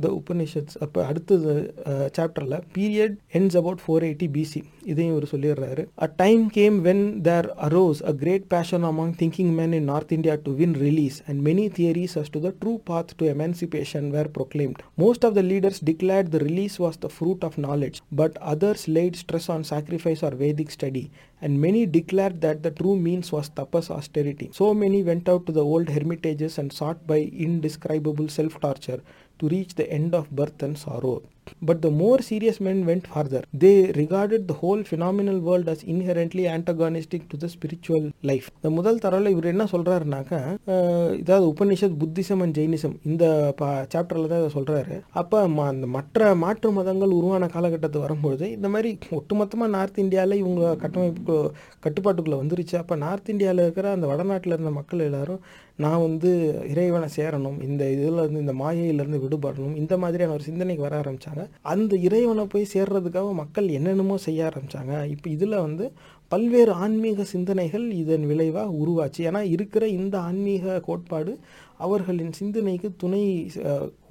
[0.00, 1.74] த உபநிஷத்ஸ் அப்போ அடுத்தது
[2.18, 5.82] சாப்டரில் period ends about four eighty BC இதையும் இவர் சொல்லிடுறாரு.
[6.02, 10.36] A time came when there arose a great passion among thinking men in North India
[10.42, 14.82] to win release and many theories as to the true path to emancipation were proclaimed.
[14.96, 19.16] Most of the leaders declared the release was the fruit of knowledge, but others laid
[19.16, 21.10] stress on sacrifice or Vedic study,
[21.42, 24.50] and many declared that the true means was tapas austerity.
[24.52, 29.00] So many went out to the old hermitages and sought by indescribable self torture
[29.38, 31.22] to reach the end of birth and sorrow.
[31.68, 36.46] But the more serious men went farther They regarded the whole phenomenal world as inherently
[36.56, 40.40] antagonistic to the spiritual life இந்த முதல் தரவில் இவர் என்ன சொல்றாருனாக்கா
[41.22, 43.24] இதாவது Upanishad Buddhism and Jainism இந்த
[43.94, 44.96] சாப்டரில் தான் இதை சொல்றாரு.
[45.20, 45.38] அப்போ
[45.72, 51.36] அந்த மற்ற மாற்று மதங்கள் உருவான காலகட்டத்து வரும்பொழுது இந்த மாதிரி ஒட்டுமொத்தமாக நார்த் இந்தியாவில் இவங்க கட்டமைப்பு
[51.86, 52.76] கட்டுப்பாட்டுக்குள்ளே வந்துருச்சு.
[52.82, 55.42] அப்போ நார்த் இந்தியாவில் இருக்கிற அந்த வடநாட்டில் இருந்த மக்கள் எல்லாரும்
[55.84, 56.30] நான் வந்து
[56.70, 60.96] இறைவனை சேரணும் இந்த இதில் இருந்து இந்த மாயையிலேருந்து விடுபடணும் இந்த மாதிரியான ஒரு சிந்தனைக்கு வர
[61.38, 65.92] ஆரம்பிச்சாங்க அந்த இறைவனை போய் சேர்றதுக்காக மக்கள் என்னென்னமோ செய்ய ஆரம்பித்தாங்க இப்போ இதில் வந்து
[66.28, 69.18] பல்வேறு ஆன்மீக சிந்தனைகள் இதன் விளைவாக உருவாச்சு.
[69.18, 71.38] ஏன்னா இருக்கிற இந்த ஆன்மீக கோட்பாடு
[71.84, 73.22] அவர்களின் சிந்தனைக்கு துணை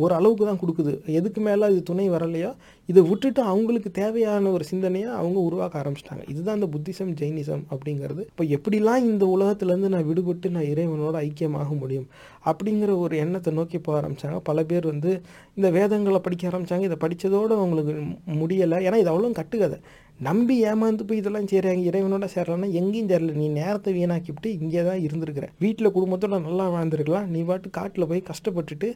[0.03, 0.93] ஓரளவுக்கு தான் கொடுக்குது.
[1.19, 2.51] எதுக்கு மேலே இது துணை வரலையோ?
[2.91, 6.23] இதை விட்டுட்டு அவங்களுக்கு தேவையான ஒரு சிந்தனையை அவங்க உருவாக்க ஆரம்பிச்சிட்டாங்க.
[6.33, 8.23] இதுதான் இந்த புத்திசம் ஜெயினிசம் அப்படிங்கிறது.
[8.31, 12.07] இப்போ எப்படிலாம் இந்த உலகத்துலேருந்து நான் விடுபட்டு நான் இறைவனோட ஐக்கியமாக முடியும்
[12.51, 15.13] அப்படிங்கிற ஒரு எண்ணத்தை நோக்கி போக ஆரம்பித்தாங்க பல பேர் வந்து
[15.57, 16.87] இந்த வேதங்களை படிக்க ஆரம்பிச்சாங்க.
[16.89, 17.95] இதை படித்ததோடு அவங்களுக்கு
[18.41, 18.79] முடியலை.
[18.87, 19.79] ஏன்னா இது அவ்வளோ கட்டுக்கதை.
[20.25, 23.33] நம்பி ஏமாந்து போய் இதெல்லாம் செய்கிறாங்க இறைவனோட சேரலன்னா எங்கேயும் சேரல.
[23.41, 25.47] நீ நேரத்தை வீணாக்கிவிட்டு இங்கே தான் இருந்திருக்கிற.
[25.63, 27.27] வீட்டில் குடும்பத்தோட நல்லா வாழ்ந்துருக்கலாம்.
[27.33, 28.89] நீ பாட்டு காட்டில் போய் கஷ்டப்பட்டுட்டு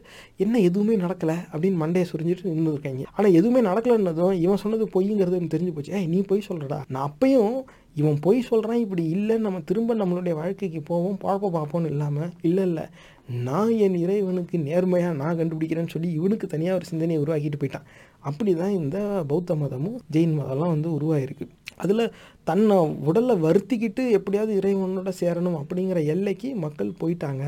[0.44, 5.94] என்ன எதுவுமே நடக்கலை அப்படின்னு மண்டையை சுரிஞ்சிட்டு நின்றுருக்காங்க ஆனால் எதுவுமே நடக்கலைன்னதும் இவன் சொன்னது பொய்ங்கிறது தெரிஞ்சு போச்சு.
[6.00, 7.56] ஏய் நீ போய் சொல்கிறடா நான் அப்பையும்
[8.00, 12.84] இவன் பொய் சொல்கிறான் இப்படி இல்லைன்னு நம்ம திரும்ப நம்மளுடைய வாழ்க்கைக்கு போவோம் பழப்ப பார்ப்போம்னு இல்லாமல் இல்லை இல்லை.
[13.48, 17.88] நான் என் இறைவனுக்கு நேர்மையாக நான் கண்டுபிடிக்கிறேன்னு சொல்லி இவனுக்கு தனியாக ஒரு சிந்தனையை உருவாக்கிட்டு போயிட்டான்.
[18.28, 18.98] அப்படி தான் இந்த
[19.30, 21.46] பௌத்த மதமும் ஜெயின் மதம்லாம் வந்து உருவாகிருக்கு
[21.84, 22.12] அதில்
[22.48, 22.76] தன்னை
[23.08, 27.44] உடலை வருத்திக்கிட்டு எப்படியாவது இறைவனோட சேரணும் அப்படிங்கிற எல்லைக்கு மக்கள் போயிட்டாங்க.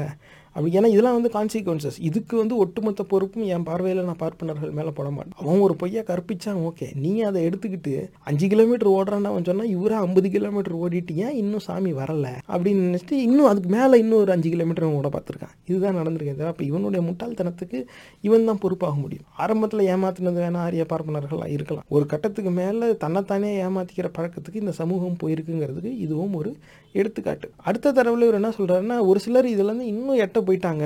[0.55, 5.11] அப்படி ஏன்னா இதெல்லாம் வந்து கான்சிக்வன்சஸ் இதுக்கு வந்து ஒட்டுமொத்த பொறுப்பும் என் பார்வையில் நான் பார்ப்பனர்கள் மேலே போட
[5.11, 5.37] மாட்டேன்.
[5.37, 6.89] அவன் ஒரு பொய்யா கற்பிச்சான் ஓகே.
[6.95, 11.93] நீ அதை எடுத்துக்கிட்டு அஞ்சு கிலோமீட்டர் ஓடுறான்னு அவன் சொன்னால் இவரா ஐம்பது கிலோமீட்டர் ஓடிட்டு ஏன் இன்னும் சாமி
[11.93, 12.29] வரல?
[12.49, 15.55] அப்படின்னு நினச்சிட்டு இன்னும் அதுக்கு மேலே இன்னும் ஒரு அஞ்சு கிலோமீட்டர் ஓட பார்த்துருக்கான்.
[15.67, 17.85] இதுதான் நடந்திருக்கு அப்போ இவனுடைய முட்டாள்தனத்துக்கு
[18.21, 19.27] இவன் தான் பொறுப்பாக முடியும்.
[19.37, 21.85] ஆரம்பத்தில் ஏமாத்தினது வேணா ஆரிய பார்ப்பனர்களாக இருக்கலாம்.
[21.89, 26.57] ஒரு கட்டத்துக்கு மேலே தன்னைத்தானே ஏமாத்திக்கிற பழக்கத்துக்கு இந்த சமூகம் போயிருக்குங்கிறதுக்கு இதுவும் ஒரு
[26.95, 30.85] எடுத்துக்காட்டு அடுத்த தடவை இவர் என்ன சொல்கிறாருன்னா ஒரு சிலர் இதுலேருந்து இன்னும் எட்ட போயிட்டாங்க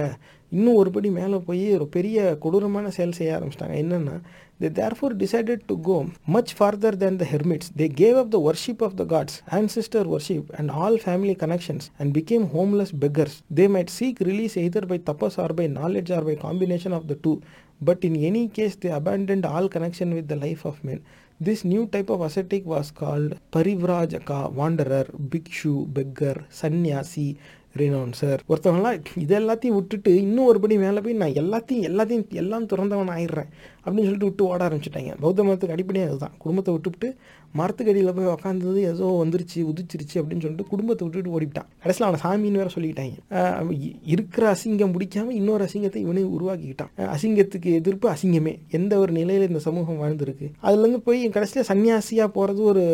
[0.53, 4.15] இன்னும் ஒரு படி மேலே போய் ஒரு பெரிய கொடூரமான செயல் செய்ய ஆரம்பிச்சிட்டாங்க என்னென்னா
[4.61, 5.97] they therefore decided to go
[6.29, 10.09] much farther than the hermits they gave up the worship of the gods and sister
[10.09, 14.99] worship and all family connections and became homeless beggars they might seek release either by
[15.11, 17.35] tapas or by knowledge or by combination of the two
[17.85, 21.03] but in any case they abandoned all connection with the life of men
[21.41, 27.39] This new type of ascetic was called parivrajaka, wanderer, bhikshu, beggar, sannyasi,
[27.81, 33.51] renouncer ஒருத்தவங்களாம் இது எல்லாத்தையும் விட்டுட்டு இன்னும் ஒருபடி மேலே போய் நான் எல்லாத்தையும் எல்லாத்தையும் எல்லாம் திறந்தவன் ஆயிடுறேன்
[33.85, 35.13] அப்படின்னு சொல்லிட்டு விட்டு ஓட ஆரம்பிச்சிட்டாங்க.
[35.23, 36.35] பௌத்த மதத்துக்கு அடிப்படையாக அதுதான்.
[36.45, 37.09] குடும்பத்தை விட்டுவிட்டு
[37.59, 41.69] மரத்துக்கு அடியில் போய் உக்காந்தது ஏதோ வந்துருச்சு உதிச்சிருச்சு அப்படின்னு சொல்லிட்டு குடும்பத்தை விட்டுட்டு ஓடிவிட்டான்.
[41.83, 43.17] கடைசியில் அவனை சாமின்னு வேற சொல்லிட்டாங்க
[44.15, 46.93] இருக்கிற அசிங்கம் பிடிக்காம இன்னொரு அசிங்கத்தை இவனே உருவாக்கிக்கிட்டான்.
[47.15, 48.55] அசிங்கத்துக்கு எதிர்ப்பு அசிங்கமே.
[48.79, 50.49] எந்த ஒரு நிலையில் இந்த சமூகம் வாழ்ந்திருக்கு?
[50.67, 52.85] அதுலேருந்து போய் கடைசியில் சன்னியாசியாக போகிறது ஒரு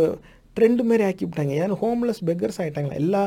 [0.56, 3.22] ட்ரெண்டு மாரி ஆக்கி விட்டாங்க ஏன்னா ஹோம்லெஸ் பெக்கர்ஸ் ஆகிட்டாங்களா எல்லா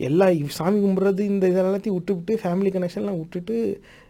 [0.00, 0.26] எல்லா
[0.56, 3.56] சாமி கும்பிட்றது இந்த இதெல்லாத்தையும் விட்டுவிட்டு ஃபேமிலி கனெக்ஷன்லாம் விட்டுட்டு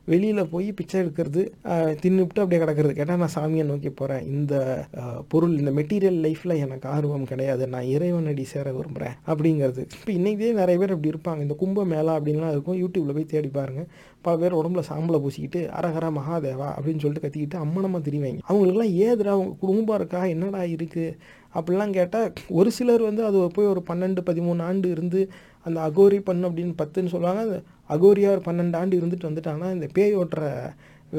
[0.04, 2.94] வெளியில் போய் பிச்சை எடுக்கிறது ஆஹ் தின்னுபிட்டு அப்படியே கிடக்கிறது.
[2.94, 4.84] கேட்டால் நான் சாமியை நோக்கி போகிறேன் இந்த
[5.28, 7.68] பொருள் இந்த மெட்டீரியல் லைஃப்பில் எனக்கு ஆர்வம் கிடையாது.
[7.68, 9.82] நான் இறைவனடி சேர விரும்புகிறேன் அப்படிங்கிறது.
[9.98, 11.40] இப்போ இன்றைக்கே நிறைய பேர் அப்படி இருப்பாங்க.
[11.42, 12.80] இந்த கும்ப மேளா அப்படின்லாம் இருக்கும்.
[12.82, 13.86] யூடியூப்பில் போய் தேடி பாருங்கள்
[14.22, 18.38] பல பேர் உடம்புல சாம்பலை பூசிக்கிட்டு அரஹர மகாதேவா அப்படின்னு சொல்லிட்டு கத்திக்கிட்டு அம்மனமாக திரிவாங்க.
[18.48, 20.24] அவங்களுக்குலாம் ஏதுடா அவங்க குடும்பம் இருக்கா?
[20.24, 21.16] என்னடா இருக்குது
[21.54, 25.28] அப்படிலாம் கேட்டால் ஒரு சிலர் வந்து அது போய் ஒரு பன்னெண்டு பதிமூணு ஆண்டு இருந்து
[25.62, 27.62] அந்த அகோரி பண்ணு அப்படின்னு பத்துன்னு சொல்லுவாங்க.
[27.94, 30.42] அகோரியா ஒரு பன்னெண்டு ஆண்டு இருந்துட்டு வந்துட்டாங்கன்னா இந்த பேய் ஓட்டுற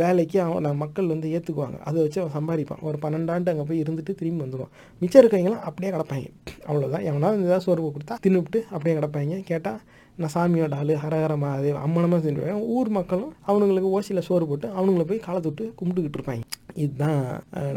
[0.02, 2.82] வேலைக்கு அவன் மக்கள் வந்து ஏற்றுக்குவாங்க அதை வச்சு அவன் சம்பாதிப்பான்.
[2.88, 4.72] ஒரு பன்னெண்டாண்டு அங்கே போய் இருந்துட்டு திரும்பி வந்துடுவான்
[5.02, 6.28] மிச்சம் இருக்கவங்களாம் அப்படியே கிடப்பாங்க.
[6.68, 9.36] அவ்வளோதான் எவனாலும் ஏதாவது சோர்வு கொடுத்தா தின்னுபிட்டு அப்படியே கிடப்பாங்க.
[9.52, 9.82] கேட்டால்
[10.22, 15.26] நான் சாமியோட ஆளு ஹரஹர மகாதேவ் அம்மனமாக தின்னுவேன் ஊர் மக்களும் அவனுங்களுக்கு ஓசியில் சோறு போட்டு அவனுங்களை போய்
[15.28, 16.44] காலை தொட்டு கும்பிட்டுக்கிட்டு இருப்பாங்க.
[16.84, 17.20] இதுதான்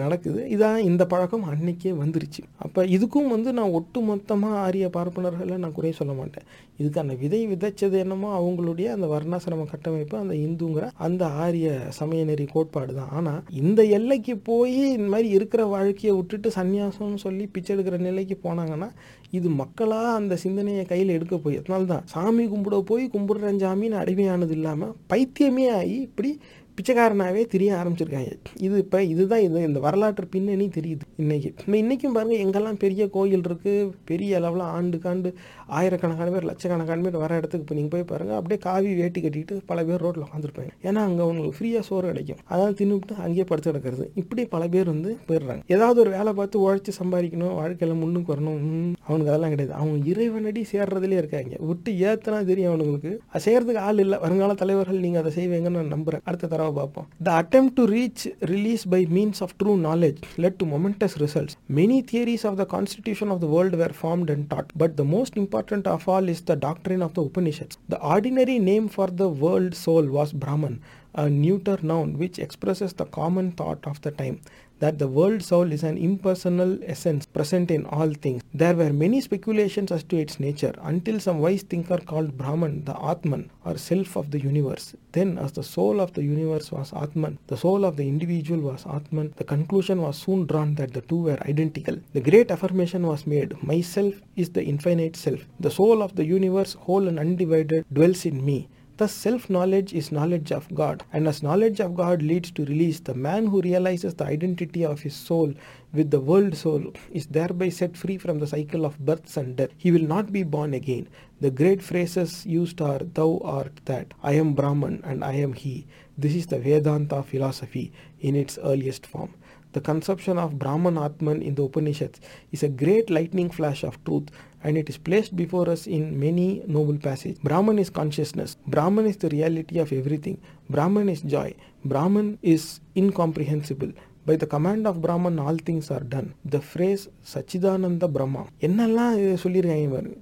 [0.02, 0.40] நடக்குது.
[0.54, 2.42] இதான் இந்த பழக்கம் அன்னைக்கே வந்துருச்சு.
[2.64, 6.46] அப்போ இதுக்கும் வந்து நான் ஒட்டு மொத்தமாக ஆரிய பார்ப்பனர்களை நான் குறை சொல்ல மாட்டேன்.
[6.80, 11.68] இதுக்கு அந்த விதை விதைச்சது என்னமோ அவங்களுடைய அந்த வர்ணாசிரம கட்டமைப்பு அந்த இந்துங்கிற அந்த ஆரிய
[11.98, 13.10] சமய நெறி கோட்பாடு தான்.
[13.18, 18.90] ஆனால் இந்த எல்லைக்கு போய் இந்த மாதிரி இருக்கிற வாழ்க்கையை விட்டுட்டு சன்னியாசம்னு சொல்லி பிச்சை எடுக்கிற நிலைக்கு போனாங்கன்னா
[19.30, 24.50] இது மக்களாக அந்த சிந்தனையை கையில் எடுக்க போய் அதனால தான் சாமி கும்பிட போய் கும்பிடுறேன் சாமின்னு அடிமையானது
[24.50, 26.40] இல்லாமல் பைத்தியமே ஆகி இப்படி
[26.78, 28.32] பிச்சைக்காரனாகவே தெரிய ஆரம்பிச்சிருக்காங்க.
[28.60, 31.50] இது இப்போ இதுதான் இது இந்த வரலாற்று பின்னணி தெரியுது இன்னைக்கு.
[31.60, 35.34] இப்போ இன்றைக்கும் பாருங்கள் எங்கெல்லாம் பெரிய கோயில் இருக்குது பெரிய அளவில் ஆண்டுக்காண்டு
[35.68, 39.84] ஆயிரக்கணக்கான பேர் லட்சக்கணக்கான பேர் வர இடத்துக்கு இப்போ நீங்கள் போய் பாருங்கள் அப்படியே காவி வேட்டி கட்டிட்டு பல
[39.84, 42.36] பேர் ரோட்டில் உட்காந்துருப்பாங்க ஏன்னா அங்கே அவங்களுக்கு ஃப்ரீயாக சோறு கிடைக்கும்.
[42.44, 44.10] அதாவது தின்னுட்டு அங்கேயே படுத்து கிடக்கிறது.
[44.14, 45.62] இப்படி பல பேர் வந்து போயிடுறாங்க.
[45.66, 49.74] ஏதாவது ஒரு வேலை பார்த்து உழைச்சி சம்பாதிக்கணும் வாழ்க்கையில் முன்னுக்கு வரணும் அவனுக்கு அதெல்லாம் கிடையாது.
[49.74, 51.56] அவங்க இறைவனடி சேர்றதுலேயே இருக்காங்க.
[51.58, 53.18] விட்டு ஏத்தனா தெரியும் அவனுங்களுக்கு.
[53.32, 54.18] அது செய்யறதுக்கு ஆள் இல்லை.
[54.18, 56.24] வருங்கால தலைவர்கள் நீங்கள் அதை செய்வீங்கன்னு நான் நம்புறேன்.
[56.24, 57.08] அடுத்த தடவை பார்ப்போம்.
[57.22, 62.00] The attempt to reach release by means of true knowledge led to momentous results many
[62.12, 65.36] theories of the constitution of the world were formed and taught but the most most
[65.56, 67.78] important of all is the doctrine of the Upanishads.
[67.88, 70.82] The ordinary name for the world soul was Brahman,
[71.14, 74.42] a neuter noun which expresses the common thought of the time
[74.78, 78.42] that the world soul is an impersonal essence present in all things.
[78.52, 82.96] There were many speculations as to its nature until some wise thinker called Brahman the
[83.00, 84.94] Atman or self of the universe.
[85.12, 88.84] Then, as the soul of the universe was Atman, the soul of the individual was
[88.86, 91.96] Atman, the conclusion was soon drawn that the two were identical.
[92.12, 95.40] The great affirmation was made Myself is the infinite self.
[95.60, 98.68] The soul of the universe, whole and undivided, dwells in me.
[98.98, 102.98] Thus, self knowledge is knowledge of God, and as knowledge of God leads to release,
[102.98, 105.52] the man who realizes the identity of his soul
[105.92, 109.68] with the world soul is thereby set free from the cycle of births and death.
[109.76, 111.08] He will not be born again.
[111.42, 115.86] The great phrases used are Thou art that, I am Brahman, and I am He.
[116.16, 119.34] This is the Vedanta philosophy in its earliest form.
[119.76, 122.18] The conception of Brahman Atman in the Upanishads
[122.50, 124.30] is a great lightning flash of truth
[124.66, 127.38] and it is placed before us in many noble passages.
[127.40, 128.50] Brahman is consciousness.
[128.66, 130.38] Brahman is the reality of everything.
[130.70, 131.52] Brahman is joy
[131.88, 132.68] Brahman is
[133.00, 133.90] incomprehensible
[134.26, 137.02] by the command of Brahman all things are done the phrase
[137.32, 139.12] Sachchidananda Brahma என்னெல்லாம்
[139.44, 140.16] சொல்லியிருக்காங்க பாருங்க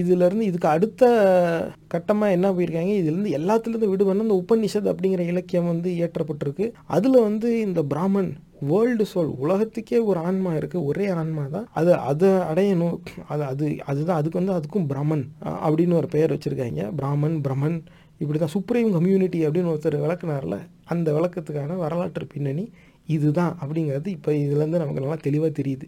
[0.00, 1.04] இதுலேருந்து இதுக்கு அடுத்த
[1.94, 6.66] கட்டமாக என்ன போயிருக்காங்க இதுலேருந்து எல்லாத்துலேருந்து விடுவன்னு இந்த உபநிஷத் அப்படிங்கிற இலக்கியம் வந்து இயற்றப்பட்டிருக்கு
[6.96, 8.30] அதில் வந்து இந்த பிராமன்
[8.70, 11.66] வேர்ல்டு சோல் உலகத்துக்கே ஒரு ஆன்மா இருக்குது ஒரே ஆன்மா தான்.
[11.78, 12.98] அது அதை அடையணும்.
[13.32, 15.24] அது அது அதுதான் அதுக்கு வந்து அதுக்கும் பிரமன்
[15.66, 16.82] அப்படின்னு ஒரு பெயர் வச்சுருக்காங்க.
[17.00, 17.78] பிராமன் பிரமன்
[18.22, 20.58] இப்படி தான் சுப்ரீம் கம்யூனிட்டி அப்படின்னு ஒருத்தர் விளக்குனார்ல
[20.92, 22.64] அந்த விளக்கத்துக்கான வரலாற்று பின்னணி
[23.14, 25.86] இதுதான் அப்படிங்கிறது இப்போ இதுலேருந்து நமக்கு நல்லா தெளிவாக தெரியுது.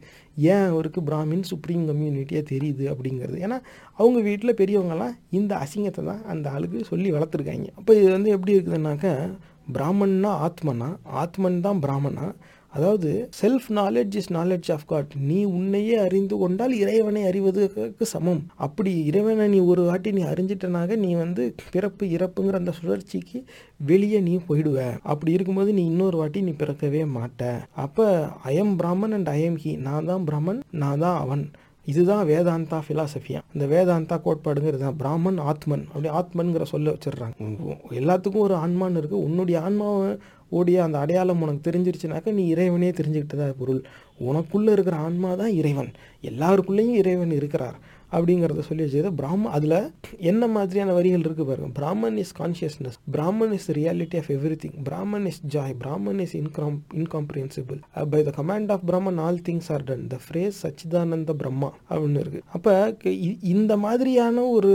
[0.52, 3.38] ஏன் அவருக்கு பிராமின் சுப்ரீம் கம்யூனிட்டியாக தெரியுது அப்படிங்கிறது?
[3.46, 3.58] ஏன்னா
[4.00, 7.68] அவங்க வீட்டில் பெரியவங்கலாம் இந்த அசிங்கத்தை தான் அந்த ஆளுக்கு சொல்லி வளர்த்துருக்காங்க.
[7.78, 9.14] அப்போ இது வந்து எப்படி இருக்குதுன்னாக்கா
[9.76, 10.90] பிராமன்னா ஆத்மனா?
[11.22, 12.26] ஆத்மன் தான் பிராமணா
[12.74, 18.42] அதாவது self knowledge is knowledge of God நீ உன்னையே அறிந்து கொண்டால் இறைவனை அறிவதற்கு சமம்.
[18.66, 23.40] அப்படி இறைவனை நீ ஒரு வாட்டி நீ அறிஞ்சிட்டனாக நீ வந்து பிறப்பு இறப்புங்கிற அந்த சுழற்சிக்கு
[23.90, 24.78] வெளியே நீ போயிடுவ.
[25.12, 27.50] அப்படி இருக்கும்போது நீ இன்னொரு வாட்டி நீ பிறக்கவே மாட்ட.
[27.86, 28.06] அப்போ
[28.44, 31.46] I'm Brahman and I'm he நான் தான் பிரமன் நான் தான் அவன்.
[31.86, 34.98] இதுதான் வேதாந்தா ஃபிலாசபியா இந்த வேதாந்தா கோட்பாடுங்கிறது தான்.
[35.02, 37.36] பிராமன் ஆத்மன் அப்படி ஆத்மன்கிற சொல்ல வச்சிடுறாங்க.
[38.00, 40.10] எல்லாத்துக்கும் ஒரு ஆன்மான்னு இருக்குது உன்னுடைய ஆன்மாவை
[40.50, 43.82] ஓடிய அந்த அடையாளம் உனக்கு தெரிஞ்சிருச்சுனாக்கா நீ இறைவனே தெரிஞ்சுக்கிட்டதா பொருள்.
[44.28, 45.92] உனக்குள்ளே இருக்கிற ஆன்மா தான் இறைவன்.
[46.30, 47.78] எல்லாருக்குள்ளேயும் இறைவன் இருக்கிறார்
[48.12, 49.74] அப்படிங்கிறத சொல்லி வச்சது பிராம அதில்
[50.30, 51.68] என்ன மாதிரியான வரிகள் இருக்குது பாருங்க.
[51.78, 54.30] Brahman is consciousness Brahman is reality of
[54.62, 57.80] everything Brahman is joy Brahman is incom incomprehensible
[58.14, 62.46] by the command of Brahman all things are done the phrase Sachchidananda Brahma அப்படின்னு இருக்குது
[62.52, 62.74] அப்போ
[63.54, 64.74] இந்த மாதிரியான ஒரு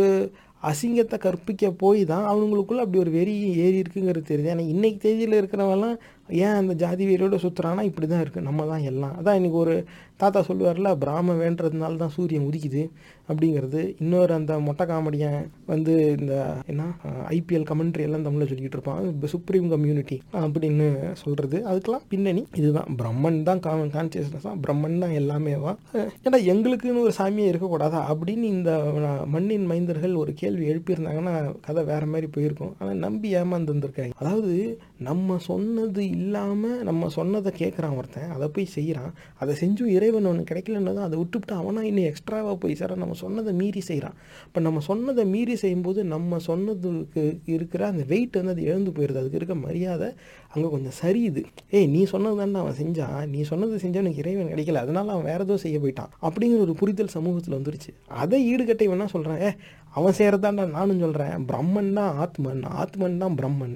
[0.69, 3.33] அசிங்கத்தை கற்பிக்க போய் தான் அவங்களுக்குள்ளே அப்படி ஒரு வெறி
[3.65, 4.51] ஏறி இருக்குங்கிறது தெரியுது.
[4.53, 5.95] ஏன்னா இன்றைக்கி தேதியில் இருக்கிறவெல்லாம்
[6.43, 9.15] ஏன் அந்த ஜாதி வெறியோட சுற்றுறான்னா இப்படி தான் இருக்குது நம்ம தான் எல்லாம்.
[9.21, 9.75] அதான் இன்றைக்கி ஒரு
[10.23, 12.83] தாத்தா சொல்லுவார்ல பிராம வேண்டதுனால தான் சூரியன் உதிக்குது.
[13.31, 13.81] அப்படிங்கிறது.
[14.03, 15.37] இன்னொரு அந்த மொட்டை காமெடியன்
[15.71, 16.33] வந்து இந்த
[16.71, 16.87] என்ன
[17.37, 19.01] ஐபிஎல் கமெண்ட்ரி எல்லாம் தமிழில் சொல்லிக்கிட்டு இருப்பான்.
[19.11, 20.87] இப்போ சுப்ரீம் கம்யூனிட்டி அப்படின்னு
[21.21, 22.89] சொல்கிறது அதுக்கெல்லாம் பின்னணி இதுதான்.
[23.01, 25.73] பிரம்மன் தான் காமன் கான்சியஸ்னஸ் தான் பிரம்மன் தான் எல்லாமேவா?
[26.25, 28.01] ஏன்னா எங்களுக்குன்னு ஒரு சாமியே இருக்கக்கூடாதா?
[28.13, 28.71] அப்படின்னு இந்த
[29.35, 31.35] மண்ணின் மைந்தர்கள் ஒரு கேள்வி எழுப்பியிருந்தாங்கன்னா
[31.67, 32.73] கதை வேற மாதிரி போயிருக்கும்.
[32.79, 33.71] ஆனால் நம்பி ஏமாந்து
[34.21, 34.53] அதாவது
[35.07, 38.29] நம்ம சொன்னது இல்லாமல் நம்ம சொன்னதை கேட்குறான் ஒருத்தன்.
[38.35, 42.93] அதை போய் செய்கிறான் அதை செஞ்சும் இறைவன் ஒன்று கிடைக்கலன்னு அதை விட்டுவிட்டு அவனா இன்னும் எக்ஸ்ட்ராவாக போய் சார்.
[43.03, 44.17] நம்ம சொன்னதை மீறி செய்கிறான்
[44.47, 47.23] இப்போ நம்ம சொன்னதை மீறி செய்யும்போது நம்ம சொன்னதுக்கு
[47.53, 50.09] இருக்கிற அந்த வெயிட் வந்து அது எழுந்து போயிடுது அதுக்கு இருக்க மரியாதை
[50.53, 51.43] அங்கே கொஞ்சம் சரியுது.
[51.77, 54.83] ஏய் நீ சொன்னது தானே அவன் செஞ்சான் நீ சொன்னது செஞ்சால் எனக்கு இறைவன் கிடைக்கல.
[54.85, 56.11] அதனால அவன் வேறு ஏதோ செய்ய போயிட்டான்.
[56.27, 57.93] அப்படிங்கிற ஒரு புரிதல் சமூகத்தில் வந்துருச்சு.
[58.23, 59.51] அதை ஈடுகட்டை வேணால் சொல்கிறேன் ஏ
[59.97, 62.61] அவன் செய்கிறதாண்டா நானும் சொல்கிறேன் பிரம்மன் தான் ஆத்மன்.
[62.81, 63.75] ஆத்மன் தான் பிரம்மன்.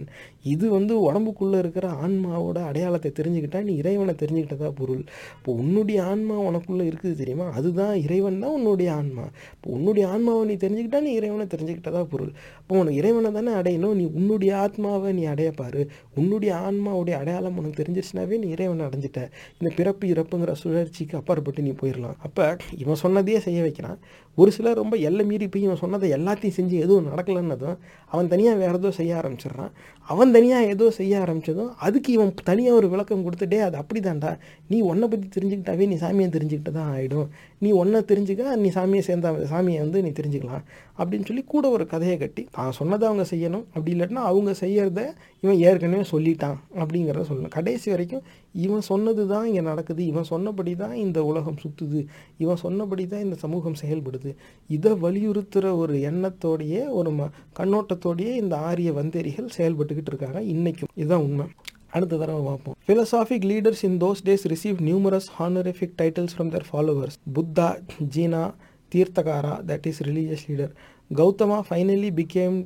[0.53, 5.03] இது வந்து உடம்புக்குள்ளே இருக்கிற ஆன்மாவோட அடையாளத்தை தெரிஞ்சுக்கிட்டா நீ இறைவனை தெரிஞ்சுக்கிட்டதா பொருள்.
[5.37, 7.47] இப்போ உன்னுடைய ஆன்மா உனக்குள்ளே இருக்குது தெரியுமா?
[7.59, 9.25] அதுதான் இறைவன் தான் உன்னுடைய ஆன்மா.
[9.55, 12.31] இப்போ உன்னுடைய ஆன்மாவை நீ தெரிஞ்சுக்கிட்டா நீ இறைவனை தெரிஞ்சுக்கிட்டதா பொருள்.
[12.61, 13.95] இப்போ உனக்கு இறைவனை தானே அடையணும்.
[14.01, 15.83] நீ உன்னுடைய ஆத்மாவை நீ அடையப்பாரு
[16.21, 19.21] உன்னுடைய ஆன்மாவுடைய அடையாளம் உனக்கு தெரிஞ்சிருச்சுனாவே நீ இறைவனை அடைஞ்சிட்ட.
[19.59, 22.45] இந்த பிறப்பு இறப்புங்கிற சுழற்சிக்கு அப்பாற்பட்டு நீ போயிடலாம் அப்போ
[22.83, 23.99] இவன் சொன்னதையே செய்ய வைக்கிறான்.
[24.41, 27.77] ஒரு சிலர் ரொம்ப எல்லை மீறி போய் இவன் சொன்னதை எல்லாத்தையும் செஞ்சு எதுவும் நடக்கலைன்னதும்
[28.11, 29.71] அவன் தனியாக வேறு ஏதோ செய்ய ஆரம்பிச்சிடுறான்.
[30.07, 34.31] அவன் தனியாக ஏதோ செய்ய ஆரம்பித்ததும் அதுக்கு இவன் தனியாக ஒரு விளக்கம் கொடுத்துட்டே அது அப்படி தான்டா
[34.71, 37.27] நீ ஒன்றை பற்றி தெரிஞ்சுக்கிட்டாவே நீ சாமியை தெரிஞ்சுக்கிட்டு தான் ஆகிடும்
[37.63, 40.63] நீ ஒன்றை தெரிஞ்சுக்க நீ சாமியை சேர்ந்த சாமியை வந்து நீ தெரிஞ்சுக்கலாம்.
[40.99, 43.65] அப்படின்னு சொல்லி கூட ஒரு கதையை கட்டி தான் சொன்னதை அவங்க செய்யணும்.
[43.73, 45.01] அப்படி இல்லைன்னா அவங்க செய்யறத
[45.43, 46.57] இவன் ஏற்கனவே சொல்லிட்டான்.
[46.81, 47.55] அப்படிங்கிறத சொல்லணும்.
[47.57, 48.23] கடைசி வரைக்கும்
[48.57, 52.01] இவன் சொன்னது தான் இங்கே நடக்குது இவன் சொன்னபடி தான் இந்த உலகம் சுற்றுது
[52.37, 54.31] இவன் சொன்னபடி தான் இந்த சமூகம் செயல்படுது
[54.69, 57.29] இதை வலியுறுத்துகிற ஒரு எண்ணத்தோடையே ஒரு ம
[57.59, 61.47] கண்ணோட்டத்தோடையே இந்த ஆரிய வந்தேரிகள் செயல்பட்டுக்கிட்டு இருக்காங்க இன்றைக்கும் இதுதான் உண்மை
[61.93, 67.17] அடுத்த தடவை பார்ப்போம் philosophic leaders in those days receive numerous honorific titles from their followers
[67.37, 67.69] Buddha
[68.15, 68.43] Jina
[68.91, 70.73] Tirthankara that is religious leader
[71.11, 72.57] Gautama finally became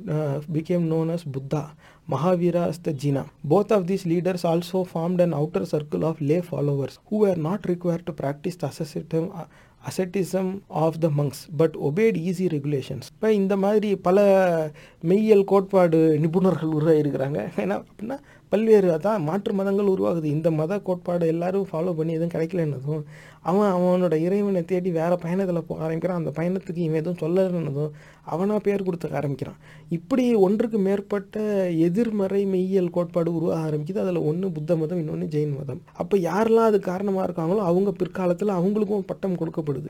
[0.52, 1.62] became known as Buddha
[2.09, 6.41] mahavira as the jina both of these leaders also formed an outer circle of lay
[6.41, 9.25] followers who were not required to practice the asceticism
[9.83, 10.49] asceticism
[10.83, 14.17] of the monks but obeyed easy regulations இப்போ இந்த மாதிரி பல
[15.03, 18.17] மெய்யியல் கோட்பாடு நிபுணர்கள் உருவாகிருக்கிறாங்க ஏன்னா அப்படின்னா
[18.52, 20.26] பல்வேறு அதான் மாற்று மதங்கள் உருவாகுது.
[20.36, 23.04] இந்த மத கோட்பாடு எல்லாரும் ஃபாலோ பண்ணி எதுவும் கிடைக்கலன்னதும்
[23.50, 26.20] அவன் அவனோட இறைவனை தேடி வேறு பயணத்தில் போக ஆரம்பிக்கிறான்.
[26.20, 27.94] அந்த பயணத்துக்கு இவன் எதுவும் சொல்லலைன்னதும்
[28.32, 29.56] அவனாக பேர் கொடுத்துக்க ஆரம்பிக்கிறான்.
[29.96, 31.40] இப்படி ஒன்றுக்கு மேற்பட்ட
[31.86, 34.02] எதிர்மறை மெய்யியல் கோட்பாடு உருவாக ஆரம்பிக்குது.
[34.04, 35.80] அதில் ஒன்று புத்த மதம் இன்னொன்று ஜெயின் மதம்.
[36.02, 39.88] அப்போ யாரெல்லாம் அது காரணமாக இருக்காங்களோ அவங்க பிற்காலத்தில் அவங்களுக்கும் பட்டம் கொடுக்கப்படுது.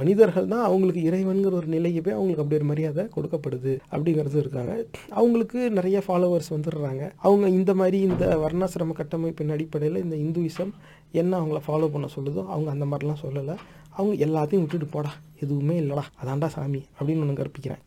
[0.00, 4.72] மனிதர்கள் தான் அவங்களுக்கு இறைவன்கிற ஒரு நிலைக்கு போய் அவங்களுக்கு அப்படி ஒரு மரியாதை கொடுக்கப்படுது அப்படிங்கிறது இருக்காங்க.
[5.18, 7.04] அவங்களுக்கு நிறைய ஃபாலோவர்ஸ் வந்துடுறாங்க.
[7.26, 10.72] அவங்க இந்த மாதிரி இந்த வர்ணாசிரம கட்டமைப்பின் அடிப்படையில் இந்த இந்துவிசம்
[11.12, 13.56] என்ன அவங்கள ஃபாலோ பண்ண சொல்லுதோ அவங்க அந்த மாதிரிலாம் சொல்லலை.
[13.98, 15.12] அவங்க எல்லாத்தையும் விட்டுட்டு போடா.
[15.44, 16.02] எதுவுமே இல்லைடா.
[16.20, 17.80] அதான்டா சாமி அப்படின்னு ஒன்று கற்பிக்கிறேன்.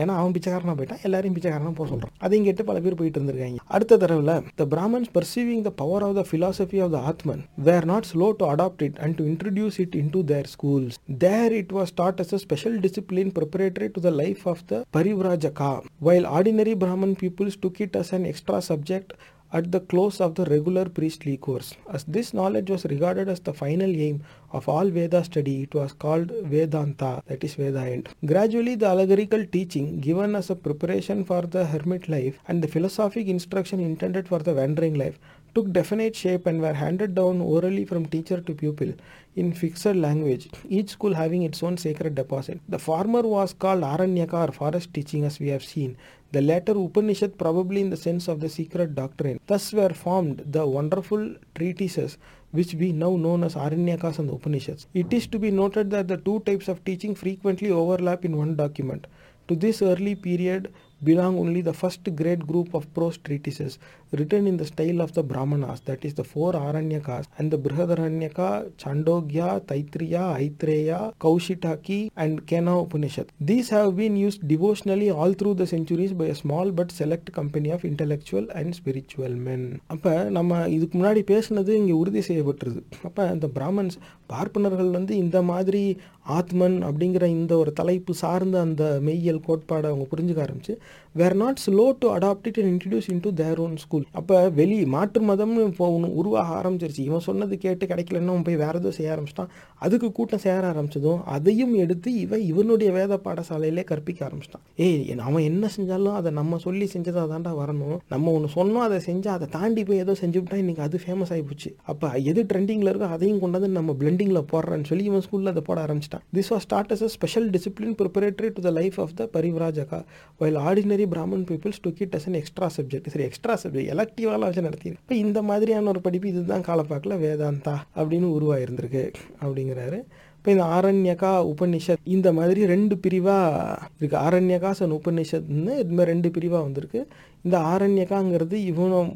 [0.00, 1.00] ஏன்னா அவன் பிச்சைக்காரனா போயிட்டான்.
[1.06, 3.60] எல்லாரையும் பிச்சைக்காரனா போக சொல்கிறான் அதையும் கேட்டு பல பேர் போயிட்டு இருந்திருக்காங்க.
[3.76, 8.08] அடுத்த தடவை the Brahmans perceiving the power of the philosophy of the Atman were not
[8.12, 12.22] slow to adopt it and to introduce it into their schools there it was start
[12.24, 15.72] as a special discipline preparatory to the life of the parivrajaka
[16.08, 19.14] while ordinary Brahman peoples took it as an extra subject
[19.52, 21.74] at the close of the regular priestly course.
[21.90, 24.22] As this knowledge was regarded as the final aim
[24.52, 28.08] of all Veda study, it was called Vedanta, that is Veda end.
[28.24, 33.26] Gradually, the allegorical teaching given as a preparation for the hermit life and the philosophic
[33.28, 35.18] instruction intended for the wandering life
[35.54, 38.92] took definite shape and were handed down orally from teacher to pupil
[39.36, 42.60] in fixed language, each school having its own sacred deposit.
[42.68, 45.96] The former was called Aranyaka or forest teaching as we have seen.
[46.32, 49.40] The latter Upanishad probably in the sense of the secret doctrine.
[49.46, 52.18] Thus were formed the wonderful treatises
[52.52, 54.86] which we now known as Aranyakas and Upanishads.
[54.92, 58.56] It is to be noted that the two types of teaching frequently overlap in one
[58.56, 59.06] document.
[59.48, 60.72] To this early period
[61.02, 63.78] belong only the first great group of prose treatises
[64.12, 68.70] written in the style of the Brahmanas, that is the four Aranyakas and the Brihadaranyaka,
[68.72, 73.28] Chandogya, Taitriya, Aitreya, Kaushitaki and Kena Upanishad.
[73.40, 77.70] These have been used devotionally all through the centuries by a small but select company
[77.70, 79.62] of intellectual and spiritual men.
[79.94, 83.96] அப்போ நம்ம இதுக்கு முன்னாடி பேசுனது இங்கே உறுதி செய்யப்பட்டிருது அப்போ இந்த பிராமன்ஸ்
[84.32, 85.82] பார்ப்பனர்கள் வந்து இந்த மாதிரி
[86.26, 90.74] ஆத்மன் அப்படிங்கிற இந்த ஒரு தலைப்பு சார்ந்த அந்த மெய்யியல் கோட்பாடை அவங்க புரிஞ்சுக்க ஆரம்பிச்சு
[91.20, 95.20] were not slow to adopt it and introduce into their own school அப்போ வெளி மாற்று
[95.30, 97.02] மதம்னு போகணும் உருவாக ஆரம்பிச்சிருச்சு.
[97.08, 99.50] இவன் சொன்னது கேட்டு கிடைக்கலன்னா அவன் போய் வேறு எதுவும் செய்ய ஆரம்பிச்சிட்டான்.
[99.86, 104.64] அதுக்கு கூட்டம் சேர ஆரம்பிச்சதும் அதையும் எடுத்து இவன் இவனுடைய வேத பாடசாலையிலே கற்பிக்க ஆரம்பிச்சிட்டான்.
[104.86, 107.98] ஏய் அவன் என்ன செஞ்சாலும் அதை நம்ம சொல்லி செஞ்சதாக தாண்டா வரணும்.
[108.14, 111.44] நம்ம ஒன்று சொன்னோம் அதை செஞ்சால் அதை தாண்டி போய் ஏதோ செஞ்சு விட்டா இன்றைக்கி அது ஃபேமஸ் ஆகி
[111.50, 111.72] போச்சு.
[111.92, 115.78] அப்போ எது ட்ரெண்டிங்கில் இருக்கோ அதையும் கொண்டு வந்து நம்ம பிளெண்டிங்கில் போடுறேன்னு சொல்லி இவன் ஸ்கூலில் அதை போட
[115.86, 116.26] ஆரம்பிச்சிட்டான்.
[116.38, 120.00] This was start as a special discipline preparatory to the life of the parivrajaka
[120.42, 124.66] while ordinary Brahman peoples took it as an extra subject சரி எக்ஸ்ட்ரா சப்ஜெக்ட் எலக்டிவாலாம் வச்சு
[124.68, 129.04] நடத்தி இப்போ இந்த மாதிரியான ஒரு படிப்பு இதுதான் காலப்பாக்கில் வேதாந்தா அப்படின்னு உருவாயிருந்திருக்கு
[129.42, 130.00] அப்படிங்கிறாரு.
[130.36, 136.28] இப்போ இந்த ஆரண்யகா உபனிஷத் இந்த மாதிரி ரெண்டு பிரிவாக இருக்குது ஆரண்யகாஸ் அண்ட் உபனிஷத்னு இது மாதிரி ரெண்டு
[136.30, 137.06] பிரிவாக வந்திருக்கு.
[137.44, 139.10] இந்த ஆரண்யக்காங்கிறது இவனும்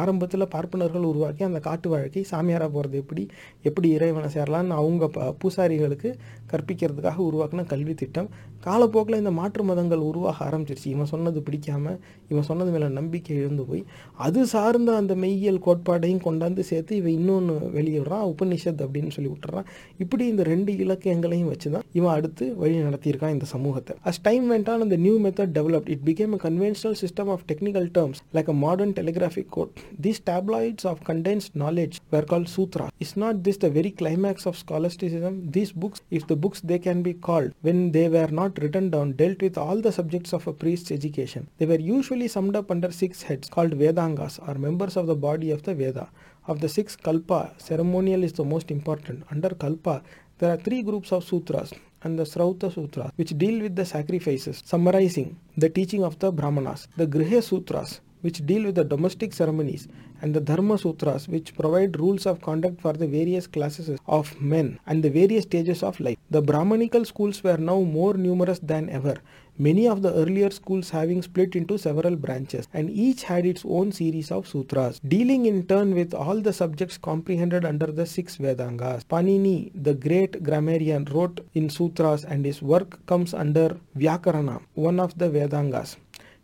[0.00, 3.22] ஆரம்பத்தில் பார்ப்பனர்கள் உருவாக்கி அந்த காட்டு வாழ்க்கை சாமியாராக போகிறது எப்படி
[3.68, 6.10] எப்படி இறைவனை சேரலான்னு அவங்க ப பூசாரிகளுக்கு
[6.52, 8.28] கற்பிக்கிறதுக்காக உருவாக்கின கல்வி திட்டம்.
[8.66, 10.88] காலப்போக்கில் இந்த மாற்று மதங்கள் உருவாக ஆரம்பிச்சிருச்சு.
[10.94, 11.98] இவன் சொன்னது பிடிக்காமல்
[12.28, 13.82] இவன் சொன்னது மேலே நம்பிக்கை எழுந்து போய்
[14.26, 19.66] அது சார்ந்த அந்த மெய்யியல் கோட்பாடையும் கொண்டாந்து சேர்த்து இவன் இன்னொன்று வெளியிடுறான் உபனிஷத் அப்படின்னு சொல்லி விட்டுறான்.
[19.98, 23.96] இப்படி இந்த ரெண்டு இலக்கியங்களையும் வச்சு தான் இவன் அடுத்து வழி நடத்தியிருக்கான் இந்த சமூகத்தை.
[24.04, 28.22] அஸ் டைம் went அந்த new method develop it became a conventional system of technical terms
[28.38, 33.42] like a modern telegraphic code these tabloids of condensed knowledge were called sutra is not
[33.44, 35.50] this the very climax of scholasticism.
[35.50, 39.12] These books if the books they can be called when they were not written down
[39.12, 41.48] dealt with all the subjects of a priest's education.
[41.58, 45.50] They were usually summed up under six heads called vedangas or members of the body
[45.50, 46.08] of the veda.
[46.46, 49.24] Of the six kalpa ceremonial is the most important.
[49.30, 50.02] Under kalpa
[50.38, 51.72] there are three groups of sutras
[52.04, 56.86] and the Srauta Sutras, which deal with the sacrifices, summarizing the teaching of the Brahmanas,
[56.96, 59.86] the Griha Sutras, which deal with the domestic ceremonies,
[60.22, 64.78] and the Dharma Sutras, which provide rules of conduct for the various classes of men
[64.86, 66.16] and the various stages of life.
[66.30, 69.16] The Brahmanical schools were now more numerous than ever,
[69.58, 73.92] many of the earlier schools having split into several branches, and each had its own
[73.92, 79.04] series of sutras, dealing in turn with all the subjects comprehended under the six Vedangas.
[79.04, 85.16] Panini, the great grammarian, wrote in sutras, and his work comes under Vyakarana, one of
[85.18, 85.96] the Vedangas.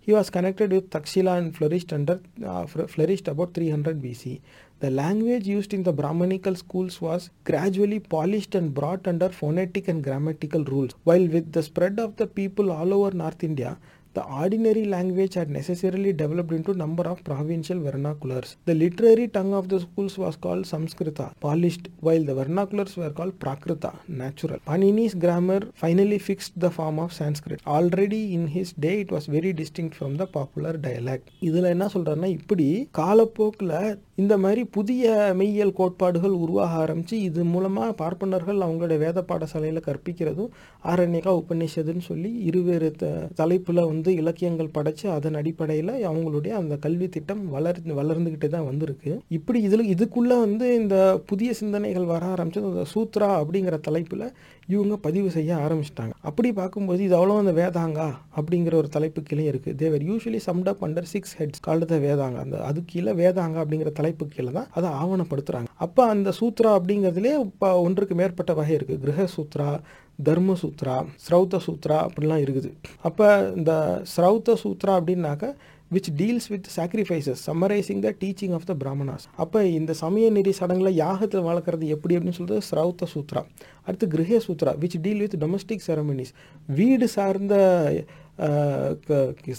[0.02, 4.40] He was connected with Takshila and flourished under uh, flourished about 300 BC.
[4.79, 10.03] The language used in the Brahmanical schools was gradually polished and brought under phonetic and
[10.03, 10.93] grammatical rules.
[11.03, 13.77] While with the spread of the people all over North India,
[14.17, 18.55] the ordinary language had necessarily developed into number of provincial vernaculars.
[18.65, 23.35] The literary tongue of the schools was called Samskrita, polished, while the vernaculars were called
[23.39, 24.59] Prakrita, natural.
[24.65, 27.59] Panini's grammar finally fixed the form of Sanskrit.
[27.67, 31.25] Already in his day, it was very distinct from the popular dialect.
[31.39, 32.67] இதில் என்ன சொல்கிறேன்னா இப்படி
[32.97, 33.75] காலப்போக்கில்
[34.20, 35.04] இந்த மாதிரி புதிய
[35.40, 40.50] மெய்யியல் கோட்பாடுகள் உருவாக ஆரம்பித்து இது மூலமாக பார்ப்பனர்கள் அவங்களுடைய வேத பாடசாலையில் கற்பிக்கிறதும்
[40.92, 43.10] ஆரண்யகா உபநிஷதுன்னு சொல்லி இருவேறு த
[43.40, 49.12] தலைப்பில் வந்து இலக்கியங்கள் படைத்து அதன் அடிப்படையில் அவங்களுடைய அந்த கல்வி திட்டம் வளர் வளர்ந்துக்கிட்டே தான் வந்திருக்கு.
[49.38, 50.96] இப்படி இதில் இதுக்குள்ளே வந்து இந்த
[51.32, 54.26] புதிய சிந்தனைகள் வர ஆரம்பித்தது அந்த சூத்ரா அப்படிங்கிற தலைப்பில்
[54.74, 56.12] இவங்க பதிவு செய்ய ஆரம்பிச்சிட்டாங்க.
[56.28, 60.84] அப்படி பார்க்கும்போது இது அவ்வளோ அந்த வேதாங்கா அப்படிங்கிற ஒரு தலைப்பு கீழே இருக்குது they were usually summed up
[60.88, 65.68] under six heads called Vedanga அந்த அது கீழே வேதாங்க அப்படிங்கிற தலைப்பு கீழே தான் அதை ஆவணப்படுத்துகிறாங்க
[65.86, 69.68] அப்போ அந்த சூத்ரா அப்படிங்கிறதுலே இப்போ ஒன்றுக்கு மேற்பட்ட வகை இருக்குது கிரக சூத்ரா
[70.28, 72.70] தர்ம சூத்ரா ஸ்ரௌத்த சூத்ரா அப்படிலாம் இருக்குது.
[73.08, 73.26] அப்போ
[73.56, 73.72] இந்த
[74.14, 75.52] ஸ்ரௌத்த சூத்ரா அப்படின்னாக்க
[75.94, 80.98] which deals with sacrifices summarising the teaching of the Brahmanas அப்போ இந்த சமய நெறி சடங்கில்
[81.02, 83.42] யாகத்தில் வளர்க்குறது எப்படி அப்படின்னு சொல்கிறது ஸ்ரௌத்த சூத்ரா.
[83.86, 86.32] அடுத்து Griha Sutra which deal with domestic ceremonies
[86.78, 87.54] வீடு சார்ந்த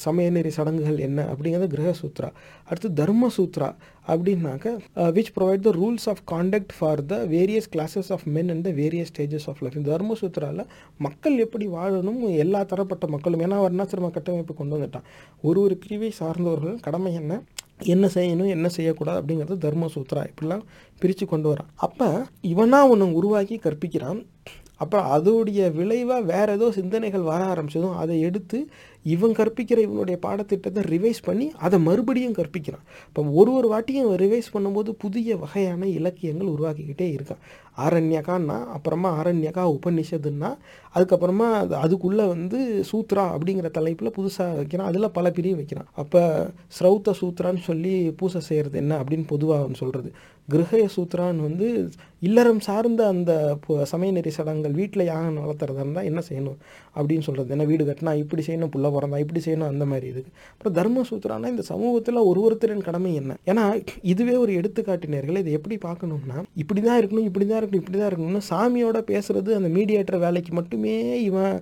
[0.05, 2.29] சமயநெறி க- சடங்குகள் என்ன அப்படிங்கிறது கிரக சூத்ரா
[2.63, 3.69] அடுத்து தர்ம சூத்ரா
[4.07, 4.67] அப்படின்னாக்க
[5.11, 9.11] which provide the rules of conduct for the various classes of men and the various
[9.11, 10.63] stages of life இந்த தர்மசூத்ராவில்
[10.97, 15.07] மக்கள் எப்படி வாழணும் எல்லா தரப்பட்ட மக்களும் ஏன்னா வர்ணாசிரம கட்டமைப்பு கொண்டு வந்துட்டான்?
[15.41, 17.41] ஒரு ஒரு பிரிவை சார்ந்தவர்கள் கடமை என்ன
[17.85, 20.65] என்ன செய்யணும் என்ன செய்யக்கூடாது அப்படிங்கிறது தர்மசூத்ரா இப்படிலாம்
[20.99, 21.69] பிரித்து கொண்டு வரான்.
[21.77, 22.07] அப்போ
[22.43, 24.19] இவனாக ஒன்று உருவாக்கி கற்பிக்கிறான்.
[24.81, 28.59] அப்புறம் அதோடைய விளைவாக வேற ஏதோ சிந்தனைகள் வர ஆரம்பிச்சதும் அதை எடுத்து
[29.03, 32.85] இவன் கற்பிக்கிற இவனுடைய பாடத்திட்டத்தை ரிவைஸ் பண்ணி அதை மறுபடியும் கற்பிக்கிறான்.
[33.07, 37.41] இப்போ ஒரு ஒரு வாட்டியும் ரிவைஸ் பண்ணும்போது புதிய வகையான இலக்கியங்கள் உருவாக்கிக்கிட்டே இருக்கான்
[37.77, 40.49] ஆரண்யகான்னா அப்புறமா ஆரண்யகா உபநிஷதுன்னா
[40.95, 42.59] அதுக்கப்புறமா அது அதுக்குள்ளே வந்து
[42.91, 44.87] சூத்ரா அப்படிங்கிற தலைப்பில் புதுசாக வைக்கிறான்.
[44.87, 45.87] அதில் பல பிரிவு வைக்கிறான்.
[45.91, 46.21] அப்போ
[46.79, 50.11] ஸ்ரௌத்த சூத்ரான்னு சொல்லி பூசை செய்கிறது என்ன அப்படின்னு பொதுவாக அவன் சொல்கிறது
[50.49, 51.67] கிரகய சூத்ரான்னு வந்து
[52.19, 53.31] இல்லறம் சார்ந்த அந்த
[53.67, 56.57] பு- சமயநெறி சடங்கள் வீட்டில் யாகம் வளர்த்துறதா இருந்தால் என்ன செய்யணும்
[56.95, 60.75] அப்படின்னு சொல்கிறது ஏன்னா வீடு கட்டினா இப்படி செய்யணும் புள்ள பிறந்தான் இப்படி செய்யணும் அந்த மாதிரி இதுக்கு அப்புறம்
[60.75, 61.05] தர்ம
[61.51, 63.35] இந்த சமூகத்தில் ஒரு ஒருத்தரின் கடமை என்ன?
[63.45, 63.65] ஏன்னா
[64.03, 68.41] இதுவே ஒரு எடுத்துக்காட்டினர்கள் இதை எப்படி பார்க்கணும்னா இப்படி தான் இருக்கணும் இப்படி தான் இருக்கணும் இப்படி தான் இருக்கணும்னு
[68.49, 71.55] சாமியோட பேசுறது அந்த மீடியேட்டர் வேலைக்கு மட்டுமே இவன்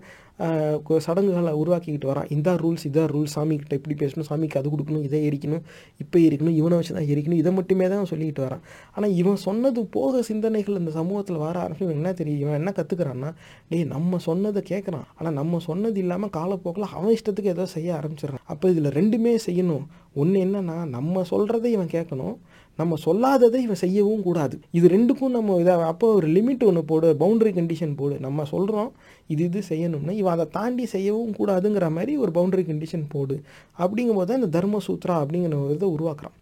[1.08, 5.64] சடங்குகளை உருவாக்கிக்கிட்டு வரான் இந்த ரூல்ஸ் இதான் ரூல்ஸ் சாமிக்கிட்ட இப்படி பேசணும் சாமிக்கு அது கொடுக்கணும் இதை எரிக்கணும்
[6.04, 8.64] இப்போ எரிக்கணும் இவனை வச்சு தான் எரிக்கணும் இதை மட்டுமே தான் அவன் சொல்லிக்கிட்டு வரான்
[8.96, 13.32] ஆனால் இவன் சொன்னது போக சிந்தனைகள் இந்த சமூகத்தில் வர ஆரம்பிச்சு இவன் என்ன தெரியும் இவன் என்ன கற்றுக்கிறான்னா
[13.72, 18.44] டேய் நம்ம சொன்னதை கேட்குறான் ஆனால் நம்ம சொன்னது இல்லாமல் காலப்போக்கில் அவன் இஷ்டத்துக்கு ஏதோ செய்ய ஆரம்பிச்சிடறான்.
[18.46, 19.86] அப்போ இதில் ரெண்டுமே செய்யணும்.
[20.14, 22.36] ஒன்று என்னன்னா நம்ம சொல்கிறத இவன் கேட்கணும்
[22.80, 24.56] நம்ம சொல்லாததை இவன் செய்யவும் கூடாது.
[24.78, 28.16] இது ரெண்டுக்கும் நம்ம இதை அப்போ ஒரு லிமிட் ஒன்று போடு பவுண்டரி கண்டிஷன் போடு.
[28.26, 28.92] நம்ம சொல்கிறோம்
[29.34, 30.14] இது இது செய்யணும்னா.
[30.22, 33.38] இவன் அதை தாண்டி செய்யவும் கூடாதுங்கிற மாதிரி ஒரு பவுண்டரி கண்டிஷன் போடு.
[33.84, 36.36] அப்படிங்கும்போது தான் இந்த தர்மசூத்ரா அப்படிங்கிற ஒரு இதை உருவாக்குறான்.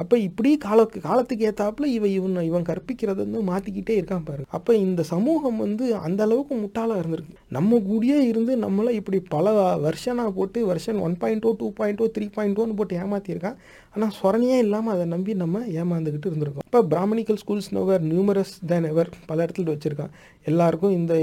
[0.00, 4.42] அப்போ இப்படி கால காலத்துக்கு ஏற்றாப்புல இவன் இவன் இவன் கற்பிக்கிறத வந்து மாற்றிக்கிட்டே இருக்கான் பாரு.
[4.56, 7.34] அப்போ இந்த சமூகம் வந்து அந்த அளவுக்கு முட்டாளாக இருந்திருக்கு.
[7.56, 9.52] நம்ம கூடயே இருந்து நம்மளை இப்படி பல
[9.86, 13.58] வருஷனாக போட்டு version one point two two point two three point டூன்னு போட்டு ஏமாற்றிருக்கான்
[13.94, 16.66] ஆனால் சொரணையே இல்லாமல் அதை நம்பி நம்ம ஏமாந்துக்கிட்டு இருந்திருக்கோம்.
[16.68, 20.12] இப்போ Brahmanical schools now more numerous than ever பல இடத்துல வச்சுருக்கான்.
[20.44, 21.14] எல்லாருக்கும் இந்த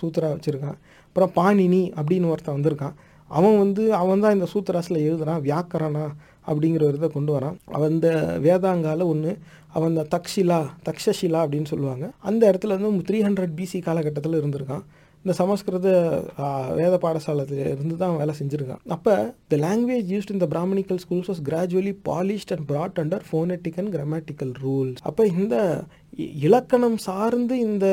[0.00, 0.78] சூத்திரா வச்சுருக்கான்.
[1.08, 2.96] அப்புறம் பாணினி அப்படின்னு ஒருத்தன் வந்திருக்கான்.
[3.30, 5.40] அவன் வந்து அவன் தான் இந்த சூத்திராஸில் எழுதுறான்.
[5.46, 6.04] வியாக்கரனா
[6.46, 7.56] அப்படிங்கிற ஒரு இதை கொண்டு வரான்.
[7.64, 12.10] அவன் இந்த வேதாங்கால ஒன்று அவன் அந்த தக்ஷிலா தக்ஷஷிலா அப்படின்னு சொல்லுவாங்க.
[12.18, 14.82] அந்த இடத்துல வந்து த்ரீ ஹண்ட்ரட் பிசி காலகட்டத்தில் இருந்திருக்கான்.
[15.16, 15.88] இந்த சமஸ்கிருத
[16.74, 18.78] வேத பாடசாலத்தில் இருந்து தான் வேலை செஞ்சுருக்கான்.
[18.86, 23.96] அப்போ த லாங்குவேஜ் யூஸ்ட் இந்த Brahmanical schools was gradually polished and brought under phonetic and
[23.96, 25.84] grammatical rules அப்போ இந்த
[26.16, 27.86] இ- இலக்கணம் சார்ந்து இந்த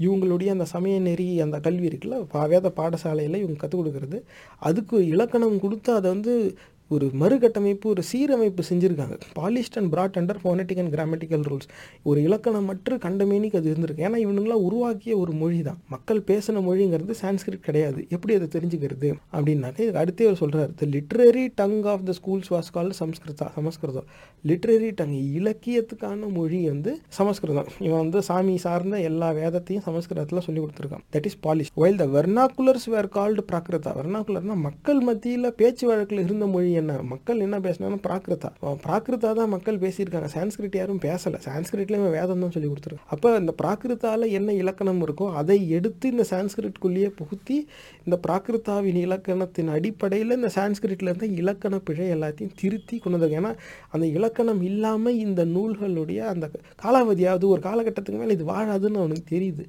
[0.00, 4.22] இவங்களுடைய அந்த சமய நெறி அந்த கல்வி இருக்குல்ல பா- வேத பாடசாலையில் இவங்க கற்றுக் கொடுக்கறது.
[4.58, 6.56] அதுக்கு இலக்கணம் கொடுத்து அதை வந்து
[6.94, 9.16] ஒரு மறுகட்டமைப்பு ஒரு சீரமைப்பு செஞ்சுருக்காங்க.
[9.38, 11.68] Polished and brought under phonetic and grammatical rules
[12.02, 14.04] ஒரு இலக்கணமற்ற கண்டமேனிக்கு அது இருந்திருக்கு.
[14.08, 18.06] ஏன்னா இவனுங்களாம் உருவாக்கிய ஒரு மொழி தான் மக்கள் பேசின மொழிங்கிறது சான்ஸ்கிரிட் கிடையாது.
[18.14, 19.10] எப்படி அதை தெரிஞ்சுக்கிறது?
[19.36, 24.06] அப்படின்னாக்க இதுக்கு அடுத்தே அவர் சொல்கிறார் the literary tongue of the schools was call Samskrita Samskritam
[24.50, 31.04] literary tongue இலக்கியத்துக்கான மொழி வந்து சமஸ்கிருதம் இவன் வந்து சாமி சார்ந்த எல்லா வேதத்தையும் சமஸ்கிருதத்தில் சொல்லி கொடுத்துருக்கான்.
[31.16, 36.46] That is polish while the vernaculars were called Prakrita வெர்னாக்குலர்னா மக்கள் மத்தியில் பேச்சு வழக்கில் இருந்த
[36.46, 36.94] மொழி என்ன?
[37.12, 38.50] மக்கள் என்ன பேசினாலும் பிராகிருதா.
[38.84, 40.28] பிராகிருதா தான் மக்கள் பேசியிருக்காங்க.
[40.34, 41.38] சான்ஸ்கிரிட் யாரும் பேசலை.
[41.46, 43.08] சான்ஸ்கிரிட்ல இவன் வேதம் தான் சொல்லி கொடுத்துருக்கான்.
[43.14, 47.58] அப்போ இந்த பிராகிருத்தால என்ன இலக்கணம் இருக்கோ அதை எடுத்து இந்த சான்ஸ்கிரிட்குள்ளேயே புகுத்தி
[48.06, 53.42] இந்த பிராகிருத்தாவின் இலக்கணத்தின் அடிப்படையில் இந்த சான்ஸ்கிரிட்ல இருந்த இலக்கண பிழை எல்லாத்தையும் திருத்தி கொண்டு வந்திருக்காங்க.
[53.42, 53.52] ஏன்னா
[53.94, 56.48] அந்த இலக்கணம் இல்லாமல் இந்த நூல்களுடைய அந்த
[56.84, 59.64] காலாவதியாவது ஒரு காலகட்டத்துக்கு மேலே இது வாழாதுன்னு அவனுக்கு தெரியுது.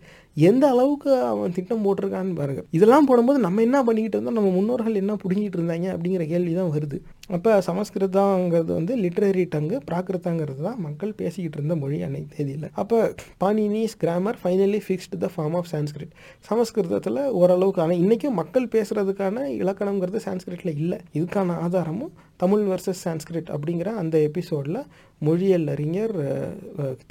[0.49, 2.61] எந்த அளவுக்கு அவன் திட்டம் போட்டிருக்கான்னு பாருங்க.
[2.77, 4.37] இதெல்லாம் போடும்போது நம்ம என்ன பண்ணிக்கிட்டு இருந்தோம்?
[4.39, 5.87] நம்ம முன்னோர்கள் என்ன பிடுங்கிட்டு இருந்தாங்க?
[5.95, 6.97] அப்படிங்கிற கேள்வி தான் வருது.
[7.35, 12.67] அப்போ சமஸ்கிருதங்கிறது வந்து லிட்ரரி டங்கு பிராகிருதங்கிறது தான் மக்கள் பேசிக்கிட்டு இருந்த மொழி அன்னைக்கு தேதியில்.
[12.81, 12.99] அப்போ
[13.43, 16.13] Panini's grammar finally fixed the form of Sanskrit
[16.49, 20.99] சமஸ்கிருதத்தில் ஓரளவுக்கு ஆனால் இன்றைக்கும் மக்கள் பேசுகிறதுக்கான இலக்கணங்கிறது சான்ஸ்கிரிட்டில் இல்லை.
[21.17, 24.81] இதுக்கான ஆதாரமும் தமிழ் வர்சஸ் சான்ஸ்கிரிட் அப்படிங்கிற அந்த எபிசோடில்
[25.27, 26.15] மொழியல் அறிஞர்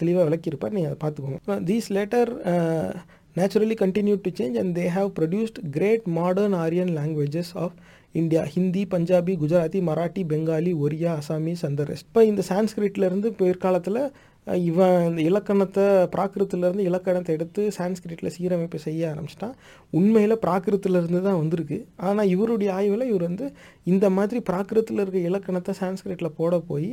[0.01, 0.75] தெளிவாக விளக்கியிருப்பார்.
[0.77, 1.61] நீங்கள் அதை பார்த்துக்கோங்க.
[1.71, 2.33] These later
[3.37, 7.73] naturally continued to change and they have produced great modern Aryan languages of
[8.15, 13.99] India Hindi Punjabi Gujarati Marathi Bengali Oriya Assamese அந்த ரெஸ்ட் இப்போ இந்த சான்ஸ்கிரிட்லேருந்து பிற்காலத்தில்
[14.47, 19.55] இவன் இந்த இலக்கணத்தை பிராகிருத்திலேருந்து இலக்கணத்தை எடுத்து சான்ஸ்கிரிட்டில் சீரமைப்பு செய்ய ஆரம்பிச்சிட்டான்.
[19.93, 21.79] உண்மையில் பிராகிருத்திலேருந்து தான் வந்திருக்கு.
[22.09, 23.47] ஆனால் இவருடைய ஆய்வில் இவர் வந்து
[23.93, 26.91] இந்த மாதிரி பிராகிருத்தில் இருக்க இலக்கணத்தை சான்ஸ்கிரிட்டில் போட போய்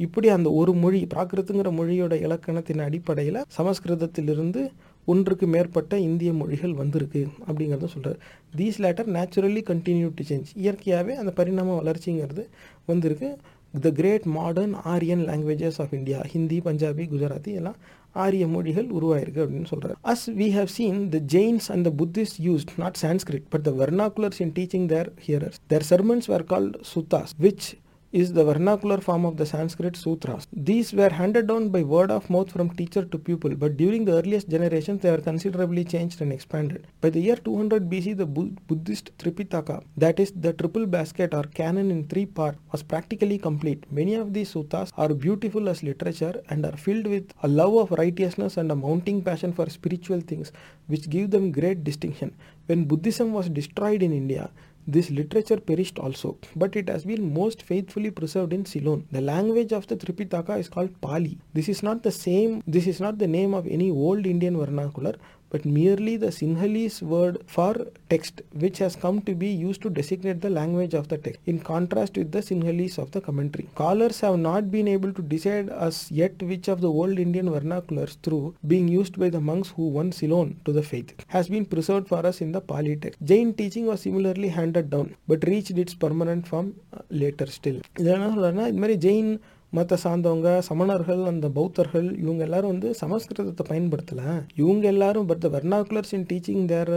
[0.00, 4.64] இப்படி அந்த ஒரு மொழி பிராகிருத்துங்கிற மொழியோட இலக்கணத்தின் அடிப்படையில் சமஸ்கிருதத்திலிருந்து
[5.06, 8.18] ஒன்றுக்கு மேற்பட்ட இந்திய மொழிகள் வந்திருக்கு அப்படிங்கிறத சொல்கிறார்
[8.56, 12.44] these later naturally continue to change இயற்கையாகவே அந்த பரிணாம வளர்ச்சிங்கிறது
[12.86, 13.28] வந்திருக்கு.
[13.74, 17.78] The great modern Aryan languages of India Hindi Punjabi Gujarati எல்லாம்
[18.24, 22.72] ஆரிய மொழிகள் உருவாயிருக்கு அப்படின்னு சொல்கிறார் as we have seen the Jains and the Buddhist used
[22.76, 27.66] not Sanskrit but the vernaculars in teaching their hearers their sermons were called Suttas which
[28.12, 30.46] is the vernacular form of the Sanskrit sutras.
[30.52, 34.12] These were handed down by word of mouth from teacher to pupil, but during the
[34.12, 36.86] earliest generations they were considerably changed and expanded.
[37.00, 41.42] By the year 200 BC, the Bu- Buddhist Tripitaka, that is the triple basket or
[41.42, 43.84] canon in three parts, was practically complete.
[43.90, 47.90] Many of these suttas are beautiful as literature and are filled with a love of
[47.92, 50.52] righteousness and a mounting passion for spiritual things,
[50.86, 52.34] which give them great distinction.
[52.66, 54.50] When Buddhism was destroyed in India,
[54.86, 59.06] this literature perished also, but it has been most faithfully preserved in Ceylon.
[59.10, 61.38] The language of the Tripitaka is called Pali.
[61.54, 65.14] This is not the same, this is not the name of any old Indian vernacular,
[65.55, 67.73] but merely the Sinhalese word for
[68.09, 71.59] text, which has come to be used to designate the language of the text, in
[71.59, 73.67] contrast with the Sinhalese of the commentary.
[73.75, 78.15] Scholars have not been able to decide as yet which of the old Indian vernaculars,
[78.23, 82.07] through being used by the monks who won Ceylon to the faith, has been preserved
[82.07, 83.19] for us in the Pali text.
[83.23, 87.79] Jain teaching was similarly handed down, but reached its permanent form uh, later still.
[88.01, 89.31] இது என்ன சொல்றேன்னா இது மாதிரி ஜெயின்
[89.78, 94.30] மற்ற சார்ந்தவங்க சமணர்கள் அந்த பௌத்தர்கள் இவங்க எல்லாரும் வந்து சமஸ்கிருதத்தை பயன்படுத்தலை.
[94.62, 96.94] இவங்க எல்லாரும் but the vernaculars in teaching their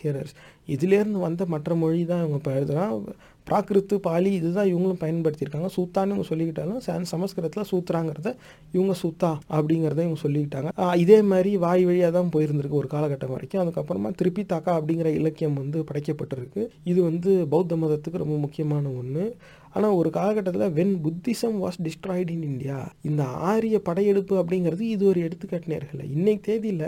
[0.00, 0.34] ஹியரர்ஸ்
[0.74, 2.92] இதுலேருந்து வந்த மற்ற மொழி தான் இவங்க இப்போ எழுதுறான்.
[3.48, 5.68] பிராகிருத்து பாலி இதுதான் இவங்களும் பயன்படுத்தியிருக்காங்க.
[5.76, 8.30] சூத்தான்னு இவங்க சொல்லிக்கிட்டாலும் சான் சமஸ்கிருதத்தில் சூத்ராங்கிறத
[8.76, 10.70] இவங்க சூத்தா அப்படிங்கிறத இவங்க சொல்லிக்கிட்டாங்க.
[11.04, 13.62] இதே மாதிரி வாய் வழியாக தான் போயிருந்திருக்கு ஒரு காலகட்டம் வரைக்கும்.
[13.62, 16.64] அதுக்கப்புறமா திருப்பி தாக்கா அப்படிங்கிற இலக்கியம் வந்து படைக்கப்பட்டிருக்கு.
[16.92, 19.26] இது வந்து பௌத்த மதத்துக்கு ரொம்ப முக்கியமான ஒன்று
[19.72, 25.20] ஆனால் ஒரு காலகட்டத்தில் when Buddhism was destroyed in India இந்த ஆரிய படையெடுப்பு அப்படிங்கிறது இது ஒரு
[25.20, 26.86] எடுத்துக்காட்டு நேர்களை இன்னைக்கு தேதியில்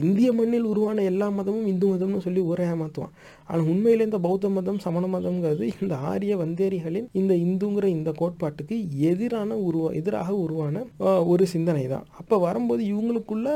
[0.00, 3.14] இந்திய மண்ணில் உருவான எல்லா மதமும் இந்து மதம்னு சொல்லி ஒரே ஏமாற்றுவான்
[3.48, 8.78] ஆனால் உண்மையிலே இந்த பௌத்த மதம் சமண மதம்ங்கிறது இந்த ஆரிய வந்தேரிகளின் இந்த இந்துங்கிற இந்த கோட்பாட்டுக்கு
[9.10, 10.84] எதிரான உருவா எதிராக உருவான
[11.26, 13.48] ஒரு சிந்தனை தான் அப்போ வரும்போது இவங்களுக்குள்ள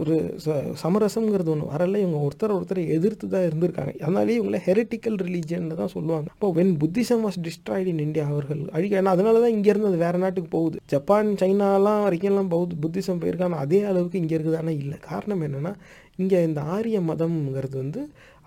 [0.00, 0.14] ஒரு
[0.44, 1.98] ச சமரசம்ங்கிறது ஒன்று வரல.
[2.04, 3.92] இவங்க ஒருத்தர் ஒருத்தர் எதிர்த்து தான் இருந்திருக்காங்க.
[4.06, 6.28] அதனாலேயே இவங்கள ஹெரிட்டிக்கல் ரிலீஜன் தான் சொல்லுவாங்க.
[6.34, 10.22] அப்போ when Buddhism was destroyed in India அவர்கள் அழிக்க ஏன்னா அதனால தான் இங்கேருந்து அது வேறு
[10.24, 10.78] நாட்டுக்கு போகுது.
[10.94, 13.58] ஜப்பான் சைனாலாம் வரைக்கும்லாம் பௌத் புத்திசம் போயிருக்காங்க.
[13.66, 14.98] அதே அளவுக்கு இங்கே இருக்குது ஆனால் இல்லை.
[15.10, 15.74] காரணம் என்னென்னா
[16.18, 18.00] இங்கே இந்த ஆரிய மதம்ங்கிறது வந்து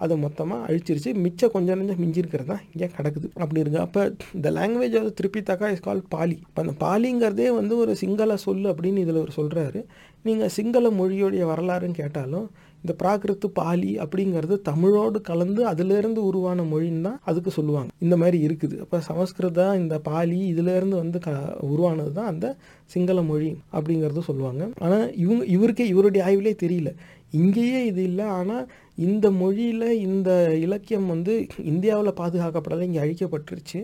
[0.04, 1.12] அதை மொத்தமாக அழிச்சிருச்சு.
[1.26, 3.28] மிச்சம் கொஞ்சம் நஞ்சம் மிஞ்சிருக்கிறது தான் இங்கே கிடக்குது.
[3.44, 4.02] அப்படி இருக்கு அப்போ
[4.38, 9.04] இந்த லாங்குவேஜ் ஆஃப் தக்கா இஸ் கால் பாலி இப்போ அந்த பாலிங்கிறதே வந்து ஒரு சிங்கள சொல் அப்படின்னு
[9.06, 9.82] இதில் ஒரு சொல்கிறாரு
[10.28, 12.48] நீங்கள் சிங்கள மொழியோடைய வரலாறுன்னு கேட்டாலும்
[12.84, 17.90] இந்த பிராகிருத்து பாலி அப்படிங்கிறது தமிழோடு கலந்து அதுலேருந்து உருவான மொழின்னு தான் அதுக்கு சொல்லுவாங்க.
[18.06, 18.76] இந்த மாதிரி இருக்குது.
[18.84, 21.32] அப்போ சமஸ்கிருதம் இந்த பாலி இதுலேருந்து வந்து க
[21.72, 22.48] உருவானது தான் அந்த
[22.94, 24.64] சிங்கள மொழி அப்படிங்கிறது சொல்லுவாங்க.
[24.84, 26.92] ஆனால் இவங்க இவருக்கே இவருடைய ஆய்விலே தெரியல.
[27.34, 28.26] இங்கேயே இது இல்லை.
[28.40, 28.66] ஆனால்
[29.08, 30.30] இந்த மொழியில் இந்த
[30.66, 31.34] இலக்கியம் வந்து
[31.72, 33.80] இந்தியாவில் பாதுகாக்கப்படலை இங்கே அழிக்கப்பட்டுருச்சு.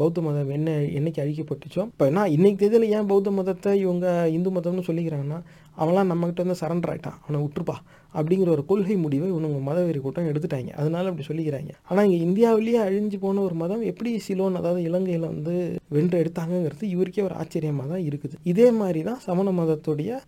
[0.00, 1.82] பௌத்த மதம் என்ன என்னைக்கு அழிக்கப்பட்டுச்சோ.
[1.92, 5.38] இப்போ நான் இன்னைக்கு தேதியில் ஏன் பௌத்த மதத்தை இவங்க இந்து மதம்னு சொல்லிக்கிறாங்கன்னா
[5.82, 7.76] அவன்லாம் நம்மக்கிட்ட வந்து சரண்டர் ஆகிட்டான் அவனை விட்டுருப்பா.
[8.18, 10.70] அப்படிங்கிற ஒரு கொள்கை முடிவை இவனுங்க மதவெறி கூட்டம் எடுத்துட்டாங்க.
[10.80, 11.72] அதனால அப்படி சொல்லிக்கிறாங்க.
[11.88, 15.54] ஆனால் இங்கே இந்தியாவிலேயே அழிஞ்சு போன ஒரு மதம் எப்படி சிலோன் அதாவது இலங்கையில் வந்து
[15.96, 18.34] வென்று எடுத்தாங்கங்கிறது இவருக்கே ஒரு ஆச்சரியமாக தான் இருக்குது.
[18.52, 20.20] இதே மாதிரி தான் சமண மதத்துடைய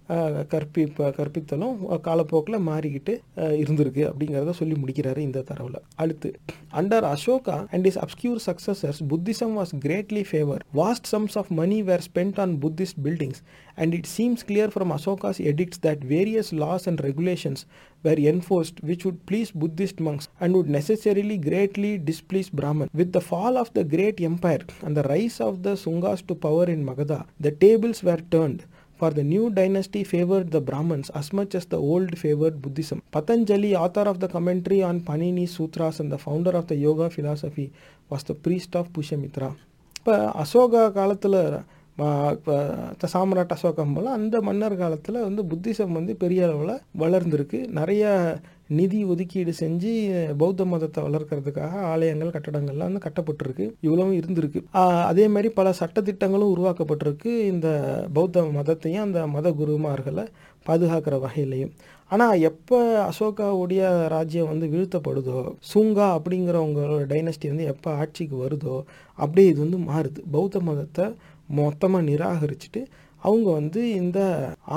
[0.55, 0.85] கற்பி
[1.19, 1.77] கற்பித்தலும்
[2.09, 3.15] காலப்போக்கில் மாறிக்கிட்டு
[3.63, 5.81] இருந்திருக்கு அப்படிங்கிறத சொல்லி முடிக்கிறாரு இந்த தரவில்.
[6.03, 6.31] அடுத்து
[6.81, 12.05] under Ashoka and is obscure successors Buddhism was greatly favour vast sums of money were
[12.09, 13.41] spend on Buddhist buildings
[13.83, 17.63] and it seems clear from Ashoka's edicts that various laws and regulations
[18.06, 22.90] were enforced which would please Buddhist monks and would necessarily greatly displease Brahman.
[23.00, 26.66] With the fall of the great empire and the rise of the Sungas to power
[26.76, 28.62] in Magadha, the tables were turned.
[29.00, 33.00] For the new dynasty favored the Brahmins as much as the old favored Buddhism.
[33.12, 37.68] Patanjali, author of the commentary on Panini's Sutras and the founder of the Yoga philosophy,
[38.10, 39.50] was the priest of Pushyamitra.
[40.00, 41.40] இப்போ அசோகா காலத்தில்
[42.37, 42.55] இப்போ
[43.15, 47.59] சாம்ராட் அசோகம் போல் அந்த மன்னர் காலத்தில் வந்து Buddhism வந்து பெரிய அளவில் வளர்ந்துருக்கு.
[47.79, 48.11] நிறைய
[48.79, 49.91] நிதி ஒதுக்கீடு செஞ்சு
[50.41, 53.65] பௌத்த மதத்தை வளர்க்கறதுக்காக ஆலயங்கள் கட்டடங்கள்லாம் வந்து கட்டப்பட்டிருக்கு.
[53.87, 54.61] இவ்வளவும் இருந்திருக்கு.
[55.11, 57.33] அதே மாதிரி பல சட்டத்திட்டங்களும் உருவாக்கப்பட்டிருக்கு.
[57.53, 57.69] இந்த
[58.19, 60.25] பௌத்த மதத்தையும் அந்த மத குருமார்களை
[60.69, 61.75] பாதுகாக்கிற வகையிலையும்.
[62.11, 62.79] ஆனால் எப்போ
[63.11, 63.83] அசோகாவுடைய
[64.15, 65.39] ராஜ்யம் வந்து வீழ்த்தப்படுதோ
[65.73, 68.75] சூங்கா அப்படிங்கிறவங்களோட டைனஸ்டி வந்து எப்போ ஆட்சிக்கு வருதோ
[69.19, 70.21] அப்படியே இது வந்து மாறுது.
[70.35, 71.07] பௌத்த மதத்தை
[71.61, 72.83] மொத்தமாக நிராகரிச்சுட்டு
[73.23, 74.21] அவங்க வந்து இந்த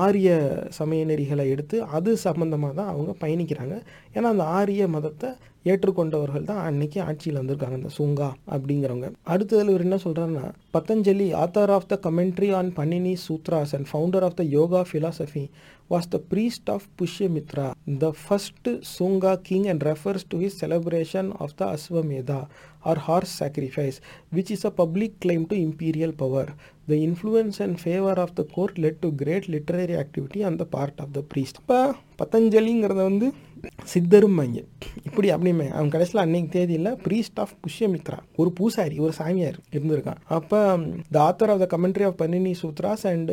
[0.04, 0.30] ஆரிய
[0.78, 3.76] சமய நெறிகளை எடுத்து அது சம்மந்தமாக தான் அவங்க பயணிக்கிறாங்க.
[4.16, 5.30] ஏன்னா அந்த ஆரிய மதத்தை
[5.72, 9.08] ஏற்றுக்கொண்டவர்கள் தான் அன்னைக்கு ஆட்சியில் வந்திருக்காங்க இந்த சுங்கா அப்படிங்கிறவங்க.
[9.34, 10.46] அடுத்ததில் இவர் என்ன சொல்கிறாருன்னா
[10.76, 15.44] Patanjali author of the commentary on Panini Sutras and founder of the Yoga philosophy
[15.89, 21.57] was the priest of Pushyamitra, the first Sunga king and refers to his celebration of
[21.57, 22.49] the Aswamedha
[22.85, 26.47] or horse sacrifice, which is a public claim to imperial power.
[26.87, 30.95] The influence and favor of the court led to great literary activity on the part
[30.99, 31.57] of the priest.
[31.63, 31.81] இப்போ
[32.21, 33.29] பத்தஞ்சலிங்கிறத வந்து
[33.94, 34.60] சித்தரும் சித்தரும்பாங்க
[35.08, 40.20] இப்படி அப்படிமே அவன் கடைசியில் அன்னைக்கு தேதியில் priest of Pushyamitra ஒரு பூசாரி ஒரு சாமியார் இருந்திருக்கான்.
[40.38, 40.60] அப்போ
[41.16, 43.32] the author of the commentary of Panini sutras and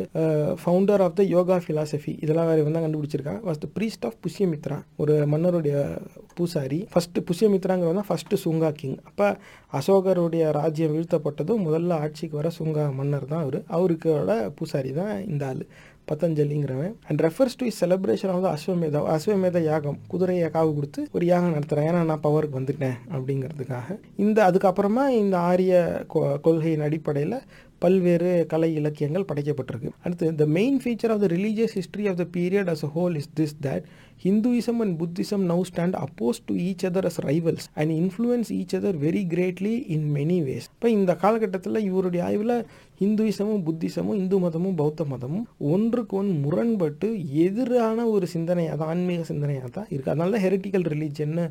[0.61, 5.15] founder of the yoga philosophy இதெல்லாம் வேறு இவன் தான் கண்டுபிடிச்சிருக்கான் ஃபஸ்ட் ப்ரீஸ்ட் ஆஃப் புஷ்யமித்ரா ஒரு
[5.33, 5.75] மன்னருடைய
[6.37, 6.79] பூசாரி.
[6.93, 9.27] ஃபஸ்ட்டு புஷ்யமித்ராங்கிறது தான் ஃபஸ்ட்டு சுங்கா கிங் அப்போ
[9.79, 13.59] அசோகருடைய ராஜ்யம் வீழ்த்தப்பட்டதும் முதல்ல ஆட்சிக்கு வர சுங்கா மன்னர் தான் அவர்.
[13.75, 15.63] அவருக்கோட பூசாரி தான் இந்த ஆள்.
[16.11, 21.53] பத்தஞ்சலிங்கிறவன் and refers to celebration of the Ashvamedha Ashvamedha யாகம் குதிரையை காவு கொடுத்து ஒரு யாகம்
[21.53, 23.99] நடத்துகிறேன் ஏன்னா நான் பவருக்கு வந்துட்டேன் அப்படிங்கிறதுக்காக.
[24.17, 27.41] இந்த அதுக்கப்புறமா இந்த ஆரிய கொ- கொள்கையின் அடிப்படையில்
[27.79, 29.89] பல்வேறு கலை இலக்கியங்கள் படைக்கப்பட்டிருக்கு.
[30.03, 33.29] அடுத்து the main feature of the religious history of the period as a whole is
[33.39, 33.83] this that
[34.23, 38.97] Hinduism and Buddhism now stand oppose to each other as rivals and influence each other
[38.97, 42.65] very greatly in many ways இப்போ இந்த காலகட்டத்தில் இவருடைய ஆய்வில்
[43.03, 47.07] ஹிந்துயிசமும் புத்திசமும் இந்து மதமும் பௌத்த மதமும் ஒன்றுக்கு ஒன்று முரண்பட்டு
[47.43, 51.45] எதிரான ஒரு சிந்தனையாக தான் ஆன்மீக சிந்தனையாக தான் இருக்குது அதனால தான் ஹெரிட்டிக்கல் ரிலீஜன்னு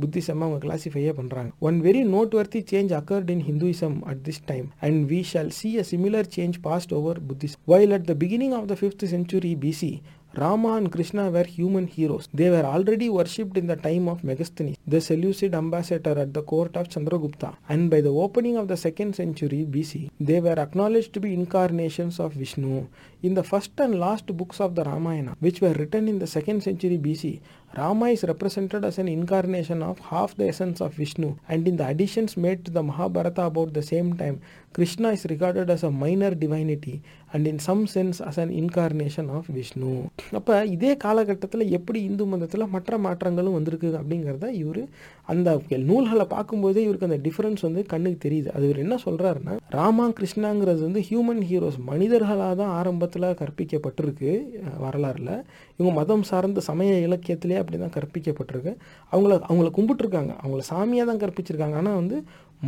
[0.00, 2.02] புத்திசமாக அவங்க கிளாசிஃபையே பண்ணுறாங்க one very
[2.34, 6.58] noteworthy change occurred in Hinduism at this time and we shall see a similar change
[6.60, 9.90] passed over Buddhism While at the beginning of the 5th century BC
[10.38, 12.28] Rama and Krishna were human heroes.
[12.32, 16.76] They were already worshipped in the time of Megasthenes, the Seleucid ambassador at the court
[16.76, 21.20] of Chandragupta, and by the opening of the second century BC, they were acknowledged to
[21.20, 22.86] be incarnations of Vishnu.
[23.22, 26.62] In the first and last books of the Ramayana, which were written in the second
[26.62, 27.40] century BC,
[27.72, 31.86] Rama is represented as an incarnation of half the essence of Vishnu and in the
[31.88, 34.36] additions made to the Mahabharata about the same time,
[34.74, 36.94] Krishna is regarded as a minor divinity
[37.32, 39.90] and in some sense as an incarnation of Vishnu
[40.32, 44.80] அப்போ இதே காலகட்டத்தில் எப்படி இந்து மதத்தில் மற்ற மாற்றங்களும் வந்திருக்கு அப்படிங்கிறத இவர்
[45.24, 50.82] அந்த நூல்களை பார்க்கும்போதே இவருக்கு அந்த டிஃப்ரென்ஸ் வந்து கண்ணுக்கு தெரியுது அது இவர் என்ன சொல்கிறாருன்னா ராமா கிருஷ்ணாங்கிறது
[50.82, 54.32] வந்து ஹியூமன் ஹீரோஸ் மனிதர்களாக தான் ஆரம்பத்தில் கற்பிக்கப்பட்டிருக்கு
[54.80, 55.34] வரலாறில்
[55.78, 58.72] இவங்க மதம் சார்ந்த சமய இலக்கியத்திலே அப்படி தான் கற்பிக்கப்பட்டிருக்கு.
[59.12, 60.32] அவங்கள அவங்கள கும்பிட்டுருக்காங்க.
[60.42, 61.76] அவங்கள சாமியாக தான் கற்பிச்சிருக்காங்க.
[61.82, 62.16] ஆனால் வந்து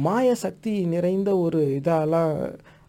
[0.07, 2.35] மாய சக்தி நிறைந்த ஒரு இதாலாம்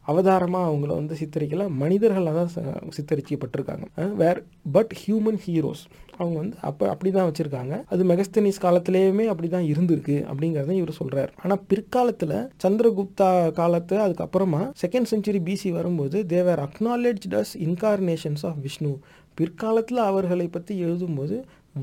[0.07, 1.63] அவதாரமாக அவங்கள வந்து சித்தரிக்கல.
[1.81, 2.53] மனிதர்களாக தான்
[2.97, 3.85] சித்தரிக்கப்பட்டிருக்காங்க.
[4.21, 4.39] வேர்
[4.75, 5.83] பட் ஹியூமன் ஹீரோஸ்
[6.19, 7.75] அவங்க வந்து அப்போ அப்படி தான் வச்சுருக்காங்க.
[7.93, 13.29] அது மெகஸ்தனிஸ் காலத்திலேயுமே அப்படி தான் இருந்திருக்கு அப்படிங்கிறத இவர் சொல்கிறார் ஆனால் பிற்காலத்தில் சந்திரகுப்தா
[13.59, 18.93] காலத்து அதுக்கப்புறமா செகண்ட் செஞ்சுரி பிசி வரும்போது they were acknowledged as incarnations of Vishnu
[19.37, 21.35] பிற்காலத்தில் அவர்களை பற்றி எழுதும்போது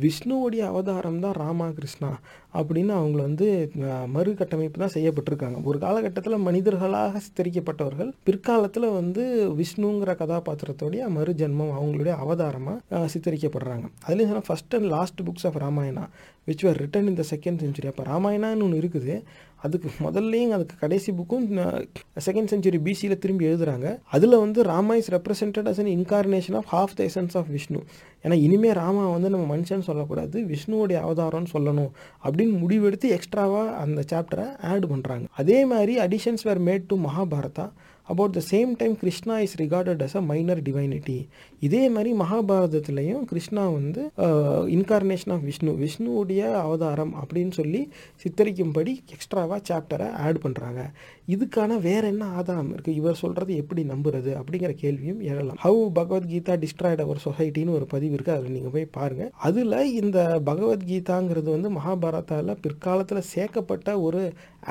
[0.02, 2.08] விஷ்ணுவோடைய அவதாரம் தான் ராமகிருஷ்ணா
[2.58, 3.47] அப்படின்னு அவங்கள வந்து
[4.16, 5.58] மறுகட்டமைப்பு தான் செய்யப்பட்டிருக்காங்க.
[5.68, 9.23] ஒரு காலகட்டத்தில் மனிதர்களாக சித்தரிக்கப்பட்டவர்கள் பிற்காலத்தில் வந்து
[9.60, 13.86] விஷ்ணுங்கிற கதாபாத்திரத்தோடைய மறு ஜென்மம் அவங்களுடைய அவதாரமாக சித்தரிக்கப்படுறாங்க.
[14.06, 16.05] அதுலேயும் சொன்னால் first and last books of Ramayana
[16.50, 19.16] which are written in the second century அப்போ ராமாயணான்னு ஒன்று இருக்குது.
[19.64, 21.46] அதுக்கு முதல்லையும் அதுக்கு கடைசி புக்கும்
[22.26, 23.86] செகண்ட் செஞ்சுரி பிசியில் திரும்பி எழுதுறாங்க.
[24.16, 27.80] அதில் வந்து Rama is represented as an incarnation of half the essence of Vishnu
[28.24, 31.90] ஏன்னா இனிமே ராமா வந்து நம்ம மனுஷன் சொல்லக்கூடாது விஷ்ணுவுடைய அவதாரம்னு சொல்லணும்
[32.24, 37.66] அப்படின்னு முடிவெடுத்து எக்ஸ்ட்ராவாக அந்த சாப்டரை ஆட் பண்ணுறாங்க அதே மாதிரி additions were made to Mahabharata
[38.08, 41.18] about the same time Krishna is recorded as a minor divinity
[41.60, 44.02] இதே மாதிரி மகாபாரதத்துலேயும் கிருஷ்ணா வந்து
[44.76, 47.82] இன்கார்னேஷன் ஆஃப் விஷ்ணு விஷ்ணுவுடைய அவதாரம் அப்படின்னு சொல்லி
[48.24, 50.80] சித்தரிக்கும்படி எக்ஸ்ட்ராவாக சாப்டரை ஆட் பண்ணுறாங்க
[51.28, 54.30] இதுக்கான வேற என்ன ஆதாரம் இருக்குது இவர் சொல்கிறது எப்படி நம்புறது?
[54.40, 55.58] அப்படிங்கிற கேள்வியும் எழலாம்.
[55.64, 61.50] ஹவு பகவத்கீதா டிஸ்ட்ராய்ட் அவர் சொசைட்டின்னு ஒரு பதிவு இருக்குது அதில் நீங்கள் போய் பாருங்கள் அதில் இந்த பகவத்கீதாங்கிறது
[61.50, 64.22] வந்து மகாபாரதாவில் பிற்காலத்தில் சேர்க்கப்பட்ட ஒரு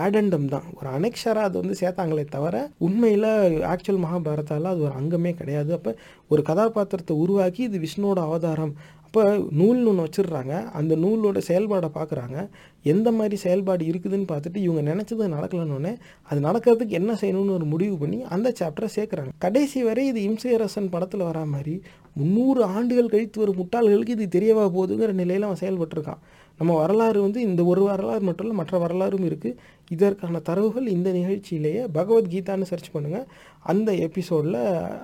[0.04, 0.68] ஆடண்டம் தான்.
[0.78, 2.56] ஒரு அனெக்ஷராக அது வந்து சேர்த்தாங்களே தவிர
[2.88, 3.30] உண்மையில்
[3.72, 5.72] ஆக்சுவல் மகாபாரதாவில் அது ஒரு அங்கமே கிடையாது.
[5.78, 5.92] அப்போ
[6.34, 8.74] ஒரு கதாபாத்திரத்தை உருவாக்கி இது விஷ்ணுவோட அவதாரம்.
[9.06, 9.22] அப்போ
[9.60, 10.54] நூல்னு ஒன்று வச்சிடுறாங்க.
[10.80, 12.38] அந்த நூலோட செயல்பாடை பார்க்குறாங்க
[12.94, 15.94] எந்த மாதிரி செயல்பாடு இருக்குதுன்னு பார்த்துட்டு இவங்க நினச்சது நடக்கலன்னொன்னே
[16.30, 19.32] அது நடக்கிறதுக்கு என்ன செய்யணும்னு ஒரு முடிவு பண்ணி அந்த சாப்டரை சேர்க்குறாங்க.
[19.46, 21.76] கடைசி வரை இது இம்சையரசன் படத்தில் வரா மாதிரி
[22.20, 26.22] முந்நூறு ஆண்டுகள் கழித்து வரும் முட்டாள்களுக்கு இது தெரியவா போகுதுங்கிற நிலையில் அவன் செயல்பட்டுருக்கான்.
[26.60, 31.84] நம்ம வரலாறு வந்து இந்த ஒரு வரலாறு மட்டும் இல்லை மற்ற வரலாறும் இருக்குது இதற்கான தரவுகள் இந்த நிகழ்ச்சியிலேயே
[31.98, 33.28] பகவத்கீதான்னு சர்ச் பண்ணுங்கள்
[33.72, 34.58] அந்த எபிசோடில்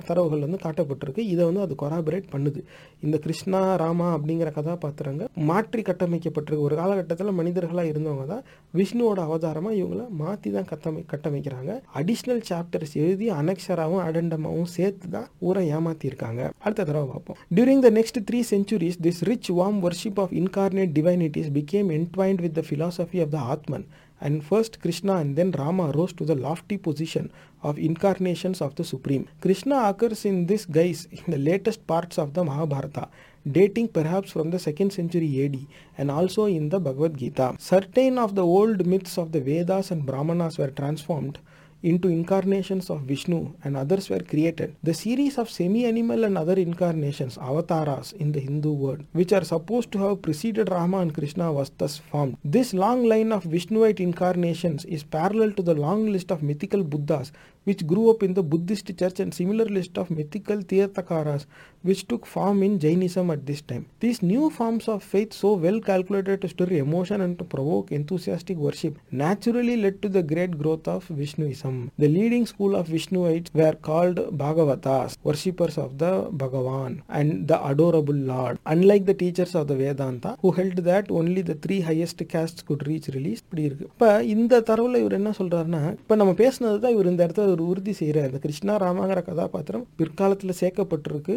[0.08, 1.22] தரவுகள் வந்து காட்டப்பட்டிருக்கு.
[1.34, 2.60] இதை வந்து அது கொராபரேட் பண்ணுது.
[3.06, 6.66] இந்த கிருஷ்ணா ராமா அப்படிங்கிற கதாபாத்திரங்கள் மாற்றி கட்டமைக்கப்பட்டிருக்கு.
[6.68, 8.44] ஒரு காலகட்டத்தில் மனிதர்களாக இருந்தவங்க தான்
[8.80, 11.72] விஷ்ணுவோட அவதாரமாக இவங்கள மாற்றி தான் கட்டமை கட்டமைக்கிறாங்க.
[12.02, 17.40] அடிஷ்னல் சாப்டர்ஸ் எழுதி அனக்ஷராகவும் அடண்டமாகவும் சேர்த்து தான் ஊரை ஏமாற்றிருக்காங்க அடுத்த தடவை பார்ப்போம்.
[17.56, 22.54] During the next three centuries this rich warm worship of incarnate divinity became entwined with
[22.54, 23.86] the philosophy of the Atman
[24.22, 27.32] and first Krishna and then Rama rose to the lofty position
[27.62, 29.28] of incarnations of the Supreme.
[29.42, 33.10] Krishna occurs in this guise in the latest parts of the Mahabharata,
[33.50, 35.58] dating perhaps from the 2nd century AD
[35.98, 37.56] and also in the Bhagavad Gita.
[37.60, 41.40] Certain of the old myths of the Vedas and Brahmanas were transformed
[41.84, 44.76] into incarnations of Vishnu and others were created.
[44.82, 49.92] The series of semi-animal and other incarnations, avataras in the Hindu word, which are supposed
[49.92, 52.38] to have preceded Rama and Krishna was thus formed.
[52.44, 57.32] This long line of Vishnuite incarnations is parallel to the long list of mythical Buddhas
[57.65, 61.43] which grew up in the Buddhist church and similar list of mythical Tirthakaras
[61.83, 63.87] which took form in Jainism at this time.
[64.01, 68.57] These new forms of faith so well calculated to stir emotion and to provoke enthusiastic
[68.57, 71.91] worship naturally led to the great growth of Vishnuism.
[71.99, 78.15] The leading school of Vishnuites were called Bhagavatas, worshippers of the Bhagavan and the adorable
[78.33, 78.59] Lord.
[78.67, 82.87] Unlike the teachers of the Vedanta who held that only the three highest castes could
[82.87, 87.11] reach release இப்படி இருக்கு இப்போ இந்த தரவுல இவர் என்ன சொல்றாருன்னா இப்போ நம்ம பேசுனது தான் இவர்
[87.13, 88.28] இந்த இடத்துல ஒரு உறுதி செய்கிறார்.
[88.30, 91.36] இந்த கிருஷ்ணா ராமாங்கிற கதாபாத்திரம் பிற்காலத்தில் சேர்க்கப்பட்டிருக்கு.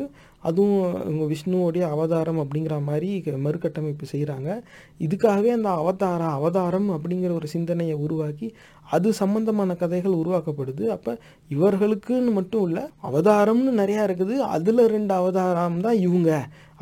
[0.48, 3.10] அதுவும் இவங்க விஷ்ணுவோடைய அவதாரம் அப்படிங்கிற மாதிரி
[3.46, 4.48] மறுகட்டமைப்பு செய்கிறாங்க.
[5.06, 8.48] இதுக்காகவே அந்த அவதார அவதாரம் அப்படிங்கிற ஒரு சிந்தனையை உருவாக்கி
[8.96, 10.84] அது சம்பந்தமான கதைகள் உருவாக்கப்படுது.
[10.96, 11.12] அப்போ
[11.54, 14.34] இவர்களுக்குன்னு மட்டும் இல்லை அவதாரம்னு நிறையா இருக்குது.
[14.56, 16.30] அதில் ரெண்டு அவதாரம் தான் இவங்க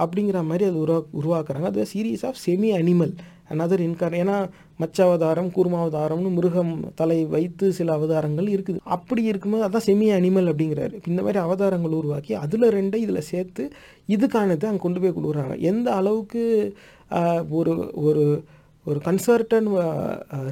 [0.03, 1.69] அப்படிங்கிற மாதிரி அது உருவா உருவாக்குறாங்க.
[1.73, 3.15] அது series of semi animal
[3.53, 4.37] another இன்கார் ஏன்னா
[4.83, 8.79] மச்ச அவதாரம் கூர்மாவதாரம்னு மிருகம் தலை வைத்து சில அவதாரங்கள் இருக்குது.
[8.97, 10.97] அப்படி இருக்கும்போது அதான் செமி அனிமல் அப்படிங்கிறாரு.
[11.11, 13.65] இந்த மாதிரி அவதாரங்கள் உருவாக்கி அதில் ரெண்டை இதில் சேர்த்து
[14.15, 15.57] இதுக்கானதை அங்கே கொண்டு போய் கொடுக்குறாங்க.
[15.73, 16.43] எந்த அளவுக்கு
[17.61, 17.75] ஒரு
[18.09, 18.25] ஒரு
[18.87, 19.69] ஒரு கன்சர்டன்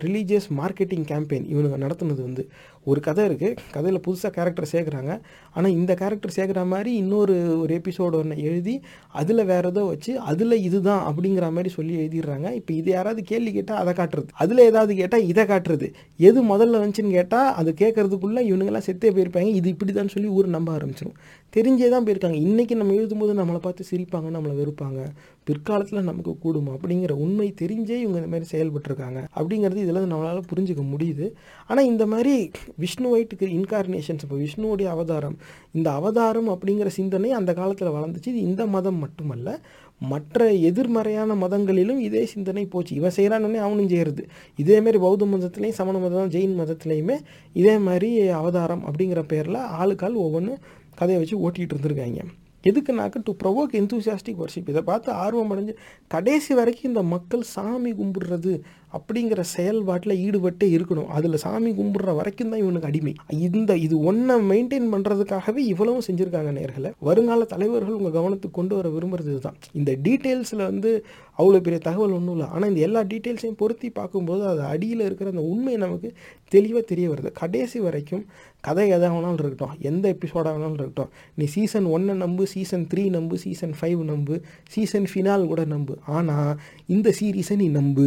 [0.05, 2.43] ரிலீஜியஸ் மார்க்கெட்டிங் கேம்பெயின் இவனுங்க நடத்துனது வந்து
[2.91, 5.12] ஒரு கதை இருக்குது கதையில் புதுசாக கேரக்டர் சேர்க்குறாங்க.
[5.57, 8.75] ஆனால் இந்த கேரக்டர் சேர்க்குற மாதிரி இன்னொரு ஒரு எபிசோடு ஒன்று எழுதி
[9.20, 12.49] அதில் வேறு ஏதோ வச்சு அதில் இதுதான் அப்படிங்கிற மாதிரி சொல்லி எழுதிடுறாங்க.
[12.61, 14.28] இப்போ இது யாராவது கேள்வி கேட்டால் அதை காட்டுறது.
[14.44, 15.89] அதில் ஏதாவது கேட்டால் இதை காட்டுறது.
[16.28, 19.52] எது முதல்ல வந்துச்சுன்னு கேட்டால் அது கேட்கறதுக்குள்ளே இவனுங்கெல்லாம் செத்தே போயிருப்பாங்க.
[19.61, 21.19] இது இப்படி தான் சொல்லி ஊர் நம்ப ஆரம்பிச்சிடும்
[21.57, 22.39] தெரிஞ்சே தான் போயிருக்காங்க.
[22.49, 25.01] இன்றைக்கி நம்ம எழுதும்போது நம்மளை பார்த்து சிரிப்பாங்க நம்மளை வெறுப்பாங்க.
[25.49, 29.20] பிற்காலத்தில் நமக்கு கூடும் அப்படிங்கிற உண்மை தெரிஞ்சே இவங்க இந்த மாதிரி செயல்பட்டுருக்காங்க.
[29.39, 31.27] அப்படிங்கிறது இதில் நம்மளால் புரிஞ்சுக்க முடியுது.
[31.70, 32.35] ஆனால் இந்த மாதிரி
[32.76, 35.36] விஷ்ணு ஒயிட்டுக்கு இன்கார்னேஷன்ஸ் இப்போ விஷ்ணுவுடைய அவதாரம்.
[35.73, 38.26] இந்த அவதாரம் அப்படிங்கிற சிந்தனை அந்த காலத்தில் வளர்ந்துச்சு.
[38.26, 39.60] இது இந்த மதம் மட்டுமல்ல
[39.99, 42.94] மற்ற எதிர்மறையான மதங்களிலும் இதே சிந்தனை போச்சு.
[42.94, 44.28] இவன் செய்கிறான்னு அவனும் செய்கிறது
[44.59, 47.18] இதேமாரி பௌத்த மதத்துலேயும் சமண மதம் ஜெயின் மதத்துலேயுமே
[47.52, 50.55] இதே மாதிரி அவதாரம் அப்படிங்கிற பேரில் ஆளுக்கால் ஒவ்வொன்று
[50.94, 52.23] கதையை வச்சு ஓட்டிகிட்டு இருந்திருக்காங்க.
[52.65, 55.75] எதுக்குனாக்க டு ப்ரொவோக் எந்தூசியாஸ்டிக் வர்ஷிப் இதை பார்த்து ஆர்வம் அடைஞ்சு
[56.09, 58.60] கடைசி வரைக்கும் இந்த மக்கள் சாமி கும்பிடுறது
[58.97, 61.09] அப்படிங்கிற செயல்பாட்டில் ஈடுபட்டே இருக்கணும்.
[61.17, 63.15] அதில் சாமி கும்பிடுற வரைக்கும் தான் இவனுக்கு அடிமை.
[63.49, 66.93] இந்த இது ஒன்றை மெயின்டைன் பண்ணுறதுக்காகவே இவ்வளவும் செஞ்சுருக்காங்க நேர்களை.
[67.09, 69.59] வருங்கால தலைவர்கள் உங்கள் கவனத்துக்கு கொண்டு வர விரும்புறது இதுதான்.
[69.81, 70.93] இந்த டீட்டெயில்ஸில் வந்து
[71.39, 72.49] அவ்வளோ பெரிய தகவல் ஒன்றும் இல்லை.
[72.55, 76.09] ஆனால் இந்த எல்லா டீட்டெயில்ஸையும் பொருத்தி பார்க்கும்போது அது அடியில் இருக்கிற அந்த உண்மை நமக்கு
[76.53, 77.31] தெளிவாக தெரிய வருது.
[77.43, 78.25] கடைசி வரைக்கும்
[78.66, 79.74] கதை எதாக வேணாலும் இருக்கட்டும்.
[79.91, 81.10] எந்த எபிசோடாக வேணாலும் இருக்கட்டும்.
[81.39, 84.34] நீ சீசன் ஒன்னை நம்பு சீசன் த்ரீ நம்பு சீசன் ஃபைவ் நம்பு
[84.74, 85.94] சீசன் ஃபினால் கூட நம்பு.
[86.16, 86.52] ஆனால்
[86.97, 88.07] இந்த சீரீஸை நீ நம்பு.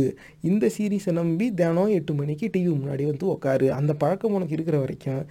[0.52, 5.24] இந்த சீரீஸை நம்பி தினம் எட்டு மணிக்கு டிவி முன்னாடி வந்து உட்காரு அந்த பழக்கம் உனக்கு இருக்கிற வரைக்கும்.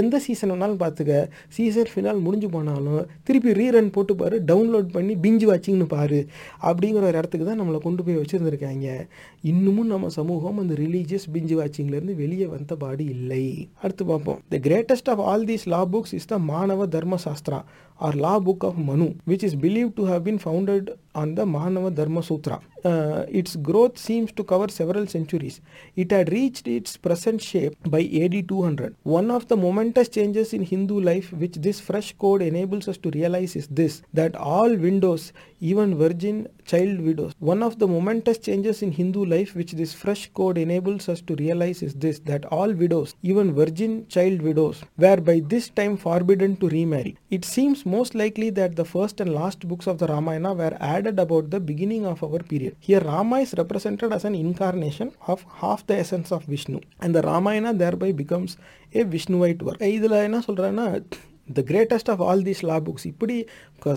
[0.00, 1.14] எந்த சீசன் வேணாலும் பார்த்துக்க
[1.54, 4.36] சீசன் ஃபினால் முடிஞ்சு போனாலும் திருப்பி ரீரன் போட்டு பாரு.
[4.50, 6.20] டவுன்லோட் பண்ணி பிஞ்சு வாட்சிங்னு பாரு.
[6.68, 8.88] அப்படிங்கிற ஒரு இடத்துக்கு தான் நம்மளை கொண்டு போய் வச்சுருந்துருக்காங்க.
[9.52, 13.44] இன்னமும் நம்ம சமூகம் அந்த ரிலீஜியஸ் பிஞ்சு வாட்சிங்லேருந்து வெளியே வந்த பாடு இல்லை.
[13.82, 14.40] அடுத்து பார்ப்போம்.
[14.52, 17.64] த greatest of all these law books is the Manava Dharma Shastra
[18.00, 21.94] or law book of Manu, which is believed to have been founded on the Mahanava
[21.94, 22.60] Dharma Sutra.
[22.84, 25.60] Uh, its growth seems to cover several centuries.
[25.96, 28.94] It had reached its present shape by AD 200.
[29.02, 33.10] One of the momentous changes in Hindu life which this fresh code enables us to
[33.10, 38.80] realize is this that all widows, even virgin child widows, one of the momentous changes
[38.82, 42.72] in Hindu life which this fresh code enables us to realize is this that all
[42.72, 47.18] widows, even virgin child widows, were by this time forbidden to remarry.
[47.30, 51.19] It seems most likely that the first and last books of the Ramayana were added
[51.19, 52.75] about the beginning of our period.
[52.79, 57.21] Here, Rama is represented as an incarnation of half the essence of Vishnu, and the
[57.21, 58.57] Ramayana thereby becomes
[58.93, 59.79] a Vishnuite work.
[59.97, 60.85] இதில் என்ன சொல்கிறேன்னா
[61.56, 63.36] the greatest of all these law books இப்படி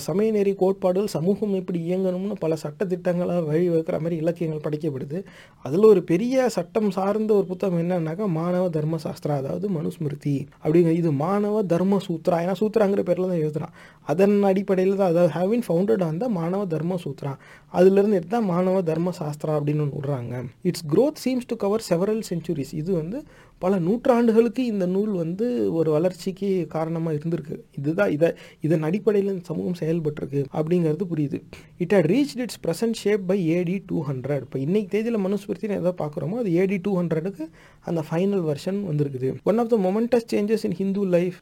[0.08, 5.20] சமயநெறி கோட்பாடுகள் சமூகம் எப்படி இயங்கணும்னு பல சட்ட திட்டங்களை வழிவகுக்கிற மாதிரி இலக்கியங்கள் படைக்கப்படுது.
[5.66, 10.36] அதில் ஒரு பெரிய சட்டம் சார்ந்த ஒரு புத்தகம் என்னன்னாக்கா மாணவ தர்ம சாஸ்திரா அதாவது மனுஸ்மிருதி.
[10.64, 13.76] அப்படிங்கிற இது மாணவ தர்ம சூத்ரா ஏன்னா சூத்ராங்கிற பேரில் தான் எழுதுகிறான்
[14.14, 17.34] அதன் அடிப்படையில் தான் அதாவது ஹேவின் ஃபவுண்டட் ஆன் த மாணவ தர்ம சூத்ரா
[17.74, 20.34] அதுலேருந்து தான் மாணவ தர்ம சாஸ்திரா அப்படின்னு ஒன்று விடுறாங்க.
[20.70, 23.20] Its growth seems to cover several centuries இது வந்து
[23.64, 25.46] பல நூற்றாண்டுகளுக்கு இந்த நூல் வந்து
[25.80, 27.56] ஒரு வளர்ச்சிக்கு காரணமாக இருந்திருக்கு.
[27.80, 28.30] இதுதான் இதை
[28.66, 31.40] இதன் அடிப்படையில் இந்த சமூகம் செயல்பட்டிருக்கு அப்படிங்கிறது புரியுது.
[31.84, 35.94] It had reach its present shape by AD two hundred இப்போ இன்னைக்கு தேதியில் மனுஸ்மிருத்தின்னு எதை
[36.04, 37.46] பார்க்குறோமோ அது ஏடி டூ ஹண்ட்ரடுக்கு
[37.90, 39.30] அந்த ஃபைனல் வெர்ஷன் வந்திருக்குது.
[39.52, 41.40] One of the momentous changes in Hindu life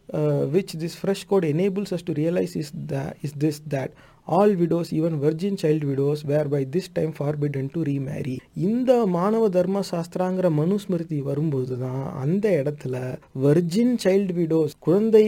[0.56, 3.94] which this fresh code enables us to realise is the is this that
[4.28, 8.36] all widows even virgin child widows were by this time forbidden to remarry
[8.68, 12.96] இந்த மாணவ தர்ம சாஸ்திராங்கிற மனுஸ்மிருதி வரும்போது தான் அந்த இடத்துல
[13.46, 15.24] virgin child widows குழந்தை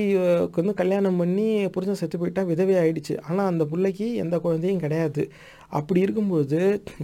[0.57, 3.15] வந்து கல்யாணம் பண்ணி புருஷன் செத்து போயிட்டா விதவை ஆயிடுச்சு.
[3.27, 5.25] ஆனால் அந்த பிள்ளைக்கு எந்த குழந்தையும் கிடையாது.
[5.79, 6.59] அப்படி இருக்கும்போது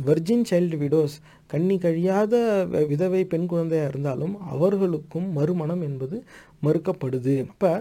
[0.09, 1.17] வர்ஜின் சைல்டு விடோஸ்
[1.53, 2.33] கண்ணி கழியாத
[2.91, 6.17] விதவை பெண் குழந்தையாக இருந்தாலும் அவர்களுக்கும் மறுமணம் என்பது
[6.65, 7.35] மறுக்கப்படுது.
[7.53, 7.71] அப்போ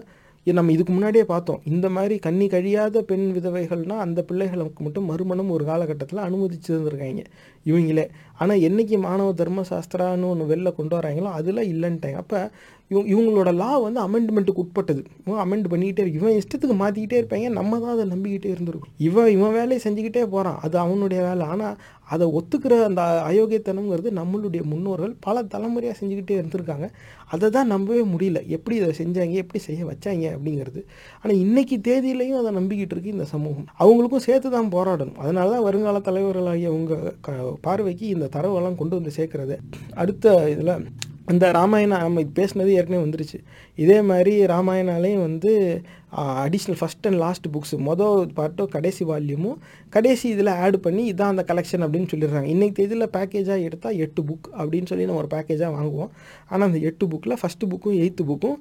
[0.52, 1.60] நம்ம இதுக்கு முன்னாடியே பார்த்தோம்.
[1.65, 7.25] இந்த மாதிரி கண்ணி கழியாத பெண் விதவைகள்னால் அந்த பிள்ளைகளுக்கு மட்டும் மறுமணம் ஒரு காலகட்டத்தில் அனுமதிச்சு தந்திருக்காங்க
[7.67, 8.09] இவங்களே.
[8.39, 12.15] ஆனால் என்னைக்கு மாணவ தர்ம சாஸ்திரான்னு ஒன்று வெளில கொண்டு வராங்களோ அதில் இல்லைன்ட்டாங்க.
[12.15, 12.51] அப்போ
[12.91, 15.02] இவங்க இவங்களோட லா வந்து அமெண்ட்மெண்ட்டுக்கு உட்பட்டது.
[15.26, 16.20] இவன் அமெண்ட் பண்ணிக்கிட்டே இருக்கு.
[16.20, 17.49] இவன் இஷ்டத்துக்கு மாற்றிக்கிட்டே இருப்பாங்க.
[17.58, 18.92] நம்ம தான் அதை நம்பிக்கிட்டே இருந்திருக்கும்.
[19.08, 21.47] இவன் இவன் வேலையை செஞ்சுக்கிட்டே போகிறான் அது அவனுடைய வேலை.
[21.55, 21.76] ஆனால்
[22.15, 26.86] அதை ஒத்துக்கிற அந்த அயோக்கியத்தனம்ங்கிறது நம்மளுடைய முன்னோர்கள் பல தலைமுறையாக செஞ்சுக்கிட்டே இருந்திருக்காங்க.
[27.34, 28.41] அதை தான் நம்பவே முடியல.
[28.57, 29.34] எப்படி இதை செஞ்சாங்க?
[29.44, 30.26] எப்படி செய்ய வச்சாங்க?
[30.36, 30.81] அப்படிங்கிறது.
[31.23, 33.67] ஆனால் இன்னைக்கு தேதியிலையும் அதை நம்பிக்கிட்டு இருக்கு இந்த சமூகம்.
[33.78, 35.20] அவங்களுக்கும் சேர்த்து தான் போராடணும்.
[35.25, 37.36] அதனால தான் வருங்கால தலைவர்களாகிய உங்கள் க
[37.67, 39.57] பார்வைக்கு இந்த தரவெல்லாம் கொண்டு வந்து சேர்க்குறது
[39.94, 40.75] அடுத்த இதில்
[41.31, 43.39] இந்த ராமாயணம் நம்ம பேசினது ஏற்கனவே வந்துருச்சு.
[43.84, 45.52] இதே மாதிரி ராமாயணாலையும் வந்து
[46.44, 49.58] additional first and last books மொதல் பாட்டும் கடைசி வால்யூமும்
[49.97, 52.48] கடைசி இதில் ஆட் பண்ணி இதான் அந்த கலெக்ஷன் அப்படின்னு சொல்லிடுறாங்க.
[52.55, 56.12] இன்றைக்கி தேதியில் பேக்கேஜாக எடுத்தால் எட்டு புக் அப்படின்னு சொல்லி நம்ம ஒரு பேக்கேஜாக வாங்குவோம்.
[56.50, 58.58] ஆனால் அந்த எட்டு புக்கில் ஃபஸ்ட்டு புக்கும் எயித்து புக்கும்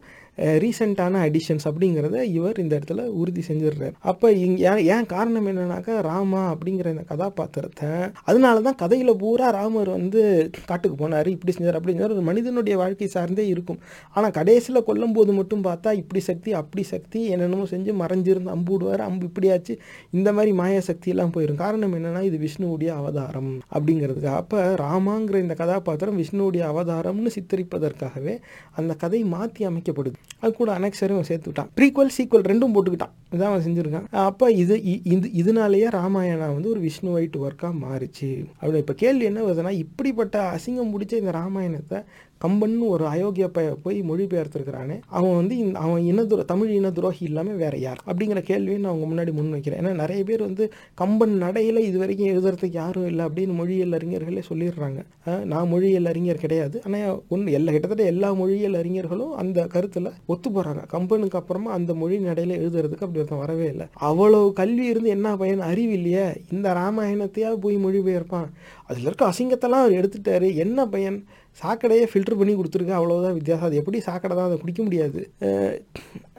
[0.64, 3.88] ரீசெண்டான அடிஷன்ஸ் அப்படிங்கிறத இவர் இந்த இடத்துல உறுதி செஞ்சிடுறாரு.
[4.10, 7.90] அப்போ இங் ஏன் ஏன் காரணம் என்னன்னாக்கா ராமா அப்படிங்கிற இந்த கதாபாத்திரத்தை
[8.30, 10.22] அதனால தான் கதையில் பூரா ராமர் வந்து
[10.70, 13.80] காட்டுக்கு போனார் இப்படி செஞ்சார் அப்படிங்கிற ஒரு மனிதனுடைய வாழ்க்கை சார்ந்தே இருக்கும்.
[14.16, 19.28] ஆனால் கடைசியில் வரும்போது மட்டும் பார்த்தா இப்படி சக்தி அப்படி சக்தி என்னென்னமோ செஞ்சு மறைஞ்சிருந்து அம்பு விடுவார் அம்பு
[19.28, 19.78] இப்படியாச்சு.
[20.12, 24.26] இந்த மாதிரி மாய சக்தியெல்லாம் போயிடும் காரணம் என்னென்னா இது விஷ்ணுவுடைய அவதாரம் அப்படிங்கிறதுக்கு.
[24.26, 28.38] அப்போ ராமாங்கிற இந்த கதாபாத்திரம் விஷ்ணுவுடைய அவதாரம்னு சித்தரிப்பதற்காகவே
[28.72, 30.14] அந்த கதை மாற்றி அமைக்கப்படுது.
[30.40, 31.70] அது கூட அனெக்சரும் சேர்த்து விட்டான்.
[31.76, 33.36] ப்ரீக்வல் சீக்வல் ரெண்டும் போட்டுக்கிட்டான்.
[33.36, 34.04] இதான் அவன் செஞ்சுருக்கான்.
[34.12, 38.46] அப்போ இது இ- இது இதனாலேயே ராமாயணம் வந்து ஒரு விஷ்ணு ஒயிட் ஒர்க்காக மாறிச்சு.
[38.54, 42.02] அப்படி இப்போ கேள்வி என்ன வருதுன்னா இப்படிப்பட்ட அசிங்கம் பிடிச்ச இந்த ராமாயணத்தை
[42.46, 47.56] கம்பன்னு ஒரு அயோக்கிய பைய போய் மொழிபெயர்த்திருக்கிறானே அவன் வந்து இந்த அவன் இனதுர தமிழ் இன துரோகி இல்லாமல்
[47.56, 48.02] வேற யார்?
[48.06, 49.80] அப்படிங்கிற கேள்வியை நான் அவங்க முன்னாடி முன் வைக்கிறேன்.
[49.82, 50.64] ஏன்னா நிறைய பேர் வந்து
[50.96, 55.00] கம்பன் நடையில் இது வரைக்கும் எழுதுறதுக்கு யாரும் இல்லை அப்படின்னு மொழியியல் அறிஞர்களே சொல்லிடுறாங்க.
[55.46, 56.82] நான் மொழியியல் அறிஞர் கிடையாது.
[56.86, 62.18] ஆனால் ஒன்று எல்லா கிட்டத்தட்ட எல்லா மொழியியல் அறிஞர்களும் அந்த கருத்தில் ஒத்து போகிறாங்க கம்பனுக்கு அப்புறமா அந்த மொழி
[62.18, 63.86] நடையில் எழுதுறதுக்கு அப்படி ஒருத்தன் வரவே இல்லை.
[63.94, 66.28] அவ்வளவு கல்வி இருந்து என்ன பயன் அறிவு இல்லையே?
[66.52, 68.50] இந்த ராமாயணத்தையா போய் மொழிபெயர்ப்பான்.
[68.88, 70.56] அதில் இருக்க அசிங்கத்தெல்லாம் அவர் எடுத்துட்டாரு.
[70.56, 71.20] என்ன பயன்?
[71.62, 73.68] சாக்கடையே ஃபில்டர் பண்ணி கொடுத்துருக்கு அவ்வளோதான் வித்தியாசம்.
[73.68, 75.22] அது எப்படி சாக்கடை தான் அதை குடிக்க முடியாது.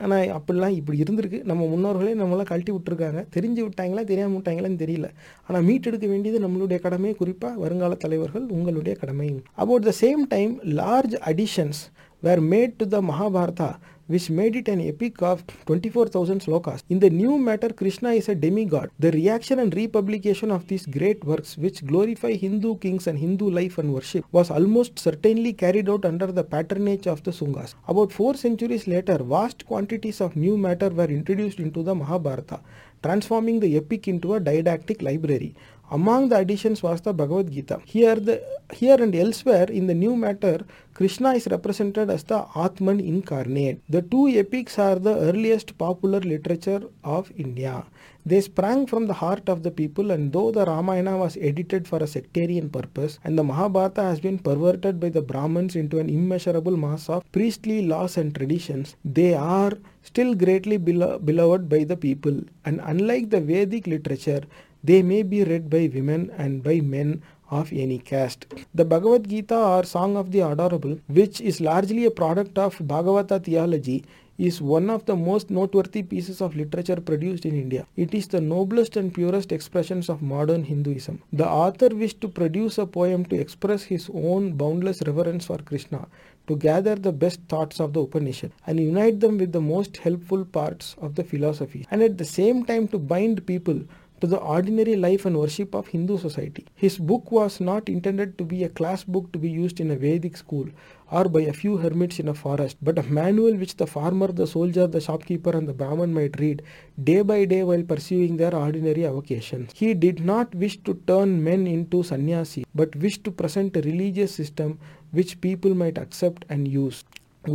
[0.03, 1.39] ஆனால் அப்படிலாம் இப்படி இருந்திருக்கு.
[1.51, 3.23] நம்ம முன்னோர்களே நம்மளாம் கழட்டி விட்டுருக்காங்க.
[3.37, 5.09] தெரிஞ்சு விட்டாங்களா தெரியாமல் விட்டாங்களான்னு தெரியல.
[5.47, 7.13] ஆனால் மீட்டெடுக்க வேண்டியது நம்மளுடைய கடமை.
[7.23, 9.31] குறிப்பாக வருங்கால தலைவர்கள் உங்களுடைய கடமை.
[9.65, 11.83] About the same time large additions
[12.27, 13.71] were made to the Mahabharata
[14.09, 16.83] which made it an epic of 24,000 slokas.
[16.89, 18.91] In the new matter, Krishna is a demigod.
[18.99, 23.79] The reaction and republication of these great works, which glorify Hindu kings and Hindu life
[23.79, 27.75] and worship, was almost certainly carried out under the patronage of the Sungas.
[27.87, 32.61] About four centuries later, vast quantities of new matter were introduced into the Mahabharata,
[33.03, 35.55] transforming the epic into a didactic library.
[35.91, 37.81] Among the additions was the Bhagavad Gita.
[37.85, 38.43] Here, the,
[38.75, 40.61] here and elsewhere in the new matter,
[40.93, 43.81] Krishna is represented as the Atman incarnate.
[43.89, 47.87] The two epics are the earliest popular literature of India.
[48.27, 52.03] They sprang from the heart of the people, and though the Ramayana was edited for
[52.03, 56.77] a sectarian purpose, and the Mahabharata has been perverted by the Brahmins into an immeasurable
[56.77, 62.39] mass of priestly laws and traditions, they are still greatly belo- beloved by the people.
[62.67, 64.43] And unlike the Vedic literature,
[64.85, 68.47] they may be read by women and by men of any caste.
[68.75, 73.43] The Bhagavad Gita or Song of the Adorable, which is largely a product of Bhagavata
[73.43, 74.05] theology,
[74.39, 77.87] is one of the most noteworthy pieces of literature produced in India.
[77.97, 81.21] It is the noblest and purest expressions of modern Hinduism.
[81.33, 86.07] The author wished to produce a poem to express his own boundless reverence for Krishna,
[86.47, 90.45] to gather the best thoughts of the Upanishad and unite them with the most helpful
[90.45, 93.81] parts of the philosophy, and at the same time to bind people
[94.21, 96.67] to the ordinary life and worship of Hindu society.
[96.75, 99.97] His book was not intended to be a class book to be used in a
[99.97, 100.67] Vedic school
[101.11, 104.47] or by a few hermits in a forest, but a manual which the farmer, the
[104.47, 106.63] soldier, the shopkeeper, and the Brahman might read
[107.03, 109.73] day by day while pursuing their ordinary avocations.
[109.75, 114.35] He did not wish to turn men into sannyasi, but wished to present a religious
[114.35, 114.79] system
[115.13, 117.05] which people might accept and use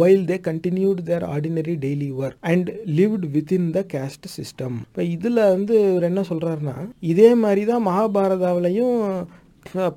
[0.01, 5.41] while they continued their ordinary daily work and lived within the caste system இப்போ இதில்
[5.53, 6.75] வந்து இவர் என்ன சொல்கிறாருன்னா
[7.13, 8.97] இதே மாதிரி தான் மகாபாரதாவிலையும்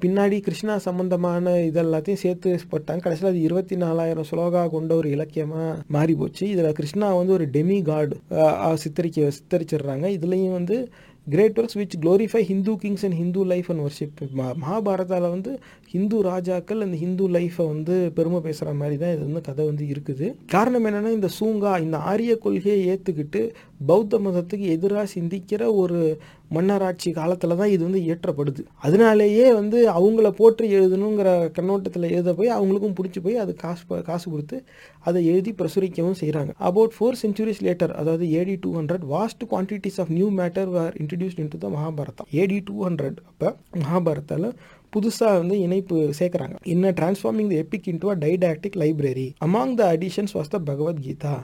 [0.02, 3.00] பின்னாடி கிருஷ்ணா சம்பந்தமான இதெல்லாத்தையும் சேர்த்து போட்டாங்க.
[3.04, 7.78] கடைசியில் அது இருபத்தி நாலாயிரம் ஸ்லோகா கொண்ட ஒரு இலக்கியமாக மாறி போச்சு இதில் கிருஷ்ணா வந்து ஒரு டெமி
[7.90, 8.16] காடு
[8.84, 10.06] சித்தரிக்க சித்தரிச்சிடுறாங்க.
[10.18, 10.78] இதுலேயும் வந்து
[11.26, 14.20] great works which glorify Hindu kings and Hindu life and worship
[14.64, 15.52] மகாபாரதாவில் வந்து
[15.88, 20.26] ஹிந்து ராஜாக்கள் அந்த ஹிந்து லைஃப்பை வந்து பெருமை பேசுகிற மாதிரி தான் இது வந்து கதை வந்து இருக்குது.
[20.46, 23.42] காரணம் என்னென்னா இந்த சூங்கா இந்த ஆரிய கொள்கையை ஏற்றுக்கிட்டு
[23.86, 25.98] பௌத்த மதத்துக்கு எதிராக சிந்திக்கிற ஒரு
[26.50, 28.62] மன்னராட்சி காலத்தில் தான் இது வந்து இயற்றப்படுது.
[28.80, 34.26] அதனாலேயே வந்து அவங்கள போற்றி எழுதணுங்கிற கண்ணோட்டத்தில் எழுத போய் அவங்களுக்கும் பிடிச்சி போய் அது காசு ப- காசு
[34.30, 34.58] கொடுத்து
[35.02, 40.10] அதை எழுதி பிரசுரிக்கவும் செய்கிறாங்க அபவுட் ஃபோர் சென்ச்சுரிஸ் லேட்டர் அதாவது AD two hundred vast quantities of
[40.10, 43.50] new matter were introduced into the Mahabharatam AD two hundred அப்போ
[43.80, 44.48] மகாபாரதாவில்
[44.96, 46.58] புதுசாக வந்து இணைப்பு சேர்க்குறாங்க.
[46.74, 51.36] இன்ன transforming the epic into a didactic library among the additions was the Bhagavad Gita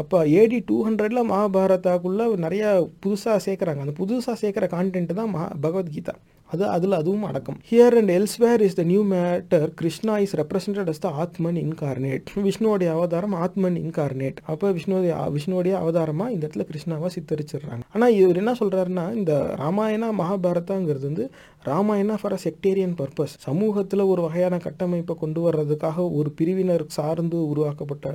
[0.00, 2.68] அப்போ AD two ஹண்ட்ரட்ல மகாபாரதாக்குள்ளே நிறையா
[3.04, 3.80] புதுசாக சேர்க்குறாங்க.
[3.84, 6.14] அந்த புதுசாக சேர்க்குற கான்டென்ட் தான் மகா பகவத்கீதா
[6.50, 7.56] அது அதில் அதுவும் அடக்கம்.
[7.70, 12.90] Here and elsewhere is the new matter Krishna is represented as the Atman incarnate விஷ்ணுவோடைய
[12.98, 17.82] அவதாரம் ஆத்மன் இன்கார்னேட் அப்போ விஷ்ணுவோடைய விஷ்ணுவோடைய அவதாரமாக இந்த இடத்துல கிருஷ்ணாவை சித்தரிச்சிடுறாங்க.
[17.94, 21.26] ஆனால் இவர் என்ன சொல்கிறாருன்னா இந்த ராமாயணா மகாபாரதாங்கிறது வந்து
[21.62, 28.12] Ramayana for a sectarian purpose சமூகத்தில் ஒரு வகையான கட்டமைப்பை கொண்டு வர்றதுக்காக ஒரு பிரிவினர் சார்ந்து உருவாக்கப்பட்ட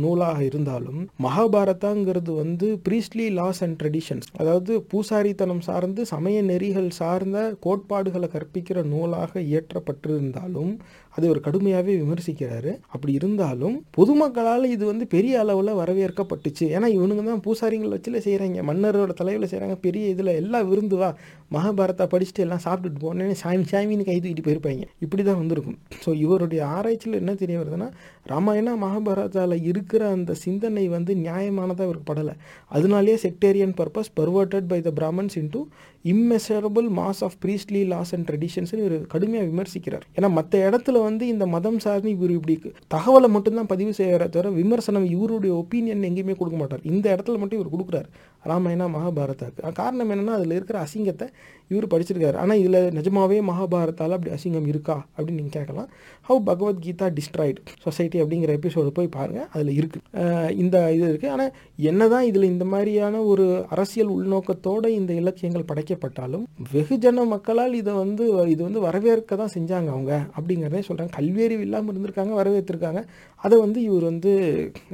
[0.00, 8.30] நூலாக இருந்தாலும் மகாபாரதாங்கிறது வந்து ப்ரீஸ்ட்லி லாஸ் அண்ட் ட்ரெடிஷன்ஸ் அதாவது பூசாரித்தனம் சார்ந்து சமய நெறிகள் சார்ந்த கோட்பாடுகளை
[8.32, 10.72] கற்பிக்கிற நூலாக இயற்றப்பட்டிருந்தாலும்
[11.16, 12.72] அதை ஒரு கடுமையாகவே விமர்சிக்கிறாரு.
[12.94, 16.66] அப்படி இருந்தாலும் பொதுமக்களால் இது வந்து பெரிய அளவில் வரவேற்கப்பட்டுச்சு.
[16.76, 21.10] ஏன்னா இவனுங்க தான் பூசாரிகள் வச்சுல செய்கிறாங்க மன்னரோட தலைவில் செய்கிறாங்க பெரிய இதில் எல்லாம் விருந்துவா
[21.56, 24.86] மகாபாரதா படிச்சுட்டு எல்லாம் சாப்பிட்டுட்டு போனேன்னு சாமி சாமின்னு கை தூக்கிட்டு போயிருப்பாங்க.
[25.04, 25.78] இப்படி தான் வந்திருக்கும்.
[26.04, 27.88] ஸோ இவருடைய ஆராய்ச்சியில் என்ன தெரிய வருதுன்னா
[28.32, 32.34] ராமாயணா மகாபாரதாவில் இருக்கிற அந்த சிந்தனை வந்து நியாயமானதாக இவருக்கு படலை.
[32.76, 35.62] அதனாலேயே sectarian purpose perverted by the Brahmans into
[36.04, 40.04] immeasurable mass of priestly laws and ட்ரெடிஷன்ஸ்னு இவர் கடுமையாக விமர்சிக்கிறார்.
[40.16, 45.04] ஏன்னா மற்ற இடத்துல வந்து இந்த மதம் சார்ந்து இவர் இப்படி தகவலை மட்டும்தான் பதிவு செய்கிற தவிர விமர்சனம்
[45.04, 46.80] இவருடைய ஒப்பீனியன் எங்கேயுமே கொடுக்க மாட்டார்.
[46.82, 48.08] இந்த இடத்துல மட்டும் இவர் கொடுக்குறாரு.
[48.44, 51.28] ராமாயணா மகாபாரதாக்கு காரணம் என்னென்னா அதில் இருக்கிற அசிங்கத்தை
[51.72, 52.36] இவர் படிச்சிருக்காரு.
[52.42, 54.96] ஆனால் இதில் நிஜமாவே மகாபாரதால் அப்படி அசிங்கம் இருக்கா?
[55.14, 55.88] அப்படின்னு நீங்கள் கேட்கலாம்.
[56.28, 61.52] ஹவு பகவத்கீதா டிஸ்ட்ராய்டு சொசைட்டி அப்படிங்கிற எபிசோடு போய் பாருங்கள் அதில் இருக்குது இந்த இது இருக்குது ஆனால்
[61.90, 68.26] என்ன தான் இதில் இந்த மாதிரியான ஒரு அரசியல் உள்நோக்கத்தோடு இந்த இலக்கியங்கள் படைக்கப்பட்டாலும் வெகுஜன மக்களால் இதை வந்து
[68.54, 73.02] இது வந்து வரவேற்க தான் செஞ்சாங்க அவங்க அப்படிங்கிறதே சொல்கிறாங்க கல்வியறிவு இல்லாமல் இருந்திருக்காங்க வரவேற்றிருக்காங்க.
[73.44, 74.32] அதை வந்து இவர் வந்து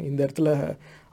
[0.09, 0.51] இந்த இடத்துல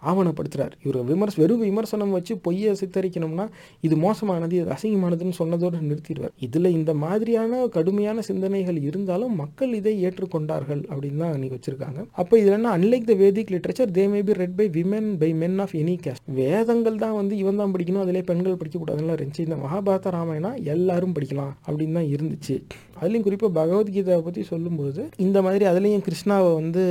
[0.10, 3.46] ஆவணப்படுத்துகிறார் இவர் விமர்ச வெறும் விமர்சனம் வச்சு பொய்யை சித்தரிக்கணும்னா
[3.88, 6.34] இது மோசமானது இது அசிங்கமானதுன்னு சொன்னதோடு நிறுத்திடுவார்.
[6.48, 12.00] இதில் இந்த மாதிரியான கடுமையான சிந்தனைகள் இருந்தாலும் மக்கள் இதை ஏற்றுக்கொண்டார்கள் அப்படின்னு தான் அன்றைக்கி வச்சுருக்காங்க.
[12.22, 15.60] அப்போ இதில் என்ன unlike the Vedic literature they may be read by women by men
[15.66, 19.46] of any caste வேதங்கள் தான் வந்து இவன் தான் படிக்கணும் அதிலே பெண்கள் படிக்கக்கூடாதுலாம் இருந்துச்சு.
[19.48, 22.58] இந்த மகாபாரத ராமாயணா எல்லாரும் படிக்கலாம் அப்படின்னு தான் இருந்துச்சு.
[22.96, 26.84] அதுலேயும் குறிப்பாக பகவத்கீதாவை பற்றி சொல்லும்போது இந்த மாதிரி அதுலேயும் கிருஷ்ணாவை வந்து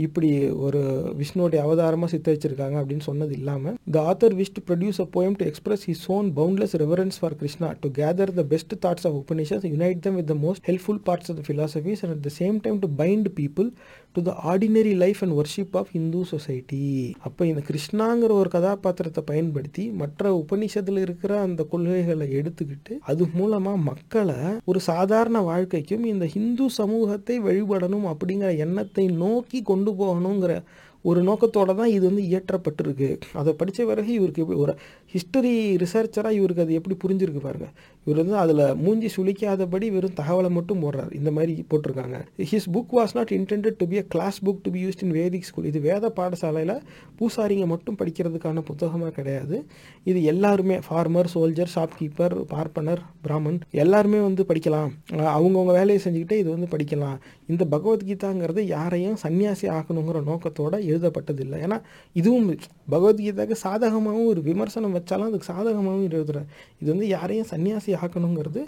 [0.00, 0.30] இப்படி
[0.60, 0.80] ஒரு
[1.20, 5.84] விஷ்ணுவோடைய அவதாரமாக சித்தரிச்சிருக்காங்க அப்படின்னு சொன்னது இல்லாமல் the author wish to produce a poem to express
[5.84, 10.16] his own boundless reverence for Krishna to gather the best thoughts of Upanishads unite them
[10.16, 13.30] with the most helpful parts of the philosophies and at the same time to bind
[13.34, 13.68] people
[14.14, 16.80] to the ordinary life and worship of Hindu society
[17.18, 24.34] அப்போ இந்த கிருஷ்ணாங்கிற ஒரு கதாபாத்திரத்தை பயன்படுத்தி மற்ற உபனிஷத்தில் இருக்கிற அந்த கொள்கைகளை எடுத்துக்கிட்டு அது மூலமாக மக்களை
[24.64, 30.62] ஒரு சாதாரண வாழ்க்கைக்கும் இந்த ஹிந்து சமூகத்தை வழிபடணும் அப்படிங்கிற எண்ணத்தை நோக்கி கொண்டு போகணுங்கிற
[31.02, 33.20] ஒரு நோக்கத்தோடு தான் இது வந்து இயற்றப்பட்டிருக்கு.
[33.32, 34.72] அதை படித்த பிறகு இவருக்கு ஒரு
[35.12, 37.68] ஹிஸ்டரி ரிசர்ச்சராக இவருக்கு அது எப்படி புரிஞ்சிருக்கு பாருங்க.
[38.04, 41.12] இவர் வந்து அதில் மூஞ்சி சுளிக்காதபடி வெறும் தகவலை மட்டும் போடுறாரு.
[41.20, 42.18] இந்த மாதிரி போட்டிருக்காங்க.
[42.50, 45.46] His book was not intended to be a class book to be used in Vedic
[45.48, 46.74] school இது வேத பாடசாலையில்
[47.18, 49.56] பூசாரிங்க மட்டும் படிக்கிறதுக்கான புத்தகமாக கிடையாது.
[50.04, 54.90] இது எல்லாருமே ஃபார்மர் சோல்ஜர் ஷாப்கீப்பர் பார்ப்பனர் பிராமன் எல்லாருமே வந்து படிக்கலாம்.
[55.34, 57.18] அவங்கவுங்க வேலையை செஞ்சுக்கிட்டே இது வந்து படிக்கலாம்.
[57.46, 61.58] இந்த பகவத்கீதாங்கிறது யாரையும் சன்னியாசி ஆக்கணுங்கிற நோக்கத்தோடு எழுதப்பட்டதில்லை.
[61.66, 61.80] ஏன்னா
[62.12, 62.48] இதுவும்
[62.94, 66.38] பகவத்கீதாவுக்கு சாதகமாகவும் ஒரு விமர்சனம் வச்சாலும் அதுக்கு சாதகமாகவும் எழுதுற
[66.80, 68.62] இது வந்து யாரையும் சன்னியாசி ஆக்கணுங்கிறது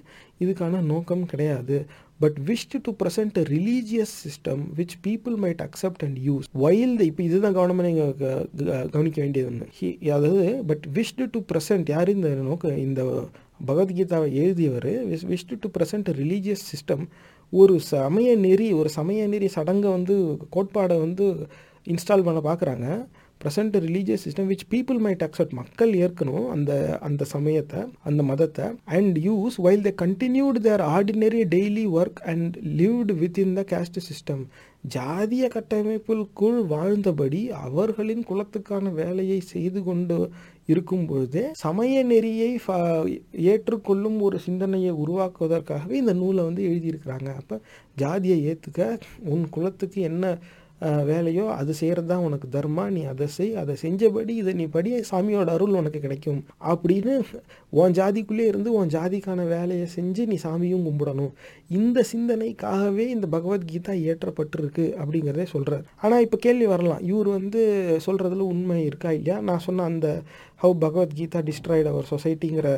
[0.45, 1.77] இதுக்கான நோக்கம் கிடையாது.
[2.21, 7.23] But wish to present a religious system which people might accept and use while இப்போ
[7.29, 8.13] இதுதான் கவனமாக நீங்கள்
[8.95, 13.03] கவனிக்க வேண்டியது ஒன்று அதாவது பட் விஷ் டு ப்ரெசென்ட் யார் இந்த நோக்க இந்த
[13.69, 14.91] பகவத்கீதாவை எழுதியவர்?
[15.11, 17.05] Wish wish to present religious system
[17.53, 20.15] ஒரு சமய நெறி ஒரு சமய நெறி சடங்கை வந்து
[20.57, 21.27] கோட்பாடை வந்து
[21.87, 22.87] இன்ஸ்டால் பண்ண பார்க்குறாங்க
[23.45, 29.19] present religious system which people might accept மக்கள் ஏற்கணும் அந்த அந்த சமயத்தை அந்த மதத்தை and
[29.19, 34.45] use while the continued their ordinary daily work and lived within the caste system
[34.95, 40.17] ஜாதிய கட்டமைப்புக்குள் வாழ்ந்தபடி அவர்களின் குலத்துக்கான வேலையை செய்து கொண்டு
[40.67, 42.51] இருக்கும் பொழுதே சமய நெறியை
[43.33, 47.35] ஏற்றுக்கொள்ளும் ஒரு சிந்தனையை உருவாக்குவதற்காகவே இந்த நூலை வந்து எழுதியிருக்கிறாங்க.
[47.35, 47.61] அப்போ
[47.97, 50.39] ஜாதியை ஏற்றுக்க உன் குலத்துக்கு என்ன
[51.11, 52.85] வேலையோ அது செய்கிறது தான் உனக்கு தர்மா.
[52.91, 56.41] நீ அதை செய் அதை செஞ்சபடி இதை நீ படி சாமியோட அருள் உனக்கு கிடைக்கும்.
[56.73, 57.15] அப்படின்னு
[57.81, 61.33] உன் ஜாதிக்குள்ளே இருந்து உன் ஜாதிக்கான வேலையை செஞ்சு நீ சாமியும் கும்பிடணும்.
[61.81, 67.03] இந்த சிந்தனைக்காகவே இந்த பகவத்கீதா இயற்றப்பட்டிருக்கு அப்படிங்கிறதே சொல்கிறார் ஆனால் இப்போ கேள்வி வரலாம்.
[67.11, 67.63] இவர் வந்து
[68.07, 69.39] சொல்கிறதுல உண்மை இருக்கா இல்லையா?
[69.41, 70.09] நான் சொன்ன அந்த
[70.63, 72.69] ஹவு பகவத்கீதா டிஸ்ட்ராய்ட் அவர் சொசைட்டிங்கிற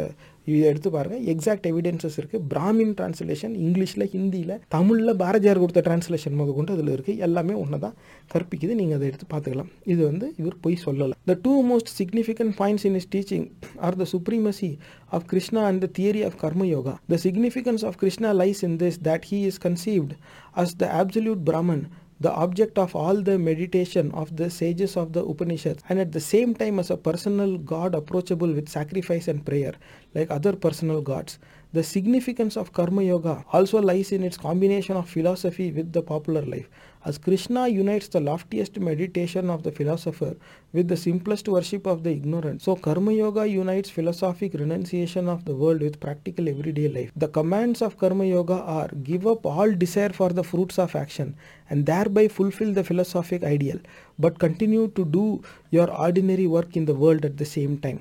[0.46, 6.52] இதை எடுத்து பாருங்கள் எக்ஸாக்ட் எவிடென்சஸ் இருக்குது பிராமின் டிரான்ஸ்லேஷன் இங்கிலீஷில் ஹிந்தியில் தமிழில் பாரதியார் கொடுத்த டிரான்ஸ்லேஷன் முத
[6.58, 7.96] கொண்டு அதில் இருக்குது எல்லாமே ஒன்று தான்
[8.32, 8.74] கற்பிக்குது.
[8.80, 9.70] நீங்கள் அதை எடுத்து பார்த்துக்கலாம்.
[9.92, 11.16] இது வந்து இவர் போய் சொல்லலை.
[11.30, 13.46] The two most significant points in is teaching
[13.88, 14.70] are the supremacy
[15.18, 18.98] of Krishna and the theory of Karma Yoga the significance of Krishna lies in this
[19.10, 20.14] that he is conceived
[20.62, 21.84] as the absolute Brahman
[22.24, 26.20] the object of all the meditation of the sages of the Upanishads, and at the
[26.20, 29.74] same time as a personal God approachable with sacrifice and prayer,
[30.14, 31.38] like other personal gods.
[31.74, 36.42] The significance of Karma Yoga also lies in its combination of philosophy with the popular
[36.46, 36.70] life.
[37.06, 40.36] As Krishna unites the loftiest meditation of the philosopher
[40.72, 45.54] with the simplest worship of the ignorant, so Karma Yoga unites philosophic renunciation of the
[45.54, 47.12] world with practical everyday life.
[47.14, 51.36] The commands of Karma Yoga are give up all desire for the fruits of action
[51.68, 53.80] and thereby fulfill the philosophic ideal,
[54.18, 58.00] but continue to do your ordinary work in the world at the same time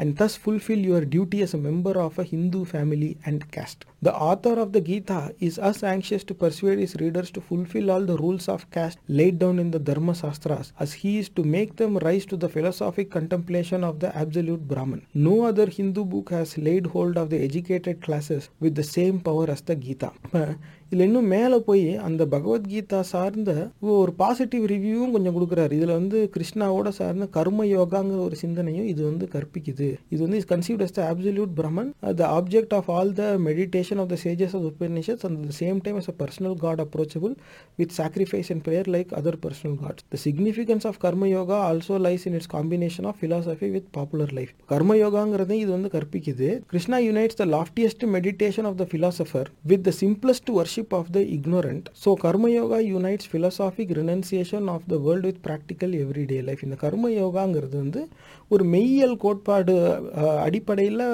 [0.00, 3.84] and thus fulfill your duty as a member of a Hindu family and caste.
[4.00, 8.06] The author of the Gita is as anxious to persuade his readers to fulfill all
[8.06, 11.76] the rules of caste laid down in the Dharma Shastras as he is to make
[11.76, 15.06] them rise to the philosophic contemplation of the absolute Brahman.
[15.12, 19.50] No other Hindu book has laid hold of the educated classes with the same power
[19.50, 20.12] as the Gita.
[20.92, 23.50] இதில் இன்னும் மேலே போய் அந்த பகவத்கீதா சார்ந்த
[23.96, 25.72] ஒரு positive ரிவ்யூவும் கொஞ்சம் கொடுக்குறாரு.
[25.78, 29.88] இதில் வந்து கிருஷ்ணாவோட சார்ந்த கர்ம யோகாங்கிற ஒரு சிந்தனையும் இது வந்து கற்பிக்குது.
[30.14, 34.10] இது வந்து is conceived as the absolute Brahman the object of all the meditation of
[34.14, 37.34] the sages of Upanishads and the same time as a personal god approachable
[37.82, 42.26] with sacrifice and prayer like other personal gods the significance of Karma Yoga also lies
[42.30, 46.50] in its combination of philosophy with popular life கர்ம யோகாங்கிறதையும் இது வந்து கற்பிக்குது.
[46.74, 50.50] Krishna unites the loftiest meditation of the philosopher with the simplest
[50.80, 51.88] worship of the ignorant.
[51.94, 56.62] So, Karma Yoga unites philosophic renunciation of the world with practical everyday life.
[56.64, 58.02] இந்த கர்ம யோகாங்கிறது வந்து
[58.48, 59.74] ஒரு மெய்யியல் கோட்பாடு
[60.46, 61.04] அடிப்படையில்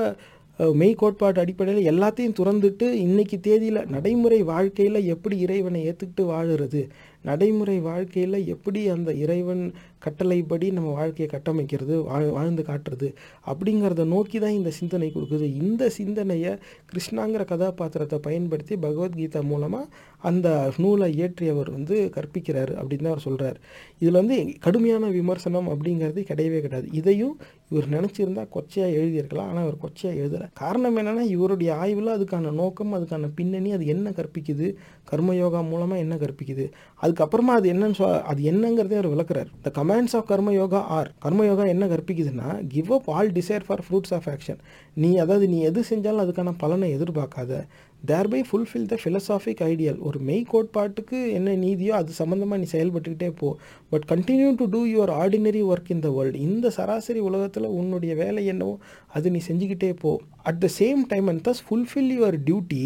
[0.73, 6.83] மெய் கோட்பாடு அடிப்படையில் எல்லாத்தையும் துறந்துட்டு இன்னைக்கு தேதியில் நடைமுறை வாழ்க்கையில் எப்படி இறைவனை ஏற்றுக்கிட்டு வாழுறது
[7.23, 9.65] நடைமுறை வாழ்க்கையில் எப்படி அந்த இறைவன்
[10.02, 13.08] கட்டளைப்படி நம்ம வாழ்க்கையை கட்டமைக்கிறது வாழ் வாழ்ந்து காட்டுறது
[13.50, 15.47] அப்படிங்கிறத நோக்கி தான் இந்த சிந்தனை கொடுக்குது.
[15.62, 16.52] இந்த சிந்தனையை
[16.91, 19.91] கிருஷ்ணாங்கிற கதாபாத்திரத்தை பயன்படுத்தி பகவத்கீதா மூலமாக
[20.28, 20.49] அந்த
[20.83, 23.58] நூலை இயற்றியவர் வந்து கற்பிக்கிறார் அப்படின்னு தான் அவர் சொல்கிறார்
[24.02, 26.89] இதில் வந்து கடுமையான விமர்சனம் அப்படிங்கிறது கிடையவே கிடையாது.
[27.00, 27.34] இதையும்
[27.70, 30.47] இவர் நினச்சிருந்தா கொச்சையாக எழுதியிருக்கலாம் ஆனால் அவர் கொச்சையாக எழுதலை.
[30.62, 34.68] காரணம் என்னென்னா இவருடைய ஆய்வில் அதுக்கான நோக்கம் அதுக்கான பின்னணி அது என்ன கற்பிக்குது
[35.10, 36.65] கர்மயோகா மூலமாக என்ன கற்பிக்குது
[37.02, 39.50] அதுக்கப்புறமா அது என்னன்னு சொ அது என்னங்கிறதே அவர் விளக்குறார்.
[39.66, 43.82] த கமாண்ட்ஸ் ஆஃப் கர்ம யோகா ஆர் கர்ம யோகா என்ன கற்பிக்குதுன்னா give up all desire for
[43.86, 44.60] fruits of action
[44.94, 47.60] நீ அதாவது நீ எது செஞ்சாலும் அதுக்கான பலனை எதிர்பார்க்காத.
[48.05, 53.48] தேர்பை ஃபுல்ஃபில் த ஃபிலசாஃபிக் ஐடியல் ஒரு மெய் கோட்பாட்டுக்கு என்ன நீதியோ அது சம்மந்தமாக நீ செயல்பட்டுக்கிட்டே போ.
[53.90, 58.44] But continue to do your ordinary work in the world இந்த சராசரி உலகத்தில் உன்னுடைய வேலை
[58.47, 58.78] என்னவோ
[59.12, 60.12] அது நீ செஞ்சுக்கிட்டே போ.
[60.42, 62.84] At the same time and thus fulfil your duty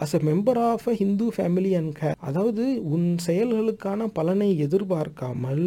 [0.00, 5.64] as a member of a Hindu family and K அதாவது உன் செயல்களுக்கான பலனை எதிர்பார்க்காமல்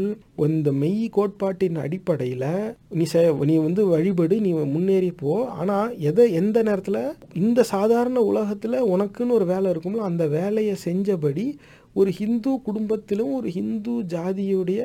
[0.48, 2.48] இந்த மெய் கோட்பாட்டின் அடிப்படையில்
[2.90, 5.34] நீ செ நீ வந்து வழிபடு நீ முன்னேறி போ.
[5.52, 7.02] ஆனால் எதை எந்த நேரத்தில்
[7.36, 11.46] இந்த சாதாரண உலகத்தில் உனக்குன்னு ஒரு வேலை இருக்கும்ல அந்த வேலையை செஞ்சபடி
[11.94, 14.82] ஒரு ஹிந்து குடும்பத்திலும் ஒரு ஹிந்து ஜாதியுடைய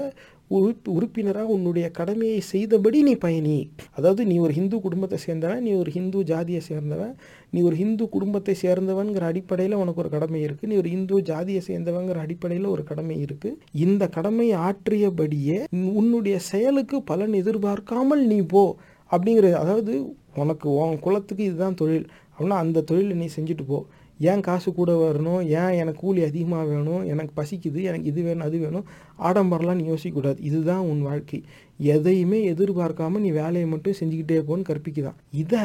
[0.50, 3.56] உறுப்பு உறுப்பினராக உன்னுடைய கடமையை செய்தபடி நீ பயணி.
[3.94, 7.12] அதாவது நீ ஒரு ஹிந்து குடும்பத்தை சேர்ந்தவன் நீ ஒரு ஹிந்து ஜாதியை சேர்ந்தவன்
[7.50, 12.18] நீ ஒரு ஹிந்து குடும்பத்தை சேர்ந்தவன்கிற அடிப்படையில் உனக்கு ஒரு கடமை இருக்குது நீ ஒரு இந்து ஜாதியை சேர்ந்தவங்கிற
[12.18, 15.58] அடிப்படையில் ஒரு கடமை இருக்குது இந்த கடமை ஆற்றியபடியே
[15.94, 18.76] உன்னுடைய செயலுக்கு பலன் எதிர்பார்க்காமல் நீ போ
[19.10, 19.92] அப்படிங்கிறது அதாவது
[20.34, 22.08] உனக்கு உன் குலத்துக்கு இதுதான் தொழில்.
[22.32, 23.78] அப்படின்னா அந்த தொழிலை நீ செஞ்சுட்டு போ.
[24.20, 25.42] ஏன் காசு கூட வரணும்?
[25.60, 27.02] ஏன் எனக்கு கூலி அதிகமாக வேணும்?
[27.04, 28.84] எனக்கு பசிக்குது எனக்கு இது வேணும் அது வேணும்.
[29.18, 30.38] ஆடம்பரம்லாம் நீ யோசிக்கக்கூடாது.
[30.40, 31.42] இதுதான் உன் வாழ்க்கை.
[31.78, 35.60] எதையுமே எதிர்பார்க்காம நீ வேலையை மட்டும் செஞ்சுக்கிட்டே போன்னு கற்பிக்குதான் இதை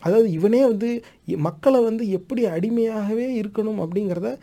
[0.00, 4.38] அதாவது இவனே வந்து மக்களை வந்து எப்படி அடிமையாகவே இருக்கணும் அப்படிங்கிறத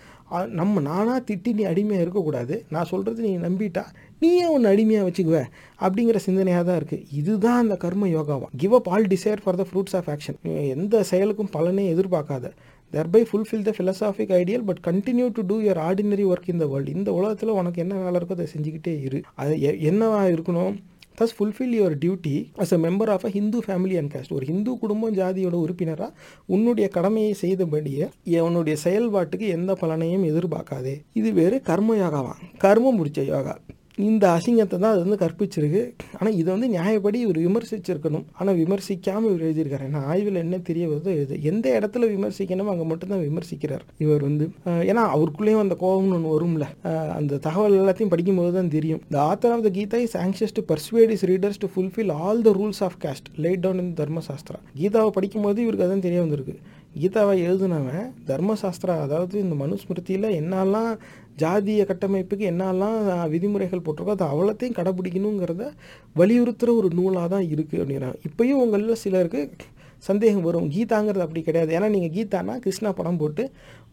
[0.48, 2.65] நம்ம நானாக திட்டி நீ அடிமையாக இருக்கக்கூடாது.
[2.69, 3.83] நான் சொல்கிறது நீ நம்பிட்டா
[4.19, 5.43] நீயே ஒன்று அடிமையாக வச்சுக்குவ
[5.81, 9.95] அப்படிங்கிற சிந்தனையாக தான் இருக்குது இதுதான் அந்த கர்ம யோகாவா give up all desire for the fruits
[9.99, 12.51] of action எந்த செயலுக்கும் பலனே எதிர்பார்க்காத.
[12.93, 16.93] Thereby fulfil the philosophic ideal but continue to do your ordinary work in the world
[16.93, 19.22] இந்த உலகத்தில் உனக்கு என்ன வேலை இருக்கோ அதை செஞ்சுக்கிட்டே இரு.
[19.35, 19.56] அது
[19.89, 20.75] என்னவா இருக்கணும்?
[21.19, 24.77] Thus fulfil your duty as a member of a Hindu family and caste ஒரு ஹிந்து
[24.77, 26.11] குடும்பம் ஜாதியோட உறுப்பினராக
[26.45, 28.07] உன்னுடைய கடமையை செய்தபடியே
[28.48, 30.95] உன்னுடைய செயல்பாட்டுக்கு எந்த பலனையும் எதிர்பார்க்காதே.
[31.14, 33.56] இது வேறு கர்ம யோகாவான் கர்மம் முடிச்ச யோகா.
[34.08, 35.82] இந்த அசிங்கத்தை தான் அது வந்து கற்பிச்சிருக்கு.
[36.18, 38.26] ஆனால் இதை வந்து நியாயப்படி இவர் விமர்சிச்சிருக்கணும்.
[38.40, 39.88] ஆனால் விமர்சிக்காமல் இவர் எழுதியிருக்காரு.
[39.90, 41.36] ஏன்னா ஆய்வில் என்ன தெரிய வருதோ எழுது.
[41.52, 44.48] எந்த இடத்துல விமர்சிக்கணுமோ அங்கே மட்டும்தான் விமர்சிக்கிறார் இவர் வந்து.
[44.92, 46.68] ஏன்னா அவருக்குள்ளேயும் அந்த கோபம்னு ஒன்று வரும்ல.
[47.19, 49.03] அந்த தகவல் எல்லாத்தையும் படிக்கும்போது தான் தெரியும்.
[49.16, 52.53] The author of the Gita is anxious to persuade his readers to fulfil all the
[52.61, 56.56] rules of caste laid down in Dharmashastra கீதாவை படிக்கும்போது இவருக்கு அதான் தெரிய வந்திருக்கு.
[56.95, 60.92] கீதாவை எழுதினவன் தர்மசாஸ்திரா அதாவது இந்த மனுஸ்மிருதியில் என்னெல்லாம்
[61.38, 62.98] ஜாதிய கட்டமைப்புக்கு என்னெல்லாம்
[63.30, 65.66] விதிமுறைகள் போட்டிருக்கோ அதை அவ்வளோத்தையும் கடைப்பிடிக்கணுங்கிறத
[66.16, 69.43] வலியுறுத்துகிற ஒரு நூலாக தான் இருக்குது அப்படின்னா இப்போயும் உங்களில் சிலருக்கு
[70.08, 70.68] சந்தேகம் வரும்.
[70.76, 71.72] கீதாங்கிறது அப்படி கிடையாது.
[71.78, 73.44] ஏன்னா நீங்கள் கீதானா கிருஷ்ணா படம் போட்டு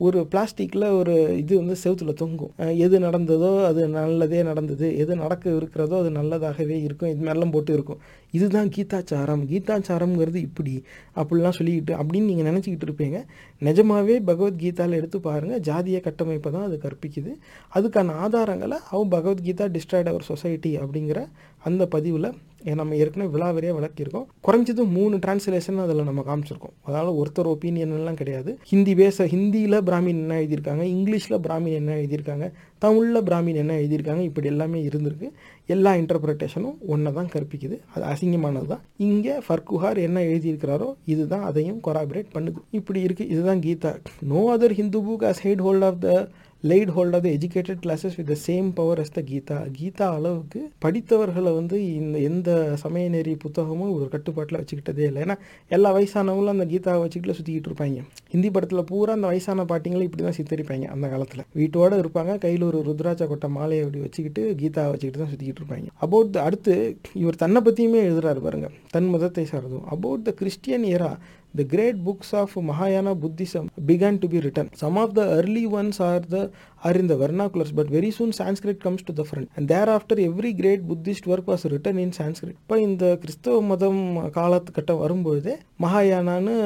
[0.06, 1.12] ஒரு பிளாஸ்டிக்கில் ஒரு
[1.42, 2.52] இது வந்து செவுத்துல தொங்கும்.
[2.84, 4.86] எது நடந்ததோ அது நல்லதே நடந்தது.
[5.02, 7.10] எது நடக்க இருக்கிறதோ அது நல்லதாகவே இருக்கும்.
[7.12, 8.00] இது மாதிரிலாம் போட்டு இருக்கும்.
[8.38, 10.74] இதுதான் கீதாச்சாரம் கீதாச்சாரம்ங்கிறது இப்படி.
[11.20, 13.20] அப்படிலாம் சொல்லிக்கிட்டு அப்படின்னு நீங்கள் நினச்சிக்கிட்டு இருப்பீங்க.
[13.68, 17.32] நிஜமாகவே பகவத்கீதாவில் எடுத்து பாருங்கள் ஜாதிய கட்டமைப்பை தான் அது கற்பிக்குது.
[17.76, 21.20] அதுக்கான ஆதாரங்களை அவன் பகவத்கீதா டிஸ்ட்ராய்ட் அவர் சொசைட்டி அப்படிங்கிற
[21.68, 22.28] அந்த பதிவில்
[22.74, 24.26] நம்ம ஏற்கனவே விழாவரியாக விளக்கியிருக்கோம்.
[24.46, 26.74] குறைஞ்சது மூணு டிரான்ஸ்லேஷன் அதில் நம்ம காமிச்சிருக்கோம்.
[26.86, 28.52] அதனால் ஒருத்தர் ஒப்பீனியன்லாம் கிடையாது.
[28.70, 34.46] ஹிந்தி பேச ஹிந்தியில் பிராமின் என்ன எழுதியிருக்காங்க இங்கிலீஷில் பிராமின் என்ன எழுதியிருக்காங்க தமிழில் பிராமின் என்ன எழுதியிருக்காங்க இப்படி
[34.52, 35.28] எல்லாமே இருந்திருக்கு.
[35.74, 37.76] எல்லா இன்டர்பிரிட்டேஷனும் ஒன்றை தான் கற்பிக்குது.
[37.94, 42.60] அது அசிங்கமானது தான் இங்கே ஃபர்குஹார் என்ன எழுதியிருக்கிறாரோ இதுதான் அதையும் கொராபரேட் பண்ணுது.
[42.70, 43.94] இப்படி இருக்குது இதுதான் Gita.
[44.32, 46.28] No other Hindu book has had hold of the
[46.70, 50.60] light hold of the educated classes with the same power as the Gita Gita அளவுக்கு
[50.84, 52.50] படித்தவர்களை வந்து இந்த எந்த
[52.82, 55.22] சமய நெறி புத்தகமும் ஒரு கட்டுப்பாட்டில் வச்சுக்கிட்டதே இல்லை.
[55.26, 55.36] ஏன்னா
[55.76, 58.00] எல்லா வயசானவங்களும் அந்த கீதாவை வச்சுக்கிட்டு சுற்றிக்கிட்டு இருப்பாங்க.
[58.30, 61.44] ஹிந்தி படத்தில் பூரா அந்த வயசான பாட்டிங்களும் இப்படி தான் சித்தரிப்பாங்க அந்த காலத்தில்.
[61.58, 62.32] வீட்டோடு இருப்பாங்க.
[62.44, 65.88] கையில் ஒரு ருத்ராட்ச கொட்டை மாலையை அப்படி வச்சுக்கிட்டு கீதாவை வச்சுக்கிட்டு தான் சுற்றிக்கிட்டு இருப்பாங்க.
[66.06, 66.74] அபவுட் அடுத்து
[67.22, 68.70] இவர் தன்னை பற்றியுமே எழுதுறாரு பாருங்க.
[68.96, 69.86] தன் மதத்தை சார்ந்தும்.
[69.96, 71.12] About the Christian era
[71.72, 76.26] great books of மகாயான Buddhism began to be written some of the early ones are
[76.34, 76.38] the
[76.82, 80.52] are in the vernaculars but very soon Sanskrit comes to the front and thereafter every
[80.60, 84.02] great Buddhist work was written in Sanskrit இப்போ இந்த கிறிஸ்தவ மதம்
[84.38, 86.56] காலத்துக்கட்டம் வரும்பொழுதே மகாயானான்னு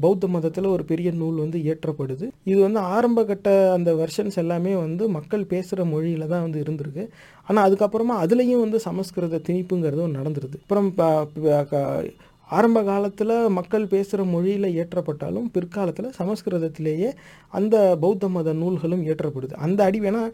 [0.00, 2.28] பௌத்த மதத்தில் ஒரு பெரிய நூல் வந்து இயற்றப்படுது.
[2.44, 7.08] இது வந்து ஆரம்ப கட்ட அந்த வெர்ஷன்ஸ் எல்லாமே வந்து மக்கள் பேசுகிற மொழியில் தான் வந்து இருந்திருக்கு.
[7.46, 10.62] ஆனால் அதுக்கப்புறமா அதுலேயும் வந்து சமஸ்கிருத திணிப்புங்கிறது நடந்துருது.
[10.62, 12.04] அப்புறம் ப- க-
[12.48, 17.12] ஆரம்ப காலத்தில் மக்கள் பேசுகிற மொழியில் இயற்றப்பட்டாலும் பிற்காலத்தில் சமஸ்கிருதத்திலேயே
[17.48, 19.52] அந்த பௌத்த மத நூல்களும் இயற்றப்படுது.
[19.52, 20.30] அந்த அடி வேணால்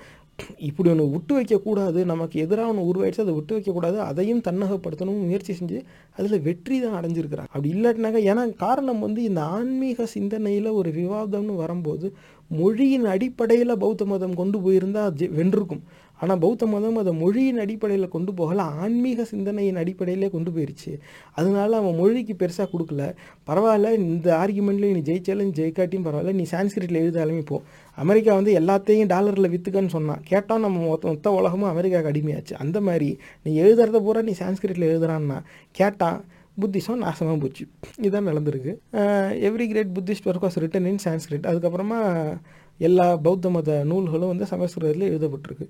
[0.69, 5.79] இப்படி ஒன்று விட்டு வைக்கக்கூடாது நமக்கு எதிராக ஒன்று உருவாயிடுச்சு அதை விட்டு வைக்கக்கூடாது அதையும் தன்னகப்படுத்தணும் முயற்சி செஞ்சு
[6.19, 7.51] அதில் வெற்றி தான் அடைஞ்சிருக்கிறாங்க.
[7.53, 12.09] அப்படி இல்லாட்டினாக்க ஏன்னா காரணம் வந்து இந்த ஆன்மீக சிந்தனையில் ஒரு விவாதம்னு வரும்போது
[12.51, 15.83] மொழியின் அடிப்படையில் பௌத்த மதம் கொண்டு போயிருந்தால் அது வென்றிருக்கும்.
[16.21, 20.93] ஆனால் பௌத்த மதம் அதை மொழியின் அடிப்படையில் கொண்டு போகல ஆன்மீக சிந்தனையின் அடிப்படையிலே கொண்டு போயிருச்சு.
[21.39, 23.03] அதனால அவன் மொழிக்கு பெருசாக கொடுக்கல.
[23.51, 27.59] பரவாயில்ல இந்த ஆர்குமெண்ட்லேயும் நீ ஜெயிச்சாலும் ஜெயிக்காட்டியும் பரவாயில்ல நீ சான்ஸ்கிரிட்டில் எழுதாலுமே போ.
[28.05, 32.57] அமெரிக்கா வந்து எல்லாத்தையும் டாலரில் விற்றுக்கன்னு சொன்னான் கேட்டால் நம்ம மொத்த மொத்த உலகமும் அமெரிக்காவுக்கு அடிமையாச்சு.
[32.65, 33.11] அந்த மாதிரி
[33.43, 35.39] நீ எழுதுறத பூரா நீ சான்ஸ்கிரிட்டில் எழுதுறான்னா
[35.81, 36.19] கேட்டான்
[36.63, 37.65] புத்திசம் நாசமாக போச்சு.
[37.99, 38.73] இதுதான் நடந்திருக்கு.
[39.49, 41.99] Every great Buddhist work was written in Sanskrit அதுக்கப்புறமா
[42.86, 45.66] எல்லா பௌத்த மத நூல்களும் வந்து சமஸ்கிருதத்தில் எழுதப்பட்டிருக்கு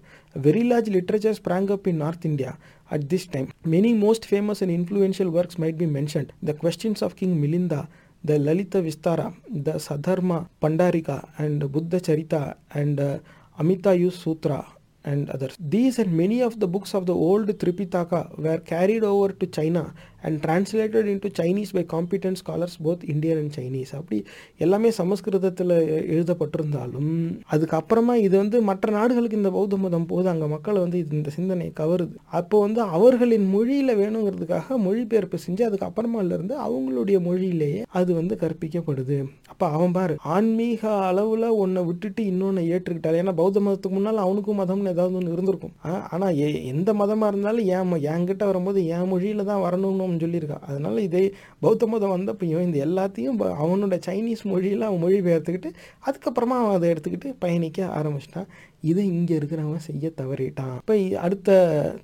[0.45, 2.51] very large literature sprang up in north India
[2.95, 7.17] at this time many most famous and influential works might be mentioned the questions of
[7.21, 7.81] king Milinda
[8.23, 13.17] the Lalita Vistara, the Sadharma Pandarika, and Buddha Charita, and uh,
[13.59, 14.65] Amita Yus Sutra,
[15.05, 15.57] and others.
[15.59, 19.93] These and many of the books of the old Tripitaka were carried over to China
[20.22, 24.18] and translated into Chinese by competent scholars both Indian and Chinese அப்படி
[24.64, 25.74] எல்லாமே சமஸ்கிருதத்தில்
[26.14, 27.12] எழுதப்பட்டிருந்தாலும்
[27.52, 31.68] அதுக்கப்புறமா இது வந்து மற்ற நாடுகளுக்கு இந்த பௌத்த மதம் போது அங்கே மக்களை வந்து இது இந்த சிந்தனை
[31.80, 32.14] கவருது.
[32.38, 39.18] அப்போ வந்து அவர்களின் மொழியில் வேணுங்கிறதுக்காக மொழிபெயர்ப்பு செஞ்சு அதுக்கப்புறமால இருந்து அவங்களுடைய மொழியிலேயே அது வந்து கற்பிக்கப்படுது.
[39.52, 44.92] அப்போ அவன் பாரு ஆன்மீக அளவில் ஒன்றை விட்டுட்டு இன்னொன்று ஏற்றுக்கிட்டாள் ஏன்னா பௌத்த மதத்துக்கு முன்னால் அவனுக்கும் மதம்னு
[44.94, 45.74] ஏதாவது ஒன்று இருந்திருக்கும்.
[46.12, 50.98] ஆனால் எ எந்த மதமாக இருந்தாலும் என் என்கிட்ட வரும்போது என் மொழியில் தான் வரணும்னு அப்படின்னு சொல்லியிருக்கான் அதனால்
[50.98, 51.22] இதே
[51.60, 55.70] பௌத்த மதம் வந்தப்பையும் இந்த எல்லாத்தையும் ப- அவனோட சைனீஸ் மொழியில் அவன் மொழி பெயர்த்துக்கிட்டு
[56.06, 58.48] அதுக்கப்புறமா அவன் அதை எடுத்துக்கிட்டு பயணிக்க ஆரம்பிச்சிட்டான்
[58.82, 60.76] இதை இங்கே இருக்கிறவன் செய்ய தவறிட்டான்.
[60.80, 61.48] இப்போ அடுத்த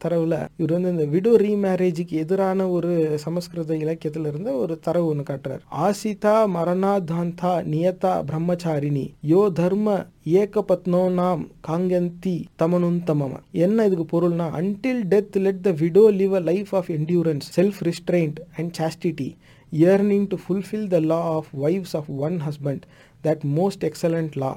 [0.03, 2.93] தரவில் இவர் வந்து இந்த விடோ ரீமேரேஜுக்கு எதிரான ஒரு
[3.25, 5.63] சமஸ்கிருத இலக்கியத்தில் இருந்த ஒரு தரவு ஒன்று காட்டுறார்.
[5.85, 9.97] ஆசிதா மரணா தாந்தா நியதா பிரம்மச்சாரிணி யோ தர்ம
[10.35, 13.33] ஏகபத்னோ நாம் காங்கந்தி தமனுந்தமம
[13.65, 18.41] என்ன இதுக்கு பொருள்னா until death let the widow live a life of endurance self restraint
[18.59, 19.29] and chastity
[19.73, 22.85] yearning to fulfil the law of wives of one husband
[23.25, 24.53] that most excellent law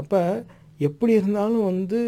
[0.00, 0.20] அப்போ
[0.84, 1.98] எப்படி இருந்தாலும் வந்து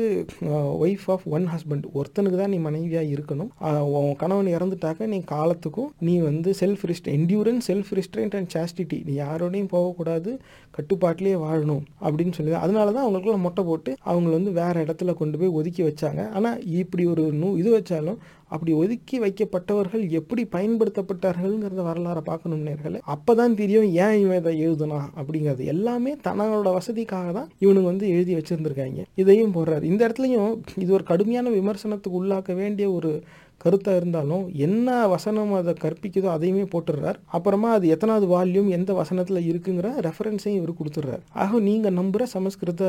[0.85, 3.51] ஒய்ஃப் ஆஃப் ஒன் ஹஸ்பண்ட் ஒருத்தனுக்கு தான் நீ மனைவியாக இருக்கணும்.
[3.99, 9.15] உன் கணவன் இறந்துட்டாக்க நீ காலத்துக்கும் நீ வந்து self rest endurance self restraint and chastity நீ
[9.25, 10.33] யாரோடையும் போகக்கூடாது
[10.79, 15.57] கட்டுப்பாட்டிலேயே வாழணும் அப்படின்னு சொல்லி அதனால தான் அவங்களுக்குள்ள மொட்டை போட்டு அவங்கள வந்து வேறு இடத்துல கொண்டு போய்
[15.61, 16.21] ஒதுக்கி வச்சாங்க.
[16.39, 23.01] ஆனால் இப்படி ஒரு நூ இது வச்சாலும் அப்படி ஒதுக்கி வைக்கப்பட்டவர்கள் எப்படி பயன்படுத்தப்பட்டார்கள்ங்கிறத வரலாறை பார்க்கணும் நேர்களே.
[23.15, 25.65] அப்பதான் தெரியும் ஏன் இவன் இதை எழுதுனா அப்படிங்கிறது.
[25.75, 29.03] எல்லாமே தன்னோட வசதிக்காக தான் இவனுங்க வந்து எழுதி வச்சிருந்திருக்காங்க.
[29.15, 29.83] இதையும் போடுறாரு.
[29.83, 33.23] இந்த இடத்துலையும் இது ஒரு கடுமையான விமர்சனத்துக்கு உள்ளாக்க வேண்டிய ஒரு
[33.65, 37.19] கருத்தாக இருந்தாலும் என்ன வசனம் அதை கற்பிக்குதோ அதையுமே போட்டுடுறார்.
[37.37, 41.23] அப்புறமா அது எத்தனாவது வால்யூம் எந்த வசனத்தில் இருக்குங்கிற ரெஃபரன்ஸையும் இவர் கொடுத்துட்றாரு.
[41.45, 42.85] ஆக நீங்கள் நம்புகிற சமஸ்கிருத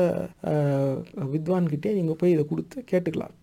[1.34, 3.34] வித்வான்கிட்டே நீங்கள் போய் இதை கொடுத்து கேட்டுக்கலாம்.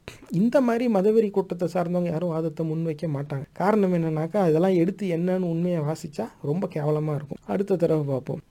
[0.42, 3.48] இந்த மாதிரி மதவெறி கூட்டத்தை சார்ந்தவங்க யாரும் வாதத்தை முன்வைக்க மாட்டாங்க.
[3.62, 7.42] காரணம் என்னன்னாக்கா அதெல்லாம் எடுத்து என்னன்னு உண்மையை வாசித்தா ரொம்ப கேவலமாக இருக்கும்.
[7.54, 8.42] அடுத்த தடவை பார்ப்போம்.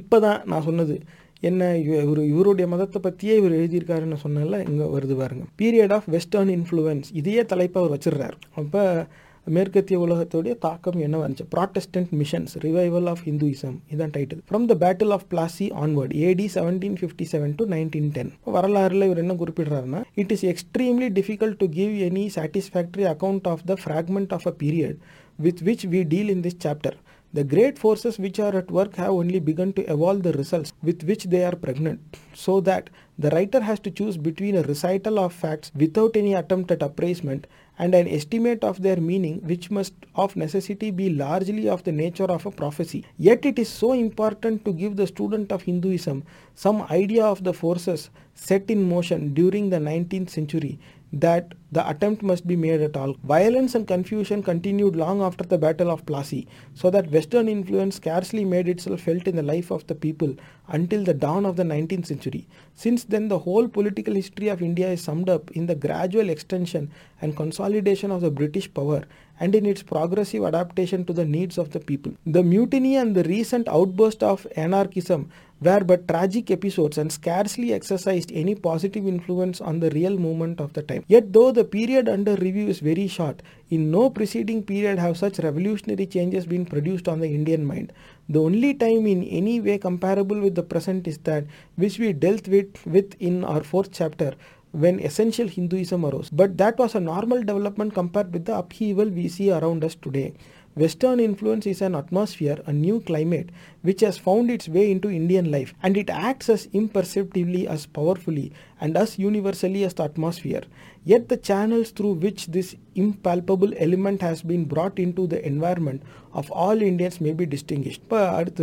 [0.00, 0.94] இப்போ தான் நான் சொன்னது
[1.42, 5.44] என்ன இவர் இவருடைய மதத்தை பற்றியே இவர் எழுதியிருக்காருன்னு சொன்னால இங்கே வருது பாருங்க.
[5.62, 8.36] பீரியட் ஆஃப் வெஸ்டர்ன் இன்ஃப்ளூயன்ஸ் இதையே தலைப்பை அவர் வச்சிடுறாரு.
[8.54, 9.06] அப்போ
[9.46, 11.44] மேற்கத்திய உலகத்துடைய தாக்கம் என்ன வந்துச்சு?
[11.54, 16.96] Protestant missions revival of Hinduism இதான் title from the battle of Plassey onward AD seventeen
[17.00, 21.92] fifty seven to nineteen ten வரலாறுல இவர் என்ன குறிப்பிடுறாருன்னா it is extremely difficult to give
[22.08, 24.98] any satisfactory account of the fragment of a period
[25.38, 26.96] with which we deal in this chapter
[27.36, 31.02] The great forces which are at work have only begun to evolve the results with
[31.02, 32.00] which they are pregnant,
[32.32, 36.70] so that the writer has to choose between a recital of facts without any attempt
[36.70, 37.46] at appraisement
[37.78, 42.24] and an estimate of their meaning, which must of necessity be largely of the nature
[42.24, 43.04] of a prophecy.
[43.18, 46.24] Yet it is so important to give the student of Hinduism
[46.54, 50.78] some idea of the forces set in motion during the 19th century
[51.12, 53.14] that the attempt must be made at all.
[53.24, 58.44] Violence and confusion continued long after the Battle of Plassey, so that Western influence scarcely
[58.44, 60.34] made itself felt in the life of the people
[60.68, 62.48] until the dawn of the 19th century.
[62.74, 66.90] Since then, the whole political history of India is summed up in the gradual extension
[67.20, 69.04] and consolidation of the British power
[69.38, 72.12] and in its progressive adaptation to the needs of the people.
[72.26, 78.30] The mutiny and the recent outburst of anarchism were but tragic episodes and scarcely exercised
[78.32, 81.04] any positive influence on the real movement of the time.
[81.08, 85.38] Yet, though the period under review is very short, in no preceding period have such
[85.38, 87.92] revolutionary changes been produced on the Indian mind.
[88.28, 91.44] The only time in any way comparable with the present is that
[91.76, 94.34] which we dealt with, with in our fourth chapter
[94.72, 96.28] when essential Hinduism arose.
[96.28, 100.34] But that was a normal development compared with the upheaval we see around us today.
[100.76, 103.48] Western influence is an atmosphere, a new climate,
[103.80, 108.52] which has found its way into Indian life and it acts as imperceptibly as powerfully
[108.78, 110.64] and as universally as the atmosphere.
[111.02, 116.02] Yet the channels through which this impalpable element has been brought into the environment
[116.34, 118.02] of all Indians may be distinguished.
[118.10, 118.56] But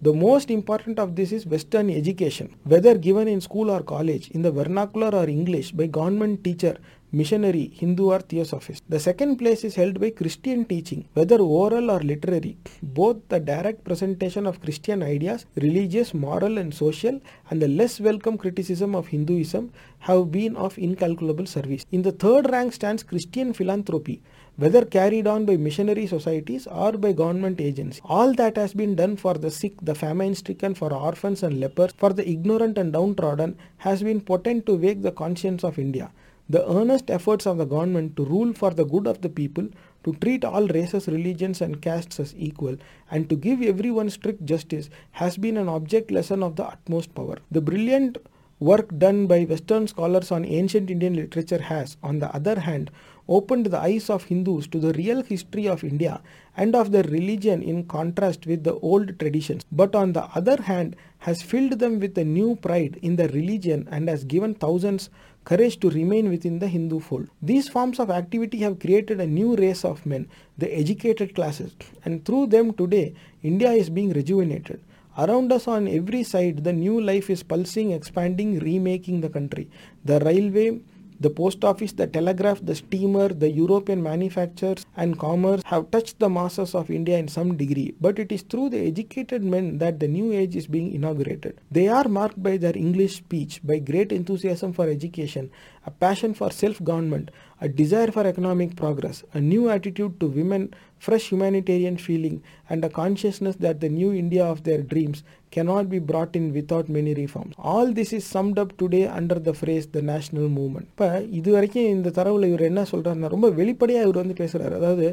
[0.00, 4.40] the most important of this is Western education, whether given in school or college, in
[4.40, 6.78] the vernacular or English, by government teacher
[7.10, 8.84] missionary, Hindu or theosophist.
[8.88, 12.58] The second place is held by Christian teaching, whether oral or literary.
[12.82, 17.20] Both the direct presentation of Christian ideas, religious, moral, and social,
[17.50, 21.84] and the less welcome criticism of Hinduism have been of incalculable service.
[21.92, 24.22] In the third rank stands Christian philanthropy,
[24.56, 28.02] whether carried on by missionary societies or by government agencies.
[28.04, 31.92] All that has been done for the sick, the famine stricken, for orphans and lepers,
[31.96, 36.10] for the ignorant and downtrodden, has been potent to wake the conscience of India.
[36.50, 39.68] The earnest efforts of the government to rule for the good of the people,
[40.04, 42.76] to treat all races, religions, and castes as equal,
[43.10, 47.36] and to give everyone strict justice has been an object lesson of the utmost power.
[47.50, 48.16] The brilliant
[48.60, 52.90] work done by Western scholars on ancient Indian literature has, on the other hand,
[53.28, 56.22] opened the eyes of Hindus to the real history of India
[56.56, 60.96] and of their religion in contrast with the old traditions, but on the other hand,
[61.18, 65.10] has filled them with a new pride in their religion and has given thousands
[65.44, 67.28] courage to remain within the Hindu fold.
[67.40, 71.72] These forms of activity have created a new race of men, the educated classes,
[72.04, 74.80] and through them today, India is being rejuvenated.
[75.16, 79.68] Around us on every side, the new life is pulsing, expanding, remaking the country.
[80.04, 80.80] The railway,
[81.20, 86.28] the post office, the telegraph, the steamer, the European manufactures and commerce have touched the
[86.28, 90.08] masses of India in some degree, but it is through the educated men that the
[90.08, 91.60] new age is being inaugurated.
[91.70, 95.50] They are marked by their English speech, by great enthusiasm for education,
[95.86, 97.30] a passion for self government,
[97.60, 100.62] a desire for economic progress, a new attitude to women,
[100.98, 105.98] fresh humanitarian feeling, and a consciousness that the new India of their dreams cannot be
[106.00, 107.54] brought in without many reforms.
[107.58, 110.86] All this is summed up today under the phrase the national movement.
[110.92, 115.08] இப்போ இது வரைக்கும் இந்த தரவுல இவர் என்ன சொல்றாருன்னா ரொம்ப வெளிப்படையாக இவர் வந்து பேசுறாரு அதாவது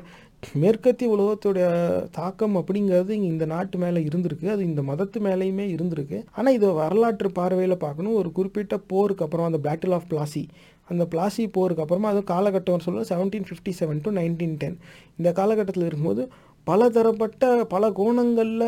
[0.63, 1.67] மேற்கத்திய உலகத்துடைய
[2.17, 7.29] தாக்கம் அப்படிங்கிறது இங்க இந்த நாட்டு மேலே இருந்திருக்கு அது இந்த மதத்து மேலேயுமே இருந்திருக்கு ஆனால் இது வரலாற்று
[7.39, 10.43] பார்வையில் பார்க்கணும் ஒரு குறிப்பிட்ட போருக்கு அப்புறம் அந்த பேட்டில் ஆஃப் பிளாசி
[10.87, 14.77] அந்த பிளாசி போருக்கு அப்புறமா அது காலகட்டம் சொல்ல seventeen fifty seven to nineteen ten
[15.17, 16.23] இந்த காலகட்டத்தில் இருக்கும்போது
[16.67, 18.63] பல தரப்பட்ட பல கோணங்களில்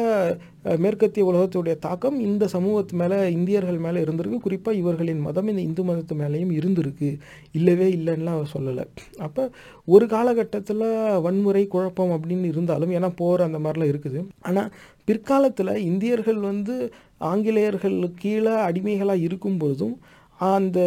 [0.84, 4.40] மேற்கத்திய உலகத்துடைய தாக்கம் இந்த சமூகத்து மேலே இந்தியர்கள் மேலே இருந்திருக்கு.
[4.46, 7.10] குறிப்பாக இவர்களின் மதம் இந்த இந்து மதத்து மேலேயும் இருந்திருக்கு.
[7.52, 8.86] இல்லவே இல்லைன்னுலாம் அவர் சொல்லலை.
[9.28, 9.44] அப்போ
[9.86, 10.86] ஒரு காலகட்டத்தில்
[11.26, 14.22] வன்முறை குழப்பம் அப்படின்னு இருந்தாலும் ஏன்னா போர் அந்த மாதிரிலாம் இருக்குது.
[14.50, 14.70] ஆனால்
[15.06, 16.76] பிற்காலத்தில் இந்தியர்கள் வந்து
[17.32, 19.98] ஆங்கிலேயர்கள் கீழே அடிமைகளாக இருக்கும்பொழுதும்
[20.40, 20.80] அந்த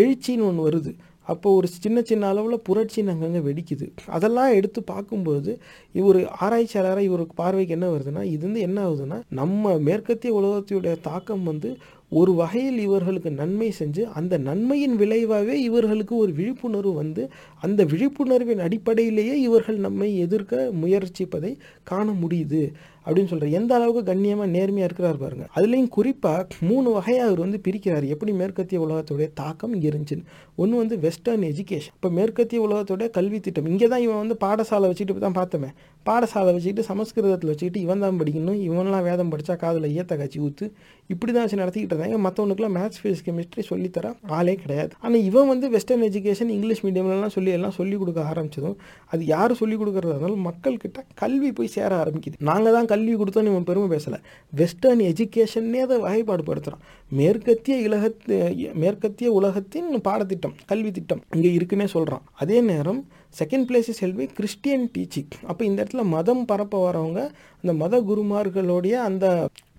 [0.00, 0.92] எழுச்சின்னு ஒன்று வருது.
[1.26, 3.86] அப்போ ஒரு சின்ன சின்ன அளவில் புரட்சின்னு அங்கங்கே வெடிக்குது.
[4.06, 5.52] அதெல்லாம் எடுத்து பார்க்கும்போது
[5.92, 11.70] இவர் ஆராய்ச்சியாளராக இவருக்கு பார்வைக்கு என்ன வருதுன்னா இது வந்து என்ன ஆகுதுன்னா நம்ம மேற்கத்திய உலகத்தையுடைய தாக்கம் வந்து
[12.12, 17.22] ஒரு வகையில் இவர்களுக்கு நன்மை செஞ்சு அந்த நன்மையின் விளைவாகவே இவர்களுக்கு ஒரு விழிப்புணர்வு வந்து
[17.60, 21.52] அந்த விழிப்புணர்வின் அடிப்படையிலேயே இவர்கள் நம்மை எதிர்க்க முயற்சிப்பதை
[21.84, 22.62] காண முடியுது.
[23.06, 25.46] அப்படின்னு சொல்கிற எந்த அளவுக்கு கண்ணியமாக நேர்மையாக இருக்கிறார் பாருங்க.
[25.56, 28.06] அதுலேயும் குறிப்பாக மூணு வகையாக அவர் வந்து பிரிக்கிறார்.
[28.14, 30.26] எப்படி மேற்கத்திய உலகத்துடைய தாக்கம் இங்கே இருந்துச்சுன்னு
[30.62, 33.68] ஒன்று வந்து வெஸ்டர்ன் எஜுகேஷன் இப்போ மேற்கத்திய உலகத்துடைய கல்வி திட்டம்.
[33.72, 35.70] இங்கே தான் இவன் வந்து பாடசாலை வச்சுட்டு தான் பார்த்தோமே.
[36.08, 38.58] பாடசாலை வச்சுக்கிட்டு சமஸ்கிருதத்தில் வச்சுக்கிட்டு இவன் தான் படிக்கணும்.
[38.68, 40.66] இவன்லாம் வேதம் படித்தா காதில் ஈயத்த காய்ச்சி ஊற்று
[41.12, 42.18] இப்படி தான் வச்சு நடத்திக்கிட்டு இருந்தாங்க.
[42.26, 44.92] மற்றவனுக்குலாம் மேத்ஸ் ஃபிசிக்ஸ் கெமிஸ்ட்ரி சொல்லித்தர ஆளே கிடையாது.
[45.04, 48.76] ஆனால் இவன் வந்து வெஸ்டர்ன் எஜுகேஷன் இங்கிலீஷ் மீடியம்லலாம் சொல்லி எல்லாம் சொல்லிக் கொடுக்க ஆரம்பிச்சதும்
[49.12, 52.38] அது யார் சொல்லிக் கொடுக்குறதா இருந்தாலும் மக்கள்கிட்ட கல்வி போய் சேர ஆரம்பிக்குது.
[52.50, 54.20] நாங்கள் தான் கல்வி கொடுத்தோன்னு இவன் பெருமை பேசலை.
[54.52, 56.84] வெஸ்டர்ன் எஜுகேஷன்னே அதை வகைப்பாடு படுத்துகிறான்
[57.20, 58.36] மேற்கத்திய இலகத்து
[58.84, 63.02] மேற்கத்திய உலகத்தின் பாடத்திட்டம் கல்வி திட்டம் இங்கே இருக்குன்னே சொல்கிறான் அதே நேரம்
[63.40, 64.02] second place is
[64.38, 67.20] Christian teaching அப்போ இந்த இடத்துல மதம் பரப்ப வரவங்க
[67.62, 69.26] அந்த மத குருமார்களுடைய அந்த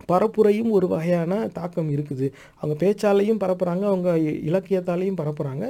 [0.09, 2.27] பரப்புரையும் ஒரு வகையான தாக்கம் இருக்குது.
[2.59, 4.09] அவங்க பேச்சாலையும் பரப்புகிறாங்க அவங்க
[4.49, 5.65] இலக்கியத்தாலையும் பரப்புகிறாங்க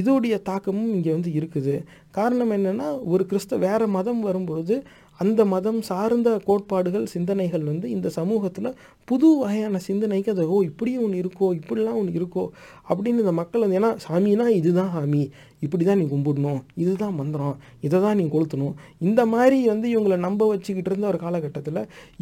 [0.00, 1.74] இதோடைய தாக்கமும் இங்கே வந்து இருக்குது.
[2.18, 4.76] காரணம் என்னென்னா ஒரு கிறிஸ்த வேறு மதம் வரும்பொழுது
[5.20, 8.68] அந்த மதம் சார்ந்த கோட்பாடுகள் சிந்தனைகள் வந்து இந்த சமூகத்தில்
[9.08, 12.44] புது வகையான சிந்தனைக்கு அது ஓ இப்படியும் ஒன்று இருக்கோ இப்படிலாம் ஒன்று இருக்கோ
[12.90, 15.22] அப்படின்னு இந்த மக்கள் வந்து ஏன்னா சாமினா இதுதான் சாமி.
[15.64, 16.60] இப்படி தான் நீ கும்பிடணும்.
[16.74, 17.56] இதுதான் மந்திரம்.
[17.86, 18.74] இதை தான் நீ கொளுத்தணும்.
[19.08, 21.80] இந்த மாதிரி வந்து இவங்களை நம்ப வச்சுக்கிட்டு இருந்த ஒரு காலகட்டத்தில்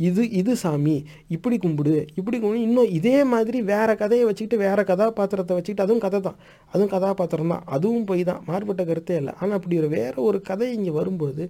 [0.08, 0.96] இது இது சாமி.
[1.28, 1.94] இப்படி கும்பிடு.
[2.14, 2.64] இப்படி கும்பிடு.
[2.68, 6.38] இன்னும் இதே மாதிரி வேறு கதையை வச்சுக்கிட்டு வேறு கதாபாத்திரத்தை வச்சுக்கிட்டு அதுவும் கதை தான்.
[6.72, 7.64] அதுவும் கதாபாத்திரம் தான்.
[7.76, 8.42] அதுவும் போய் தான்.
[8.46, 9.34] மாறுபட்ட கருத்தே இல்லை.
[9.40, 11.44] ஆனால் அப்படி ஒரு வேறு ஒரு கதை இங்கே வரும்போது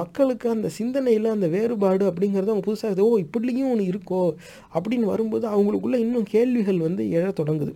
[0.00, 4.20] மக்களுக்கு அந்த சிந்தனையில் அந்த வேறுபாடு அப்படிங்கிறது அவங்க புதுசாக ஓ இப்படிலையும் ஒன்று இருக்கோ?
[4.74, 7.72] அப்படின்னு வரும்போது அவங்களுக்குள்ள இன்னும் கேள்விகள் வந்து எழ தொடங்குது.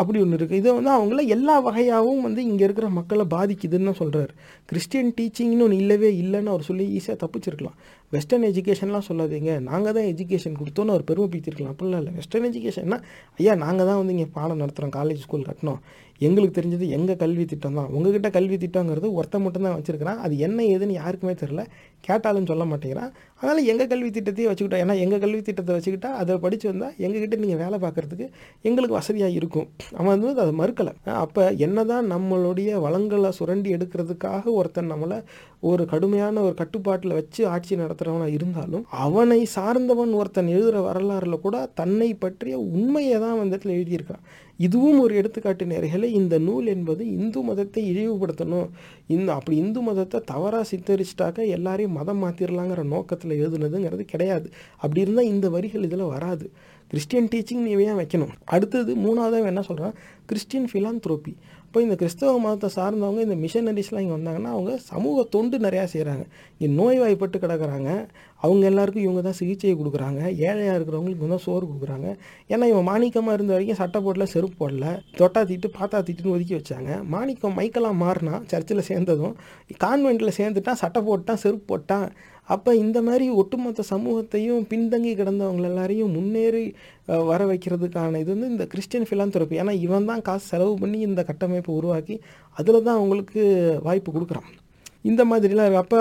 [0.00, 4.32] அப்படி ஒன்று இருக்குது இது வந்து அவங்கள எல்லா வகையாகவும் வந்து இங்கே இருக்கிற மக்களை பாதிக்குதுன்னு சொல்கிறார்
[4.70, 7.76] கிறிஸ்டியன் டீச்சிங்னு ஒன்று இல்லவே இல்லைன்னு அவர் சொல்லி ஈஸியாக தப்பிச்சிருக்கலாம்.
[8.14, 9.52] வெஸ்டர்ன் எஜுகேஷன்லாம் சொல்லாதீங்க.
[9.70, 11.72] நாங்கள் தான் எஜுகேஷன் கொடுத்தோன்னு அவர் பெருமை பீத்திருக்கலாம்.
[11.74, 12.14] அப்படிலாம் இல்லை.
[12.18, 12.98] வெஸ்டர்ன் எஜுகேஷன்னா
[13.40, 15.80] ஐயா நாங்கள் தான் வந்து இங்கே பாடம் நடத்துகிறோம் காலேஜ் ஸ்கூல் கட்டினோம்
[16.20, 20.20] எங்களுக்கு தெரிஞ்சது எங்கள் கல்வி திட்டம் தான் உங்ககிட்ட கல்வி திட்டங்கிறது ஒருத்த மட்டும்தான் வச்சுருக்கிறான்.
[20.24, 21.62] அது என்ன ஏதுன்னு யாருக்குமே தெரில
[22.08, 23.10] கேட்டாலும் சொல்ல மாட்டேங்கிறான்.
[23.40, 24.82] அதனால் எங்கள் கல்வி திட்டத்தையே வச்சுக்கிட்டோம்.
[24.84, 28.26] ஏன்னா எங்கள் கல்வி திட்டத்தை வச்சுக்கிட்டா அதை படித்து வந்தால் எங்ககிட்ட நீங்கள் வேலை பார்க்குறதுக்கு
[28.68, 29.66] எங்களுக்கு வசதியாக இருக்கும்.
[29.98, 30.94] அவன் வந்து அதை மறுக்கலை.
[31.24, 35.18] அப்போ என்ன தான் நம்மளுடைய வளங்களை சுரண்டி எடுக்கிறதுக்காக ஒருத்தன் நம்மளை
[35.68, 42.10] ஒரு கடுமையான ஒரு கட்டுப்பாட்டில் வச்சு ஆட்சி நடத்துகிறவனாக இருந்தாலும் அவனை சார்ந்தவன் ஒருத்தன் எழுதுகிற வரலாறில் கூட தன்னை
[42.24, 44.24] பற்றிய உண்மையை தான் வந்துட்டு இடத்துல எழுதியிருக்கான்
[44.58, 48.68] இதுவும் ஒரு எடுத்துக்காட்டு நேர்களை இந்த நூல் என்பது இந்து மதத்தை இழிவுபடுத்தணும்.
[49.06, 54.50] இந்த அப்படி இந்து மதத்தை தவறாக சித்தரிச்சிட்டாக்க எல்லாரையும் மதம் மாற்றிடலாங்கிற நோக்கத்தில் எழுதுனதுங்கிறது கிடையாது.
[54.76, 56.50] அப்படி இருந்தால் இந்த வரிகள் இதில் வராது.
[56.88, 58.32] கிறிஸ்டியன் டீச்சிங் நீ ஏன் வைக்கணும்?
[58.44, 59.94] அடுத்தது மூணாவதாக என்ன சொல்கிறான்
[60.26, 61.34] கிறிஸ்டியன் த்ரோபி
[61.76, 66.22] இப்போ இந்த கிறிஸ்தவ மதத்தை சார்ந்தவங்க இந்த மிஷனரிஸ்லாம் இங்கே வந்தாங்கன்னா அவங்க சமூக தொண்டு நிறையா செய்கிறாங்க
[66.52, 67.90] இங்கே நோய்வாய்ப்பட்டு கிடக்குறாங்க.
[68.44, 70.20] அவங்க எல்லாருக்கும் இவங்க தான் சிகிச்சையை கொடுக்குறாங்க.
[70.46, 72.08] ஏழையாக இருக்கிறவங்களுக்கு இவங்க தான் சோறு கொடுக்குறாங்க.
[72.52, 76.90] ஏன்னா இவன் மாணிக்கமாக இருந்த வரைக்கும் சட்டை போடல செருப்பு போடல தொட்டா தீட்டு பாத்தா தீட்டுன்னு ஒதுக்கி வச்சாங்க.
[77.16, 79.36] மாணிக்கம் மைக்கெல்லாம் மாறினா சர்ச்சில் சேர்ந்ததும்
[79.84, 82.08] கான்வெண்ட்டில் சேர்ந்துட்டான் சட்டை போட்டான் செருப்பு போட்டான்.
[82.48, 86.64] அப்போ இந்த மாதிரி ஒட்டுமொத்த சமூகத்தையும் பின்தங்கி கிடந்தவங்க எல்லாரையும் முன்னேறி
[87.30, 91.74] வர வைக்கிறதுக்கான இது வந்து இந்த கிறிஸ்டியன் ஃபிலாந்தரப்பி ஏன்னா இவன் தான் காசு செலவு பண்ணி இந்த கட்டமைப்பை
[91.74, 92.16] உருவாக்கி
[92.56, 93.42] அதில் தான் அவங்களுக்கு
[93.82, 94.48] வாய்ப்பு கொடுக்குறான்.
[95.02, 95.98] இந்த மாதிரிலாம் அப்போ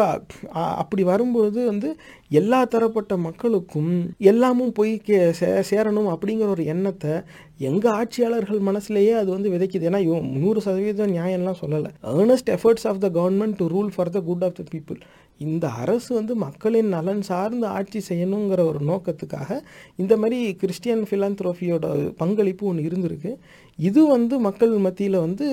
[0.53, 1.89] அப்படி வரும்பொழுது வந்து
[2.39, 3.91] எல்லா தரப்பட்ட மக்களுக்கும்
[4.31, 7.13] எல்லாமும் போய் கே சே சேரணும் அப்படிங்கிற ஒரு எண்ணத்தை
[7.67, 9.87] எங்கள் ஆட்சியாளர்கள் மனசுலேயே அது வந்து விதைக்குது.
[9.89, 11.91] ஏன்னா இவன் நூறு சதவீதம் நியாயம்லாம் சொல்லலை.
[12.15, 14.99] Earnest efforts of the government to rule for the good of the people
[15.45, 19.57] இந்த அரசு வந்து மக்களின் நலன் சார்ந்து ஆட்சி செய்யணுங்கிற ஒரு நோக்கத்துக்காக
[20.01, 21.85] இந்த மாதிரி கிறிஸ்டியன் ஃபிலாந்த்ரோஃபியோட
[22.21, 23.31] பங்களிப்பு ஒன்று இருந்திருக்கு.
[23.79, 25.47] இது வந்து மக்கள் மத்தியில் வந்து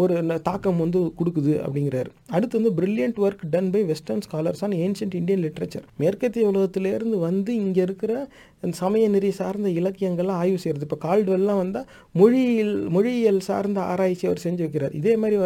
[0.00, 0.14] ஒரு
[0.48, 2.10] தாக்கம் வந்து கொடுக்குது அப்படிங்கிறாரு.
[2.36, 5.63] அடுத்து வந்து brilliant work done by western scholars on ancient Indian literature
[6.02, 8.12] மேற்கத்திய உலகத்திலேருந்து வந்து இங்கே இருக்கிற
[8.80, 11.88] சமய நெறி சார்ந்த இலக்கியங்கள்லாம் ஆய்வு செய்கிறது இப்போ கால்டுவெல்லாம் வந்தால்
[12.20, 14.94] மொழியில் மொழியியல் சார்ந்த ஆராய்ச்சி அவர் செஞ்சு வைக்கிறார்.
[15.00, 15.36] இதே மாதிரி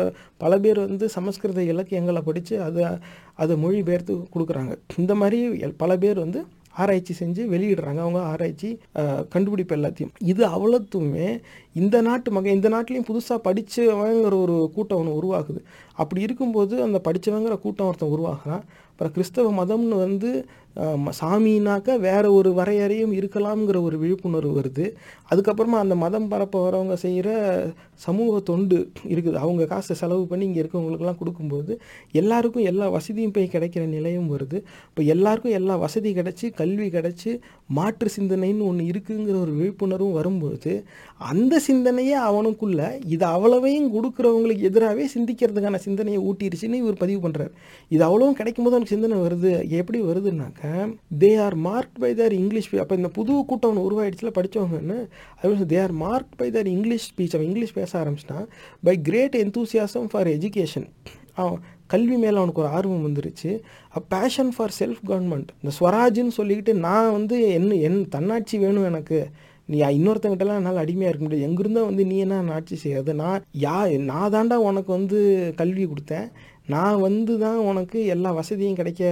[0.44, 2.84] பல பேர் வந்து சமஸ்கிருத இலக்கியங்களை படித்து அதை
[3.42, 4.74] அதை மொழிபெயர்த்து கொடுக்குறாங்க.
[5.02, 5.40] இந்த மாதிரி
[5.82, 6.42] பல பேர் வந்து
[6.82, 8.00] ஆராய்ச்சி செஞ்சு வெளியிடுறாங்க.
[8.04, 8.68] அவங்க ஆராய்ச்சி
[9.34, 10.12] கண்டுபிடிப்பு எல்லாத்தையும்.
[10.32, 11.28] இது அவ்வளோத்துமே
[11.80, 15.60] இந்த நாட்டு மக்கள் இந்த நாட்டிலையும் புதுசாக படித்தவங்கிற ஒரு கூட்டம் ஒன்று உருவாகுது.
[16.02, 18.64] அப்படி இருக்கும்போது அந்த படித்தவங்கிற கூட்டம் ஒருத்தன் உருவாகிறான்.
[19.00, 20.30] அப்புறம் கிறிஸ்தவ மதம்னு வந்து
[21.02, 24.84] ம- சாமினாக்க வேறு ஒரு வரையறையும் இருக்கலாம்ங்கிற ஒரு விழிப்புணர்வு வருது.
[25.30, 27.28] அதுக்கப்புறமா அந்த மதம் பரப்ப வரவங்க செய்கிற
[27.94, 28.76] சமூக தொண்டு
[29.08, 29.32] இருக்குது.
[29.34, 31.72] அவங்க காசை செலவு பண்ணி இங்கே இருக்கவங்களுக்கெல்லாம் கொடுக்கும்போது
[32.12, 34.58] எல்லாருக்கும் எல்லா வசதியும் போய் கிடைக்கிற நிலையும் வருது.
[34.88, 37.32] இப்போ எல்லாருக்கும் எல்லா வசதி கிடச்சி கல்வி கிடச்சி
[37.68, 40.72] மாற்று சிந்தனைன்னு ஒன்று இருக்குங்கிற ஒரு விழிப்புணர்வும் வரும்போது
[41.18, 47.52] அந்த சிந்தனையே அவனுக்குள்ள இது அவ்வளவையும் கொடுக்குறவங்களுக்கு எதிராகவே சிந்திக்கிறதுக்கான சிந்தனையை ஊட்டிருச்சுன்னு இவர் பதிவு பண்ணுறாரு
[47.88, 49.68] இது அவ்வளவும் கிடைக்கும் போது அவனுக்கு சிந்தனை வருது.
[49.68, 54.98] எப்படி வருதுன்னாக்க they are marked by their English அப்போ இந்த புது கூட்டம் ஒன்று உருவாயிடுச்சுல படித்தவங்கன்னு
[55.42, 58.46] அது they are marked by their English speech அவன் இங்கிலீஷ் பேச ஆரம்பிச்சிட்டான்
[58.82, 60.88] by great enthusiasm for education
[61.34, 63.50] அவன் கல்வி மேலே அவனுக்கு ஒரு ஆர்வம் வந்துருச்சு.
[63.96, 69.30] A passion for self government இந்த ஸ்வராஜ்னு சொல்லிக்கிட்டு நான் வந்து என்ன என் தன்னாட்சி வேணும் எனக்கு.
[69.70, 71.46] நீ இன்னொருத்தங்கிட்டலாம் என்னால் அடிமையாக இருக்க முடியாது.
[71.48, 73.76] எங்கிருந்தோ வந்து நீ என்ன நான் ஆட்சி செய்யாது நான் யா
[74.10, 75.18] நான் தாண்டா உனக்கு வந்து
[75.60, 76.28] கல்வி கொடுத்தேன்.
[76.74, 79.02] நான் வந்து தான் உனக்கு எல்லா வசதியும் கிடைக்க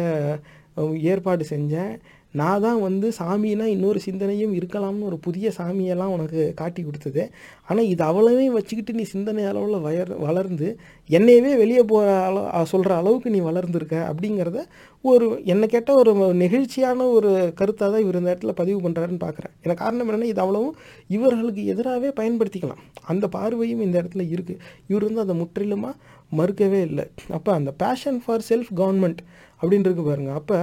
[1.12, 1.92] ஏற்பாடு செஞ்சேன்.
[2.40, 7.22] நான் தான் வந்து சாமினா இன்னொரு சிந்தனையும் இருக்கலாம்னு ஒரு புதிய சாமியெல்லாம் உனக்கு காட்டி கொடுத்தது.
[7.68, 10.68] ஆனால் இது அவ்வளவே வச்சுக்கிட்டு நீ சிந்தனை அளவில் வயர் வளர்ந்து
[11.10, 14.62] என்னையவே வெளியே போகிற அளவு சொல்கிற அளவுக்கு நீ வளர்ந்துருக்க அப்படிங்கிறத
[15.10, 19.82] ஒரு என்னை கேட்டால் ஒரு நெகிழ்ச்சியான ஒரு கருத்தாக தான் இவர் இந்த இடத்துல பதிவு பண்ணுறாருன்னு பார்க்குறேன் எனக்கு
[19.84, 20.76] காரணம் என்னென்னா இது அவ்வளவும்
[21.16, 22.82] இவர்களுக்கு எதிராகவே பயன்படுத்திக்கலாம்.
[23.12, 25.94] அந்த பார்வையும் இந்த இடத்துல இருக்குது இவர் வந்து அதை முற்றிலுமாக
[26.38, 27.06] மறுக்கவே இல்லை.
[27.38, 29.22] அப்போ அந்த பேஷன் ஃபார் செல்ஃப் கவர்மெண்ட்
[29.60, 30.58] அப்படின்னு இருக்கு அப்போ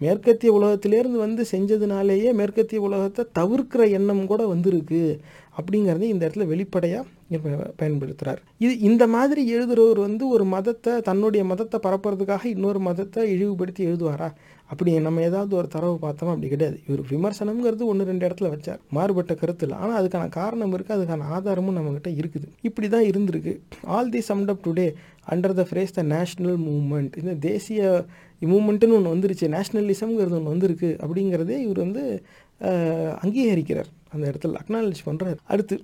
[0.00, 5.20] மேற்கத்திய உலகத்திலேருந்து வந்து செஞ்சதுனாலேயே மேற்கத்திய உலகத்தை தவிர்க்கிற எண்ணம் கூட வந்திருக்கு
[5.58, 7.06] அப்படிங்கிறதையும் இந்த இடத்துல வெளிப்படையாக
[7.76, 14.28] பயன்படுத்துகிறார் இது இந்த மாதிரி எழுதுகிறவர் வந்து ஒரு மதத்தை தன்னுடைய மதத்தை பரப்புறதுக்காக இன்னொரு மதத்தை இழிவுபடுத்தி எழுதுவாரா?
[14.72, 16.30] அப்படி நம்ம ஏதாவது ஒரு தரவு பார்த்தோம்?
[16.32, 16.76] அப்படி கிடையாது.
[16.86, 18.80] இவர் விமர்சனம்ங்கிறது ஒன்று ரெண்டு இடத்துல வச்சார்.
[18.96, 22.48] மாறுபட்ட கருத்தில் ஆனால் அதுக்கான காரணம் இருக்குது அதுக்கான ஆதாரமும் நம்மக்கிட்ட இருக்குது.
[22.68, 23.54] இப்படி தான் இருந்திருக்கு.
[23.96, 24.86] All the summed up today
[25.34, 27.82] under the phrase the national movement இந்த தேசிய
[28.54, 29.46] மூமெண்ட்டுன்னு ஒன்று வந்துருச்சு.
[29.56, 30.90] நேஷ்னலிசம்ங்கிறது ஒன்று வந்திருக்கு.
[31.04, 32.04] அப்படிங்கிறதே இவர் வந்து
[33.24, 33.90] அங்கீகரிக்கிறார்.
[34.14, 35.76] அந்த இடத்துல அக்னாலேஜ் பண்ணுறாரு அடுத்து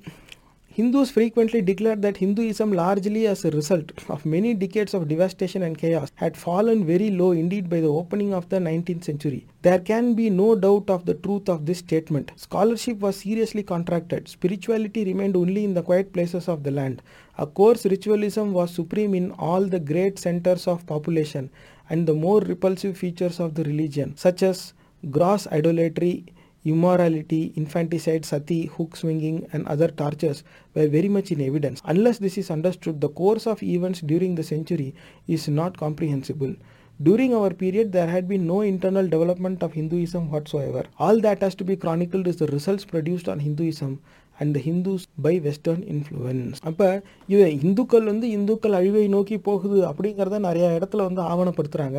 [0.74, 5.76] Hindus frequently declared that Hinduism, largely as a result of many decades of devastation and
[5.76, 9.46] chaos, had fallen very low indeed by the opening of the 19th century.
[9.60, 12.32] There can be no doubt of the truth of this statement.
[12.36, 14.28] Scholarship was seriously contracted.
[14.28, 17.02] Spirituality remained only in the quiet places of the land.
[17.36, 21.50] A coarse ritualism was supreme in all the great centers of population
[21.90, 24.72] and the more repulsive features of the religion, such as
[25.10, 26.24] gross idolatry,
[26.64, 31.82] immorality, infanticide, sati, hook swinging, and other tortures were very much in evidence.
[31.84, 34.94] Unless this is understood, the course of events during the century
[35.28, 36.54] is not comprehensible.
[37.00, 40.84] During our period, there had been no internal development of Hinduism whatsoever.
[40.98, 44.00] All that has to be chronicled is the results produced on Hinduism
[44.38, 46.86] and Hindus by western influence அப்போ
[47.26, 51.98] இது இந்துக்கள் வந்து இந்துக்கள் அழிவை நோக்கி போகுது அப்படிங்கிறத நிறையா இடத்துல வந்து ஆவணப்படுத்துகிறாங்க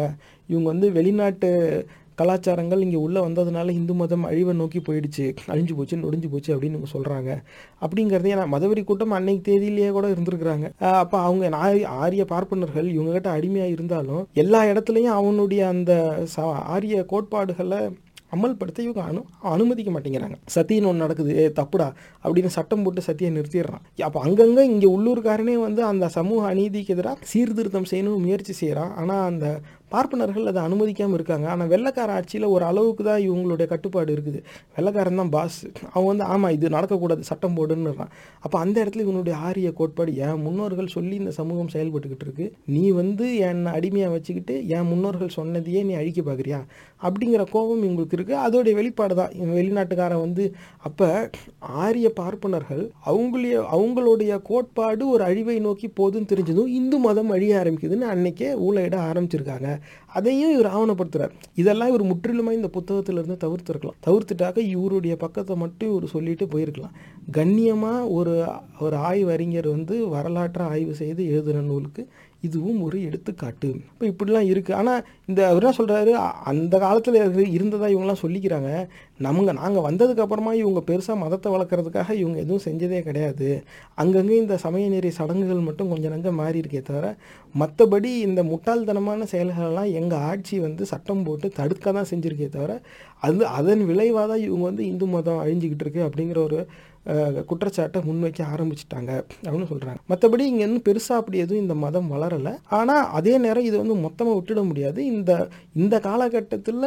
[0.51, 1.51] இவங்க வந்து வெளிநாட்டு
[2.23, 5.27] கலாச்சாரங்கள் இங்கே உள்ளே வந்ததுனால இந்து மதம் அழிவை நோக்கி போயிடுச்சு.
[5.53, 7.31] அழிஞ்சு போச்சு நொடிஞ்சு போச்சு அப்படின்னு இவங்க சொல்கிறாங்க
[7.83, 10.67] அப்படிங்கிறதே நான் மதவெறி கூட்டம் அன்னைக்கு தேதியிலேயே கூட இருந்திருக்கிறாங்க.
[11.03, 11.41] அப்போ அவங்க
[12.03, 15.91] ஆரிய பார்ப்பனர்கள் இவங்ககிட்ட அடிமையாக இருந்தாலும் எல்லா இடத்துலையும் அவனுடைய அந்த
[16.33, 17.81] ச ஆரிய கோட்பாடுகளை
[18.35, 19.19] அமல்படுத்த இவங்க அனு
[19.55, 20.37] அனுமதிக்க மாட்டேங்கிறாங்க.
[20.53, 21.87] சத்தின்னு ஒன்று நடக்குது ஏ தப்புடா
[22.23, 23.83] அப்படின்னு சட்டம் போட்டு சத்தியை நிறுத்திடுறான்.
[24.07, 29.45] அப்போ அங்கங்கே இங்கே உள்ளூர்காரனே வந்து அந்த சமூக அநீதிக்கு எதிராக சீர்திருத்தம் செய்யணும்னு முயற்சி செய்கிறான் ஆனால் அந்த
[29.93, 31.47] பார்ப்பனர்கள் அதை அனுமதிக்காமல் இருக்காங்க.
[31.53, 34.39] ஆனால் வெள்ளக்கார ஆட்சியில் ஒரு அளவுக்கு தான் இவங்களுடைய கட்டுப்பாடு இருக்குது.
[34.77, 35.59] வெள்ளைக்காரன் தான் பாஸ்
[35.93, 38.11] அவன் வந்து ஆமாம் இது நடக்கக்கூடாது சட்டம் போடுன்னுறான்.
[38.45, 42.47] அப்போ அந்த இடத்துல இவனுடைய ஆரிய கோட்பாடு என் முன்னோர்கள் சொல்லி இந்த சமூகம் செயல்பட்டுக்கிட்டு இருக்கு?
[42.75, 46.61] நீ வந்து என்னை அடிமையாக வச்சுக்கிட்டு என் முன்னோர்கள் சொன்னதையே நீ அழிக்க பார்க்குறியா
[47.07, 49.31] அப்படிங்கிற கோபம் இவங்களுக்கு இருக்குது அதோடைய வெளிப்பாடு தான்.
[49.39, 50.43] இவன் வெளிநாட்டுக்காரன் வந்து
[50.87, 51.07] அப்போ
[51.83, 58.49] ஆரிய பார்ப்பனர்கள் அவங்களுடைய அவங்களுடைய கோட்பாடு ஒரு அழிவை நோக்கி போதுன்னு தெரிஞ்சதும் இந்து மதம் அழிய ஆரம்பிக்குதுன்னு அன்னைக்கே
[58.67, 59.69] ஊழையிட ஆரம்பிச்சிருக்காங்க.
[60.07, 63.99] அதையும் இவர் ஆவணப்படுத்துகிறார் இதெல்லாம் இவர் முற்றிலுமாக இந்த புத்தகத்திலிருந்து தவிர்த்துருக்கலாம்.
[64.07, 66.95] தவிர்த்துட்டாக்க இவருடைய பக்கத்தை மட்டும் இவர் சொல்லிட்டு போயிருக்கலாம்.
[67.31, 68.35] கண்ணியமாக ஒரு
[68.79, 72.07] ஒரு ஆய்வறிஞர் வந்து வரலாற்றை ஆய்வு செய்து எழுதுன நூலுக்கு
[72.47, 73.69] இதுவும் ஒரு எடுத்துக்காட்டு.
[73.89, 76.11] இப்போ இப்படிலாம் இருக்குது ஆனால் இந்த அவர் என்ன சொல்கிறாரு
[76.51, 77.17] அந்த காலத்தில்
[77.57, 78.71] இருந்ததாக இவங்கெல்லாம் சொல்லிக்கிறாங்க.
[79.25, 83.49] நமங்க நாங்கள் வந்ததுக்கப்புறமா இவங்க பெருசாக மதத்தை வளர்க்குறதுக்காக இவங்க எதுவும் செஞ்சதே கிடையாது.
[84.03, 87.07] அங்கங்கே இந்த சமய நெறி சடங்குகள் மட்டும் கொஞ்சம் நஞ்சம் மாறி இருக்கே தவிர
[87.55, 92.73] மற்றபடி இந்த முட்டாள்தனமான செயல்களெல்லாம் எங்கள் ஆட்சி வந்து சட்டம் போட்டு தடுக்க தான் செஞ்சுருக்கே தவிர
[93.25, 96.59] அது அதன் விளைவாக தான் இவங்க வந்து இந்து மதம் அழிஞ்சிக்கிட்டு இருக்கு அப்படிங்கிற ஒரு
[97.49, 99.11] குற்றச்சாட்டை முன்வைக்க ஆரம்பிச்சிட்டாங்க
[99.45, 102.53] அப்படின்னு சொல்கிறாங்க மற்றபடி இங்கே இன்னும் பெருசாக அப்படி எதுவும் இந்த மதம் வளரலை.
[102.79, 104.99] ஆனால் அதே நேரம் இது வந்து மொத்தமாக விட்டுட முடியாது.
[105.13, 105.31] இந்த
[105.83, 106.81] இந்த காலகட்டத்தில்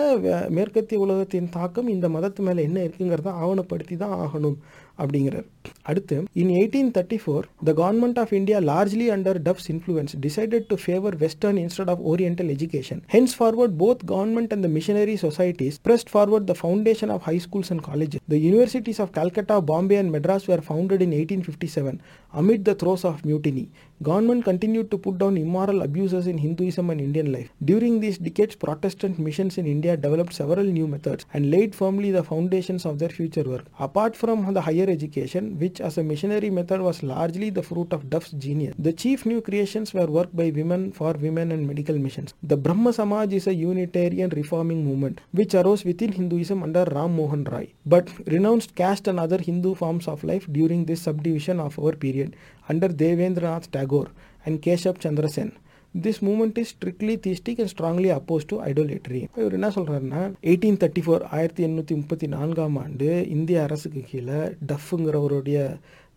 [0.59, 4.59] மேற்கத்திய உலகத்தின் தாக்கம் இந்த மதத்து மேலே என்ன இருக்குங்கிறத ஆவணப்படுத்தி தான் ஆகணும்.
[4.99, 5.47] அப்படிங்கிறார்
[5.91, 10.79] அடுத்து in eighteen thirty four the government of India largely under Duff's influence decided to
[10.85, 13.03] favour western instead of oriental education
[13.39, 17.83] henceforward both government and the missionary societies pressed forward the foundation of high schools and
[17.83, 18.21] colleges.
[18.29, 22.01] The universities of Calcutta, Bombay, and Madras were founded in 1857
[22.35, 23.67] amid the throes of mutiny.
[24.03, 27.49] Government continued to put down immoral abuses in Hinduism and Indian life.
[27.65, 32.23] During these decades, Protestant missions in India developed several new methods and laid firmly the
[32.23, 33.65] foundations of their future work.
[33.79, 38.11] Apart from the higher education, which as a missionary method was largely the fruit of
[38.11, 42.35] Duff's genius, the chief new creations were work by women for women and medical missions.
[42.43, 47.45] The Brahma Samaj is a Unitarian reforming movement which arose within Hinduism under Ram Mohan
[47.45, 51.93] Rai, but renounced caste and other Hindu forms of life during this subdivision of our
[51.93, 54.09] period under Devendranath Tagore
[54.47, 55.51] and Keshab Chandra Sen.
[55.95, 61.03] This movement is strictly theistic and strongly opposed to idolatry இவர் என்ன சொல்கிறாருன்னா eighteen thirty
[61.03, 65.61] four ஆயிரத்தி எண்ணூற்றி முப்பத்தி நான்காம் ஆண்டு இந்திய அரசுக்கு கீழே டஃப்புங்கிறவருடைய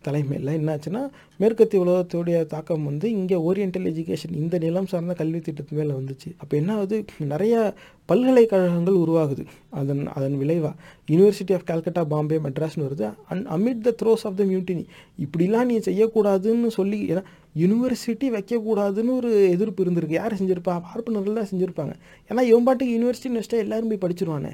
[0.06, 1.00] தலைமையில் என்னாச்சுன்னா
[1.40, 6.28] மேற்கத்திய உலகத்துடைய தாக்கம் வந்து இங்கே ஓரியன்டல் எஜுகேஷன் இந்த நிலம் சார்ந்த கல்வி திட்டத்து மேலே வந்துச்சு.
[6.42, 7.74] அப்போ என்ன ஆகுது நிறைய
[8.06, 9.44] பல்கலைக்கழகங்கள் உருவாகுது.
[9.80, 10.74] அதன் அதன் விளைவாக
[11.10, 13.14] யூனிவர்சிட்டி ஆஃப் கல்கட்டா பாம்பே மெட்ராஸ்னு வருது.
[13.28, 14.84] And amid the throes of the mutiny
[15.24, 17.24] இப்படிலாம் நீ செய்யக்கூடாதுன்னு சொல்லி ஏன்னா
[17.62, 20.20] யூனிவர்சிட்டி வைக்கக்கூடாதுன்னு ஒரு எதிர்ப்பு இருந்திருக்கு.
[20.22, 20.74] யார் செஞ்சுருப்பா?
[20.88, 21.94] பார்ப்பனர்கள் தான் செஞ்சுருப்பாங்க.
[22.30, 24.52] ஏன்னா இவன் பாட்டுக்கு யூனிவர்சிட்டின்னு வச்சுட்டா எல்லாரும் போய் படிச்சிருவானே.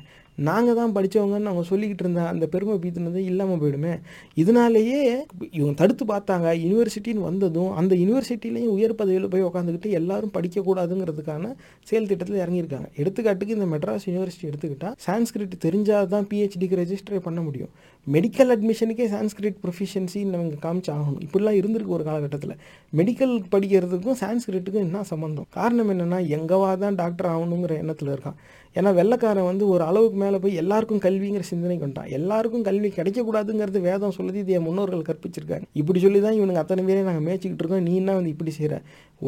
[0.49, 3.93] நாங்கள் தான் படித்தவங்கன்னு அவங்க சொல்லிக்கிட்டு இருந்த அந்த பெருமை பீத்தினது இல்லாமல் போயிடுமே.
[4.43, 5.01] இதனாலேயே
[5.59, 6.49] இவங்க தடுத்து பார்த்தாங்க.
[6.65, 11.53] யூனிவர்சிட்டின்னு வந்ததும் அந்த யூனிவர்சிட்டிலையும் உயர் பதவியில் போய் உட்காந்துக்கிட்டு எல்லாரும் படிக்கக்கூடாதுங்கிறதுக்கான
[11.91, 12.89] செயல் திட்டத்தில் இறங்கியிருக்காங்க.
[13.01, 17.73] எடுத்துக்காட்டுக்கு இந்த மெட்ராஸ் யூனிவர்சிட்டி எடுத்துக்கிட்டால் சான்ஸ்கிரிட் தெரிஞ்சால் தான் பிஹெச்டிக்கு ரெஜிஸ்டர் பண்ண முடியும்.
[18.07, 22.55] மெடிக்கல் அட்மிஷனுக்கே சான்ஸ்கிரிட் ப்ரொஃபிஷியன்சி நம்ம காமிச்சு ஆகணும் இப்படிலாம் இருந்திருக்கு ஒரு காலகட்டத்தில்.
[22.93, 28.39] மெடிக்கல் படிக்கிறதுக்கும் சான்ஸ்கிரிட்டுக்கும் என்ன சம்மந்தம் காரணம் என்னென்னா எங்கவா தான் டாக்டர் ஆகணுங்கிற எண்ணத்தில் இருக்கான்.
[28.79, 34.15] ஏன்னா வெள்ளக்காரன் வந்து ஒரு அளவுக்கு மேலே போய் எல்லாருக்கும் கல்விங்கிற சிந்தனை கொண்டான் எல்லாருக்கும் கல்வி கிடைக்கக்கூடாதுங்கிறது வேதம்
[34.19, 34.41] சொல்லுது.
[34.43, 35.67] இது என் முன்னோர்கள் கற்பிச்சிருக்காங்க.
[35.81, 37.85] இப்படி சொல்லி தான் இவனுக்கு அத்தனை பேரே நாங்கள் மேய்ச்சிக்கிட்டு இருக்கோம்.
[37.89, 38.81] நீ என்ன வந்து இப்படி செய்கிற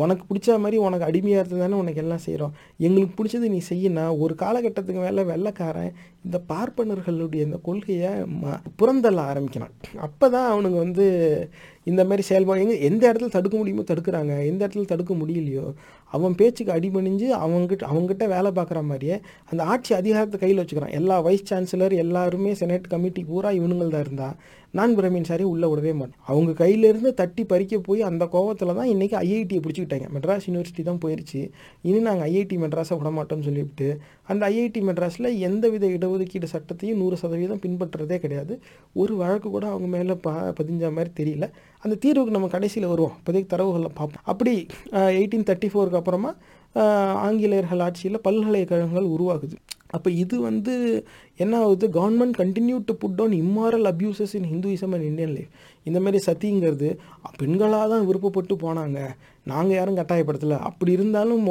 [0.02, 2.52] உனக்கு பிடிச்ச மாதிரி உனக்கு அடிமையாக இருந்து தானே உனக்கு எல்லாம் செய்கிறோம்
[2.86, 5.93] எங்களுக்கு பிடிச்சது நீ செய்யினா ஒரு காலகட்டத்துக்கு மேலே வெள்ளக்காரன்
[6.24, 9.74] இந்த பார்ப்பனர்களுடைய இந்த கொள்கையை ம புறந்தள்ள ஆரம்பிக்கிறான்.
[10.06, 11.06] அப்போ தான் அவனுங்க வந்து
[11.90, 14.32] இந்த மாதிரி செயல்பாடு எங்கே எந்த இடத்துல தடுக்க முடியுமோ தடுக்கிறாங்க.
[14.50, 15.66] எந்த இடத்துல தடுக்க முடியலையோ
[16.16, 19.16] அவன் பேச்சுக்கு அடிபணிஞ்சு அவங்ககிட்ட அவங்ககிட்ட வேலை பார்க்குற மாதிரியே
[19.50, 20.97] அந்த ஆட்சி அதிகாரத்தை கையில் வச்சுக்கிறான்.
[21.00, 24.30] எல்லா வைஸ் சான்சலர் எல்லாருமே செனட் கமிட்டி பூரா இவனுங்கள் தான் இருந்தா.
[24.76, 26.20] நான் பிரமீன் சாரி உள்ளே விடவே மாட்டேன்.
[26.30, 30.06] அவங்க கையிலேருந்து தட்டி பறிக்க போய் அந்த கோவத்தில் தான் இன்றைக்கி ஐஐடியை பிடிச்சிக்கிட்டாங்க.
[30.14, 31.40] மெட்ராஸ் யூனிவர்சிட்டி தான் போயிடுச்சு
[31.88, 33.88] இனி நாங்கள் ஐஐடி மெட்ராஸை விட மாட்டோம்னு சொல்லிவிட்டு
[34.32, 38.56] அந்த ஐஐடி மெட்ராஸில் எந்தவித இடஒதுக்கீடு சட்டத்தையும் நூறு சதவீதம் பின்பற்றுறதே கிடையாது.
[39.02, 41.48] ஒரு வழக்கு கூட அவங்க மேலே ப பதிஞ்ச மாதிரி தெரியல.
[41.84, 43.16] அந்த தீர்வுக்கு நம்ம கடைசியில் வருவோம்.
[43.18, 44.24] இப்போதைக்கு தரவுகளை பார்ப்போம்.
[44.32, 44.55] அப்படி
[45.18, 46.32] எயிட்டீன் தேர்ட்டி ஃபோருக்கு அப்புறமா
[46.74, 49.56] ஆங்கிலேயர்கள் ஆட்சியில் பல்கலைக்கழகங்கள் உருவாகுது.
[49.90, 51.05] அப்போ இது வந்து
[51.36, 51.88] என்ன ஆகுது?
[51.88, 55.52] Government continue to put down immoral abuses in Hinduism and Indian life
[55.84, 56.98] இந்த மாதிரி சத்திங்கிறது
[57.42, 58.98] பெண்களாக தான் விருப்பப்பட்டு போனாங்க.
[59.52, 60.59] நாங்கள் யாரும் கட்டாயப்படுத்தலை.
[60.68, 61.44] அப்படி இருந்தாலும்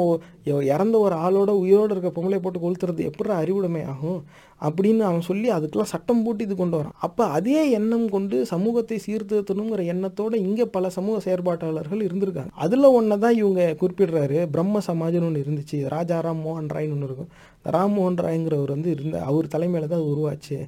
[0.74, 4.20] இறந்த ஒரு ஆளோட உயிரோடு இருக்க பொம்பளை போட்டு கொளுத்துறது எப்படி அறிவுடைமை ஆகும்?
[4.66, 6.96] அப்படின்னு அவன் சொல்லி அதுக்கெல்லாம் சட்டம் போட்டு இது கொண்டு வரான்.
[7.06, 12.52] அப்போ அதே எண்ணம் கொண்டு சமூகத்தை சீர்திருத்தணுங்கிற எண்ணத்தோடு இங்கே பல சமூக செயற்பாட்டாளர்கள் இருந்திருக்காங்க.
[12.64, 14.38] அதில் ஒன்று தான் இவங்க குறிப்பிடுறாரு.
[14.54, 15.80] பிரம்ம சமாஜம்னு ஒன்று இருந்துச்சு.
[15.94, 17.30] ராஜா ராம் மோகன் ராய்னு ஒன்று இருக்கும்.
[17.74, 20.58] ராம் மோகன் ராய்ங்கிறவர் வந்து இருந்த அவர் தலைமையில் தான் அது உருவாச்சு.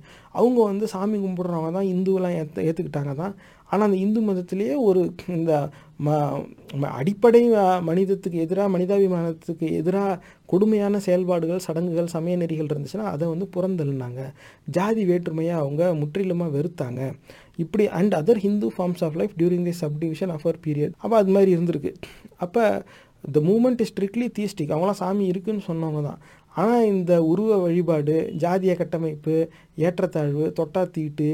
[0.41, 3.34] அவங்க வந்து சாமி கும்பிட்றவங்க தான் இந்துவெல்லாம் ஏற்று ஏற்றுக்கிட்டாங்க தான்
[3.70, 5.00] ஆனால் அந்த இந்து மதத்திலேயே ஒரு
[5.39, 5.52] இந்த
[6.05, 7.42] ம அடிப்படை
[7.89, 10.18] மனிதத்துக்கு எதிராக மனிதாபிமானத்துக்கு எதிராக
[10.52, 14.23] கொடுமையான செயல்பாடுகள் சடங்குகள் சமய நெறிகள் இருந்துச்சுன்னா அதை வந்து புறந்தள்ளினாங்க.
[14.76, 17.00] ஜாதி வேற்றுமையை அவங்க முற்றிலுமாக வெறுத்தாங்க.
[17.65, 21.32] இப்படி and other Hindu forms of life during the subdivision of our period அப்போ அது
[21.36, 21.92] மாதிரி இருந்திருக்கு.
[22.44, 22.65] அப்போ
[23.36, 26.20] the movement is strictly theistic அவங்களாம் சாமி இருக்குன்னு சொன்னவங்க தான்.
[26.60, 29.34] ஆனால் இந்த உருவ வழிபாடு ஜாதிய கட்டமைப்பு
[29.86, 31.28] ஏற்றத்தாழ்வு தொட்டா தீட்டு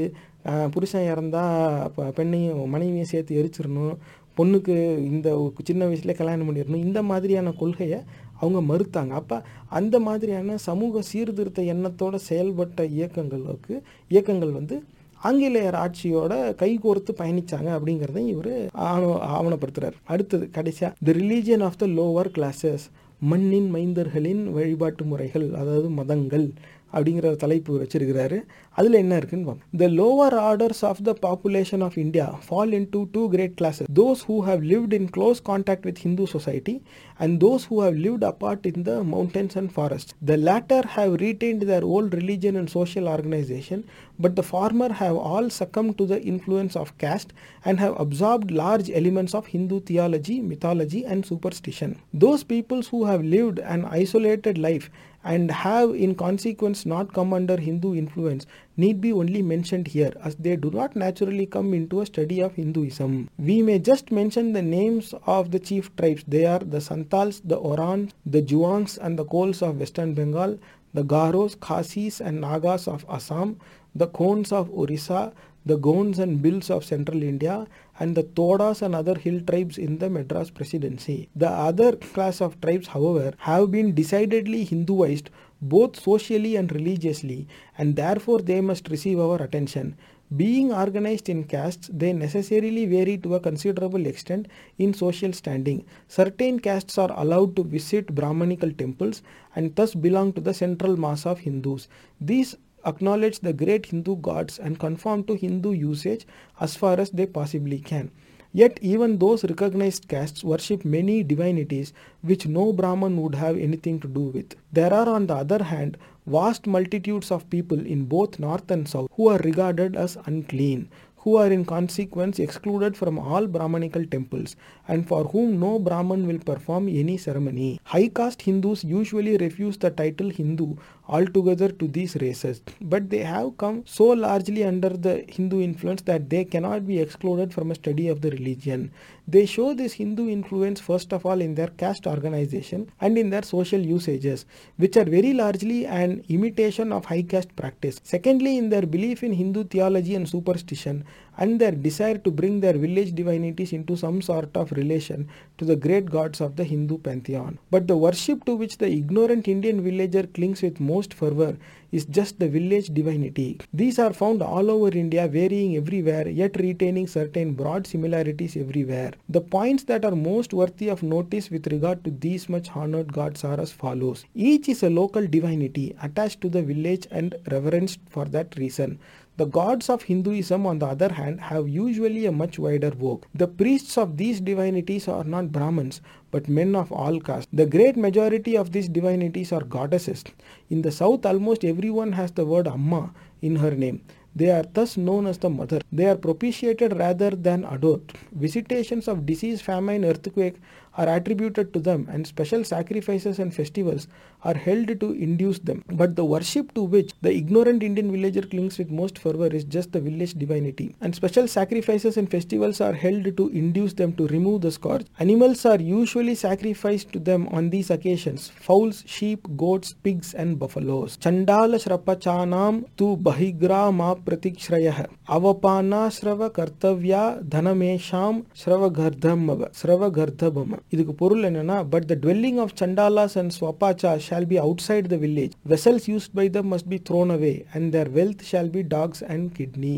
[0.73, 3.95] புருஷன் இறந்தால் பெண்ணையும் மனைவியும் சேர்த்து எரிச்சிடணும்.
[4.37, 4.75] பொண்ணுக்கு
[5.11, 5.27] இந்த
[5.69, 6.83] சின்ன வயசுலேயே கல்யாணம் பண்ணிடணும்.
[6.87, 7.99] இந்த மாதிரியான கொள்கையை
[8.41, 9.13] அவங்க மறுத்தாங்க.
[9.21, 9.37] அப்போ
[9.79, 13.73] அந்த மாதிரியான சமூக சீர்திருத்த எண்ணத்தோடு செயல்பட்ட இயக்கங்களுக்கு
[14.13, 14.77] இயக்கங்கள் வந்து
[15.21, 18.51] ஆங்கிலேயர் ஆட்சியோட கைகோர்த்து பயணிச்சாங்க அப்படிங்கிறதையும் இவர்
[18.89, 19.95] ஆவண ஆவணப்படுத்துறார்.
[20.13, 22.85] அடுத்தது கடைசியாக the religion of the lower classes
[23.29, 26.45] மண்ணின் மைந்தர்களின் வழிபாட்டு முறைகள் அதாவது மதங்கள்
[26.93, 28.39] அப்படிங்கிற தலைப்பு வச்சிருக்கிறாரு.
[28.77, 33.21] அதில் என்ன இருக்குன்னு பார்ப்போம் the lower orders of the population of India fall into two
[33.35, 36.75] great classes those who have lived in close contact with Hindu society
[37.17, 41.65] and those who have lived apart in the mountains and forest the latter have retained
[41.71, 43.83] their old religion and social organisation
[44.19, 47.33] but the former have all succumbed to the influence of caste
[47.63, 51.99] and have absorbed large elements of Hindu theology, mythology, and superstition.
[52.13, 54.89] Those peoples who have lived an isolated life
[55.33, 58.45] and have in consequence not come under Hindu influence
[58.77, 62.55] need be only mentioned here as they do not naturally come into a study of
[62.55, 63.29] Hinduism.
[63.37, 66.23] We may just mention the names of the chief tribes.
[66.27, 70.57] They are the Santals, the Orans, the Juangs and the Kols of Western Bengal,
[70.93, 73.59] the Garos, Khasis and Nagas of Assam,
[73.95, 75.33] the Khons of Orissa,
[75.67, 77.67] the Gonds and Bills of central India,
[77.99, 81.29] and the Todas and other hill tribes in the Madras presidency.
[81.35, 85.29] The other class of tribes, however, have been decidedly Hinduized
[85.61, 87.47] both socially and religiously,
[87.77, 89.95] and therefore they must receive our attention.
[90.35, 95.85] Being organized in castes, they necessarily vary to a considerable extent in social standing.
[96.09, 99.21] Certain castes are allowed to visit Brahmanical temples
[99.55, 101.87] and thus belong to the central mass of Hindus.
[102.19, 102.57] These
[102.87, 106.25] acknowledge the great Hindu gods and conform to Hindu usage
[106.59, 108.11] as far as they possibly can.
[108.53, 114.07] Yet, even those recognized castes worship many divinities which no Brahman would have anything to
[114.07, 114.55] do with.
[114.71, 119.09] There are, on the other hand, vast multitudes of people in both north and south
[119.15, 124.55] who are regarded as unclean, who are in consequence excluded from all Brahmanical temples,
[124.87, 127.81] and for whom no Brahman will perform any ceremony.
[127.83, 130.75] High caste Hindus usually refuse the title Hindu
[131.07, 136.29] altogether to these races, but they have come so largely under the Hindu influence that
[136.29, 138.91] they cannot be excluded from a study of the religion.
[139.27, 143.43] They show this Hindu influence first of all in their caste organization and in their
[143.43, 144.45] social usages,
[144.77, 147.99] which are very largely an imitation of high caste practice.
[148.03, 151.05] Secondly, in their belief in Hindu theology and superstition,
[151.37, 155.75] and their desire to bring their village divinities into some sort of relation to the
[155.75, 157.59] great gods of the Hindu pantheon.
[157.71, 161.57] But the worship to which the ignorant Indian villager clings with most fervor
[161.91, 163.59] is just the village divinity.
[163.73, 169.13] These are found all over India, varying everywhere, yet retaining certain broad similarities everywhere.
[169.29, 173.43] The points that are most worthy of notice with regard to these much honored gods
[173.43, 174.25] are as follows.
[174.35, 178.99] Each is a local divinity attached to the village and reverenced for that reason.
[179.37, 183.23] The gods of Hinduism, on the other hand, have usually a much wider vogue.
[183.35, 186.01] The priests of these divinities are not Brahmins,
[186.31, 187.47] but men of all castes.
[187.53, 190.23] The great majority of these divinities are goddesses.
[190.71, 194.01] In the south, almost everyone has the word Amma in her name.
[194.35, 195.81] They are thus known as the mother.
[195.91, 198.13] They are propitiated rather than adored.
[198.31, 200.55] Visitations of disease, famine, earthquake
[200.95, 204.07] are attributed to them, and special sacrifices and festivals
[204.46, 205.84] are held to induce them.
[206.00, 209.92] But the worship to which the ignorant Indian villager clings with most fervor is just
[209.92, 214.62] the village divinity, and special sacrifices and festivals are held to induce them to remove
[214.62, 215.06] the scourge.
[215.18, 221.16] Animals are usually sacrificed to them on these occasions fowls, sheep, goats, pigs, and buffaloes.
[221.18, 232.06] Chandala Shrapachanam tu Bahigra ma Pratikshrayaha Avapanashrava Kartavya Dhanamesham Shravagardhamava Shravagardhabama இதுக்கு பொருள் என்னன்னா but
[232.10, 235.53] the dwelling of chandalas and swapacha shall be outside the village.
[235.73, 239.43] Vessels used by them must be thrown away and their wealth shall be dogs and
[239.57, 239.97] kidney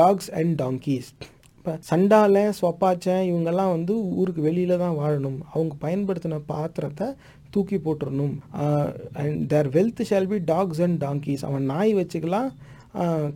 [0.00, 1.06] dogs and donkeys.
[1.58, 5.38] இப்போ சண்டால சொப்பாச்சன் இவங்கெல்லாம் வந்து ஊருக்கு வெளியில தான் வாழணும்.
[5.52, 7.06] அவங்க பயன்படுத்தின பாத்திரத்தை
[7.54, 8.34] தூக்கி போட்டுறணும்.
[9.20, 12.48] And their wealth shall be dogs and donkeys அவன் நாய் வச்சுக்கலாம்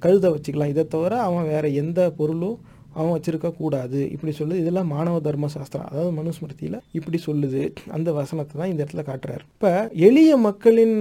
[0.04, 0.72] கழுதை வச்சுக்கலாம்.
[0.74, 2.58] இதை தவிர அவன் வேற எந்த பொருளும்
[2.96, 4.62] அவன் வச்சிருக்க கூடாது இப்படி சொல்லுது.
[4.62, 7.62] இதெல்லாம் மாணவ தர்ம சாஸ்திரம் அதாவது மனுஸ்மிருதியில் இப்படி சொல்லுது.
[7.96, 9.44] அந்த வசனத்தை தான் இந்த இடத்துல காட்டுறாரு.
[9.56, 9.72] இப்போ
[10.08, 10.96] எளிய மக்களின்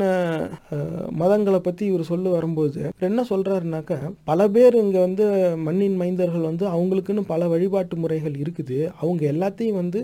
[1.21, 3.99] மதங்களை பற்றி இவர் சொல்ல வரும்போது என்ன சொல்கிறாருனாக்கா
[4.31, 5.25] பல பேர் இங்கே வந்து
[5.67, 8.79] மண்ணின் மைந்தர்கள் வந்து அவங்களுக்குன்னு பல வழிபாட்டு முறைகள் இருக்குது.
[9.01, 10.01] அவங்க எல்லாத்தையும் வந்து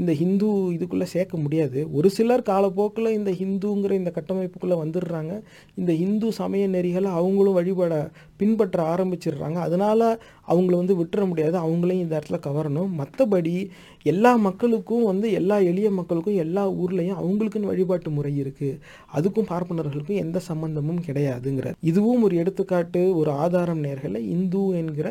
[0.00, 1.80] இந்த ஹிந்து இதுக்குள்ளே சேர்க்க முடியாது.
[1.92, 5.32] ஒரு சிலர் காலப்போக்கில் இந்த ஹிந்துங்கிற இந்த கட்டமைப்புக்குள்ளே வந்துடுறாங்க.
[5.74, 7.94] இந்த ஹிந்து சமய நெறிகளை அவங்களும் வழிபட
[8.36, 9.58] பின்பற்ற ஆரம்பிச்சிடுறாங்க.
[9.66, 10.06] அதனால்
[10.48, 11.56] அவங்கள வந்து விட்டுற முடியாது.
[11.58, 12.92] அவங்களையும் இந்த இடத்துல கவரணும்.
[13.00, 13.54] மற்றபடி
[14.02, 18.78] எல்லா மக்களுக்கும் வந்து எல்லா எளிய மக்களுக்கும் எல்லா ஊர்லேயும் அவங்களுக்குன்னு வழிபாட்டு முறை இருக்குது
[19.16, 25.08] அதுக்கும் பார்ப்பனர்களுக்கும் எந்த சம்பந்தமும் கிடையாதுங்கிற இதுவும் ஒரு எடுத்துக்காட்டு ஒரு ஆதாரம் நேர்களை இந்து என்கிற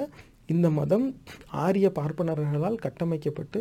[0.48, 1.06] இந்த மதம்
[1.64, 3.60] ஆரிய பார்ப்பனர்களால் கட்டமைக்கப்பட்டு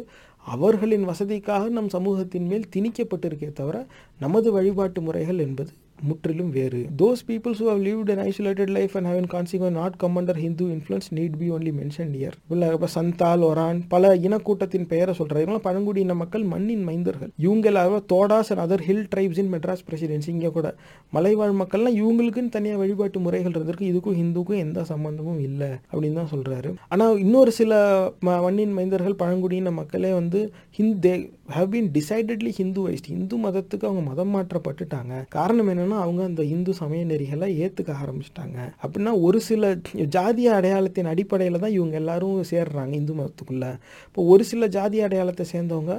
[0.49, 3.77] அவர்களின் வசதிக்காக நம் சமூகத்தின் மேல் திணிக்கப்பட்டிருக்கே தவிர
[4.21, 5.73] நமது வழிபாட்டு முறைகள் என்பது
[6.09, 6.81] முற்றிலும் வேறு.
[7.03, 10.41] Those peoples who have lived an isolated life and have in consequence not come under
[10.45, 15.47] Hindu influence need be only mention here உள்ள இப்போ சந்தால் ஒரான் பல இனக்கூட்டத்தின் பெயரை சொல்கிறாங்க
[15.47, 17.31] இவங்க பழங்குடியின மக்கள் மண்ணின் மைந்தர்கள்.
[17.47, 20.69] இவங்களாக Todas and other hill tribes in Madras presidency இங்கே கூட.
[21.17, 23.91] மலைவாழ் மக்கள்லாம் இவங்களுக்குன்னு தனியாக வழிபாட்டு முறைகள் இருந்திருக்கு.
[23.93, 27.73] இதுக்கும் ஹிந்துக்கும் எந்த சம்பந்தமும் இல்லை அப்படின்னு தான் சொல்கிறாரு ஆனால் இன்னொரு சில
[28.47, 30.41] மண்ணின் மைந்தர்கள் பழங்குடியின மக்களே வந்து
[30.79, 31.13] Hindu
[31.57, 35.13] have been decidedly Hinduised Hindu மதத்துக்கு அவங்க மதம் மாற்றப்பட்டுட்டாங்க.
[35.37, 38.59] காரணம் என்னன்னா அவங்க அந்த இந்து சமய நெறிகளை ஏற்றுக்க ஆரம்பிச்சிட்டாங்க.
[38.83, 39.71] அப்படின்னா ஒரு சில
[40.17, 43.67] ஜாதிய அடையாளத்தின் அடிப்படையில் தான் இவங்க எல்லாரும் சேர்றாங்க இந்து மதத்துக்குள்ள.
[44.09, 45.97] இப்போ ஒரு சில ஜாதி அடையாளத்தை சேர்ந்தவங்க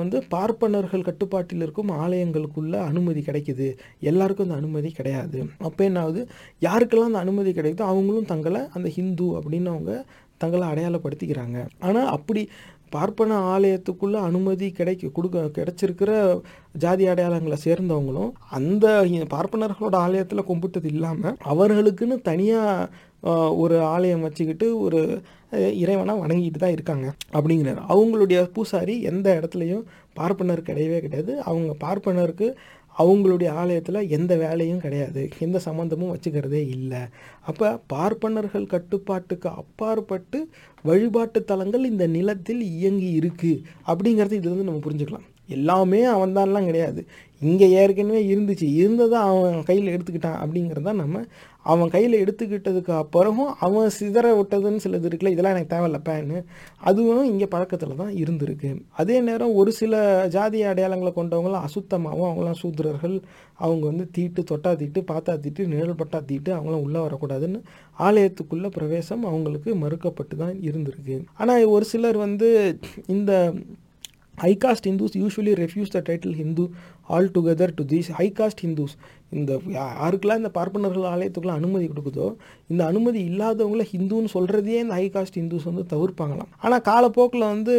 [0.00, 3.68] வந்து பார்ப்பனர்கள் கட்டுப்பாட்டில் இருக்கும் ஆலயங்களுக்குள்ள அனுமதி கிடைக்குது.
[4.10, 5.38] எல்லாருக்கும் அந்த அனுமதி கிடையாது.
[5.68, 6.22] அப்போ என்ன ஆகுது?
[6.66, 9.94] யாருக்கெல்லாம் அந்த அனுமதி கிடைக்குதோ அவங்களும் தங்களை அந்த ஹிந்து அப்படின்னு அவங்க
[10.42, 11.58] தங்களை அடையாளப்படுத்திக்கிறாங்க.
[11.86, 12.42] ஆனால் அப்படி
[12.90, 16.10] பார்ப்பன ஆலயத்துக்குள்ள அனுமதி கிடைக்க கொடுக்க கிடைச்சிருக்கிற
[16.84, 18.86] ஜாதி அடையாளங்களை சேர்ந்தவங்களும் அந்த
[19.34, 22.88] பார்ப்பனர்களோட ஆலயத்தில் கும்பிட்டது இல்லாமல் அவர்களுக்குன்னு தனியாக
[23.62, 25.00] ஒரு ஆலயம் வச்சுக்கிட்டு ஒரு
[25.82, 27.80] இறைவனாக வணங்கிட்டு தான் இருக்காங்க அப்படிங்கிறார்.
[27.92, 29.84] அவங்களுடைய பூசாரி எந்த இடத்துலையும்
[30.20, 31.32] பார்ப்பனர் கிடையவே கிடையாது.
[31.48, 32.48] அவங்க பார்ப்பனருக்கு
[33.00, 35.22] அவங்களுடைய ஆலயத்தில் எந்த வேலையும் கிடையாது.
[35.38, 37.02] எந்த சம்மந்தமும் வச்சுக்கிறதே இல்லை.
[37.50, 40.40] அப்போ பார்ப்பனர்கள் கட்டுப்பாட்டுக்கு அப்பாற்பட்டு
[40.88, 45.26] வழிபாட்டு தலங்கள் இந்த நிலத்தில் இயங்கி இருக்குது அப்படிங்கிறது இது வந்து நம்ம புரிஞ்சுக்கலாம்.
[45.56, 47.00] எல்லாமே அவன்தான்லாம் கிடையாது.
[47.42, 48.66] இங்கே ஏற்கனவே இருந்துச்சு.
[48.80, 51.22] இருந்ததை அவன் கையில் எடுத்துக்கிட்டான் அப்படிங்கிறத நம்ம
[51.72, 56.38] அவன் கையில் எடுத்துக்கிட்டதுக்கு அப்புறமும் அவன் சிதற விட்டதுன்னு சிலது இருக்குல்ல இதெல்லாம் எனக்கு தேவையில்லப்பான்னு
[56.90, 58.70] அதுவும் இங்கே பழக்கத்தில் தான் இருந்திருக்கு.
[59.02, 59.94] அதே நேரம் ஒரு சில
[60.36, 63.16] ஜாதி அடையாளங்களை கொண்டவங்களாம் அசுத்தமாகவும் அவங்களாம் சூத்திரர்கள்
[63.64, 67.60] அவங்க வந்து தீட்டு தொட்டா தீட்டு பார்த்தா தீட்டு நிழல் பட்டா தீட்டு அவங்களாம் உள்ளே வரக்கூடாதுன்னு
[68.06, 71.18] ஆலயத்துக்குள்ளே பிரவேசம் அவங்களுக்கு மறுக்கப்பட்டு தான் இருந்திருக்கு.
[71.40, 72.50] ஆனால் ஒரு சிலர் வந்து
[73.16, 73.32] இந்த
[74.42, 76.64] high caste Hindus usually refuse the title Hindu
[77.36, 78.94] altogether to these high caste Hindus
[79.38, 82.26] இந்த யாருக்கெல்லாம் இந்த பார்ப்பனர்கள் ஆலயத்துக்குலாம் அனுமதி கொடுக்குதோ
[82.68, 86.50] இந்த அனுமதி இல்லாதவங்கள ஹிந்துன்னு சொல்கிறதையே இந்த ஹை காஸ்ட் ஹிந்துஸ் வந்து தவிர்ப்பாங்களாம்.
[86.62, 87.74] ஆனால் காலப்போக்கில் வந்து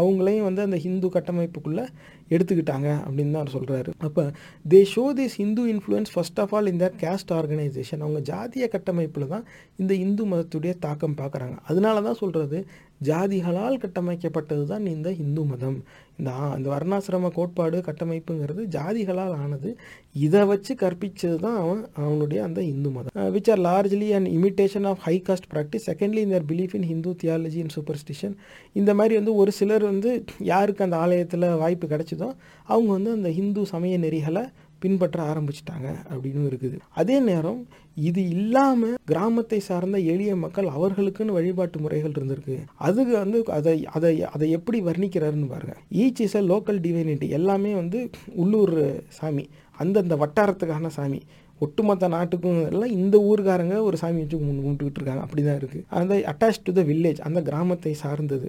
[0.00, 1.86] அவங்களையும் வந்து அந்த ஹிந்து கட்டமைப்புக்குள்ளே
[2.30, 4.24] எடுத்துக்கிட்டாங்க அப்படின்னு தான் சொல்கிறாரு அப்போ
[4.64, 9.44] they show this Hindu influence first of all இந்த கேஸ்ட் ஆர்கனைசேஷன் அவங்க ஜாதிய கட்டமைப்பில் தான்
[9.76, 12.60] இந்த இந்து மதத்துடைய தாக்கம் பார்க்குறாங்க அதனால தான் சொல்கிறது
[13.02, 15.78] ஜாதிகளால் கட்டமைக்கப்பட்டது தான் இந்த இந்து மதம்.
[16.18, 19.70] இந்த இந்த வர்ணாசிரம கோட்பாடு கட்டமைப்புங்கிறது ஜாதிகளால் ஆனது
[20.18, 23.12] இதை வச்சு கற்பிச்சது தான் அவன் அவனுடைய அந்த இந்து மதம்.
[23.34, 27.58] Which are largely and imitation of high caste practice secondly இந்த belief in Hindu theology
[27.58, 28.34] in superstition
[28.72, 30.12] இந்த மாதிரி வந்து ஒரு சிலர் வந்து
[30.44, 32.30] யாருக்கு அந்த ஆலயத்தில் வாய்ப்பு கிடைச்சதோ
[32.68, 34.44] அவங்க வந்து அந்த ஹிந்து சமய நெறிகளை
[34.82, 36.76] பின்பற்ற ஆரம்பிச்சிட்டாங்க அப்படின்னு இருக்குது.
[37.00, 37.60] அதே நேரம்
[38.08, 42.56] இது இல்லாமல் கிராமத்தை சார்ந்த எளிய மக்கள் அவர்களுக்குன்னு வழிபாட்டு முறைகள் இருந்திருக்கு.
[42.88, 45.76] அதுக்கு வந்து அதை அதை அதை எப்படி வர்ணிக்கிறாருன்னு பாருங்க.
[46.02, 48.00] Each is a local divinity எல்லாமே வந்து
[48.44, 48.76] உள்ளூர்
[49.18, 49.46] சாமி
[49.82, 51.20] அந்தந்த வட்டாரத்துக்கான சாமி.
[51.64, 55.22] ஒட்டுமொத்த நாட்டுக்கும் எல்லாம் இந்த ஊருக்காரங்க ஒரு சாமி வச்சு கும்பிட்டுக்கிட்டு இருக்காங்க.
[55.26, 58.48] அப்படி தான் இருக்குது அந்த அட்டாச் டு த வில்லேஜ் அந்த கிராமத்தை சார்ந்தது.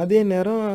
[0.00, 0.66] அதே நேரம்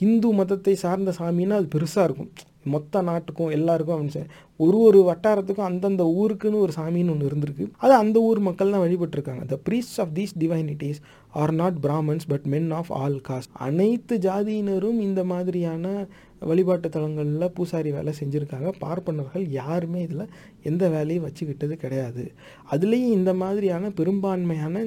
[0.00, 2.32] ஹிந்து மதத்தை சார்ந்த சாமின்னா அது பெருசாக இருக்கும்.
[2.64, 4.26] மொத்த நாட்டுக்கும் எல்லாருக்கும் அப்படின்னு
[4.56, 7.70] ஒரு ஒரு வட்டாரத்துக்கும் அந்தந்த ஊருக்குன்னு ஒரு சாமின்னு ஒன்று இருந்திருக்கு.
[7.76, 9.46] அது அந்த ஊர் மக்கள் தான் வழிபட்டிருக்காங்க.
[9.46, 11.00] The priest of these divinities
[11.30, 16.06] are not Brahmans but men of all caste அனைத்து ஜாதியினரும் இந்த மாதிரியான
[16.38, 18.72] வழிபாட்டு தலங்களில் பூசாரி வேலை செஞ்சுருக்காங்க.
[18.78, 20.28] பார்ப்பனர்கள் யாருமே இதில்
[20.62, 22.32] எந்த வேலையும் வச்சுக்கிட்டது கிடையாது.
[22.70, 24.84] அதுலேயும் இந்த மாதிரியான பெரும்பான்மையான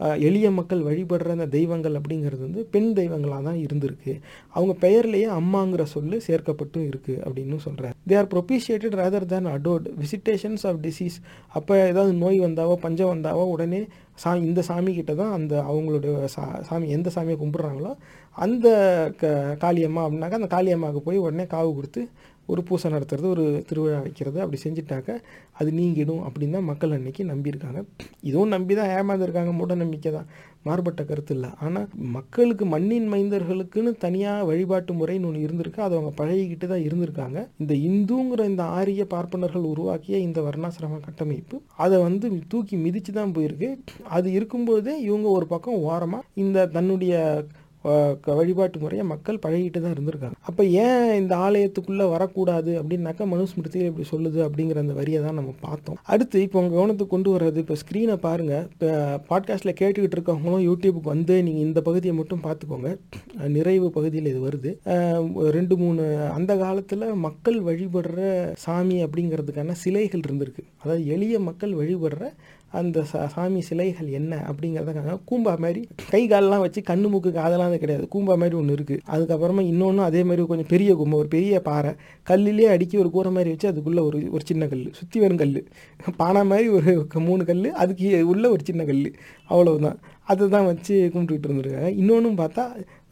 [0.00, 4.20] எளிய மக்கள் வழிபடுற அந்த தெய்வங்கள் அப்படிங்கிறது வந்து பெண் தெய்வங்களாக தான் இருந்திருக்கு.
[4.50, 10.66] அவங்க பெயர்லேயே அம்மாங்கிற சொல்லு சேர்க்கப்பட்டும் இருக்குது அப்படின்னு சொல்கிறார் they are propitiated rather than அடோட் visitations
[10.66, 13.82] of disease அப்போ ஏதாவது நோய் வந்தாவோ பஞ்சம் வந்தாவோ உடனே
[14.14, 17.92] சா இந்த சாமி கிட்ட தான் அந்த அவங்களுடைய சா சாமி எந்த சாமியை கும்பிட்றாங்களோ
[18.36, 18.68] அந்த
[19.16, 19.26] க
[19.60, 22.02] காளியம்மா அப்படின்னாக்கா அந்த காளியம்மாவுக்கு போய் உடனே காவு கொடுத்து
[22.52, 25.18] ஒரு பூசை நடத்துறது ஒரு திருவிழா வைக்கிறது அப்படி செஞ்சிட்டாக்க
[25.60, 27.80] அது நீங்கிடும் அப்படின்னு தான் மக்கள் அன்னைக்கு நம்பியிருக்காங்க.
[28.28, 30.28] இதுவும் நம்பி தான் ஏமாந்துருக்காங்க மூட நம்பிக்கை தான்.
[30.66, 31.48] மாறுபட்ட கருத்து இல்லை.
[31.64, 35.80] ஆனால் மக்களுக்கு மண்ணின் மைந்தர்களுக்குன்னு தனியாக வழிபாட்டு முறைன்னு ஒன்று இருந்திருக்கு.
[35.86, 37.38] அதை அவங்க பழகிக்கிட்டு தான் இருந்திருக்காங்க.
[37.62, 43.70] இந்த இந்துங்கிற இந்த ஆரிய பார்ப்பனர்கள் உருவாக்கிய இந்த வர்ணாசிரம கட்டமைப்பு அதை வந்து தூக்கி மிதித்து தான் போயிருக்கு.
[44.16, 47.14] அது இருக்கும்போதே இவங்க ஒரு பக்கம் ஓரமாக இந்த தன்னுடைய
[48.38, 50.36] வழிபாட்டு முறையை மக்கள் பழகிட்டு தான் இருந்திருக்காங்க.
[50.48, 55.98] அப்போ ஏன் இந்த ஆலயத்துக்குள்ளே வரக்கூடாது அப்படின்னாக்கா மனுஸ்மிருதியில் இப்படி சொல்லுது அப்படிங்கிற அந்த வரியை தான் நம்ம பார்த்தோம்.
[56.14, 58.90] அடுத்து இப்போ உங்கள் கவனத்துக்கு கொண்டு வர்றது இப்போ ஸ்க்ரீனை பாருங்கள் இப்போ
[59.30, 62.90] பாட்காஸ்ட்டில் கேட்டுக்கிட்டு இருக்கவங்களும் யூடியூபுக்கு வந்து நீங்கள் இந்த பகுதியை மட்டும் பார்த்துக்கோங்க.
[63.56, 64.72] நிறைவு பகுதியில் இது வருது.
[65.58, 66.02] ரெண்டு மூணு
[66.38, 68.20] அந்த காலத்தில் மக்கள் வழிபடுற
[68.64, 70.64] சாமி அப்படிங்கிறதுக்கான சிலைகள் இருந்திருக்கு.
[70.82, 72.24] அதாவது எளிய மக்கள் வழிபடுற
[72.80, 73.04] அந்த
[73.34, 78.04] சாமி சிலைகள் என்ன அப்படிங்கிறதுக்காக கூம்பா மாதிரி கை காலெலாம் வச்சு கண்ணு மூக்கு காதெல்லாம் அது கிடையாது.
[78.14, 81.92] கூம்பா மாதிரி ஒன்று இருக்குது அதுக்கப்புறமா இன்னொன்று அதே மாதிரி கொஞ்சம் பெரிய கும்பை ஒரு பெரிய பாறை.
[82.30, 85.54] கல்லிலே அடிக்கி ஒரு கூரை மாதிரி வச்சு அதுக்குள்ளே ஒரு ஒரு சின்ன கல் சுற்றி வரும் கல்
[86.22, 86.94] பானை மாதிரி ஒரு
[87.28, 89.04] மூணு கல் அதுக்கு உள்ள ஒரு சின்ன கல்
[89.52, 89.98] அவ்வளவுதான்.
[90.28, 91.90] அதை தான் வச்சு கும்பிட்டுக்கிட்டு இருந்திருக்காங்க.
[92.00, 92.64] இன்னொன்றும் பார்த்தா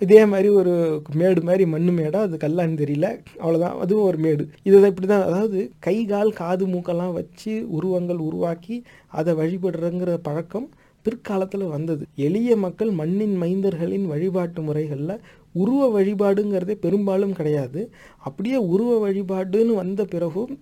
[0.04, 0.74] இதே மாதிரி ஒரு
[1.20, 3.08] மேடு மாதிரி மண் மேடாக அது கல்லான்னு தெரியல.
[3.42, 4.44] அவ்வளோதான் அதுவும் ஒரு மேடு.
[4.68, 8.78] இதை இப்படி தான் அதாவது கை கால் காது மூக்கெல்லாம் வச்சு உருவங்கள் உருவாக்கி
[9.20, 10.68] அதை வழிபடுறங்கிற பழக்கம்
[11.06, 12.02] பிற்காலத்தில் வந்தது.
[12.26, 17.80] எளிய மக்கள் மண்ணின் மைந்தர்களின் வழிபாட்டு முறைகளில் உருவ வழிபாடுங்கிறதே பெரும்பாலும் கிடையாது.
[18.18, 20.52] அப்படியே உருவ வழிபாடுன்னு வந்த பிறகும்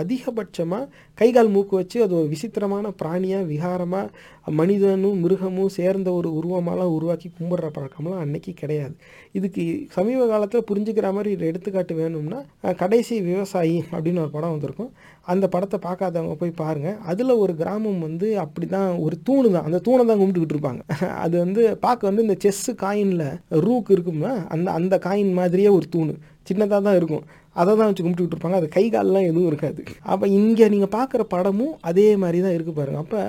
[0.00, 0.88] அதிகபட்சமாக
[1.18, 4.08] கைகால் மூக்கு வச்சு அது ஒரு விசித்திரமான பிராணியாக விகாரமாக
[4.60, 8.94] மனிதனும் மிருகமும் சேர்ந்த ஒரு உருவமாலாம் உருவாக்கி கும்பிட்ற பழக்கம்லாம் அன்னைக்கு கிடையாது.
[9.32, 9.64] இதுக்கு
[9.96, 12.40] சமீப காலத்தில் புரிஞ்சுக்கிற மாதிரி ஒரு எடுத்துக்காட்டு வேணும்னா
[12.82, 14.92] கடைசி விவசாயி அப்படின்னு ஒரு படம் வந்திருக்கும்.
[15.26, 19.64] அந்த படத்தை பார்க்காதவங்க போய் பாருங்கள் அதில் ஒரு கிராமம் வந்து அப்படி தான் ஒரு தூணு தான்.
[19.64, 20.82] அந்த தூணை தான் கும்பிட்டுக்கிட்டு இருப்பாங்க.
[21.24, 23.26] அது வந்து பார்க்க வந்து இந்த செஸ்ஸு காயினில்
[23.60, 26.14] ரூக் இருக்கும்னா அந்த அந்த காயின் மாதிரியே ஒரு தூணு.
[26.50, 27.24] சின்னதாக தான் இருக்கும்.
[27.60, 29.80] அதை தான் வச்சு கும்பிட்டுக்கிட்டு இருப்பாங்க அது கை கால்லாம் எதுவும் இருக்காது.
[30.12, 33.00] அப்போ இங்கே நீங்கள் பார்க்குற படமும் அதே மாதிரி தான் இருக்குது பாருங்க.
[33.04, 33.20] அப்போ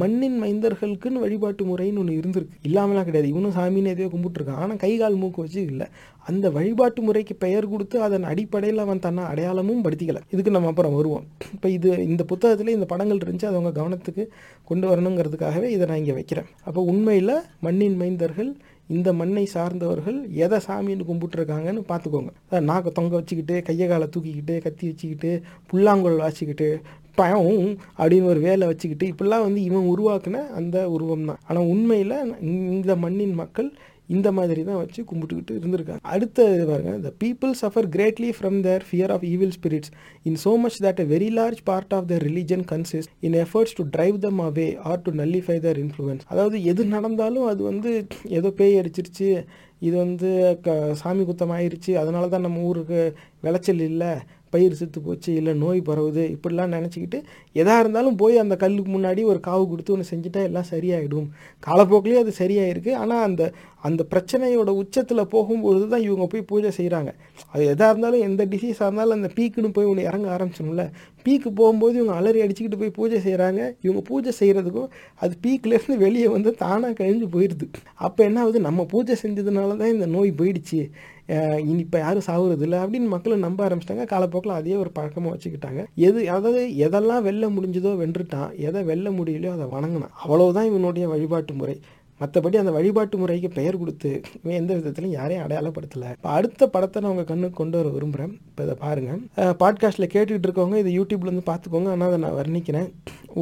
[0.00, 2.58] மண்ணின் மைந்தர்களுக்குன்னு வழிபாட்டு முறைன்னு ஒன்று இருந்திருக்கு.
[2.68, 3.28] இல்லாமலாம் கிடையாது.
[3.32, 4.60] இவனும் சாமின்னு எதையோ கும்பிட்டுருக்கான்.
[4.64, 5.86] ஆனால் கை கால் மூக்கு வச்சு இல்லை.
[6.30, 10.20] அந்த வழிபாட்டு முறைக்கு பெயர் கொடுத்து அதன் அடிப்படையில் அவன் தன்னை அடையாளமும் படுத்திக்கல.
[10.34, 11.24] இதுக்கு நம்ம அப்புறம் வருவோம்.
[11.54, 13.50] இப்போ இது இந்த புத்தகத்தில் இந்த படங்கள் இருந்துச்சு.
[13.50, 14.24] அது அவங்க கவனத்துக்கு
[14.70, 16.48] கொண்டு வரணுங்கிறதுக்காகவே இதை நான் இங்கே வைக்கிறேன்.
[16.68, 17.34] அப்போ உண்மையில்
[17.66, 18.52] மண்ணின் மைந்தர்கள்
[18.88, 22.30] இந்த மண்ணை சார்ந்தவர்கள் எதை சாமின்னு கும்பிட்டுருக்காங்கன்னு பார்த்துக்கோங்க.
[22.46, 25.30] அதான் நாக்கை தொங்க வச்சுக்கிட்டு கையை காலை தூக்கிக்கிட்டு கத்தி வச்சுக்கிட்டு
[25.70, 26.68] புல்லாங்குழல் வாசிக்கிட்டு
[27.14, 27.48] பயம்
[27.98, 33.34] அப்படின்னு ஒரு வேலை வச்சுக்கிட்டு இப்படிலாம் வந்து இவன் உருவாக்குன அந்த உருவம் தான் ஆனால் உண்மையில் இந்த மண்ணின்
[33.34, 33.68] மக்கள்
[34.08, 39.12] இந்த மாதிரி தான் வச்சு கும்பிட்டுக்கிட்டு இருந்திருக்காங்க அடுத்தது பாருங்க the people suffer greatly from their fear
[39.14, 39.92] of evil spirits
[40.62, 44.42] insomuch that a very large part of the religion consist in efforts to drive them
[44.42, 47.92] away or to nullify their influence அதாவது எது நடந்தாலும் அது வந்து
[48.32, 49.30] ஏதோ பேய் அடிச்சிருச்சு
[49.82, 50.28] இது வந்து
[50.64, 53.00] க சாமி குத்தம் ஆயிடுச்சு அதனால தான் நம்ம ஊருக்கு
[53.42, 54.12] விளைச்சல் இல்லை
[54.54, 57.18] பயிர் செத்து போச்சு இல்லை நோய் பரவுது இப்படிலாம் நினச்சிக்கிட்டு
[57.60, 61.28] எதாக இருந்தாலும் போய் அந்த கல்லுக்கு முன்னாடி ஒரு காவு கொடுத்து ஒன்று செஞ்சுட்டா எல்லாம் சரியாயிடும்.
[61.62, 62.92] காலப்போக்கிலே அது சரியாயிருக்கு.
[63.02, 63.42] ஆனால் அந்த
[63.88, 67.10] அந்த பிரச்சனையோட உச்சத்தில் போகும்பொழுது தான் இவங்க போய் பூஜை செய்கிறாங்க
[67.52, 70.84] அது எதாக இருந்தாலும் எந்த டிசீஸாக இருந்தாலும் அந்த பீக்குன்னு போய் ஒன்று இறங்க ஆரம்பிச்சோம்ல
[71.26, 74.90] பீக்கு போகும்போது இவங்க அலறி அடிச்சுக்கிட்டு போய் பூஜை செய்கிறாங்க இவங்க பூஜை செய்கிறதுக்கும்
[75.22, 77.66] அது பீக்லேருந்து வெளியே வந்து தானாக கழிஞ்சு போயிடுது
[78.06, 78.60] அப்போ என்ன ஆகுது?
[78.68, 80.80] நம்ம பூஜை செஞ்சதுனால தான் இந்த நோய் போயிடுச்சு.
[81.68, 84.04] இனி இப்போ யாரும் சாகுறது இல்லை அப்படின்னு மக்களும் நம்ப ஆரம்பிச்சிட்டாங்க.
[84.04, 85.82] காலப்போக்கில் அதே ஒரு பழக்கமாக வச்சுக்கிட்டாங்க.
[85.94, 90.14] எது அதாவது எதெல்லாம் வெல்ல முடிஞ்சதோ வென்றுட்டான் எதை வெல்ல முடியலையோ அதை வணங்கினான்.
[90.22, 91.76] அவ்வளவுதான் இவனுடைய வழிபாட்டு முறை.
[92.22, 96.10] மற்றபடி அந்த வழிபாட்டு முறைக்கு பெயர் கொடுத்து இவன் எந்த விதத்திலையும் யாரையும் அடையாளப்படுத்தலை.
[96.18, 100.78] இப்போ அடுத்த படத்தை நான் உங்கள் கண்ணுக்கு கொண்டு வர விரும்புகிறேன் இப்போ இதை பாருங்கள் பாட்காஸ்ட்டில் கேட்டுக்கிட்டு இருக்கவங்க
[100.82, 102.88] இதை யூடியூப்லேருந்து பார்த்துக்கோங்க ஆனால் அதை நான் வர்ணிக்கிறேன்.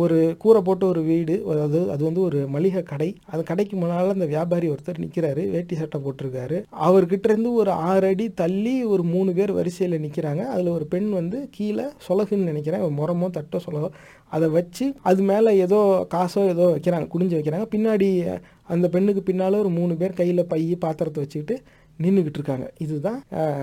[0.00, 3.08] ஒரு கூரை போட்ட ஒரு வீடு அதாவது அது வந்து ஒரு மளிகை கடை.
[3.30, 6.58] அந்த கடைக்கு முன்னால் அந்த வியாபாரி ஒருத்தர் நிற்கிறாரு வேட்டி சட்டை போட்டிருக்காரு.
[6.86, 11.40] அவர்கிட்ட இருந்து ஒரு ஆறு அடி தள்ளி ஒரு மூணு பேர் வரிசையில் நிற்கிறாங்க அதில் ஒரு பெண் வந்து
[11.56, 12.84] கீழே சொலகுன்னு நினைக்கிறேன்.
[13.00, 13.90] முறமோ தட்டோ சொலகோ.
[14.36, 15.80] அதை வச்சு அது மேலே ஏதோ
[16.14, 17.66] காசோ ஏதோ வைக்கிறாங்க குடிஞ்சு வைக்கிறாங்க.
[17.74, 18.08] பின்னாடி
[18.74, 21.56] அந்த பெண்ணுக்கு பின்னால் ஒரு மூணு பேர் கையில் பை பாத்திரத்தை வச்சுக்கிட்டு
[22.04, 22.66] நின்றுக்கிட்டு இருக்காங்க.
[22.84, 23.20] இதுதான்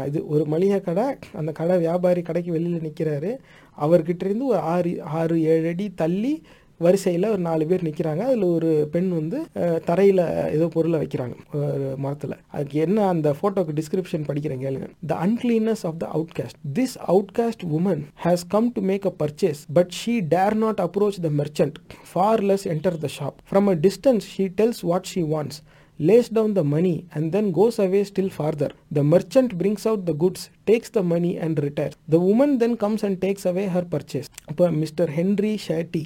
[0.09, 1.05] இது ஒரு மளிகை கடை.
[1.39, 3.31] அந்த கடை வியாபாரி கடைக்கு வெளியில் நிற்கிறாரு
[3.77, 6.33] அவர்கிட்ட இருந்து ஒரு ஆறு ஆறு ஏழு அடி தள்ளி
[6.79, 9.37] வரிசையில் ஒரு நாலு பேர் நிற்கிறாங்க அதில் ஒரு பெண் வந்து
[9.85, 15.83] தரையில் ஏதோ பொருளை வைக்கிறாங்க ஒரு மரத்தில் அதுக்கு என்ன அந்த ஃபோட்டோக்கு டிஸ்கிரிப்ஷன் படிக்கிறேன் கேளுங்க the uncleanness
[15.85, 20.57] of the outcaste this outcaste woman has come to make a purchase but she dare
[20.57, 21.79] not approach the merchant
[22.11, 25.59] far less enter the shop from a distance she tells what she wants
[25.99, 28.69] lays down the money and then goes away still farther.
[28.91, 31.95] The merchant brings out the goods, takes the money and retires.
[32.07, 34.27] The woman then comes and takes away her purchase.
[34.51, 36.01] இப்போ mister Henry ஷேட்டி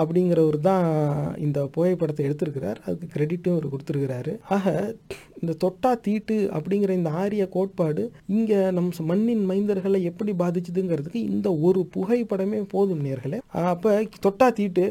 [0.00, 0.84] அப்படிங்கிறவர் தான்
[1.36, 4.66] இந்த புகைப்படத்தை எடுத்திருக்கிறார் அதுக்கு கிரெடிட்டும் அவர் கொடுத்துருக்கிறாரு ஆக
[5.42, 8.02] இந்த தொட்டா தீட்டு அப்படிங்கிற இந்த ஆரிய கோட்பாடு
[8.36, 13.40] இங்கே நம் மண்ணின் மைந்தர்களை எப்படி பாதிச்சுதுங்கிறதுக்கு இந்த ஒரு புகைப்படமே போதும் நேர்களே
[13.72, 13.92] அப்போ
[14.26, 14.86] தொட்டா தீட்டு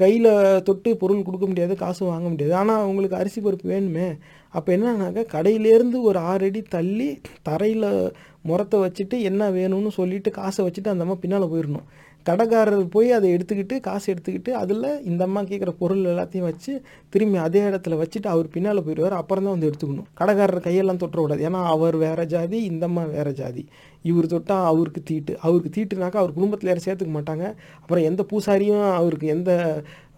[0.00, 0.30] கையில்
[0.68, 2.54] தொட்டு பொருள் கொடுக்க முடியாது காசு வாங்க முடியாது.
[2.60, 4.08] ஆனால் அவங்களுக்கு அரிசி பருப்பு வேணுமே
[4.56, 7.08] அப்போ என்னன்னாக்கா கடையிலேருந்து ஒரு ஆறு அடி தள்ளி
[7.48, 7.88] தரையில்
[8.48, 11.88] முறத்தை வச்சுட்டு என்ன வேணும்னு சொல்லிட்டு காசை வச்சுட்டு அந்த அம்மா பின்னால் போயிடணும்.
[12.28, 16.72] கடைக்காரர் போய் அதை எடுத்துக்கிட்டு காசு எடுத்துக்கிட்டு அதில் இந்த அம்மா கேட்குற பொருள் எல்லாத்தையும் வச்சு
[17.08, 19.16] திரும்பி அதே இடத்துல வச்சுட்டு அவர் பின்னால் போயிடுவார்.
[19.20, 20.08] அப்புறம் தான் வந்து எடுத்துக்கணும்.
[20.20, 21.42] கடைக்காரர் கையெல்லாம் தொட்டக்கூடாது.
[21.48, 23.64] ஏன்னா அவர் வேற ஜாதி இந்த அம்மா வேற ஜாதி.
[24.02, 25.32] இவர் தொட்டால் அவருக்கு தீட்டு.
[25.46, 27.46] அவருக்கு தீட்டுனாக்கா அவர் குடும்பத்தில் யாரும் சேர்த்துக்க மாட்டாங்க.
[27.82, 29.50] அப்புறம் எந்த பூசாரியும் அவருக்கு எந்த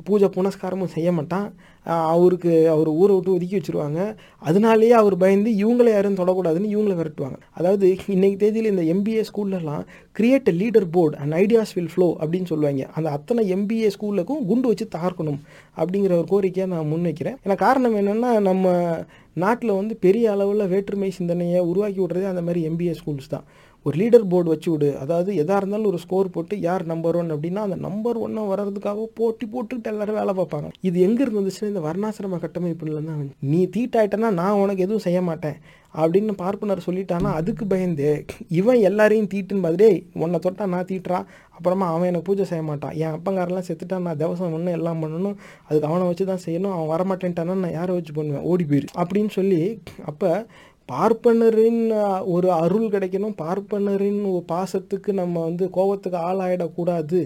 [0.04, 1.48] பூஜை புனஸ்காரமும் செய்ய மாட்டான்.
[1.86, 4.00] அவருக்கு அவர் ஊரை விட்டு ஒதுக்கி வச்சிருவாங்க.
[4.48, 9.84] அதனாலேயே அவர் பயந்து இவங்களை யாரும் தொடக்கூடாதுன்னு இவங்களை விரட்டுவாங்க அதாவது இன்னைக்கு தேதியில் இந்த எம்பிஏ ஸ்கூல்லலாம்
[10.18, 12.84] create a leader board and ideas will flow அப்படின்னு சொல்லுவாங்க.
[12.96, 15.40] அந்த அத்தனை எம்பிஏ ஸ்கூலுக்கும் குண்டு வச்சு தார்க்கணும்
[15.80, 17.38] அப்படிங்கிற ஒரு கோரிக்கையை நான் முன்வைக்கிறேன்.
[17.44, 18.74] ஏன்னா காரணம் என்னென்னா நம்ம
[19.44, 23.44] நாட்டில் வந்து பெரிய அளவில் வேற்றுமை சிந்தனையை உருவாக்கி விடுறதே அந்த மாதிரி எம்பிஏ ஸ்கூல்ஸ் தான்.
[23.86, 24.90] ஒரு லீடர் போர்டு வச்சு விடு.
[25.02, 29.46] அதாவது எதாக இருந்தாலும் ஒரு ஸ்கோர் போட்டு யார் நம்பர் ஒன் அப்படின்னா அந்த நம்பர் ஒன்னாக வர்றதுக்காக போட்டி
[29.54, 30.70] போட்டுக்கிட்டு எல்லாரும் வேலை பார்ப்பாங்க.
[30.90, 35.58] இது எங்கே இருந்துச்சுன்னா வந்துச்சுன்னா இந்த வர்ணாசிரம கட்டமைப்புல தான் நீ தீட்டாயிட்டனா நான் உனக்கு எதுவும் செய்ய மாட்டேன்
[36.00, 38.08] அப்படின்னு பார்ப்பனர் சொல்லிட்டானா அதுக்கு பயந்து
[38.58, 39.88] இவன் எல்லாரையும் தீட்டுன்னு மாதிரி
[40.24, 41.26] உன்னை தொட்டா நான் தீட்டுறான்
[41.56, 42.94] அப்புறமா அவன் எனக்கு பூஜை செய்ய மாட்டான்.
[43.00, 45.36] என் அப்பங்காரெல்லாம் செத்துட்டான் நான் தவசம் ஒன்று எல்லாம் பண்ணணும்.
[45.68, 46.74] அதுக்கு அவனை வச்சு தான் செய்யணும்.
[46.76, 48.46] அவன் வரமாட்டேன்ட்டானா நான் யாரை வச்சு பண்ணுவேன்?
[48.50, 48.88] ஓடி போயிரு.
[49.02, 49.60] அப்படின்னு சொல்லி
[50.10, 50.30] அப்போ
[50.92, 51.82] பார்ப்பனரின்
[52.34, 53.38] ஒரு அருள் கிடைக்கணும்.
[53.44, 57.22] பார்ப்பனரின் ஒரு பாசத்துக்கு நம்ம வந்து கோபத்துக்கு ஆளாயிடக்கூடாது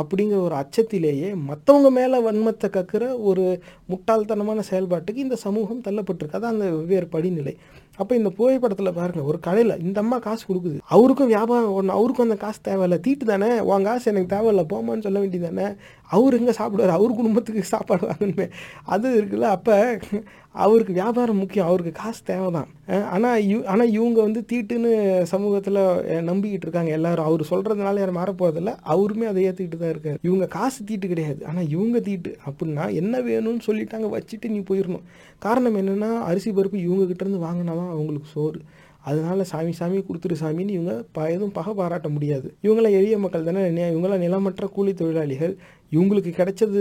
[0.00, 3.44] அப்படிங்கிற ஒரு அச்சத்திலேயே மற்றவங்க மேலே வன்மத்தை கக்குற ஒரு
[3.90, 6.38] முட்டாள்தனமான செயல்பாட்டுக்கு இந்த சமூகம் தள்ளப்பட்டிருக்கு.
[6.38, 7.54] அதான் அந்த வெவ்வேறு படிநிலை.
[8.00, 10.78] அப்போ இந்த புகைப்படத்தில் பாருங்கள் ஒரு கடையில் இந்த அம்மா காசு கொடுக்குது.
[10.94, 12.98] அவருக்கும் வியாபாரம் ஒன்று அவருக்கும் அந்த காசு தேவையில்ல.
[13.00, 15.66] தீட்டு தானே உன் காசு எனக்கு தேவையில்ல போமான்னு சொல்ல வேண்டியதானே
[16.16, 16.94] அவர் எங்கே சாப்பிடுவார்?
[16.96, 18.46] அவர் குடும்பத்துக்கு சாப்பாடு வாங்கணுமே.
[18.94, 19.74] அது இருக்குல்ல அப்போ
[20.64, 21.68] அவருக்கு வியாபாரம் முக்கியம்.
[21.70, 22.68] அவருக்கு காசு தேவை தான்
[23.14, 24.90] ஆனால் இவ் ஆனால் இவங்க வந்து தீட்டுன்னு
[25.32, 25.80] சமூகத்தில்
[26.30, 27.28] நம்பிக்கிட்டு இருக்காங்க எல்லாரும்.
[27.28, 30.20] அவர் சொல்கிறதுனால யாரும் மாறப்போகிறதில்ல அவருமே அதை ஏற்றுக்கிட்டு தான் இருக்காரு.
[30.28, 31.40] இவங்க காசு தீட்டு கிடையாது.
[31.50, 32.32] ஆனால் இவங்க தீட்டு.
[32.48, 35.06] அப்படின்னா என்ன வேணும்னு சொல்லிட்டாங்க வச்சுட்டு நீ போயிடணும்
[35.46, 38.60] காரணம் என்னென்னா அரிசி பருப்பு இவங்ககிட்டேருந்து வாங்கினா தான் அவங்களுக்கு சோறு.
[39.10, 42.48] அதனால சாமி சாமி கொடுத்துரு சாமின்னு இவங்க ப எதுவும் பகை பாராட்ட முடியாது.
[42.66, 43.62] இவங்களாம் எளிய மக்கள் தானே.
[43.92, 45.54] இவங்களாம் நிலமற்ற கூலி தொழிலாளிகள்.
[45.94, 46.80] இவங்களுக்கு கிடைச்சது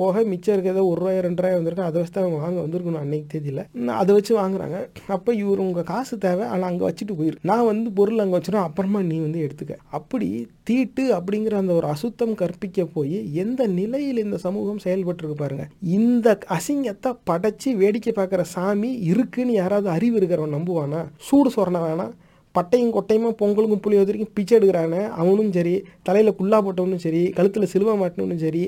[0.00, 3.28] போக மிச்சம் இருக்கிறத ஒரு ரூபாய் ரெண்டு ரூபாய் வந்திருக்கும் அதை வச்சு தான் அவங்க வாங்க வந்திருக்கணும் அன்னைக்கு
[3.34, 3.62] தேதியில்.
[4.00, 4.78] அதை வச்சு வாங்குறாங்க.
[5.16, 7.36] அப்போ இவர் உங்கள் காசு தேவை ஆனால் அங்கே வச்சுட்டு போயிரு.
[7.50, 9.76] நான் வந்து பொருள் அங்கே வச்சிடும் அப்புறமா நீ வந்து எடுத்துக்க.
[9.98, 10.30] அப்படி
[10.70, 15.66] தீட்டு அப்படிங்கிற அந்த ஒரு அசுத்தம் கற்பிக்க போய் எந்த நிலையில் இந்த சமூகம் செயல்பட்டுருக்கு பாருங்க.
[15.98, 21.02] இந்த அசிங்கத்தை படைச்சு வேடிக்கை பார்க்குற சாமி இருக்குன்னு யாராவது அறிவு இருக்கிறவன் நம்புவானா?
[21.28, 22.14] சூடு சொரண வேணாம்.
[22.58, 25.74] பட்டையும் கொட்டையுமா பொங்கலுக்கும் புளியோதரைக்கும் பிச்சை எடுக்கிறானே அவனும் சரி
[26.08, 28.62] தலையில் குல்லா போட்டவனும் சரி கழுத்தில் சிலுவை மாட்டினவனும் சரி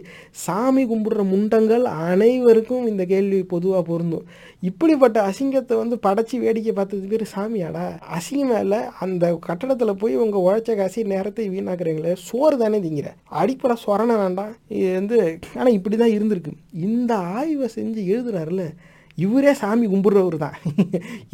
[0.44, 4.26] சாமி கும்பிடுற முண்டங்கள் அனைவருக்கும் இந்த கேள்வி பொதுவாக பொருந்தும்.
[4.68, 7.84] இப்படிப்பட்ட அசிங்கத்தை வந்து படைச்சி வேடிக்கை பார்த்தது பேர் சாமியாடா.
[8.16, 13.10] அசிங்கம் இல்லை அந்த கட்டடத்தில் போய் உங்கள் உழைச்ச காசி நேரத்தை வீணாக்குறீங்களே சோறு தானே திங்கிற.
[13.40, 14.52] அடிப்படை சொரண வேண்டாம்.
[14.78, 15.18] இது வந்து
[15.58, 16.54] ஆனால் இப்படி தான் இருந்திருக்கு.
[16.88, 18.64] இந்த ஆய்வை செஞ்சு எழுதுறாருல
[19.24, 20.56] இவரே சாமி கும்பிட்றவர் தான்.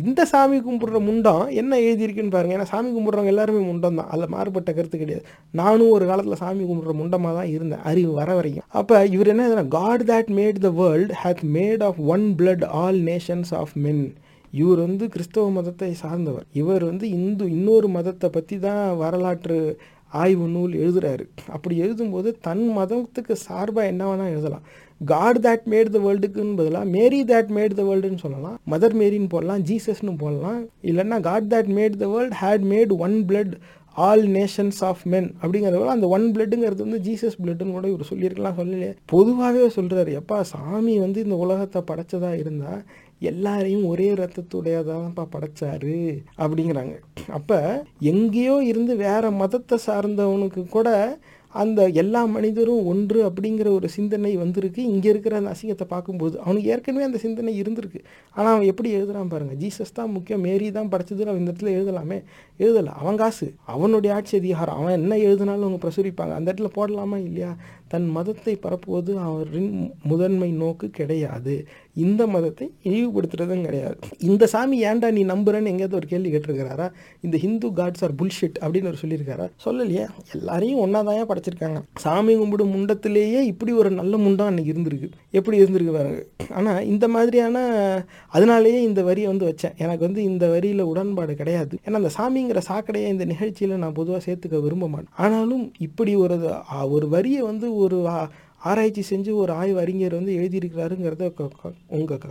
[0.02, 4.10] இந்த சாமி கும்பிட்ற முண்டம் என்ன எழுதியிருக்குன்னு பாருங்கள் ஏன்னா சாமி கும்பிட்றவங்க எல்லாருமே முண்டம் தான்.
[4.12, 5.24] அதில் மாறுபட்ட கருத்து கிடையாது.
[5.60, 7.82] நானும் ஒரு காலத்தில் சாமி கும்பிட்ற முண்டமாக தான் இருந்தேன்.
[7.90, 12.24] அறிவு வர வரைக்கும் அப்போ இவர் என்ன God that made the world hath made of one
[12.40, 14.04] blood all nations of men
[14.52, 16.46] இவர் வந்து கிறிஸ்தவ மதத்தை சார்ந்தவர்.
[16.60, 19.58] இவர் வந்து இந்து இன்னொரு மதத்தை பற்றி தான் வரலாற்று
[20.22, 21.24] ஆய்வு நூல் எழுதுறாரு.
[21.54, 24.66] அப்படி எழுதும்போது தன் மதத்துக்கு சார்பாக என்ன வேணால் எழுதலாம்.
[25.00, 28.58] காட் தேட் மேட் த வேர்ல்டுக்குன்னு பதிலாக மேரி தேட் மேட் த வேர்ல்டுன்னு சொல்லலாம்.
[28.72, 30.60] மதர் மேரின்னு போடலாம் ஜீசஸ்னு போடலாம்.
[30.90, 33.54] இல்லைன்னா God that made the world hath made one blood
[33.96, 38.90] all nations of men அப்படிங்கிறத அந்த ஒன் பிளட்டுங்கிறது வந்து ஜீசஸ் பிளட்டுன்னு கூட இவர் சொல்லியிருக்கலாம் சொல்லலையே.
[39.12, 42.82] பொதுவாகவே சொல்கிறாரு எப்பா சாமி வந்து இந்த உலகத்தை படைச்சதா இருந்தால்
[43.30, 45.96] எல்லாரையும் ஒரே ரத்தத்துடையதான்ப்பா படைச்சாரு
[46.42, 46.94] அப்படிங்கிறாங்க.
[47.38, 47.58] அப்போ
[48.12, 50.90] எங்கேயோ இருந்து வேற மதத்தை சார்ந்தவனுக்கு கூட
[51.56, 54.82] அந்த எல்லா மனிதரும் ஒன்று அப்படிங்கிற ஒரு சிந்தனை வந்திருக்கு.
[54.82, 58.00] இங்கே இருக்கிற அந்த அசிங்கத்தை பார்க்கும்போது அவனுக்கு ஏற்கனவே அந்த சிந்தனை இருந்திருக்கு.
[58.34, 59.54] ஆனால் அவன் எப்படி எழுதுறான் பாருங்க.
[59.60, 60.40] ஜீசஸ் தான் முக்கியம்.
[60.40, 62.18] மேரி தான் படிச்சதுன்னு அவன் இந்த இடத்துல எழுதலாமே?
[62.58, 62.92] எழுதலை.
[63.02, 63.48] அவன் காசு.
[63.66, 64.76] அவனுடைய ஆட்சி அதிகாரம்.
[64.76, 66.34] அவன் என்ன எழுதினாலும் அவங்க பிரசுரிப்பாங்க.
[66.34, 67.52] அந்த இடத்துல போடலாமா இல்லையா?
[67.88, 71.66] தன் மதத்தை பரப்புவது அவரின் முதன்மை நோக்கு கிடையாது.
[71.94, 73.98] இந்த மதத்தை இழிவுபடுத்துறதும் கிடையாது.
[74.18, 76.92] இந்த சாமி ஏன்டா நீ நம்புறேன்னு எங்கேயாவது ஒரு கேள்வி கேட்டிருக்கிறாரா?
[77.20, 79.50] இந்த ஹிந்து காட்ஸ் ஆர் புல்ஷிட் அப்படின்னு அவர் சொல்லியிருக்காரா?
[79.64, 80.06] சொல்லலையே.
[80.32, 81.82] எல்லாரையும் ஒன்றாதான் படைச்சிருக்காங்க.
[81.94, 85.10] சாமி கும்பிடும் முண்டத்திலேயே இப்படி ஒரு நல்ல முண்டம் அன்னைக்கு இருந்திருக்கு.
[85.30, 86.24] எப்படி இருந்திருக்கு பாருங்க.
[86.50, 89.76] ஆனால் இந்த மாதிரியான அதனாலேயே இந்த வரியை வந்து வச்சேன்.
[89.76, 91.78] எனக்கு வந்து இந்த வரியில் உடன்பாடு கிடையாது.
[91.84, 95.14] ஏன்னா அந்த சாமிங்கிற சாக்கடையை இந்த நிகழ்ச்சியில் நான் பொதுவாக சேர்த்துக்க விரும்ப மாட்டேன்.
[95.16, 96.50] ஆனாலும் இப்படி ஒரு
[96.90, 97.98] ஒரு வரியை வந்து ஒரு
[98.68, 101.24] ஆராய்ச்சி செஞ்சு ஒரு ஆய்வு அறிஞர் வந்து எழுதியிருக்கிறாருங்கிறத
[101.96, 102.22] உங்கள்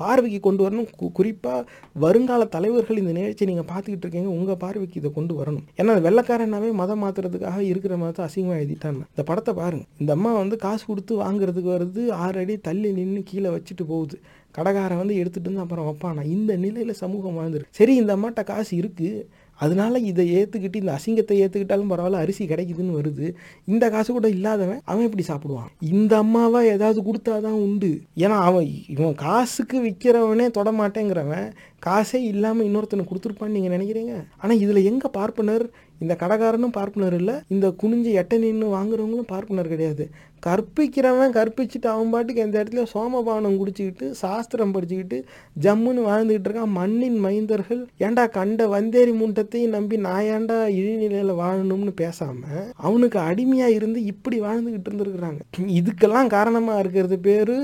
[0.00, 0.88] பார்வைக்கு கொண்டு வரணும்.
[1.18, 1.60] குறிப்பாக
[2.04, 5.66] வருங்கால தலைவர்கள் இந்த நிகழ்ச்சியை நீங்கள் பார்த்துக்கிட்டு இருக்கீங்க உங்கள் பார்வைக்கு இதை கொண்டு வரணும்.
[5.80, 9.02] ஏன்னா வெள்ளக்காரனாவே மதம் மாற்றுறதுக்காக இருக்கிற மதத்தை அசிங்கமாக எழுதிட்டாங்க.
[9.12, 13.52] இந்த படத்தை பாருங்கள் இந்த அம்மா வந்து காசு கொடுத்து வாங்குறதுக்கு வருது ஆறு அடி தள்ளி நின்று கீழே
[13.56, 14.18] வச்சுட்டு போகுது.
[14.58, 16.24] கடைக்காரன் வந்து எடுத்துகிட்டு வந்து அப்புறம் வைப்பானா?
[16.36, 17.76] இந்த நிலையில் சமூகம் வாழ்ந்துருக்கு.
[17.80, 19.24] சரி இந்த அம்மாட்ட காசு இருக்குது
[19.60, 23.26] அதனால இதை ஏற்றுக்கிட்டு இந்த அசிங்கத்தை ஏற்றுக்கிட்டாலும் பரவாயில்ல அரிசி கிடைக்குதுன்னு வருது.
[23.72, 25.70] இந்த காசு கூட இல்லாதவன் அவன் எப்படி சாப்பிடுவான்?
[25.80, 27.92] இந்த அம்மாவை ஏதாவது கொடுத்தாதான் உண்டு.
[28.24, 31.48] ஏன்னா அவன் இவன் காசுக்கு விற்கிறவனே தொடமாட்டேங்கிறவன்
[31.86, 34.14] காசே இல்லாமல் இன்னொருத்தனை கொடுத்துருப்பான்னு நீங்கள் நினைக்கிறீங்க?
[34.42, 35.64] ஆனால் இதில் எங்கே பார்ப்பனர்?
[36.02, 40.04] இந்த கடைக்காரனும் பார்ப்பனர் இல்லை இந்த குனிஞ்சு எட்ட நின்று வாங்குறவங்களும் பார்ப்பனர் கிடையாது.
[40.46, 45.18] கற்பிக்கிறவன் கற்பிச்சுட்டு அவன் பாட்டுக்கு எந்த இடத்துல சோமபானம் குடிச்சிக்கிட்டு சாஸ்திரம் படிச்சுக்கிட்டு
[45.62, 46.74] ஜம்முன்னு வாழ்ந்துக்கிட்டு இருக்கான்.
[46.78, 47.80] மண்ணின் மைந்தர்கள்.
[47.98, 54.90] ஏன்டா கண்ட வந்தேரி முண்டத்தையும் நம்பி நான் ஏன்டா இழிநிலையில் வாழணும்னு பேசாமல் அவனுக்கு அடிமையாக இருந்து இப்படி வாழ்ந்துக்கிட்டு
[54.90, 55.40] இருந்துருக்குறாங்க.
[55.80, 57.54] இதுக்கெல்லாம் காரணமாக இருக்கிறது பேர்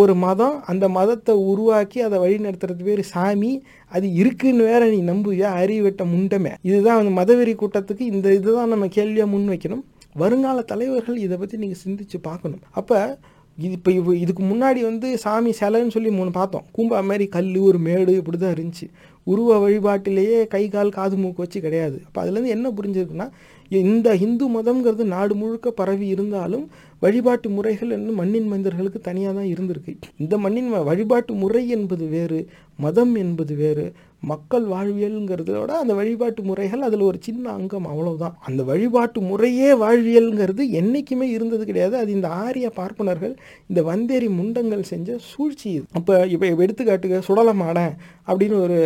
[0.00, 0.56] ஒரு மதம்.
[0.64, 3.52] அந்த மதத்தை உருவாக்கி அதை வழி நடத்துறது பேர் சாமி.
[3.88, 5.48] அது இருக்குன்னு வேற நீ நம்புவியா?
[5.62, 6.52] அறிவெட்ட முண்டமே.
[6.62, 9.82] இதுதான் அந்த மதவெறி கூட்டத்துக்கு இந்த இதுதான் நம்ம கேள்வியாக முன் வைக்கணும்.
[10.14, 12.60] வருங்கால தலைவர்கள் இதை பற்றி நீங்கள் சிந்திச்சு பார்க்கணும்.
[12.70, 13.18] அப்போ
[13.58, 16.64] இது இப்போ இவ் இதுக்கு முன்னாடி வந்து சாமி சிலைன்னு சொல்லி மூணு பார்த்தோம்.
[16.78, 18.88] கூம்பா மாதிரி கல் ஒரு மேடு இப்படி தான் இருந்துச்சு.
[19.24, 22.02] உருவ வழிபாட்டிலேயே கை கால் காது மூக்கு வச்சு கிடையாது.
[22.06, 23.30] அப்போ அதுலேருந்து என்ன புரிஞ்சிருக்குன்னா
[23.68, 29.96] இந்த இந்து மதம்ங்கிறது நாடு முழுக்க பரவி இருந்தாலும் வழிபாட்டு முறைகள் இன்னும் மண்ணின் மனிதர்களுக்கு தனியாக தான் இருந்திருக்கு.
[30.16, 33.92] இந்த மண்ணின் ம- வழிபாட்டு முறை என்பது வேறு மதம் என்பது வேறு
[34.22, 38.34] மக்கள் வாழ்வியல்ங்கிறதோட அந்த வழிபாட்டு முறைகள் அதில் ஒரு சின்ன அங்கம் அவ்வளவுதான்.
[38.46, 41.96] அந்த வழிபாட்டு முறையே வாழ்வியல்ங்கிறது என்றைக்குமே இருந்தது கிடையாது.
[41.96, 43.34] அது இந்த ஆரிய பார்ப்பனர்கள்
[43.68, 45.84] இந்த வந்தேரி முண்டங்கள் செஞ்ச சூழ்ச்சி இது.
[45.92, 47.94] அப்போ இப்போ எடுத்துக்காட்டுக்கு சுடலை மாடன்
[48.28, 48.78] அப்படின்னு ஒரு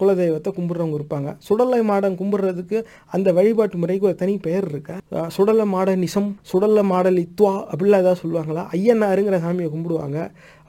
[0.00, 1.30] குலதெய்வத்தை கும்பிட்றவங்க இருப்பாங்க.
[1.38, 4.96] சுடலை மாடன் கும்பிட்றதுக்கு அந்த வழிபாட்டு முறைக்கு ஒரு தனி பெயர் இருக்கா?
[5.28, 8.64] சுடலை மாட நிசம் சுடலை மாடல் இத்வா அப்படிலாம் ஏதாவது சொல்லுவாங்களா?
[8.76, 10.18] ஐயனாருங்கிற சாமியை கும்பிடுவாங்க.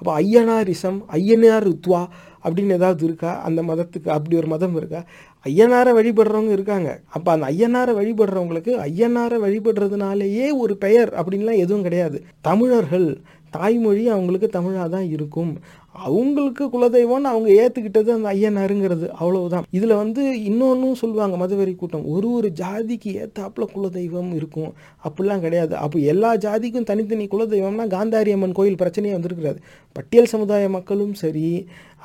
[0.01, 2.01] அப்போ ஐயனாரிசம் ஐயனார் ருத்வா
[2.47, 3.41] அப்படின்னு ஏதாவது இருக்கா?
[3.41, 5.03] அந்த மதத்துக்கு அப்படி ஒரு மதம் இருக்கா?
[5.45, 6.99] ஐயனாரை வழிபடுறவங்க இருக்காங்க.
[7.07, 12.23] அப்போ அந்த ஐயனாரை வழிபடுறவங்களுக்கு ஐயனாரை வழிபடுறதுனாலேயே ஒரு பெயர் அப்படின்லாம் எதுவும் கிடையாது.
[12.41, 13.17] தமிழர்கள்
[13.49, 15.57] தாய்மொழி அவங்களுக்கு தமிழாக தான் இருக்கும்.
[16.05, 19.65] அவங்களுக்கு குலதெய்வம்னு அவங்க ஏற்றுக்கிட்டது அந்த ஐயனாருங்கிறது அவ்வளவுதான்.
[19.77, 22.05] இதில் வந்து இன்னொன்றும் சொல்லுவாங்க மதுவெறி கூட்டம்.
[22.13, 24.71] ஒரு ஒரு ஜாதிக்கு ஏற்றாப்புல குலதெய்வம் இருக்கும்.
[25.03, 25.75] அப்படிலாம் கிடையாது.
[25.83, 29.59] அப்போ எல்லா ஜாதிக்கும் தனித்தனி குலதெய்வம்னா காந்தாரி அம்மன் கோயில் பிரச்சனையே வந்திருக்கிறாரு
[29.95, 31.47] பட்டியல் சமுதாய மக்களும் சரி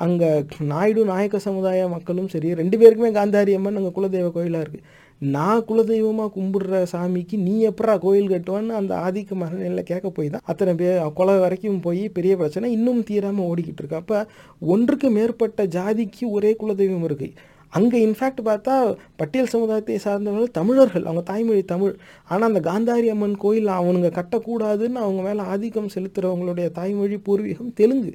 [0.05, 0.29] அங்கே
[0.71, 4.85] நாயுடு நாயக்க சமுதாய மக்களும் சரி ரெண்டு பேருக்குமே காந்தாரி அம்மன் அங்கே குலதெய்வ கோயிலாக இருக்குது
[5.21, 10.73] நான் குலதெய்வமாக கும்பிடுற சாமிக்கு நீ எப்படா கோயில் கட்டுவான்னு அந்த ஆதிக்க மகனில் கேட்க போய் தான் அத்தனை
[10.73, 13.95] பேர் கொலை வரைக்கும் போய் பெரிய பிரச்சனை இன்னும் தீராமல் ஓடிக்கிட்டு இருக்கு.
[13.95, 14.27] அப்போ
[14.59, 17.33] ஒன்றுக்கு மேற்பட்ட ஜாதிக்கு ஒரே குலதெய்வம் இருக்குது
[17.77, 18.73] அங்கே இன்ஃபேக்ட் பார்த்தா
[19.19, 21.93] பட்டியல் சமுதாயத்தை சார்ந்தவர்கள் தமிழர்கள் அவங்க தாய்மொழி தமிழ்.
[22.31, 28.11] ஆனால் அந்த காந்தாரி அம்மன் கோயில் அவனுங்க கட்டக்கூடாதுன்னு அவங்க மேலே ஆதிக்கம் செலுத்துகிறவங்களுடைய தாய்மொழி பூர்வீகம் தெலுங்கு.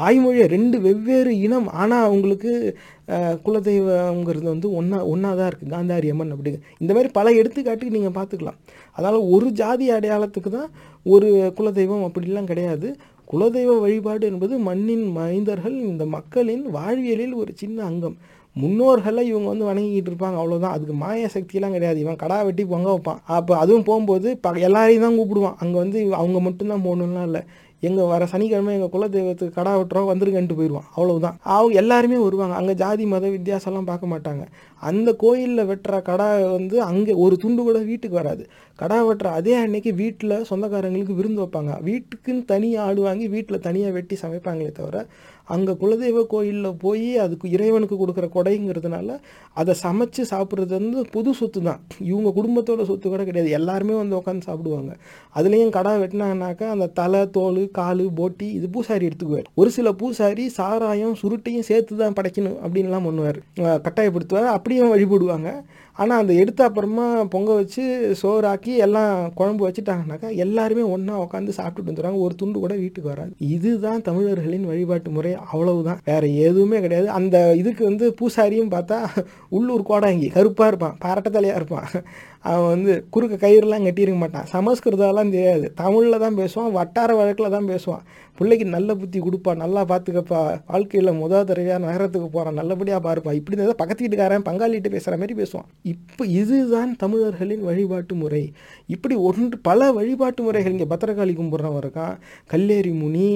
[0.00, 2.52] தாய்மொழியை ரெண்டு வெவ்வேறு இனம் ஆனால் அவங்களுக்கு
[3.44, 6.60] குலதெய்வங்கிறது வந்து ஒன்றா ஒன்றா தான் இருக்குது காந்தாரி அம்மன் அப்படிங்க.
[6.82, 8.58] இந்த மாதிரி பல எடுத்துக்காட்டுக்கு நீங்கள் பார்த்துக்கலாம்.
[8.96, 10.68] அதனால் ஒரு ஜாதி அடையாளத்துக்கு தான்
[11.14, 12.90] ஒரு குலதெய்வம் அப்படிலாம் கிடையாது.
[13.32, 18.16] குலதெய்வ வழிபாடு என்பது மண்ணின் மைந்தர்கள் இந்த மக்களின் வாழ்வியலில் ஒரு சின்ன அங்கம்.
[18.56, 21.98] முன்னோர்களை இவங்க வந்து வணங்கிக்கிட்டு இருப்பாங்க அவ்வளோதான் அதுக்கு மாய சக்தியெல்லாம் கிடையாது.
[22.00, 23.20] இவன் கடா வெட்டி பொங்க வைப்பான்.
[23.38, 25.58] அப்போ அதுவும் போகும்போது ப எல்லாரையும் தான் கூப்பிடுவான்.
[25.62, 27.42] அங்கே வந்து அவங்க மட்டும்தான் போகணும்லாம் இல்லை.
[27.82, 30.88] எங்கள் வர சனிக்கிழமை எங்கள் குலதெய்வத்துக்கு கடா வெட்டுறோம் வந்துருங்கன்ட்டு போயிடுவான்.
[30.96, 31.36] அவ்வளவுதான்.
[31.54, 32.54] அவங்க எல்லாருமே வருவாங்க.
[32.54, 34.42] அங்கே ஜாதி மத வித்தியாசம்லாம் பார்க்க மாட்டாங்க.
[34.82, 38.44] அந்த கோயிலில் வெட்டுற கடா வந்து அங்கே ஒரு துண்டு கூட வீட்டுக்கு வராது.
[38.78, 41.72] கடா வெட்டுற அதே அன்னைக்கு வீட்டில் சொந்தக்காரங்களுக்கு விருந்து வைப்பாங்க.
[41.88, 45.06] வீட்டுக்குன்னு தனியாக ஆடு வாங்கி வீட்டில் தனியாக வெட்டி சமைப்பாங்களே தவிர
[45.54, 49.16] அங்கே குலதெய்வ கோயிலில் போய் அதுக்கு இறைவனுக்கு கொடுக்குற கொடைங்கிறதுனால
[49.60, 51.80] அதை சமைச்சு சாப்பிட்றது வந்து புது சொத்து தான்
[52.10, 53.50] இவங்க குடும்பத்தோட சொத்து கூட கிடையாது.
[53.58, 54.92] எல்லாருமே வந்து உட்காந்து சாப்பிடுவாங்க.
[55.38, 59.48] அதுலேயும் கடா வெட்டினாங்கனாக்கா அந்த தலை தோல் கால் போட்டி இது பூசாரி எடுத்துக்குவார்.
[59.62, 63.40] ஒரு சில பூசாரி சாராயம் சுருட்டையும் சேர்த்து தான் படைக்கணும் அப்படின்லாம் பண்ணுவார்.
[63.86, 64.50] கட்டாயப்படுத்துவார்.
[64.56, 65.50] அப்படியே வழிபடுவாங்க.
[65.96, 67.82] ஆனால் அந்த எடுத்த அப்புறமா பொங்க வச்சு
[68.22, 73.32] சோறாக்கி எல்லாம் குழம்பு வச்சுட்டாங்கனாக்கா எல்லாருமே ஒன்றா உட்காந்து சாப்பிட்டுட்டு வந்துடுவாங்க ஒரு துண்டு கூட வீட்டுக்கு வராது.
[73.38, 75.34] இதுதான் தமிழர்களின் வழிபாட்டு முறை.
[75.52, 76.00] அவ்வளவுதான்.
[76.04, 77.08] வேற எதுவுமே கிடையாது.
[77.08, 78.98] அந்த இதுக்கு வந்து பூசாரியும் பார்த்தா
[79.48, 80.96] உள்ளூர் கோடாங்கி கருப்பாக இருப்பான்.
[81.04, 81.88] பரட்டத்தலையாக இருப்பான்.
[82.42, 84.46] அவன் வந்து குறுக்க கயிறுலாம் கட்டியிருக்க மாட்டான்.
[84.52, 85.72] சமஸ்கிருதம்லாம் தெரியாது.
[85.74, 86.72] தமிழில் தான் பேசுவான்.
[86.72, 88.04] வட்டார வழக்கில் தான் பேசுவான்.
[88.38, 90.40] பிள்ளைக்கு நல்ல புத்தி கொடுப்பா நல்லா பார்த்துக்கப்பா
[90.72, 93.32] வாழ்க்கையில் முத தடவையாக நகரத்துக்கு போகிறான் நல்லபடியாக பாருப்பா.
[93.38, 95.68] இப்படி இருந்தால் பக்கத்து வீட்டுக்காரன் பங்காளிட்டு பேசுகிற மாதிரி பேசுவான்.
[95.92, 98.44] இப்போ இதுதான் தமிழர்களின் வழிபாட்டு முறை.
[98.96, 102.14] இப்படி ஒன்று பல வழிபாட்டு முறைகள் இங்கே பத்திரகாளி கும்பிட்றவன் இருக்கான்
[102.54, 103.30] கல்லேரி முனி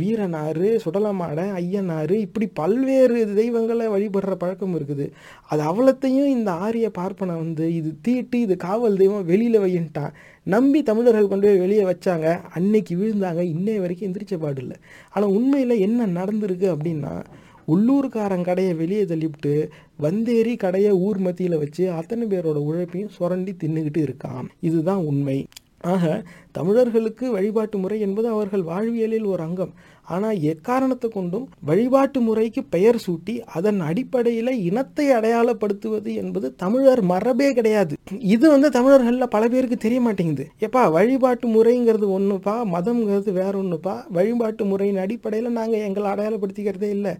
[0.00, 5.06] வீரனாறு சுடலமாட ஐயனாறு இப்படி பல்வேறு தெய்வங்களை வழிபடுற பழக்கம் இருக்குது.
[5.50, 10.12] அது அவ்வளத்தையும் இந்த ஆரிய பார்ப்பனை வந்து இது தீட்டு இது காவல் தெய்வம் வெளியில் வையின்ட்டான்
[10.42, 12.40] நம்பி தமிழர்கள் கொண்டு போய் வெளியே வச்சாங்க.
[12.54, 13.40] அன்னைக்கு விழுந்தாங்க.
[13.54, 14.76] இன்னைய வரைக்கும் எந்திரிச்ச பாடு இல்லை.
[15.10, 17.24] ஆனால் உண்மையில் என்ன நடந்திருக்கு அப்படின்னா
[17.68, 19.68] உள்ளூர்காரன் கடையை வெளியே தள்ளிவிட்டு
[20.02, 24.46] வந்தேரி கடையை ஊர் மத்தியில் வச்சு அத்தனை பேரோட உழைப்பையும் சுரண்டி தின்னுக்கிட்டு இருக்கான்.
[24.60, 25.46] இதுதான் உண்மை.
[25.80, 29.74] ஆக தமிழர்களுக்கு வழிபாட்டு முறை என்பது அவர்கள் வாழ்வியலில் ஒரு அங்கம்.
[30.14, 37.94] ஆனால் எக்காரணத்தை கொண்டும் வழிபாட்டு முறைக்கு பெயர் சூட்டி அதன் அடிப்படையில் இனத்தை அடையாளப்படுத்துவது என்பது தமிழர் மரபே கிடையாது.
[38.34, 44.64] இது வந்து தமிழர்களில் பல பேருக்கு தெரிய மாட்டேங்குது எப்பா வழிபாட்டு முறைங்கிறது ஒன்றுப்பா மதம்ங்கிறது வேற ஒன்றுப்பா வழிபாட்டு
[44.72, 47.14] முறையின் அடிப்படையில் நாங்கள் எங்களை அடையாளப்படுத்திக்கிறதே இல்லை.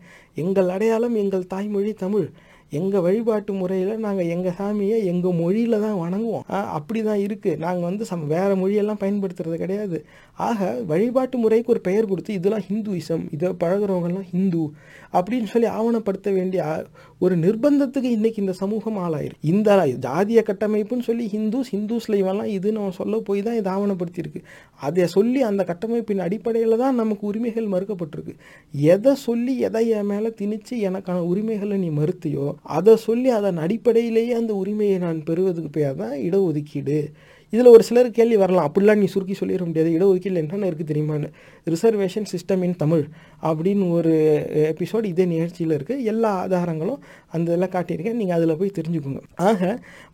[0.44, 2.30] எங்கள் அடையாளம் எங்கள் தாய்மொழி தமிழ்.
[2.78, 6.44] எங்கள் வழிபாட்டு முறையில் நாங்கள் எங்கள் சாமியை எங்கள் மொழியில் தான் வணங்குவோம்.
[6.76, 9.98] அப்படி தான் இருக்குது நாங்கள் வந்து சம் வேறு மொழியெல்லாம் பயன்படுத்துறது கிடையாது.
[10.48, 14.62] ஆக வழிபாட்டு முறைக்கு ஒரு பெயர் கொடுத்து இதெல்லாம் ஹிந்துயிசம் இதை பழகிறவங்கெல்லாம் ஹிந்து
[15.18, 16.62] அப்படின்னு சொல்லி ஆவணப்படுத்த வேண்டிய
[17.24, 19.70] ஒரு நிர்பந்தத்துக்கு இன்றைக்கி இந்த சமூகம் ஆளாயிருக்கு இந்த
[20.06, 24.40] ஜாதிய கட்டமைப்புன்னு சொல்லி ஹிந்துஸ் ஹிந்துஸில் இவெல்லாம் இது நம்ம சொல்ல போய் தான் இதை ஆவணப்படுத்தியிருக்கு.
[24.86, 28.34] அதை சொல்லி அந்த கட்டமைப்பின் அடிப்படையில் தான் நமக்கு உரிமைகள் மறுக்கப்பட்டிருக்கு.
[28.94, 32.46] எதை சொல்லி எதை என் மேலே திணிச்சு எனக்கான உரிமைகளை நீ மறுத்தியோ
[32.78, 37.00] அதை சொல்லி அதன் அடிப்படையிலேயே அந்த உரிமையை நான் பெறுவதுக்கு பேர் தான் இடஒதுக்கீடு.
[37.52, 38.66] இதில் ஒரு சிலர் கேள்வி வரலாம்.
[38.68, 39.90] அப்படிலாம் நீ சுருக்கி சொல்லிட முடியாது.
[39.96, 41.30] இடஒதுக்கீடு என்னென்ன இருக்குது தெரியுமான்னு
[41.72, 43.04] ரிசர்வேஷன் சிஸ்டம் இன் தமிழ்
[43.48, 44.12] அப்படின்னு ஒரு
[44.72, 47.00] எபிசோட் இதே நிகழ்ச்சியில் இருக்குது எல்லா ஆதாரங்களும்
[47.34, 48.18] அந்த இதெல்லாம் காட்டியிருக்கேன்.
[48.20, 49.20] நீங்கள் அதில் போய் தெரிஞ்சுக்கோங்க.
[49.48, 49.70] ஆக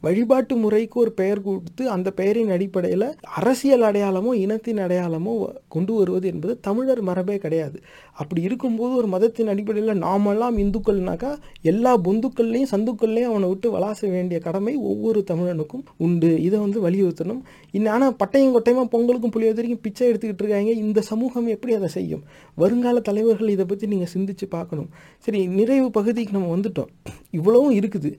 [0.06, 3.06] வழிபாட்டு முறைக்கு ஒரு பெயர் கொடுத்து அந்த பெயரின் அடிப்படையில்
[3.40, 5.34] அரசியல் அடையாளமோ இனத்தின் அடையாளமோ
[5.74, 7.78] கொண்டு வருவது என்பது தமிழர் மரபே கிடையாது.
[8.22, 11.32] அப்படி இருக்கும்போது ஒரு மதத்தின் அடிப்படையில் நாமெல்லாம் இந்துக்கள்னாக்கா
[11.72, 16.30] எல்லா பொந்துக்கள்லையும் சந்துக்கள்லையும் அவனை விட்டு வளாச வேண்டிய கடமை ஒவ்வொரு தமிழனுக்கும் உண்டு.
[16.46, 20.72] இதை வந்து வலியுறுத்தணும் இன்னும் ஆனால் பட்டையும் கொட்டையுமா பொங்கலுக்கும் புளியோதரைக்கும் பிச்சை எடுத்துக்கிட்டு இருக்காங்க.
[20.84, 22.22] இந்த சமூகம் எப்படி அதை செய்யும்?
[22.62, 24.88] வருங்கால தலைவர்கள் இதை பற்றி நீங்கள் சிந்திச்சு பார்க்கணும்.
[25.26, 26.90] சரி நிறைவு பகுதிக்கு நம்ம வந்துட்டோம்.
[27.38, 28.12] இவ்வளவும் இருக்குது.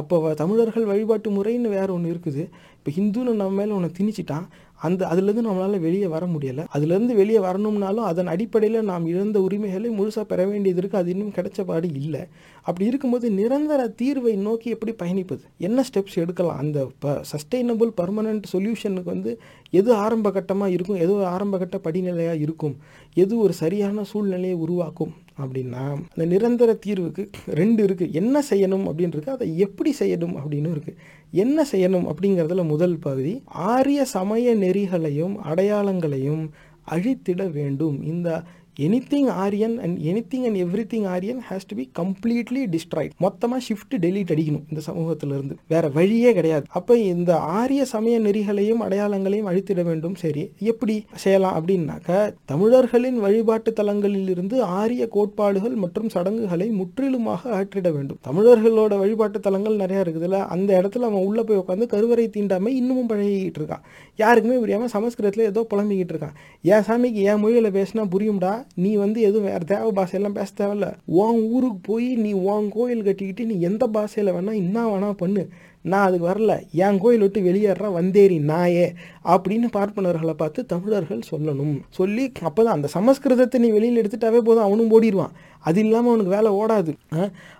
[0.00, 2.42] அப்போ தமிழர்கள் வழிபாட்டு முறைன்னு வேறு ஒன்று இருக்குது.
[2.78, 4.46] இப்போ ஹிந்துன்னு நம்ம மேலே ஒன்று திணிச்சிட்டான்.
[4.86, 6.64] அந்த அதுலேருந்து நம்மளால் வெளியே வர முடியலை.
[6.76, 11.60] அதுலேருந்து வெளியே வரணும்னாலும் அதன் அடிப்படையில் நாம் இழந்த உரிமைகளை முழுசாக பெற வேண்டியது இருக்குது அது இன்னும் கிடைச்ச
[11.70, 12.22] பாடு இல்லை.
[12.68, 15.44] அப்படி இருக்கும்போது நிரந்தர தீர்வை நோக்கி எப்படி பயணிப்பது?
[15.58, 16.56] என்ன ஸ்டெப்ஸ் எடுக்கலாம்?
[16.56, 19.32] அந்த ப சஸ்டைனபிள் பர்மனண்ட் சொல்யூஷனுக்கு வந்து
[19.70, 21.02] எது ஆரம்ப கட்டமாக இருக்கும்?
[21.06, 22.74] எது ஆரம்பகட்ட ஆரம்ப கட்ட படிநிலையாக இருக்கும்?
[23.14, 25.12] எது ஒரு சரியான சூழ்நிலையை உருவாக்கும்?
[25.38, 30.98] அப்படின்னா அந்த நிரந்தர தீர்வுக்கு ரெண்டு இருக்குது என்ன செய்யணும் அப்படின்னு இருக்கு அதை எப்படி செய்யணும் அப்படின்னு இருக்குது
[31.30, 36.50] என்ன செய்யணும் அப்படிங்கிறதுல முதல் பகுதி ஆரிய சமய நெறிகளையும் அடையாளங்களையும்
[36.86, 38.02] அழித்திட வேண்டும்.
[38.02, 38.42] இந்த
[38.80, 40.56] anything Aryan and anything and
[40.92, 45.56] everything Aryan has to be completely destroyed மொத்தமாக ஷிஃப்ட் டெலீட் அடிக்கணும் இந்த சமூகத்திலிருந்து.
[45.68, 46.64] வேற வழியே கிடையாது.
[46.68, 50.14] அப்போ இந்த ஆரிய சமய நெறிகளையும் அடையாளங்களையும் அழித்திட வேண்டும்.
[50.14, 58.18] சரி எப்படி செய்யலாம் அப்படின்னாக்க தமிழர்களின் வழிபாட்டு தலங்களில் இருந்து ஆரிய கோட்பாடுகள் மற்றும் சடங்குகளை முற்றிலுமாக அகற்றிட வேண்டும்.
[58.28, 63.58] தமிழர்களோட வழிபாட்டு தலங்கள் நிறைய இருக்குதுல்ல அந்த இடத்துல அவன் உள்ள போய் உட்காந்து கருவறை தீண்டாமை இன்னமும் பழகிக்கிட்டு
[63.58, 63.80] இருக்கான்.
[64.16, 66.34] யாருக்குமே புரியாமல் சமஸ்கிருதத்தில் ஏதோ புலம்பிக்கிட்டு இருக்கான்.
[66.62, 68.63] என் சாமிக்கு என் மொழியில் பேசினா புரியும்டா?
[68.74, 70.88] நீ வந்து எதுவும் வேற தேவ பாஷையெல்லாம் பேச தேவையில்ல.
[71.04, 75.44] உன் ஊருக்கு போய் நீ உன் கோயில் கட்டிக்கிட்டு நீ எந்த பாஷையில் வேணால் என்ன வேணால் பண்ணு.
[75.92, 76.52] நான் அதுக்கு வரல.
[76.72, 78.84] என் கோயில் விட்டு வெளியேற வந்தேரி நாயே
[79.24, 81.74] அப்படின்னு பார்ப்பனர்களை பார்த்து தமிழர்கள் சொல்லணும்.
[81.90, 85.34] சொல்லி அப்போதான் அந்த சமஸ்கிருதத்தை நீ வெளியில் எடுத்துட்டாவே போதும் அவனும் ஓடிடுவான்.
[85.60, 86.92] அது இல்லாமல் அவனுக்கு வேலை ஓடாது.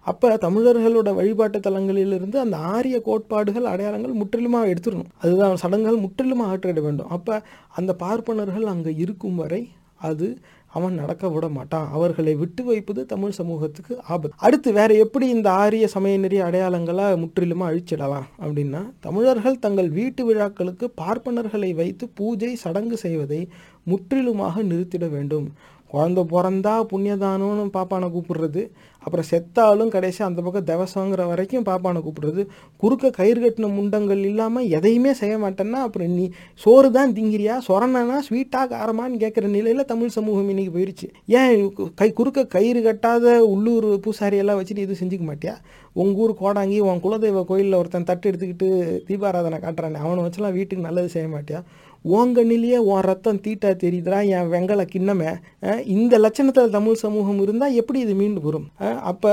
[0.00, 5.12] அப்போ தமிழர்களோட வழிபாட்டு தலங்களிலிருந்து அந்த ஆரிய கோட்பாடுகள் அடையாளங்கள் முற்றிலுமாக எடுத்துடணும்.
[5.18, 7.08] அதுதான் சடங்குகள் முற்றிலுமாக அகற்றிட வேண்டும்.
[7.08, 7.42] அப்போ
[7.74, 9.62] அந்த பார்ப்பனர்கள் அங்கே இருக்கும் வரை
[9.96, 10.26] அது
[10.74, 11.88] அவன் நடக்க விட மாட்டான்.
[11.96, 14.38] அவர்களை விட்டு வைப்பது தமிழ் சமூகத்துக்கு ஆபத்து.
[14.46, 20.88] அடுத்து வேற எப்படி இந்த ஆரிய சமய நெறி அடையாளங்களை முற்றிலுமா அழிச்சிடலாம் அப்படின்னா தமிழர்கள் தங்கள் வீட்டு விழாக்களுக்கு
[21.02, 23.40] பார்ப்பனர்களை வைத்து பூஜை சடங்கு செய்வதை
[23.92, 25.46] முற்றிலுமாக நிறுத்திட வேண்டும்.
[25.94, 28.62] குழந்த பிறந்தா புண்ணியதானம்னு பாப்பானை கூப்பிடுறது.
[29.02, 32.42] அப்புறம் செத்தாலும் கடைசி அந்த பக்கம் தவசங்கிற வரைக்கும் பாப்பானை கூப்பிடுறது.
[32.82, 36.24] குறுக்க கயிறு கட்டின முண்டங்கள் இல்லாமல் எதையுமே செய்ய மாட்டேன்னா அப்புறம் நீ
[36.64, 37.56] சோறு தான் திங்கிறியா?
[37.68, 41.08] சொரணனா ஸ்வீட்டாக காரமான்னு கேட்குற நிலையில் தமிழ் சமூகம் இன்னைக்கு போயிடுச்சு
[41.40, 41.54] ஏன்
[42.00, 45.56] கை குறுக்க கயிறு கட்டாத உள்ளூர் பூசாரியெல்லாம் வச்சுட்டு இது செஞ்சுக்க மாட்டியா?
[46.02, 48.68] உங்கள் ஊர் கோடாங்கி உன் குலதெய்வ கோயிலில் ஒருத்தன் தட்டு எடுத்துக்கிட்டு
[49.08, 51.60] தீபாராதனை காட்டுறானே அவனை வச்சுலாம் வீட்டுக்கு நல்லது செய்ய மாட்டியா?
[52.08, 55.30] ஓங்கண்ணிலேயே உன் ரத்தம் தீட்டா தெரியுதுரா என் வெங்கல கிண்ணமே.
[55.96, 58.66] இந்த லட்சணத்தில் தமிழ் சமூகம் இருந்தால் எப்படி இது மீண்டு வரும்?
[59.10, 59.30] அப்போ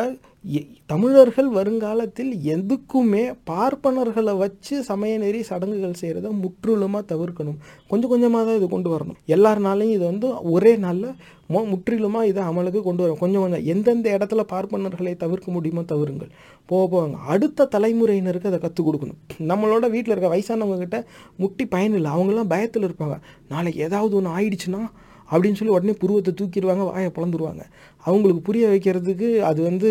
[0.91, 7.59] தமிழர்கள் வருங்காலத்தில் எதுக்குமே பார்ப்பனர்களை வச்சு சமய நெறி சடங்குகள் செய்கிறத முற்றிலுமாக தவிர்க்கணும்.
[7.91, 9.19] கொஞ்சம் கொஞ்சமாக தான் இது கொண்டு வரணும்.
[9.35, 11.11] எல்லாருனாலையும் இது வந்து ஒரே நாளில்
[11.53, 16.31] மோ முற்றிலுமாக இதை அமலுக்கு கொண்டு வரும் கொஞ்சம் கொஞ்சம் எந்தெந்த இடத்துல பார்ப்பனர்களை தவிர்க்க முடியுமோ தவிருங்கள்.
[16.71, 19.19] போக போவாங்க அடுத்த தலைமுறையினருக்கு அதை கற்றுக் கொடுக்கணும்.
[19.51, 20.99] நம்மளோட வீட்டில் இருக்க வயசானவங்கக்கிட்ட
[21.43, 23.17] முட்டி பயனில்லை அவங்களாம் பயத்தில் இருப்பாங்க.
[23.53, 24.83] நாளைக்கு ஏதாவது ஒன்று ஆயிடுச்சுன்னா
[25.29, 27.63] அப்படின்னு சொல்லி உடனே புருவத்தை தூக்கிடுவாங்க வாயை பிளந்துருவாங்க.
[28.07, 29.89] அவங்களுக்கு புரிய வைக்கிறதுக்கு அது வந்து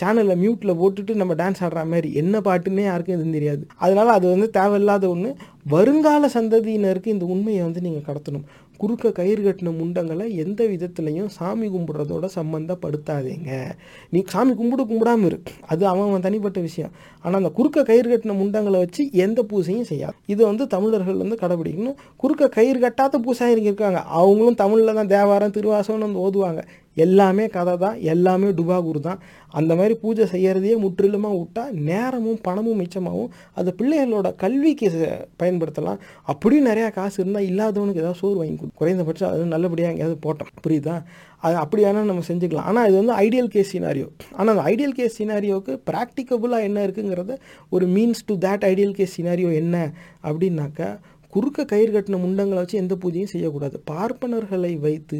[0.00, 3.62] சேனலில் மியூட்டில் போட்டுட்டு நம்ம டான்ஸ் ஆடுற மாதிரி என்ன பாட்டுன்னே யாருக்கும் எதுவும் தெரியாது.
[3.84, 5.30] அதனால் அது வந்து தேவையில்லாத ஒன்று
[5.74, 8.46] வருங்கால சந்ததியினருக்கு இந்த உண்மையை வந்து நீங்கள் கடத்தணும்.
[8.80, 13.50] குறுக்க கயிறு கட்டின முண்டங்களை எந்த விதத்துலையும் சாமி கும்பிட்றதோட சம்மந்தப்படுத்தாதீங்க
[14.14, 15.38] நீ சாமி கும்பிடு கும்பிடாம இரு.
[15.72, 16.92] அது அவன் அவன் தனிப்பட்ட விஷயம்.
[17.24, 20.16] ஆனால் அந்த குறுக்க கயிறு கட்டின முண்டங்களை வச்சு எந்த பூசையும் செய்யாது.
[20.34, 22.00] இது வந்து தமிழர்கள் வந்து கடைபிடிக்கணும்.
[22.24, 24.02] குறுக்க கயிறு கட்டாத பூசாரிங்க இருக்காங்க.
[24.20, 26.62] அவங்களும் தமிழில் தான் தேவாரம் திருவாசம்னு வந்து ஓதுவாங்க.
[27.04, 29.20] எல்லாமே கதை தான் எல்லாமே டுபாகூர் தான்.
[29.58, 34.88] அந்த மாதிரி பூஜை செய்கிறதையே முற்றிலுமாக விட்டா நேரமும் பணமும் மிச்சமாகவும் அது பிள்ளைகளோட கல்விக்கு
[35.42, 36.00] பயன்படுத்தலாம்.
[36.32, 38.76] அப்படியும் நிறையா காசு இருந்தால் இல்லாதவனுக்கு ஏதாவது சோறு வாங்கி கொடு.
[38.82, 40.52] குறைந்தபட்சம் அது நல்லபடியாக எங்கேயாவது போட்டோம்.
[40.66, 40.96] புரியுதா?
[41.46, 42.68] அது அப்படியான நம்ம செஞ்சுக்கலாம்.
[42.70, 47.34] ஆனால் இது வந்து ஐடியல் கேஸ் சினாரியோ ஆனால் அந்த ஐடியல் கேஸ் சினாரியோவுக்கு ப்ராக்டிகபுளாக என்ன இருக்குங்கிறத
[47.76, 49.76] ஒரு means to that ideal case scenario என்ன
[50.28, 50.88] அப்படின்னாக்கா
[51.36, 53.76] குறுக்க கயிறு கட்டின முண்டங்களை வச்சு எந்த பூஜையும் செய்யக்கூடாது.
[53.90, 55.18] பார்ப்பனர்களை வைத்து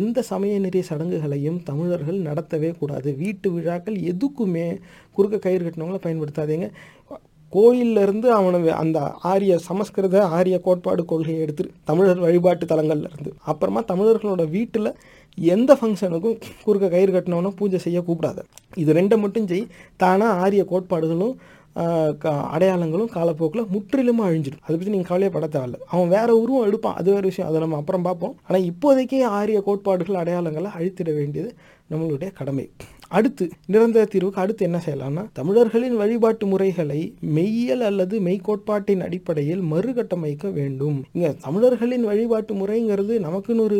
[0.00, 3.08] எந்த சமய நிறைய சடங்குகளையும் தமிழர்கள் நடத்தவே கூடாது.
[3.22, 4.68] வீட்டு விழாக்கள் எதுக்குமே
[5.16, 6.68] குறுக்க கயிறு கட்டினவங்கள பயன்படுத்தாதீங்க.
[7.52, 8.98] கோயில்ல இருந்து அவனை அந்த
[9.30, 14.90] ஆரிய சமஸ்கிருத ஆரிய கோட்பாடு கொள்கையை எடுத்துரு தமிழர் வழிபாட்டு தலங்கள்லேருந்து அப்புறமா தமிழர்களோட வீட்டில்
[15.38, 18.42] எந்த ஃபங்க்ஷனுக்கும் குறுக்க கயிறு கட்டினவனும் பூஜை செய்ய கூப்பிடாது.
[18.82, 19.64] இது ரெண்டை மட்டும் செய்.
[20.02, 21.34] தானாக ஆரிய கோட்பாடுகளும்
[22.54, 24.62] அடையாளங்களும் காலப்போக்கில் முற்றிலுமாக அழிஞ்சிடும்.
[24.66, 25.80] அதை பற்றி நீங்கள் கவலையப்பட தேவையில்ல.
[25.94, 26.94] அவன் வேற உருவம் எடுப்பான்.
[26.94, 27.50] அது வேறு விஷயம்.
[27.50, 28.36] அதை நம்ம அப்புறம் பார்ப்போம்.
[28.48, 31.50] ஆனால் இப்போதைக்கே ஆரிய கோட்பாடுகள் அடையாளங்களை அழித்திட வேண்டியது
[31.92, 32.64] நம்மளுடைய கடமை.
[33.08, 36.98] அடுத்து நிரந்தர தீர்வுக்கு அடுத்து என்ன செய்யலாம்னா தமிழர்களின் வழிபாட்டு முறைகளை
[37.36, 40.98] மெய்யல் அல்லது மெய்கோட்பாட்டின் அடிப்படையில் மறுகட்டமைக்க வேண்டும்.
[41.12, 43.78] இங்கே தமிழர்களின் வழிபாட்டு முறைங்கிறது நமக்குன்னு ஒரு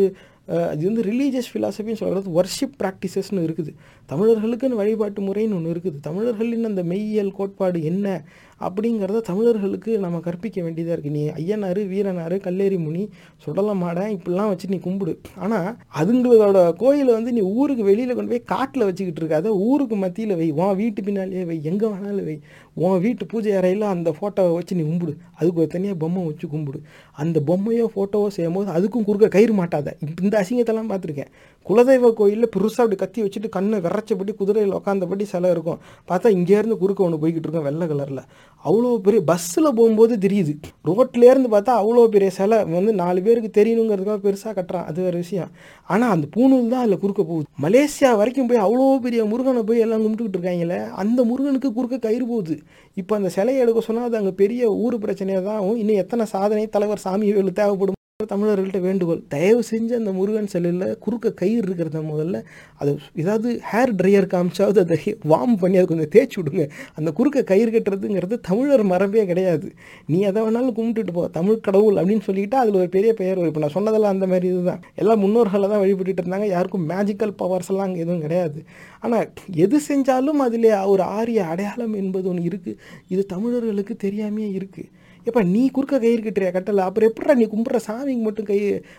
[0.48, 3.72] அது வந்து ரிலீஜியஸ் ஃபிலாசபின்னு சொல்கிறது ஒர்ஷிப் ப்ராக்டிசஸ்னு இருக்குது.
[4.12, 6.00] தமிழர்களுக்குன்னு வழிபாட்டு முறைன்னு ஒன்று இருக்குது.
[6.00, 8.24] தமிழர்களின் அந்த மெய்யியல் கோட்பாடு என்ன
[8.60, 13.08] அப்படிங்கிறத தமிழர்களுக்கு நம்ம கற்பிக்க வேண்டியதாக இருக்குது நீ ஐயனார் வீரனார் கல்லேரி முனி
[13.46, 15.14] சுடலமாடை இப்படிலாம் வச்சு நீ கும்பிடு.
[15.36, 19.46] ஆனால் அதுங்களோட கோயிலை வந்து நீ ஊருக்கு வெளியில் கொண்டு போய் காட்டில் வச்சுக்கிட்டு இருக்காத.
[19.46, 20.50] ஊருக்கு மத்தியில் வை.
[20.50, 21.60] உன் வீட்டு பின்னாலேயே வை.
[21.62, 22.40] எங்கே வேணாலும் வை.
[22.84, 25.14] உன் வீட்டு பூஜை அறையில் அந்த ஃபோட்டோவை வச்சு நீ கும்பிடு.
[25.38, 26.78] அதுக்கு ஒரு தனியாக பொம்மை வச்சு கும்பிடு.
[27.22, 29.88] அந்த பொம்மையோ ஃபோட்டோவோ செய்யும்போது அதுக்கும் குறுக்க கயிறு மாட்டாத.
[30.24, 31.30] இந்த அசிங்கத்தெல்லாம் பார்த்துருக்கேன்.
[31.66, 35.80] குலதெய்வ கோயிலில் பெருசாக அப்படி கத்தி வச்சுட்டு கண்ணை விரைச்சபடி குதிரையில் உட்காந்தபடி சிலை இருக்கும்.
[36.10, 38.22] பார்த்தா இங்கேருந்து குறுக்க ஒன்று போய்கிட்டு இருக்கோம் வெள்ளை கலரில்
[38.64, 40.52] அவ்வளோ பெரிய பஸ்ஸில் போகும்போது தெரியுது.
[40.88, 44.86] ரோட்லேருந்து பார்த்தா அவ்வளோ பெரிய சிலை வந்து நாலு பேருக்கு தெரியணுங்கிறதுக்காக பெருசாக கட்டுறான்.
[44.90, 45.50] அது வேறு விஷயம்.
[45.92, 47.46] ஆனால் அந்த பூணூல் தான் அதில் குறுக்க போகுது.
[47.64, 52.56] மலேசியா வரைக்கும் போய் அவ்வளோ பெரிய முருகனை போய் எல்லாம் கும்பிட்டுக்கிட்டு இருக்காங்களே அந்த முருகனுக்கு குறுக்க கயிறு போகுது.
[53.00, 55.78] இப்போ அந்த சிலையை எடுக்க சொன்னால் அது அங்கே பெரிய ஊர் பிரச்சனையாக தான் ஆகும்.
[55.82, 57.97] இன்னும் எத்தனை சாதனை தலைவர் சாமி வேலு தேவைப்படும்?
[58.30, 59.20] தமிழர்கள்ட்ட வேண்டுகோள்.
[59.32, 62.38] தயவு செஞ்சு அந்த முருகன் சிலையில் குறுக்க கயிறு இருக்கிறத முதல்ல
[62.80, 64.98] அது ஏதாவது ஹேர் ட்ரையர் காமிச்சாவது அதை
[65.32, 66.64] வார்ம் பண்ணி அதை கொஞ்சம் தேய்ச்சி விடுங்க.
[66.98, 69.68] அந்த குறுக்க கயிறு கட்டுறதுங்கிறது தமிழர் மரபே கிடையாது.
[70.10, 71.24] நீ எதை வேணாலும் கும்பிட்டுட்டு போ.
[71.38, 74.82] தமிழ் கடவுள் அப்படின்னு சொல்லிக்கிட்டு அதில் ஒரு பெரிய பெயர் இப்போ நான் சொன்னதெல்லாம் அந்த மாதிரி இதுதான்.
[75.02, 76.48] எல்லாம் முன்னோர்களை தான் வழிபட்டுட்டு இருந்தாங்க.
[76.56, 78.60] யாருக்கும் மேஜிக்கல் பவர்ஸ் எல்லாம் அங்கே எதுவும் கிடையாது.
[79.04, 79.26] ஆனால்
[79.66, 82.80] எது செஞ்சாலும் அதில் ஒரு ஆரிய அடையாளம் என்பது ஒன்று இருக்குது
[83.14, 84.90] இது தமிழர்களுக்கு தெரியாமையே இருக்குது
[85.28, 86.50] எப்பா நீ குறுக்க கயிறு கட்டுறியா?
[86.56, 86.84] கட்டலை.
[86.88, 87.78] அப்புறம் எப்படா நீ கும்பிட்ற?
[87.88, 88.58] சாமிக்கு மட்டும் கை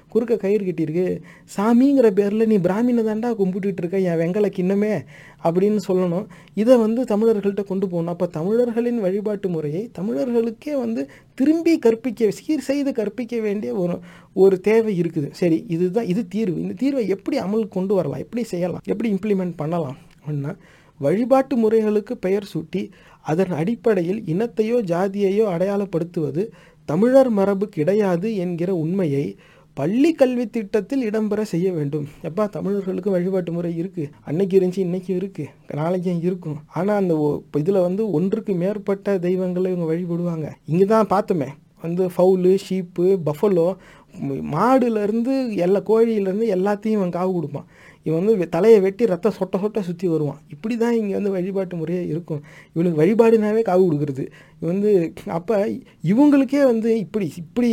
[0.09, 1.07] குறுக்க கயிறு கட்டியிருக்கு.
[1.57, 4.93] சாமிங்கிற பேரில் நீ பிராமினை தாண்டா கும்பிட்டுட்டு இருக்க என் வெங்கல கிண்ணமே
[5.43, 6.25] அப்படின்னு சொல்லணும்.
[6.53, 8.13] இதை வந்து தமிழர்கள்ட்ட கொண்டு போகணும்.
[8.13, 13.99] அப்போ தமிழர்களின் வழிபாட்டு முறையை தமிழர்களுக்கே வந்து திரும்பி கற்பிக்க சீர் செய்து கற்பிக்க வேண்டிய ஒரு
[14.33, 15.29] ஒரு தேவை இருக்குது.
[15.31, 16.57] சரி இதுதான் இது தீர்வு.
[16.61, 18.19] இந்த தீர்வை எப்படி அமல் கொண்டு வரலாம்?
[18.19, 18.83] எப்படி செய்யலாம்?
[18.85, 19.97] எப்படி இம்ப்ளிமெண்ட் பண்ணலாம்?
[20.25, 20.53] அப்படின்னா
[20.99, 22.81] வழிபாட்டு முறைகளுக்கு பெயர் சூட்டி
[23.25, 26.43] அதன் அடிப்படையில் இனத்தையோ ஜாதியையோ அடையாளப்படுத்துவது
[26.89, 29.25] தமிழர் மரபு கிடையாது என்கிற உண்மையை
[29.77, 32.07] பள்ளி கல்வி திட்டத்தில் இடம்பெற செய்ய வேண்டும்.
[32.27, 36.57] எப்பா தமிழர்களுக்கு வழிபாட்டு முறை இருக்குது அன்னைக்கு இருந்துச்சு இன்னைக்கு இருக்குது நாளைக்கும் இருக்கும்.
[36.77, 37.15] ஆனால் அந்த
[37.61, 40.49] இதில் வந்து ஒன்றுக்கு மேற்பட்ட தெய்வங்களை இவங்க வழிபடுவாங்க.
[40.71, 41.49] இங்கே தான் பார்த்தோமே
[41.85, 43.67] வந்து ஃபவுலு ஷீப்பு பஃபலோ
[44.55, 45.33] மாடுலேருந்து
[45.65, 47.67] எல்லா கோழியிலேருந்து எல்லாத்தையும் இவன் காவு கொடுப்பான்.
[48.05, 50.39] இவன் வந்து தலையை வெட்டி ரத்தம் சொட்ட சொட்ட சுற்றி வருவான்.
[50.53, 52.41] இப்படி தான் இங்கே வந்து வழிபாட்டு முறையே இருக்கும்.
[52.75, 54.25] இவனுக்கு வழிபாடுனாவே காவு கொடுக்குறது.
[54.61, 54.91] இவன் வந்து
[55.37, 55.57] அப்போ
[56.11, 57.71] இவங்களுக்கே வந்து இப்படி இப்படி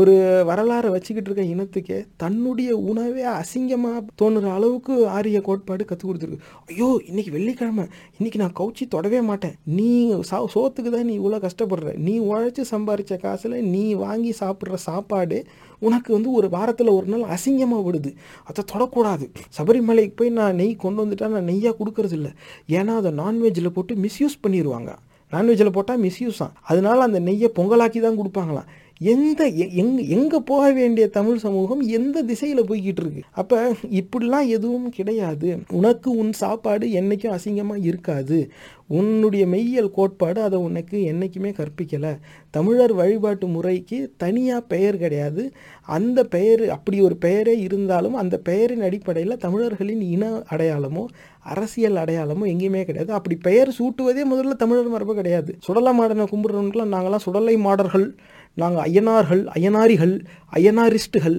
[0.00, 0.12] ஒரு
[0.48, 6.44] வரலாறை வச்சுக்கிட்டு இருக்க இனத்துக்கே தன்னுடைய உணவே அசிங்கமாக தோணுற அளவுக்கு ஆரிய கோட்பாடு கற்றுக் கொடுத்துருக்கு.
[6.70, 7.86] ஐயோ இன்னைக்கு வெள்ளிக்கிழமை.
[8.18, 9.56] இன்னைக்கு நான் கவுச்சி தொடவே மாட்டேன்.
[9.78, 9.88] நீ
[10.30, 11.96] சா சோத்துக்கு தான் நீ இவ்வளோ கஷ்டப்படுற.
[12.06, 15.40] நீ உழைச்சி சம்பாரித்த காசில் நீ வாங்கி சாப்பிட்ற சாப்பாடு
[15.86, 18.10] உனக்கு வந்து ஒரு வாரத்தில் ஒரு நாள் அசிங்கமாக விடுது.
[18.48, 19.26] அதை தொடக்கூடாது.
[19.58, 22.32] சபரிமலைக்கு போய் நான் நெய் கொண்டு வந்துட்டால் நான் நெய்யாக கொடுக்கறது இல்லை.
[22.78, 24.92] ஏன்னா அதை நான்வெஜ்ஜில் போட்டு மிஸ்யூஸ் பண்ணிடுவாங்க
[25.32, 28.70] நான்வெஜ்ஜில் போட்டால் மிஸ்யூஸ் தான் அதனால் அந்த நெய்யை பொங்கலாக்கி தான் கொடுப்பாங்களாம்.
[29.02, 33.20] எந்த எ- எங் எங்கே போக வேண்டிய தமிழ் சமூகம் எந்த திசையில் போய்கிட்டு இருக்கு?
[33.30, 35.58] அப்போ இப்படிலாம் எதுவும் கிடையாது.
[35.70, 38.50] உனக்கு உன் சாப்பாடு என்றைக்கும் அசிங்கமாக இருக்காது.
[38.88, 42.18] உன்னுடைய மெய்யியல் கோட்பாடு அதை உனக்கு என்றைக்குமே கற்பிக்கலை.
[42.50, 45.52] தமிழர் வழிபாட்டு முறைக்கு தனியாக பெயர் கிடையாது.
[45.82, 51.06] அந்த பெயர் அப்படி ஒரு பெயரே இருந்தாலும் அந்த பெயரின் அடிப்படையில் தமிழர்களின் இன அடையாளமோ
[51.40, 53.12] அரசியல் அடையாளமோ எங்கேயுமே கிடையாது.
[53.12, 55.56] அப்படி பெயர் சூட்டுவதே முதல்ல தமிழர் மரபு கிடையாது.
[55.58, 58.14] சுடலை மாடனை கும்பிட்றவங்களுக்குலாம் நாங்களாம் சுடலை மாடர்கள்
[58.54, 60.14] நாங்கள் ஐயனார்கள் ஐயனாரிகள்
[60.58, 61.38] ஐயனாரிஸ்ட்டுகள்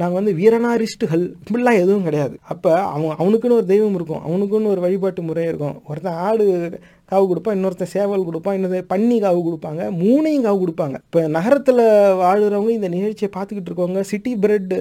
[0.00, 2.34] நாங்கள் வந்து வீரனாரிஸ்ட்டுகள் இப்படிலாம் எதுவும் கிடையாது.
[2.52, 5.76] அப்போ அவன் அவனுக்குன்னு ஒரு தெய்வம் இருக்கும் அவனுக்குன்னு ஒரு வழிபாட்டு முறை இருக்கும்.
[5.88, 6.44] ஒருத்தன் ஆடு
[7.10, 10.96] காவு கொடுப்பான் இன்னொருத்தன் சேவல் கொடுப்பான் இன்னொரு பன்னி காவு கொடுப்பாங்க மூணையும் காவு கொடுப்பாங்க.
[11.06, 11.82] இப்போ நகரத்தில்
[12.22, 14.74] வாழ்கிறவங்க இந்த நிகழ்ச்சியை பார்த்துக்கிட்டு இருக்கவங்க சிட்டி பிரெட்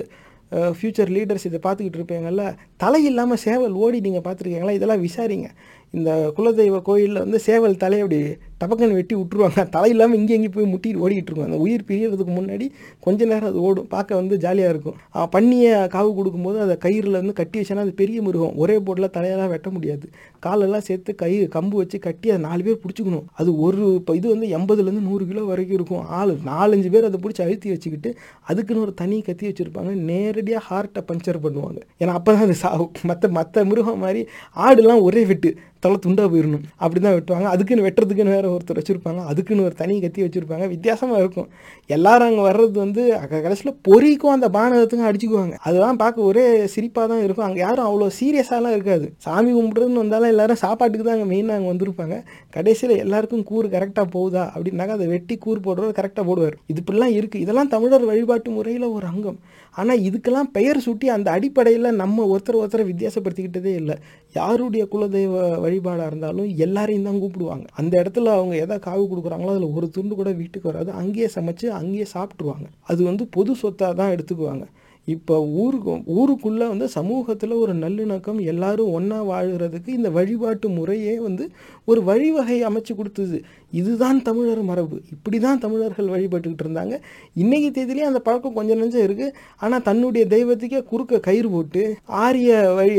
[0.77, 2.45] ஃப்யூச்சர் லீடர்ஸ் இதை பார்த்துக்கிட்டு இருப்பீங்கல்ல
[2.83, 4.77] தலை இல்லாமல் சேவல் ஓடி நீங்கள் பார்த்துருக்கீங்களா?
[4.77, 5.49] இதெல்லாம் விசாரிங்க.
[5.97, 8.21] இந்த குலதெய்வ கோயிலில் வந்து சேவல் தலை அப்படி
[8.61, 9.67] டபக்குன்னு வெட்டி விட்டுருவாங்க.
[9.77, 12.67] தலை இல்லாமல் இங்கே எங்கேயும் போய் முட்டிட்டு ஓடிக்கிட்டு இருக்கும் அந்த உயிர் பிரியறதுக்கு முன்னாடி
[13.07, 13.89] கொஞ்ச நேரம் அது ஓடும்.
[13.95, 14.97] பார்க்க வந்து ஜாலியாக இருக்கும்.
[15.35, 18.53] பண்ணியை பன்னியை காவு கொடுக்கும்போது அதை கயிறில் வந்து கட்டி வச்சேன்னா அது பெரிய மிருகம்.
[18.63, 20.05] ஒரே போட்டில் தலையெல்லாம் வெட்ட முடியாது.
[20.45, 23.25] காலெல்லாம் சேர்த்து கை கம்பு வச்சு கட்டி அதை நாலு பேர் பிடிச்சிக்கணும்.
[23.39, 26.03] அது ஒரு இப்போ இது வந்து எண்பதுலேருந்து நூறு கிலோ வரைக்கும் இருக்கும்.
[26.19, 28.11] ஆள் நாலஞ்சு பேர் அதை பிடிச்சி அழுத்தி வச்சுக்கிட்டு
[28.49, 29.93] அதுக்குன்னு ஒரு தனி கத்தி வச்சுருப்பாங்க.
[30.11, 31.81] நேரடியாக ஹார்ட்டை பஞ்சர் பண்ணுவாங்க.
[32.01, 34.23] ஏன்னா அப்போ தான் அது சாகும் மற்ற மற்ற மிருகம் மாதிரி
[34.67, 35.51] ஆடுலாம் ஒரே வெட்டு.
[35.83, 36.65] தலை துண்டாக போயிடணும்.
[36.83, 37.47] அப்படி தான் வெட்டுவாங்க.
[37.53, 40.65] அதுக்குன்னு வெட்டுறதுக்குன்னு வேறு ஒருத்தர் வச்சுருப்பாங்க அதுக்குன்னு ஒரு தனி கத்தி வச்சுருப்பாங்க.
[40.73, 41.47] வித்தியாசமாக இருக்கும்.
[41.95, 43.03] எல்லாரும் அங்கே வர்றது வந்து
[43.45, 45.55] கடைசியில் பொறிக்கும் அந்த பானகத்துக்கும் அடிச்சுக்குவாங்க.
[45.67, 47.47] அதெல்லாம் பார்க்க ஒரே சிரிப்பாக தான் இருக்கும்.
[47.47, 49.07] அங்கே யாரும் அவ்வளோ சீரியஸாலாம் இருக்காது.
[49.27, 52.17] சாமி கும்பிட்றதுன்னு வந்தாலும் எல்லாரும் சாப்பாட்டுக்கு தான் அங்கே மெயினாக அங்கே வந்திருப்பாங்க.
[52.57, 56.57] கடைசியில் எல்லாருக்கும் கூறு கரெக்டாக போகுதா அப்படின்னாக்கா அதை வெட்டி கூறு போடுறவர் கரெக்டாக போடுவார்.
[56.71, 59.39] இது இப்படிலாம் இருக்குது இதெல்லாம் தமிழர் வழிபாட்டு முறையில் ஒரு அங்கம்.
[59.75, 63.95] ஆனால் இதுக்கெல்லாம் பெயர் சுட்டி அந்த அடிப்படையில் நம்ம ஒருத்தர் ஒருத்தரை வித்தியாசப்படுத்திக்கிட்டதே இல்லை.
[64.39, 67.65] யாருடைய குலதெய்வ வழிபாடாக இருந்தாலும் எல்லாரையும் தான் கூப்பிடுவாங்க.
[67.81, 70.91] அந்த இடத்துல அவங்க எதை காவு கொடுக்குறாங்களோ அதில் ஒரு துண்டு கூட வீட்டுக்கு வராது.
[71.01, 74.65] அங்கேயே சமைச்சு அங்கேயே சாப்பிட்ருவாங்க அது வந்து பொது சொத்தாக தான் எடுத்துக்குவாங்க.
[75.07, 81.45] இப்போ ஊருக்கு ஊருக்குள்ளே வந்து சமூகத்தில் ஒரு நல்லிணக்கம் எல்லாரும் ஒன்றா வாழ்கிறதுக்கு இந்த வழிபாட்டு முறையே வந்து
[81.89, 83.37] ஒரு வழிவகை அமைச்சு கொடுத்தது.
[83.79, 84.97] இதுதான் தமிழர் மரபு.
[85.11, 86.95] இப்படி தான் தமிழர்கள் வழிபட்டுக்கிட்டு இருந்தாங்க.
[87.41, 92.95] இன்றைக்கி தேதியிலே அந்த பழக்கம் கொஞ்சம் நெஞ்சம் இருக்குது ஆனால் தன்னுடைய தெய்வத்துக்கே குறுக்க கயிறு போட்டு ஆரிய வழி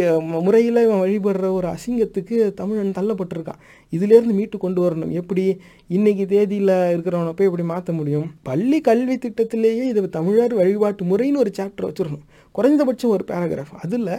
[0.47, 3.61] முறையில் இவன் வழிபடுற ஒரு அசிங்கத்துக்கு தமிழன் தள்ளப்பட்டிருக்கான்.
[3.93, 5.11] இதிலேருந்து மீட்டு கொண்டு வரணும்.
[5.21, 5.45] எப்படி
[5.89, 8.29] இன்னைக்கு தேதியில் இருக்கிறவனை போய் எப்படி மாற்ற முடியும்?
[8.43, 12.25] பள்ளி கல்வி திட்டத்திலேயே இது தமிழர் வழிபாட்டு முறைன்னு ஒரு சாப்டர் வச்சிடணும்.
[12.57, 14.11] குறைந்தபட்சம் ஒரு பேராகிராஃப் அதில்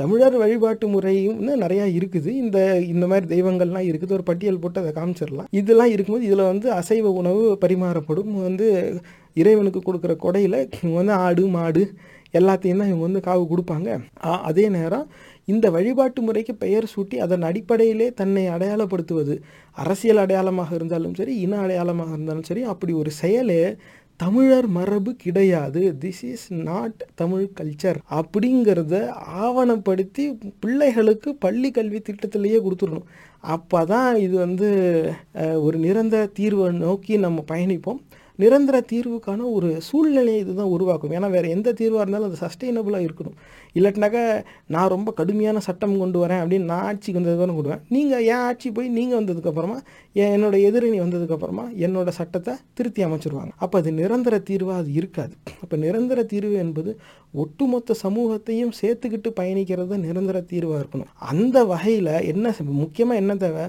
[0.00, 2.30] தமிழர் வழிபாட்டு முறையும் நிறையா இருக்குது.
[2.42, 2.58] இந்த
[2.92, 4.14] இந்த மாதிரி தெய்வங்கள்லாம் இருக்குது.
[4.18, 5.50] ஒரு பட்டியல் போட்டு அதை காமிச்சிடலாம்.
[5.60, 8.32] இதெல்லாம் இருக்கும்போது இதில் வந்து அசைவ உணவு பரிமாறப்படும்.
[8.46, 8.68] வந்து
[9.40, 11.84] இறைவனுக்கு கொடுக்குற கொடையில் இவங்க வந்து ஆடு மாடு
[12.38, 13.90] எல்லாத்தையும் தான் இவங்க வந்து காவு கொடுப்பாங்க.
[14.48, 15.06] அதே நேரம்
[15.52, 19.34] இந்த வழிபாட்டு முறைக்கு பெயர் சூட்டி அதன் அடிப்படையிலே தன்னை அடையாளப்படுத்துவது
[19.76, 23.62] அரசியல் அடையாளமாக இருந்தாலும் சரி இன அடையாளமாக இருந்தாலும் சரி அப்படி ஒரு செயலே
[24.22, 25.82] தமிழர் மரபு கிடையாது.
[26.02, 28.94] This is not Tamil culture அப்படிங்கிறத
[29.46, 30.24] ஆவணப்படுத்தி
[30.62, 33.08] பிள்ளைகளுக்கு பள்ளி கல்வி திட்டத்திலேயே கொடுத்துடணும்.
[33.54, 34.68] அப்போ தான் இது வந்து
[35.66, 38.00] ஒரு நிரந்தர தீர்வை நோக்கி நம்ம பயணிப்போம்.
[38.42, 41.14] நிரந்தர தீர்வுக்கான ஒரு சூழ்நிலையை இதுதான் உருவாக்கும்.
[41.16, 43.36] ஏன்னா வேறு எந்த தீர்வாக இருந்தாலும் அது சஸ்டெயினபுளாக இருக்கணும்.
[43.78, 44.22] இல்லாட்டினாக்கா
[44.74, 48.88] நான் ரொம்ப கடுமையான சட்டம் கொண்டு வரேன் அப்படின்னு நான் ஆட்சிக்கு வந்ததுக்கப்புறம் கொடுவேன் நீங்கள் என் ஆட்சி போய்
[48.98, 49.78] நீங்கள் வந்ததுக்கப்புறமா
[50.26, 53.52] என்னோட எதிரணி வந்ததுக்கப்புறமா என்னோட சட்டத்தை திருத்தி அமைச்சிருவாங்க.
[53.64, 55.34] அப்போ அது நிரந்தர தீர்வாக அது இருக்காது.
[55.62, 56.92] அப்போ நிரந்தர தீர்வு என்பது
[57.42, 61.10] ஒட்டுமொத்த சமூகத்தையும் சேர்த்துக்கிட்டு பயணிக்கிறது நிரந்தர தீர்வாக இருக்கணும்.
[61.32, 63.64] அந்த வகையில் என்ன முக்கியமாக என்ன தேவை?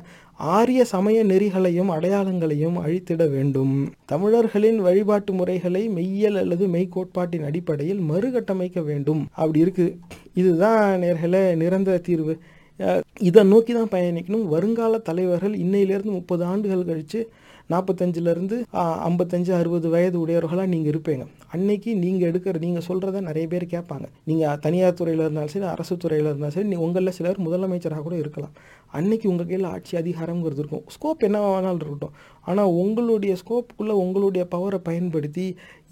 [0.58, 3.74] ஆரிய சமய நெறிகளையும் அடையாளங்களையும் அழித்திட வேண்டும்.
[4.06, 9.22] தமிழர்களின் வழிபாட்டு முறைகளை மெய்யல் அல்லது மெய்கோட்பாட்டின் அடிப்படையில் மறுகட்டமைக்க வேண்டும்.
[9.32, 9.96] அப்படி இருக்குது
[10.34, 12.36] இதுதான் நேர்களை நிரந்தர தீர்வு.
[13.20, 14.46] இதை நோக்கி தான் பயணிக்கணும்.
[14.54, 17.20] வருங்கால தலைவர்கள் இன்னையிலேருந்து முப்பது ஆண்டுகள் கழித்து
[17.74, 18.58] நாற்பத்தஞ்சிலேருந்து
[19.10, 21.26] ஐம்பத்தஞ்சு அறுபது வயது உடையவர்களாக நீங்கள் இருப்பீங்க.
[21.56, 24.06] அன்னைக்கு நீங்கள் எடுக்கிற நீங்கள் சொல்கிறத நிறைய பேர் கேட்பாங்க.
[24.30, 28.56] நீங்கள் தனியார் துறையில் இருந்தாலும் சரி அரசு துறையில் இருந்தாலும் சரி உங்களில் சிலர் முதலமைச்சராக கூட இருக்கலாம்.
[29.00, 30.86] அன்னைக்கு உங்கள் கையில் ஆட்சி அதிகாரங்கிறது இருக்கும்.
[30.96, 32.16] ஸ்கோப் என்ன வேணாலும் இருக்கட்டும்.
[32.50, 35.46] ஆனால் உங்களுடைய ஸ்கோப்புக்குள்ளே உங்களுடைய பவரை பயன்படுத்தி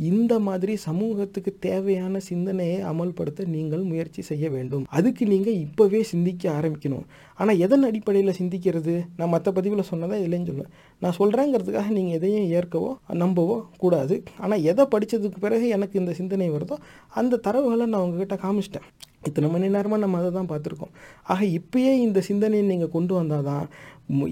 [0.10, 4.86] இந்த மாதிரி சமூகத்துக்கு தேவையான சிந்தனையை அமல்படுத்த நீங்கள் முயற்சி செய்ய வேண்டும்.
[4.98, 7.06] அதுக்கு நீங்கள் இப்போவே சிந்திக்க ஆரம்பிக்கணும்.
[7.42, 8.94] ஆனால் எதன் அடிப்படையில் சிந்திக்கிறது?
[9.18, 10.72] நான் மற்ற பதிவில் சொன்னதான் இதுலேயும் சொல்லுவேன்
[11.04, 12.90] நான் சொல்கிறேங்கிறதுக்காக நீங்கள் எதையும் ஏற்கவோ
[13.24, 14.16] நம்பவோ கூடாது.
[14.44, 16.78] ஆனால் எதை படித்ததுக்கு பிறகு எனக்கு இந்த சிந்தனை வருதோ
[17.22, 18.88] அந்த தரவுகளை நான் உங்ககிட்ட காமிச்சிட்டேன்.
[19.28, 20.92] இத்தனை மணி நேரமாக நம்ம அதை தான் பார்த்துருக்கோம்.
[21.32, 23.66] ஆக இப்பயே இந்த சிந்தனையை நீங்கள் கொண்டு வந்தால் தான்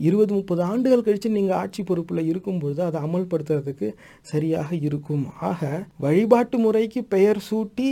[0.07, 3.87] இருபது முப்பது ஆண்டுகள் கழித்து நீங்கள் ஆட்சி பொறுப்பில் இருக்கும்பொழுது அதை அமல்படுத்துறதுக்கு
[4.31, 5.25] சரியாக இருக்கும்.
[5.49, 5.61] ஆக
[6.05, 7.89] வழிபாட்டு முறைக்கு பெயர் சூட்டி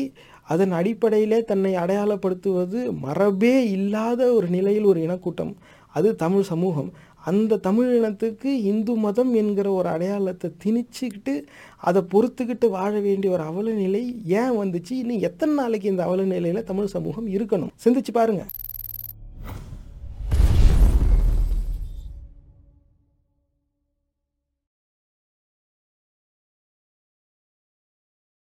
[0.48, 5.54] அதன் அடிப்படையிலே தன்னை அடையாளப்படுத்துவது மரபே இல்லாத ஒரு நிலையில் ஒரு இனக்கூட்டம்.
[5.98, 6.90] அது தமிழ் சமூகம்.
[7.26, 11.34] அந்த தமிழ் இனத்துக்கு இந்து மதம் என்கிற ஒரு அடையாளத்தை திணிச்சுக்கிட்டு
[11.78, 14.04] அதை பொறுத்துக்கிட்டு வாழ வேண்டிய ஒரு அவல நிலை
[14.42, 14.94] ஏன் வந்துச்சு?
[15.02, 17.74] இன்னும் எத்தனை நாளைக்கு இந்த அவல நிலையில் தமிழ் சமூகம் இருக்கணும்?
[17.86, 18.52] சிந்திச்சு பாருங்கள்